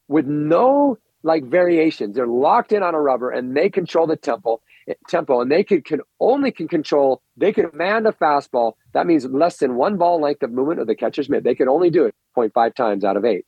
with 0.07 0.27
no 0.27 0.99
like 1.23 1.43
variations. 1.43 2.15
They're 2.15 2.27
locked 2.27 2.71
in 2.71 2.83
on 2.83 2.95
a 2.95 3.01
rubber 3.01 3.29
and 3.29 3.55
they 3.55 3.69
control 3.69 4.07
the 4.07 4.15
tempo 4.15 4.61
tempo 5.07 5.41
and 5.41 5.51
they 5.51 5.63
can, 5.63 5.81
can 5.81 6.01
only 6.19 6.51
can 6.51 6.67
control 6.67 7.21
they 7.37 7.51
can 7.51 7.69
command 7.69 8.07
a 8.07 8.11
fastball. 8.11 8.73
That 8.93 9.07
means 9.07 9.25
less 9.25 9.57
than 9.57 9.75
one 9.75 9.97
ball 9.97 10.21
length 10.21 10.43
of 10.43 10.51
movement 10.51 10.79
of 10.79 10.87
the 10.87 10.95
catcher's 10.95 11.29
mitt. 11.29 11.43
They 11.43 11.55
can 11.55 11.69
only 11.69 11.89
do 11.89 12.05
it 12.05 12.15
0.5 12.35 12.75
times 12.75 13.03
out 13.03 13.17
of 13.17 13.25
eight. 13.25 13.45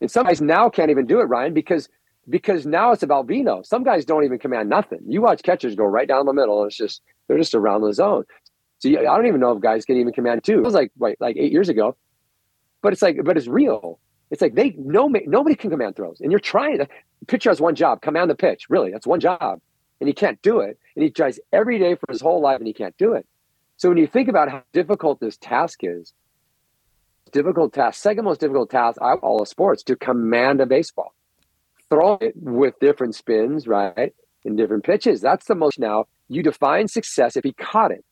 And 0.00 0.10
some 0.10 0.26
guys 0.26 0.40
now 0.40 0.68
can't 0.68 0.90
even 0.90 1.06
do 1.06 1.20
it, 1.20 1.24
Ryan, 1.24 1.54
because 1.54 1.88
because 2.28 2.66
now 2.66 2.92
it's 2.92 3.02
about 3.02 3.26
vino. 3.26 3.62
Some 3.62 3.84
guys 3.84 4.04
don't 4.04 4.24
even 4.24 4.38
command 4.38 4.68
nothing. 4.68 5.00
You 5.06 5.22
watch 5.22 5.42
catchers 5.42 5.74
go 5.74 5.84
right 5.84 6.06
down 6.06 6.26
the 6.26 6.32
middle, 6.32 6.62
and 6.62 6.68
it's 6.68 6.76
just 6.76 7.02
they're 7.26 7.38
just 7.38 7.54
around 7.54 7.82
the 7.82 7.92
zone. 7.92 8.24
So 8.78 8.88
I 8.88 9.02
don't 9.02 9.26
even 9.26 9.40
know 9.40 9.52
if 9.52 9.60
guys 9.60 9.84
can 9.84 9.96
even 9.96 10.12
command 10.12 10.44
two. 10.44 10.58
It 10.58 10.64
was 10.64 10.74
like 10.74 10.90
right, 10.98 11.16
like 11.20 11.36
eight 11.36 11.52
years 11.52 11.68
ago, 11.68 11.96
but 12.82 12.92
it's 12.92 13.02
like 13.02 13.18
but 13.24 13.36
it's 13.36 13.46
real. 13.46 13.98
It's 14.30 14.42
like 14.42 14.54
they 14.54 14.74
no 14.76 15.08
nobody 15.08 15.54
can 15.54 15.70
command 15.70 15.96
throws, 15.96 16.20
and 16.20 16.32
you're 16.32 16.40
trying. 16.40 16.78
The 16.78 16.88
pitcher 17.28 17.50
has 17.50 17.60
one 17.60 17.74
job: 17.74 18.02
command 18.02 18.28
the 18.30 18.34
pitch. 18.34 18.66
Really, 18.68 18.90
that's 18.90 19.06
one 19.06 19.20
job, 19.20 19.60
and 20.02 20.08
he 20.08 20.12
can't 20.12 20.42
do 20.42 20.58
it. 20.58 20.80
And 20.96 21.04
he 21.04 21.10
tries 21.10 21.38
every 21.52 21.78
day 21.78 21.94
for 21.94 22.10
his 22.10 22.20
whole 22.20 22.40
life, 22.40 22.58
and 22.58 22.66
he 22.66 22.72
can't 22.72 22.96
do 22.98 23.12
it. 23.12 23.24
So 23.76 23.88
when 23.88 23.98
you 23.98 24.08
think 24.08 24.28
about 24.28 24.50
how 24.50 24.64
difficult 24.72 25.20
this 25.20 25.36
task 25.36 25.78
is, 25.84 26.12
difficult 27.30 27.72
task, 27.72 28.02
second 28.02 28.24
most 28.24 28.40
difficult 28.40 28.68
task 28.68 28.98
out 29.00 29.18
of 29.18 29.22
all 29.22 29.40
of 29.40 29.46
sports 29.46 29.84
to 29.84 29.94
command 29.94 30.60
a 30.60 30.66
baseball, 30.66 31.14
throw 31.88 32.14
it 32.14 32.34
with 32.34 32.74
different 32.80 33.14
spins, 33.14 33.68
right, 33.68 34.12
and 34.44 34.56
different 34.56 34.82
pitches. 34.82 35.20
That's 35.20 35.46
the 35.46 35.54
most. 35.54 35.78
Now 35.78 36.06
you 36.28 36.42
define 36.42 36.88
success 36.88 37.36
if 37.36 37.44
he 37.44 37.52
caught 37.52 37.92
it 37.92 38.04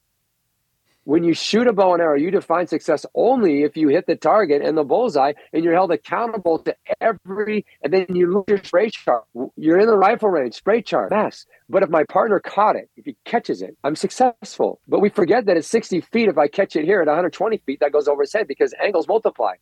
when 1.11 1.25
you 1.25 1.35
shoot 1.35 1.67
a 1.67 1.73
bow 1.73 1.93
and 1.93 2.01
arrow, 2.01 2.17
you 2.17 2.31
define 2.31 2.69
success 2.69 3.05
only 3.17 3.65
if 3.65 3.77
you 3.77 3.89
hit 3.89 4.07
the 4.07 4.15
target 4.15 4.63
and 4.63 4.79
the 4.79 4.85
bullseye, 4.85 5.33
and 5.53 5.65
you're 5.65 5.75
held 5.75 5.91
accountable 5.91 6.61
to 6.61 6.77
every. 7.01 7.67
And 7.83 7.93
then 7.93 8.07
you 8.11 8.33
look 8.33 8.49
at 8.49 8.51
your 8.51 8.65
spray 8.65 8.91
chart. 8.91 9.25
You're 9.57 9.81
in 9.81 9.89
the 9.89 9.97
rifle 9.97 10.29
range, 10.29 10.55
spray 10.55 10.83
chart, 10.83 11.11
mess. 11.11 11.47
But 11.69 11.83
if 11.83 11.89
my 11.89 12.05
partner 12.05 12.39
caught 12.39 12.77
it, 12.77 12.89
if 12.97 13.07
he 13.07 13.17
catches 13.25 13.61
it, 13.61 13.77
I'm 13.83 13.97
successful. 13.97 14.81
But 14.87 15.01
we 15.01 15.09
forget 15.09 15.47
that 15.47 15.57
at 15.57 15.65
60 15.65 16.01
feet, 16.13 16.29
if 16.29 16.39
I 16.39 16.47
catch 16.47 16.77
it 16.77 16.85
here 16.85 17.01
at 17.01 17.09
120 17.09 17.57
feet, 17.67 17.81
that 17.81 17.91
goes 17.91 18.07
over 18.07 18.23
his 18.23 18.33
head 18.33 18.47
because 18.47 18.73
angles 18.81 19.09
multiply. 19.09 19.55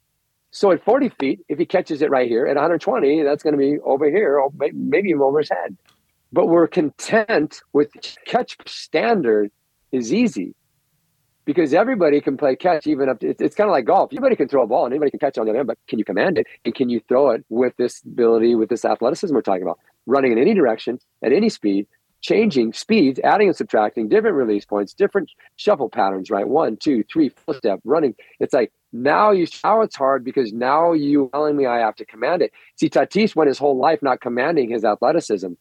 So 0.51 0.71
at 0.71 0.85
40 0.85 1.09
feet, 1.19 1.41
if 1.49 1.59
he 1.59 1.65
catches 1.65 2.03
it 2.03 2.11
right 2.11 2.29
here 2.29 2.47
at 2.47 2.57
120, 2.57 3.23
that's 3.23 3.43
going 3.43 3.55
to 3.55 3.59
be 3.59 3.79
over 3.87 4.11
here, 4.11 4.39
or 4.39 4.53
maybe 4.75 5.15
over 5.15 5.39
his 5.39 5.49
head. 5.49 5.79
But 6.31 6.49
we're 6.49 6.67
content 6.67 7.63
with 7.73 7.89
catch 8.27 8.59
standard 8.67 9.51
is 9.93 10.13
easy 10.13 10.55
because 11.49 11.73
everybody 11.73 12.21
can 12.21 12.37
play 12.37 12.55
catch 12.55 12.87
even 12.87 13.09
up 13.09 13.21
to, 13.21 13.27
it's, 13.27 13.41
it's 13.41 13.57
kind 13.57 13.71
of 13.71 13.73
like 13.73 13.87
golf. 13.87 14.13
Anybody 14.13 14.37
can 14.37 14.49
throw 14.49 14.65
a 14.65 14.67
ball 14.67 14.85
and 14.85 14.93
anybody 14.93 15.11
can 15.11 15.19
catch 15.19 15.39
it 15.39 15.41
on 15.41 15.47
the 15.47 15.53
other 15.53 15.61
end 15.61 15.67
but 15.67 15.79
can 15.89 15.99
you 15.99 16.05
command 16.05 16.37
it? 16.37 16.47
And 16.67 16.75
can 16.75 16.91
you 16.91 17.01
throw 17.09 17.31
it 17.31 17.43
with 17.49 17.75
this 17.79 18.03
ability 18.03 18.55
with 18.55 18.69
this 18.69 18.85
athleticism 18.85 19.35
we're 19.35 19.41
talking 19.41 19.63
about? 19.63 19.79
Running 20.05 20.33
in 20.33 20.37
any 20.37 20.53
direction 20.53 20.99
at 21.25 21.33
any 21.33 21.49
speed 21.49 21.87
changing 22.21 22.75
speeds 22.75 23.19
adding 23.25 23.47
and 23.47 23.57
subtracting 23.57 24.11
different 24.11 24.37
release 24.37 24.67
points 24.67 24.93
different 24.93 25.31
shuffle 25.57 25.89
patterns 25.89 26.31
right? 26.31 26.47
One 26.47 26.77
two 26.77 27.03
three 27.11 27.31
four 27.31 27.55
step 27.55 27.81
running. 27.83 28.15
It's 28.41 28.53
like 28.53 28.71
now 28.93 29.31
you 29.31 29.47
now 29.65 29.81
it's 29.81 29.97
hard 29.97 30.25
because 30.25 30.53
now 30.53 30.93
you 30.93 31.31
telling 31.33 31.57
me 31.57 31.65
i 31.65 31.79
have 31.79 31.97
to 31.97 32.05
command 32.05 32.43
it. 32.43 32.53
See 32.77 32.91
tatis 32.91 33.35
went 33.35 33.49
his 33.49 33.57
whole 33.57 33.79
life 33.79 34.03
not 34.03 34.21
commanding 34.21 34.69
his 34.69 34.85
athleticism 34.85 35.53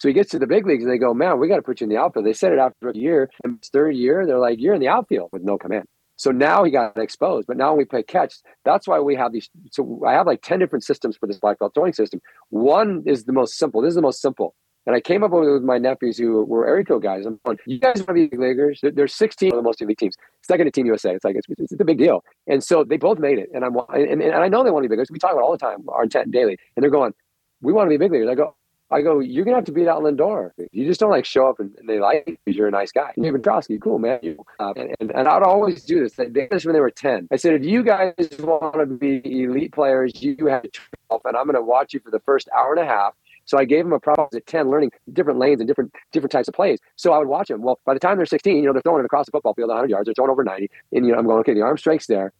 so 0.00 0.08
he 0.08 0.14
gets 0.14 0.30
to 0.30 0.38
the 0.38 0.46
big 0.46 0.66
leagues 0.66 0.82
and 0.82 0.90
they 0.90 0.96
go, 0.96 1.12
man, 1.12 1.38
we 1.38 1.46
got 1.46 1.56
to 1.56 1.62
put 1.62 1.80
you 1.80 1.84
in 1.84 1.90
the 1.90 1.98
outfield. 1.98 2.24
They 2.24 2.32
said 2.32 2.52
it 2.52 2.58
after 2.58 2.88
a 2.88 2.96
year. 2.96 3.28
And 3.44 3.62
third 3.62 3.94
year, 3.94 4.26
they're 4.26 4.38
like, 4.38 4.58
you're 4.58 4.72
in 4.72 4.80
the 4.80 4.88
outfield 4.88 5.28
with 5.30 5.42
no 5.42 5.58
command. 5.58 5.84
So 6.16 6.30
now 6.30 6.64
he 6.64 6.70
got 6.70 6.96
exposed. 6.96 7.46
But 7.46 7.58
now 7.58 7.70
when 7.70 7.78
we 7.78 7.84
play 7.84 8.02
catch, 8.02 8.34
that's 8.64 8.88
why 8.88 8.98
we 8.98 9.14
have 9.16 9.32
these. 9.32 9.50
So 9.70 10.02
I 10.06 10.12
have 10.12 10.26
like 10.26 10.40
10 10.40 10.58
different 10.58 10.84
systems 10.84 11.18
for 11.18 11.26
this 11.26 11.38
black 11.38 11.58
belt 11.58 11.74
throwing 11.74 11.92
system. 11.92 12.20
One 12.48 13.02
is 13.04 13.24
the 13.24 13.32
most 13.34 13.58
simple. 13.58 13.82
This 13.82 13.90
is 13.90 13.94
the 13.94 14.02
most 14.02 14.22
simple. 14.22 14.54
And 14.86 14.96
I 14.96 15.00
came 15.00 15.22
up 15.22 15.32
with 15.32 15.62
my 15.62 15.76
nephews 15.76 16.16
who 16.16 16.44
were 16.46 16.82
code 16.84 17.02
guys. 17.02 17.26
I'm 17.26 17.38
going, 17.44 17.58
you 17.66 17.78
guys 17.78 17.98
want 17.98 18.08
to 18.08 18.14
be 18.14 18.26
big 18.26 18.40
leaguers? 18.40 18.80
There's 18.82 19.14
16 19.14 19.50
of 19.50 19.56
the 19.56 19.62
most 19.62 19.82
elite 19.82 19.98
teams. 19.98 20.16
Second 20.40 20.64
to 20.64 20.70
Team 20.70 20.86
USA. 20.86 21.14
It's 21.14 21.24
like, 21.24 21.36
it's, 21.36 21.46
it's, 21.58 21.78
a 21.78 21.84
big 21.84 21.98
deal. 21.98 22.24
And 22.46 22.64
so 22.64 22.84
they 22.84 22.96
both 22.96 23.18
made 23.18 23.38
it. 23.38 23.50
And 23.52 23.66
I'm, 23.66 23.76
and, 23.90 24.22
and 24.22 24.34
I 24.34 24.48
know 24.48 24.64
they 24.64 24.70
want 24.70 24.84
to 24.84 24.88
be 24.88 24.92
big 24.94 25.00
leaguers. 25.00 25.10
We 25.10 25.18
talk 25.18 25.32
about 25.32 25.42
all 25.42 25.52
the 25.52 25.58
time, 25.58 25.84
our 25.88 26.04
intent 26.04 26.30
daily. 26.30 26.56
And 26.74 26.82
they're 26.82 26.90
going, 26.90 27.12
we 27.60 27.74
want 27.74 27.86
to 27.86 27.90
be 27.90 27.98
big 27.98 28.10
leaguers. 28.10 28.30
I 28.30 28.34
go, 28.34 28.56
I 28.90 29.02
go, 29.02 29.20
you're 29.20 29.44
gonna 29.44 29.56
have 29.56 29.64
to 29.66 29.72
beat 29.72 29.86
out 29.86 30.02
Lindor. 30.02 30.50
You 30.72 30.86
just 30.86 31.00
don't 31.00 31.10
like 31.10 31.24
show 31.24 31.48
up 31.48 31.60
and, 31.60 31.74
and 31.78 31.88
they 31.88 32.00
like 32.00 32.24
you 32.26 32.36
because 32.44 32.56
you're 32.56 32.68
a 32.68 32.72
nice 32.72 32.92
guy. 32.92 33.12
David 33.20 33.42
Trosky, 33.42 33.80
cool 33.80 33.98
man. 33.98 34.18
Uh, 34.58 34.72
and, 34.76 34.94
and, 35.00 35.10
and 35.12 35.28
I'd 35.28 35.42
always 35.42 35.84
do 35.84 36.02
this. 36.02 36.14
They 36.14 36.28
did 36.28 36.50
this 36.50 36.64
when 36.64 36.74
they 36.74 36.80
were 36.80 36.90
ten. 36.90 37.28
I 37.30 37.36
said, 37.36 37.54
if 37.54 37.64
you 37.64 37.82
guys 37.82 38.14
want 38.38 38.74
to 38.74 38.86
be 38.86 39.20
elite 39.24 39.72
players, 39.72 40.20
you 40.22 40.46
have 40.46 40.62
to 40.62 40.70
12, 41.08 41.22
and 41.24 41.36
I'm 41.36 41.46
gonna 41.46 41.62
watch 41.62 41.94
you 41.94 42.00
for 42.00 42.10
the 42.10 42.20
first 42.20 42.48
hour 42.56 42.74
and 42.74 42.80
a 42.82 42.86
half. 42.86 43.14
So 43.44 43.58
I 43.58 43.64
gave 43.64 43.84
them 43.84 43.92
a 43.92 44.00
problem 44.00 44.28
at 44.34 44.46
10, 44.46 44.70
learning 44.70 44.92
different 45.12 45.38
lanes 45.38 45.60
and 45.60 45.66
different 45.66 45.92
different 46.12 46.30
types 46.30 46.48
of 46.48 46.54
plays. 46.54 46.78
So 46.96 47.12
I 47.12 47.18
would 47.18 47.28
watch 47.28 47.48
them. 47.48 47.62
Well, 47.62 47.80
by 47.84 47.94
the 47.94 48.00
time 48.00 48.16
they're 48.16 48.26
16, 48.26 48.56
you 48.56 48.62
know, 48.62 48.72
they're 48.72 48.82
throwing 48.82 49.00
it 49.00 49.06
across 49.06 49.26
the 49.26 49.32
football 49.32 49.54
field 49.54 49.68
100 49.68 49.90
yards, 49.90 50.06
they're 50.06 50.14
throwing 50.14 50.30
over 50.30 50.44
90. 50.44 50.70
And, 50.92 51.06
you 51.06 51.12
know, 51.12 51.18
I'm 51.18 51.26
going, 51.26 51.40
okay, 51.40 51.54
the 51.54 51.62
arm 51.62 51.78
strength's 51.78 52.06
there. 52.06 52.32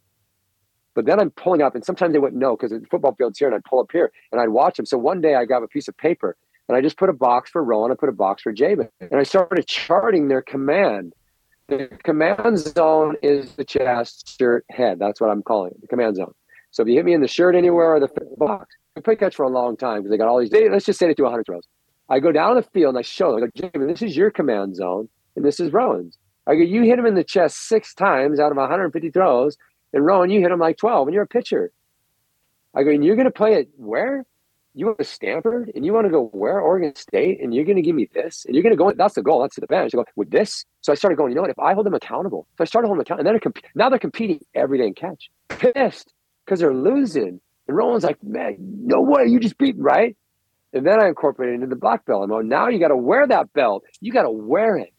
But 0.93 1.05
then 1.05 1.19
I'm 1.19 1.31
pulling 1.31 1.61
up, 1.61 1.75
and 1.75 1.85
sometimes 1.85 2.13
they 2.13 2.19
wouldn't 2.19 2.41
know 2.41 2.55
because 2.55 2.71
the 2.71 2.85
football 2.89 3.15
field's 3.15 3.39
here, 3.39 3.47
and 3.47 3.55
I'd 3.55 3.63
pull 3.63 3.79
up 3.79 3.91
here 3.91 4.11
and 4.31 4.41
I'd 4.41 4.49
watch 4.49 4.77
them. 4.77 4.85
So 4.85 4.97
one 4.97 5.21
day 5.21 5.35
I 5.35 5.45
got 5.45 5.63
a 5.63 5.67
piece 5.67 5.87
of 5.87 5.97
paper 5.97 6.35
and 6.71 6.77
I 6.77 6.81
just 6.81 6.97
put 6.97 7.09
a 7.09 7.13
box 7.13 7.49
for 7.49 7.61
Rowan, 7.61 7.91
I 7.91 7.95
put 7.95 8.07
a 8.07 8.13
box 8.13 8.43
for 8.43 8.53
Jabin, 8.53 8.87
and 9.01 9.15
I 9.15 9.23
started 9.23 9.67
charting 9.67 10.29
their 10.29 10.41
command. 10.41 11.13
The 11.67 11.89
command 12.03 12.59
zone 12.59 13.15
is 13.21 13.55
the 13.55 13.65
chest, 13.65 14.37
shirt, 14.39 14.65
head. 14.69 14.97
That's 14.97 15.19
what 15.19 15.29
I'm 15.29 15.43
calling 15.43 15.71
it, 15.71 15.81
the 15.81 15.87
command 15.87 16.15
zone. 16.15 16.33
So 16.71 16.83
if 16.83 16.87
you 16.87 16.95
hit 16.95 17.03
me 17.03 17.13
in 17.13 17.19
the 17.19 17.27
shirt 17.27 17.55
anywhere 17.55 17.93
or 17.95 17.99
the 17.99 18.09
box, 18.37 18.73
I 18.95 19.01
play 19.01 19.17
catch 19.17 19.35
for 19.35 19.43
a 19.43 19.49
long 19.49 19.75
time 19.75 19.99
because 19.99 20.11
they 20.11 20.17
got 20.17 20.29
all 20.29 20.39
these. 20.39 20.49
They, 20.49 20.69
let's 20.69 20.85
just 20.85 20.97
say 20.97 21.07
they 21.07 21.13
do 21.13 21.23
100 21.23 21.45
throws. 21.45 21.67
I 22.09 22.19
go 22.19 22.31
down 22.31 22.55
the 22.55 22.63
field 22.63 22.95
and 22.95 22.99
I 22.99 23.01
show 23.01 23.31
them. 23.31 23.43
I 23.43 23.47
go, 23.47 23.69
Jabin, 23.69 23.87
this 23.87 24.01
is 24.01 24.15
your 24.15 24.31
command 24.31 24.77
zone, 24.77 25.09
and 25.35 25.43
this 25.43 25.59
is 25.59 25.73
Rowan's. 25.73 26.17
I 26.47 26.55
go, 26.55 26.61
you 26.61 26.83
hit 26.83 26.99
him 26.99 27.05
in 27.05 27.15
the 27.15 27.23
chest 27.23 27.67
six 27.67 27.93
times 27.93 28.39
out 28.39 28.51
of 28.51 28.57
150 28.57 29.11
throws, 29.11 29.57
and 29.93 30.05
Rowan, 30.05 30.29
you 30.29 30.39
hit 30.39 30.49
them 30.49 30.59
like 30.59 30.77
12, 30.77 31.07
and 31.07 31.13
you're 31.13 31.23
a 31.23 31.27
pitcher. 31.27 31.71
I 32.73 32.83
go, 32.83 32.91
and 32.91 33.03
you're 33.03 33.15
going 33.15 33.25
to 33.25 33.31
play 33.31 33.55
it 33.55 33.69
where? 33.75 34.25
You 34.73 34.85
want 34.85 34.99
to 34.99 35.03
Stanford, 35.03 35.71
and 35.75 35.85
you 35.85 35.91
want 35.91 36.05
to 36.05 36.11
go 36.11 36.27
where? 36.27 36.61
Oregon 36.61 36.95
State, 36.95 37.41
and 37.41 37.53
you're 37.53 37.65
going 37.65 37.75
to 37.75 37.81
give 37.81 37.95
me 37.95 38.09
this, 38.13 38.45
and 38.45 38.55
you're 38.55 38.63
going 38.63 38.71
to 38.71 38.77
go. 38.77 38.93
That's 38.93 39.15
the 39.15 39.21
goal. 39.21 39.41
That's 39.41 39.57
the 39.57 39.67
bench. 39.67 39.93
I 39.93 39.97
go 39.97 40.05
with 40.15 40.31
this. 40.31 40.65
So 40.79 40.93
I 40.93 40.95
started 40.95 41.17
going. 41.17 41.31
You 41.31 41.35
know 41.35 41.41
what? 41.41 41.51
If 41.51 41.59
I 41.59 41.73
hold 41.73 41.85
them 41.85 41.93
accountable, 41.93 42.47
so 42.57 42.61
I 42.61 42.65
started 42.65 42.87
holding 42.87 42.99
them 42.99 43.01
accountable, 43.01 43.29
and 43.29 43.35
then 43.35 43.39
comp- 43.41 43.65
now 43.75 43.89
they're 43.89 43.99
competing 43.99 44.39
every 44.55 44.77
day 44.77 44.87
in 44.87 44.93
catch. 44.93 45.29
Pissed 45.49 46.13
because 46.45 46.61
they're 46.61 46.73
losing, 46.73 47.41
and 47.67 47.77
Rowan's 47.77 48.05
like, 48.05 48.23
man, 48.23 48.55
no 48.59 49.01
way, 49.01 49.25
you 49.25 49.39
just 49.39 49.57
beat 49.57 49.77
right. 49.77 50.15
And 50.73 50.85
then 50.85 51.01
I 51.01 51.07
incorporated 51.07 51.55
into 51.55 51.67
the 51.67 51.75
black 51.75 52.05
belt. 52.05 52.23
I'm 52.23 52.29
like, 52.29 52.45
now 52.45 52.69
you 52.69 52.79
got 52.79 52.89
to 52.89 52.97
wear 52.97 53.27
that 53.27 53.51
belt. 53.53 53.83
You 53.99 54.11
got 54.13 54.23
to 54.23 54.31
wear 54.31 54.77
it. 54.77 54.93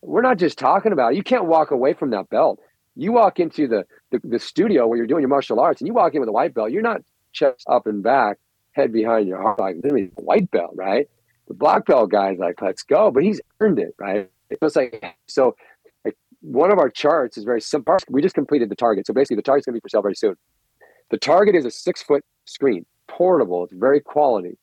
We're 0.00 0.22
not 0.22 0.38
just 0.38 0.58
talking 0.58 0.92
about 0.92 1.12
it. 1.12 1.16
You 1.16 1.22
can't 1.22 1.44
walk 1.44 1.70
away 1.70 1.92
from 1.92 2.10
that 2.10 2.30
belt. 2.30 2.60
You 2.96 3.12
walk 3.12 3.38
into 3.38 3.68
the, 3.68 3.84
the, 4.10 4.20
the 4.24 4.38
studio 4.38 4.86
where 4.86 4.96
you're 4.96 5.06
doing 5.06 5.22
your 5.22 5.28
martial 5.28 5.60
arts 5.60 5.80
and 5.80 5.88
you 5.88 5.94
walk 5.94 6.14
in 6.14 6.20
with 6.20 6.28
a 6.28 6.32
white 6.32 6.54
belt. 6.54 6.70
You're 6.70 6.82
not 6.82 7.02
chest 7.32 7.64
up 7.68 7.86
and 7.86 8.02
back, 8.02 8.38
head 8.72 8.92
behind 8.92 9.28
your 9.28 9.40
heart, 9.40 9.58
like 9.58 9.76
mean, 9.84 10.10
white 10.16 10.50
belt, 10.50 10.72
right? 10.74 11.08
The 11.48 11.54
black 11.54 11.86
belt 11.86 12.10
guy's 12.10 12.38
like, 12.38 12.60
let's 12.60 12.82
go, 12.82 13.10
but 13.10 13.22
he's 13.22 13.40
earned 13.60 13.78
it, 13.78 13.94
right? 13.98 14.30
It's 14.50 14.76
like 14.76 15.16
so. 15.26 15.56
Like 16.04 16.16
one 16.40 16.70
of 16.70 16.78
our 16.78 16.88
charts 16.88 17.36
is 17.36 17.44
very 17.44 17.60
simple. 17.60 17.96
We 18.08 18.22
just 18.22 18.34
completed 18.34 18.70
the 18.70 18.76
target, 18.76 19.06
so 19.06 19.12
basically 19.12 19.36
the 19.36 19.42
target's 19.42 19.66
gonna 19.66 19.74
be 19.74 19.80
for 19.80 19.88
sale 19.88 20.02
very 20.02 20.14
soon. 20.14 20.36
The 21.10 21.18
target 21.18 21.54
is 21.54 21.64
a 21.64 21.70
six 21.70 22.02
foot 22.02 22.24
screen, 22.44 22.84
portable. 23.08 23.64
It's 23.64 23.72
very 23.72 24.00
quality. 24.00 24.58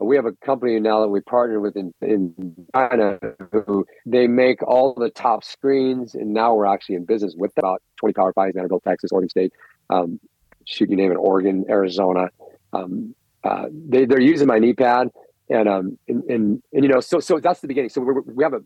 We 0.00 0.16
have 0.16 0.26
a 0.26 0.32
company 0.32 0.78
now 0.80 1.00
that 1.00 1.08
we 1.08 1.20
partner 1.20 1.60
with 1.60 1.76
in, 1.76 1.94
in 2.02 2.66
China 2.74 3.18
who 3.52 3.86
they 4.04 4.26
make 4.26 4.62
all 4.62 4.94
the 4.94 5.10
top 5.10 5.44
screens, 5.44 6.14
and 6.14 6.34
now 6.34 6.54
we're 6.54 6.66
actually 6.66 6.96
in 6.96 7.04
business 7.04 7.34
with 7.36 7.52
about 7.56 7.80
20 8.00 8.12
Power 8.12 8.32
Fives, 8.32 8.54
Vanderbilt, 8.54 8.82
Texas, 8.82 9.12
Oregon 9.12 9.28
State, 9.28 9.52
um, 9.90 10.18
shoot 10.64 10.90
you 10.90 10.96
name 10.96 11.12
it, 11.12 11.16
Oregon, 11.16 11.64
Arizona. 11.68 12.28
Um, 12.72 13.14
uh, 13.44 13.66
they, 13.70 14.04
they're 14.04 14.20
using 14.20 14.48
my 14.48 14.58
knee 14.58 14.72
pad 14.72 15.10
and 15.50 15.68
um 15.68 15.98
and, 16.08 16.24
and, 16.24 16.62
and 16.72 16.84
you 16.84 16.88
know 16.88 17.00
so 17.00 17.20
so 17.20 17.38
that's 17.38 17.60
the 17.60 17.68
beginning 17.68 17.90
so 17.90 18.00
we 18.00 18.14
we 18.34 18.44
have 18.44 18.54
a, 18.54 18.60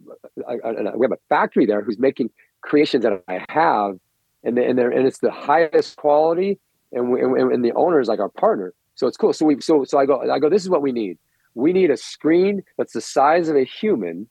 a, 0.47 0.57
a, 0.57 0.97
we 0.97 1.05
have 1.05 1.13
a 1.13 1.19
factory 1.29 1.67
there 1.67 1.83
who's 1.83 1.99
making 1.99 2.31
creations 2.61 3.03
that 3.03 3.23
I 3.29 3.45
have 3.49 3.99
and 4.45 4.57
they, 4.57 4.67
and 4.67 4.79
they're 4.79 4.91
and 4.91 5.07
it's 5.07 5.19
the 5.19 5.31
highest 5.31 5.97
quality 5.97 6.59
and 6.93 7.11
we, 7.11 7.21
and, 7.21 7.53
and 7.53 7.65
the 7.65 7.73
owner 7.73 8.01
is 8.01 8.09
like 8.09 8.21
our 8.21 8.29
partner 8.29 8.73
so 8.99 9.07
it's 9.07 9.17
cool 9.17 9.33
so 9.33 9.47
we 9.47 9.61
so 9.61 9.85
so 9.85 9.99
I 9.99 10.07
go 10.07 10.31
I 10.31 10.39
go 10.39 10.51
this 10.51 10.63
is 10.63 10.71
what 10.71 10.83
we 10.83 10.93
need 10.93 11.19
we 11.55 11.73
need 11.73 11.91
a 11.91 11.97
screen 11.97 12.63
that's 12.77 12.93
the 12.93 13.01
size 13.01 13.49
of 13.49 13.57
a 13.57 13.65
human 13.65 14.29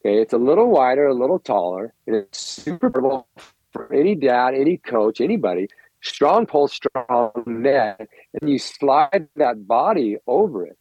okay 0.00 0.20
it's 0.20 0.32
a 0.32 0.38
little 0.38 0.68
wider 0.70 1.06
a 1.06 1.14
little 1.14 1.38
taller 1.38 1.94
and 2.06 2.16
it's 2.16 2.38
super 2.38 2.90
portable 2.90 3.28
for 3.72 3.92
any 3.92 4.14
dad 4.14 4.54
any 4.54 4.78
coach 4.78 5.20
anybody 5.20 5.68
strong 6.06 6.46
pull, 6.46 6.68
strong 6.68 7.30
net, 7.46 8.08
and 8.40 8.50
you 8.50 8.58
slide 8.58 9.28
that 9.36 9.66
body 9.66 10.16
over 10.26 10.66
it. 10.66 10.78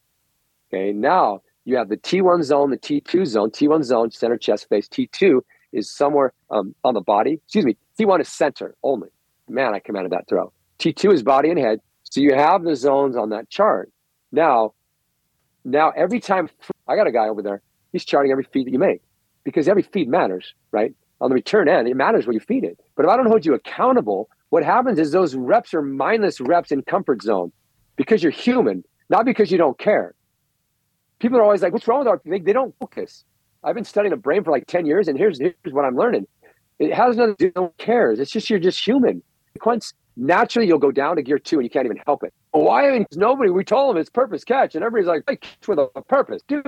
Okay, 0.71 0.91
now 0.91 1.41
you 1.65 1.77
have 1.77 1.89
the 1.89 1.97
T1 1.97 2.43
zone, 2.43 2.71
the 2.71 2.77
T2 2.77 3.25
zone. 3.25 3.49
T1 3.51 3.83
zone, 3.83 4.11
center 4.11 4.37
chest 4.37 4.69
face. 4.69 4.87
T2 4.87 5.41
is 5.73 5.89
somewhere 5.89 6.33
um, 6.49 6.75
on 6.83 6.93
the 6.93 7.01
body. 7.01 7.39
Excuse 7.45 7.65
me, 7.65 7.77
T1 7.99 8.21
is 8.21 8.29
center 8.29 8.75
only. 8.83 9.09
Man, 9.47 9.73
I 9.73 9.79
commanded 9.79 10.11
that 10.11 10.27
throw. 10.27 10.51
T2 10.79 11.13
is 11.13 11.23
body 11.23 11.49
and 11.49 11.59
head. 11.59 11.79
So 12.09 12.21
you 12.21 12.33
have 12.33 12.63
the 12.63 12.75
zones 12.75 13.15
on 13.15 13.29
that 13.29 13.49
chart. 13.49 13.91
Now, 14.31 14.73
now 15.63 15.91
every 15.91 16.19
time 16.19 16.49
I 16.87 16.95
got 16.95 17.07
a 17.07 17.11
guy 17.11 17.27
over 17.27 17.41
there, 17.41 17.61
he's 17.91 18.05
charting 18.05 18.31
every 18.31 18.45
feed 18.51 18.67
that 18.67 18.71
you 18.71 18.79
make 18.79 19.01
because 19.43 19.67
every 19.67 19.83
feed 19.83 20.07
matters, 20.07 20.53
right? 20.71 20.93
On 21.21 21.29
the 21.29 21.35
return 21.35 21.67
end, 21.67 21.87
it 21.87 21.95
matters 21.95 22.25
where 22.25 22.33
you 22.33 22.39
feed 22.39 22.63
it. 22.63 22.79
But 22.95 23.05
if 23.05 23.11
I 23.11 23.17
don't 23.17 23.27
hold 23.27 23.45
you 23.45 23.53
accountable 23.53 24.29
what 24.49 24.63
happens 24.63 24.99
is 24.99 25.11
those 25.11 25.35
reps 25.35 25.73
are 25.73 25.81
mindless 25.81 26.39
reps 26.39 26.71
in 26.71 26.81
comfort 26.83 27.21
zone 27.21 27.51
because 27.97 28.23
you're 28.23 28.31
human, 28.31 28.85
not 29.09 29.25
because 29.25 29.51
you 29.51 29.57
don't 29.57 29.77
care. 29.77 30.15
People 31.19 31.39
are 31.39 31.43
always 31.43 31.61
like, 31.61 31.73
what's 31.73 31.87
wrong 31.89 31.99
with 31.99 32.07
our, 32.07 32.21
they, 32.25 32.39
they 32.39 32.53
don't 32.53 32.73
focus. 32.79 33.25
I've 33.65 33.75
been 33.75 33.83
studying 33.83 34.11
the 34.11 34.17
brain 34.17 34.45
for 34.45 34.51
like 34.51 34.65
10 34.67 34.85
years 34.85 35.09
and 35.09 35.17
here's, 35.17 35.39
here's 35.39 35.55
what 35.71 35.83
I'm 35.83 35.97
learning. 35.97 36.27
It 36.79 36.93
has 36.93 37.17
nothing 37.17 37.35
to 37.35 37.45
do, 37.47 37.51
no 37.55 37.73
cares. 37.77 38.19
It's 38.19 38.31
just, 38.31 38.49
you're 38.49 38.59
just 38.59 38.85
human. 38.85 39.21
Naturally 40.17 40.67
you'll 40.67 40.79
go 40.79 40.91
down 40.91 41.15
to 41.15 41.21
gear 41.21 41.39
two 41.39 41.57
and 41.57 41.63
you 41.63 41.69
can't 41.69 41.85
even 41.85 41.99
help 42.05 42.23
it. 42.23 42.33
Why? 42.51 42.87
I 42.87 42.91
mean, 42.91 43.05
nobody, 43.15 43.49
we 43.49 43.63
told 43.63 43.93
them 43.93 44.01
it's 44.01 44.09
purpose 44.09 44.43
catch 44.43 44.75
and 44.75 44.83
everybody's 44.83 45.07
like, 45.07 45.25
play 45.25 45.35
catch 45.37 45.67
with 45.67 45.79
a 45.79 46.01
purpose. 46.03 46.41
Dude, 46.47 46.65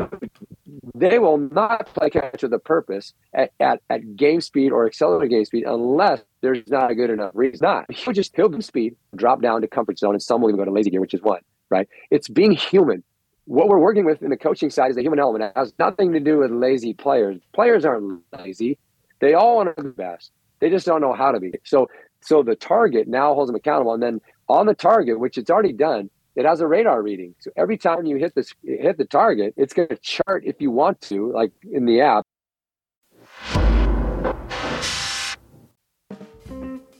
they 0.94 1.20
will 1.20 1.38
not 1.38 1.88
play 1.94 2.10
catch 2.10 2.44
with 2.44 2.54
a 2.54 2.60
purpose 2.60 3.14
at, 3.34 3.52
at, 3.60 3.82
at 3.90 4.16
game 4.16 4.42
speed 4.42 4.72
or 4.72 4.86
accelerated 4.86 5.30
game 5.30 5.46
speed 5.46 5.64
unless 5.66 6.22
there's 6.42 6.68
not 6.68 6.92
a 6.92 6.96
good 6.96 7.10
enough 7.10 7.32
reason. 7.34 7.60
Not. 7.62 7.92
He'll 7.92 8.14
just, 8.14 8.36
he'll 8.36 8.62
speed, 8.62 8.96
drop 9.16 9.42
down 9.42 9.62
to 9.62 9.68
comfort 9.68 9.98
zone 9.98 10.14
and 10.14 10.22
some 10.22 10.42
will 10.42 10.50
even 10.50 10.60
go 10.60 10.66
to 10.66 10.72
lazy 10.72 10.90
gear, 10.90 11.02
which 11.02 11.14
is 11.14 11.22
one, 11.22 11.42
right? 11.70 11.88
It's 12.12 12.28
being 12.28 12.52
human. 12.52 13.04
What 13.46 13.70
we're 13.70 13.80
working 13.80 14.04
with 14.04 14.22
in 14.22 14.30
the 14.30 14.38
coaching 14.38 14.70
side 14.70 14.90
is 14.90 14.98
the 14.98 15.02
human 15.02 15.20
element. 15.20 15.46
It 15.46 15.54
has 15.56 15.74
nothing 15.80 16.12
to 16.12 16.20
do 16.20 16.40
with 16.40 16.52
lazy 16.52 16.94
players. 16.94 17.40
Players 17.54 17.86
aren't 17.86 18.22
lazy. 18.38 18.78
They 19.22 19.36
all 19.36 19.56
want 19.56 19.76
to 19.78 19.84
be 19.84 19.90
best. 19.90 20.32
They 20.60 20.70
just 20.70 20.86
don't 20.86 21.02
know 21.02 21.14
how 21.14 21.32
to 21.32 21.40
be. 21.40 21.54
So 21.64 21.88
so 22.22 22.44
the 22.44 22.56
target 22.56 23.08
now 23.08 23.34
holds 23.34 23.50
them 23.50 23.56
accountable. 23.56 23.94
And 23.94 24.04
then 24.04 24.22
on 24.50 24.66
the 24.66 24.74
target, 24.74 25.20
which 25.20 25.38
it's 25.38 25.50
already 25.50 25.74
done, 25.74 26.10
it 26.36 26.46
has 26.46 26.62
a 26.62 26.68
radar 26.68 27.02
reading. 27.02 27.34
So 27.40 27.52
every 27.58 27.78
time 27.78 28.06
you 28.06 28.18
hit 28.18 28.36
this 28.36 28.54
hit 28.64 28.98
the 28.98 29.06
target, 29.06 29.54
it's 29.58 29.74
going 29.74 29.90
to 29.90 29.98
chart 29.98 30.44
if 30.46 30.62
you 30.62 30.70
want 30.72 31.02
to, 31.02 31.32
like 31.32 31.52
in 31.72 31.86
the 31.86 32.02
app. 32.02 32.26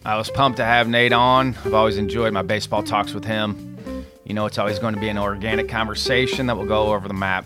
I 0.04 0.16
was 0.16 0.30
pumped 0.30 0.58
to 0.58 0.64
have 0.64 0.88
Nate 0.88 1.12
on. 1.12 1.56
I've 1.66 1.74
always 1.74 1.98
enjoyed 1.98 2.32
my 2.32 2.42
baseball 2.42 2.82
talks 2.82 3.14
with 3.14 3.26
him. 3.26 3.78
You 4.24 4.34
know, 4.34 4.46
it's 4.46 4.58
always 4.58 4.80
going 4.80 4.96
to 4.96 5.00
be 5.00 5.10
an 5.10 5.18
organic 5.18 5.70
conversation 5.70 6.48
that 6.48 6.56
will 6.56 6.66
go 6.66 6.94
over 6.94 7.08
the 7.08 7.14
map. 7.14 7.46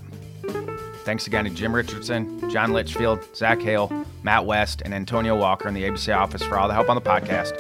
Thanks 1.04 1.26
again 1.28 1.46
to 1.46 1.50
Jim 1.50 1.74
Richardson, 1.74 2.50
John 2.50 2.74
Litchfield, 2.74 3.36
Zach 3.36 3.60
Hale, 3.62 3.92
Matt 4.24 4.46
West, 4.46 4.82
and 4.86 4.94
Antonio 4.94 5.36
Walker 5.36 5.68
in 5.68 5.74
the 5.74 5.84
ABC 5.84 6.16
office 6.16 6.44
for 6.44 6.58
all 6.58 6.68
the 6.68 6.74
help 6.74 6.90
on 6.90 6.96
the 6.96 7.02
podcast. 7.02 7.60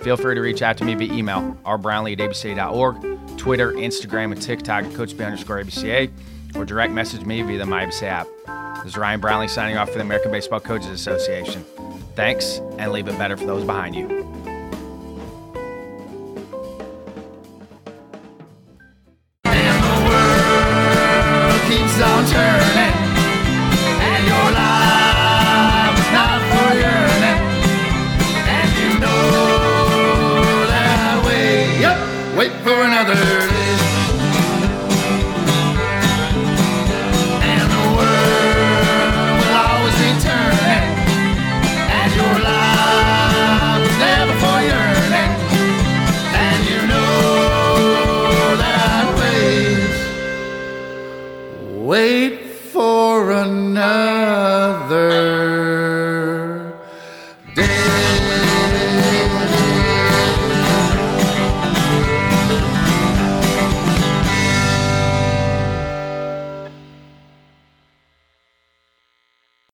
Feel 0.00 0.16
free 0.16 0.34
to 0.34 0.40
reach 0.40 0.62
out 0.62 0.78
to 0.78 0.84
me 0.84 0.94
via 0.94 1.12
email, 1.12 1.56
rbrownlee 1.64 2.12
at 2.12 2.30
abca.org, 2.30 3.36
Twitter, 3.38 3.72
Instagram, 3.72 4.32
and 4.32 4.40
TikTok 4.40 4.84
at 4.84 4.92
CoachB 4.92 5.24
underscore 5.24 5.62
ABCA, 5.62 6.10
or 6.56 6.64
direct 6.64 6.92
message 6.92 7.24
me 7.24 7.42
via 7.42 7.58
the 7.58 7.64
MyABCA 7.64 8.02
app. 8.02 8.26
This 8.84 8.92
is 8.92 8.96
Ryan 8.96 9.20
Brownlee 9.20 9.48
signing 9.48 9.76
off 9.76 9.88
for 9.88 9.96
the 9.96 10.02
American 10.02 10.30
Baseball 10.30 10.60
Coaches 10.60 10.88
Association. 10.88 11.64
Thanks, 12.14 12.58
and 12.78 12.92
leave 12.92 13.08
it 13.08 13.18
better 13.18 13.36
for 13.36 13.46
those 13.46 13.64
behind 13.64 13.94
you. 13.94 14.28
And 22.40 22.67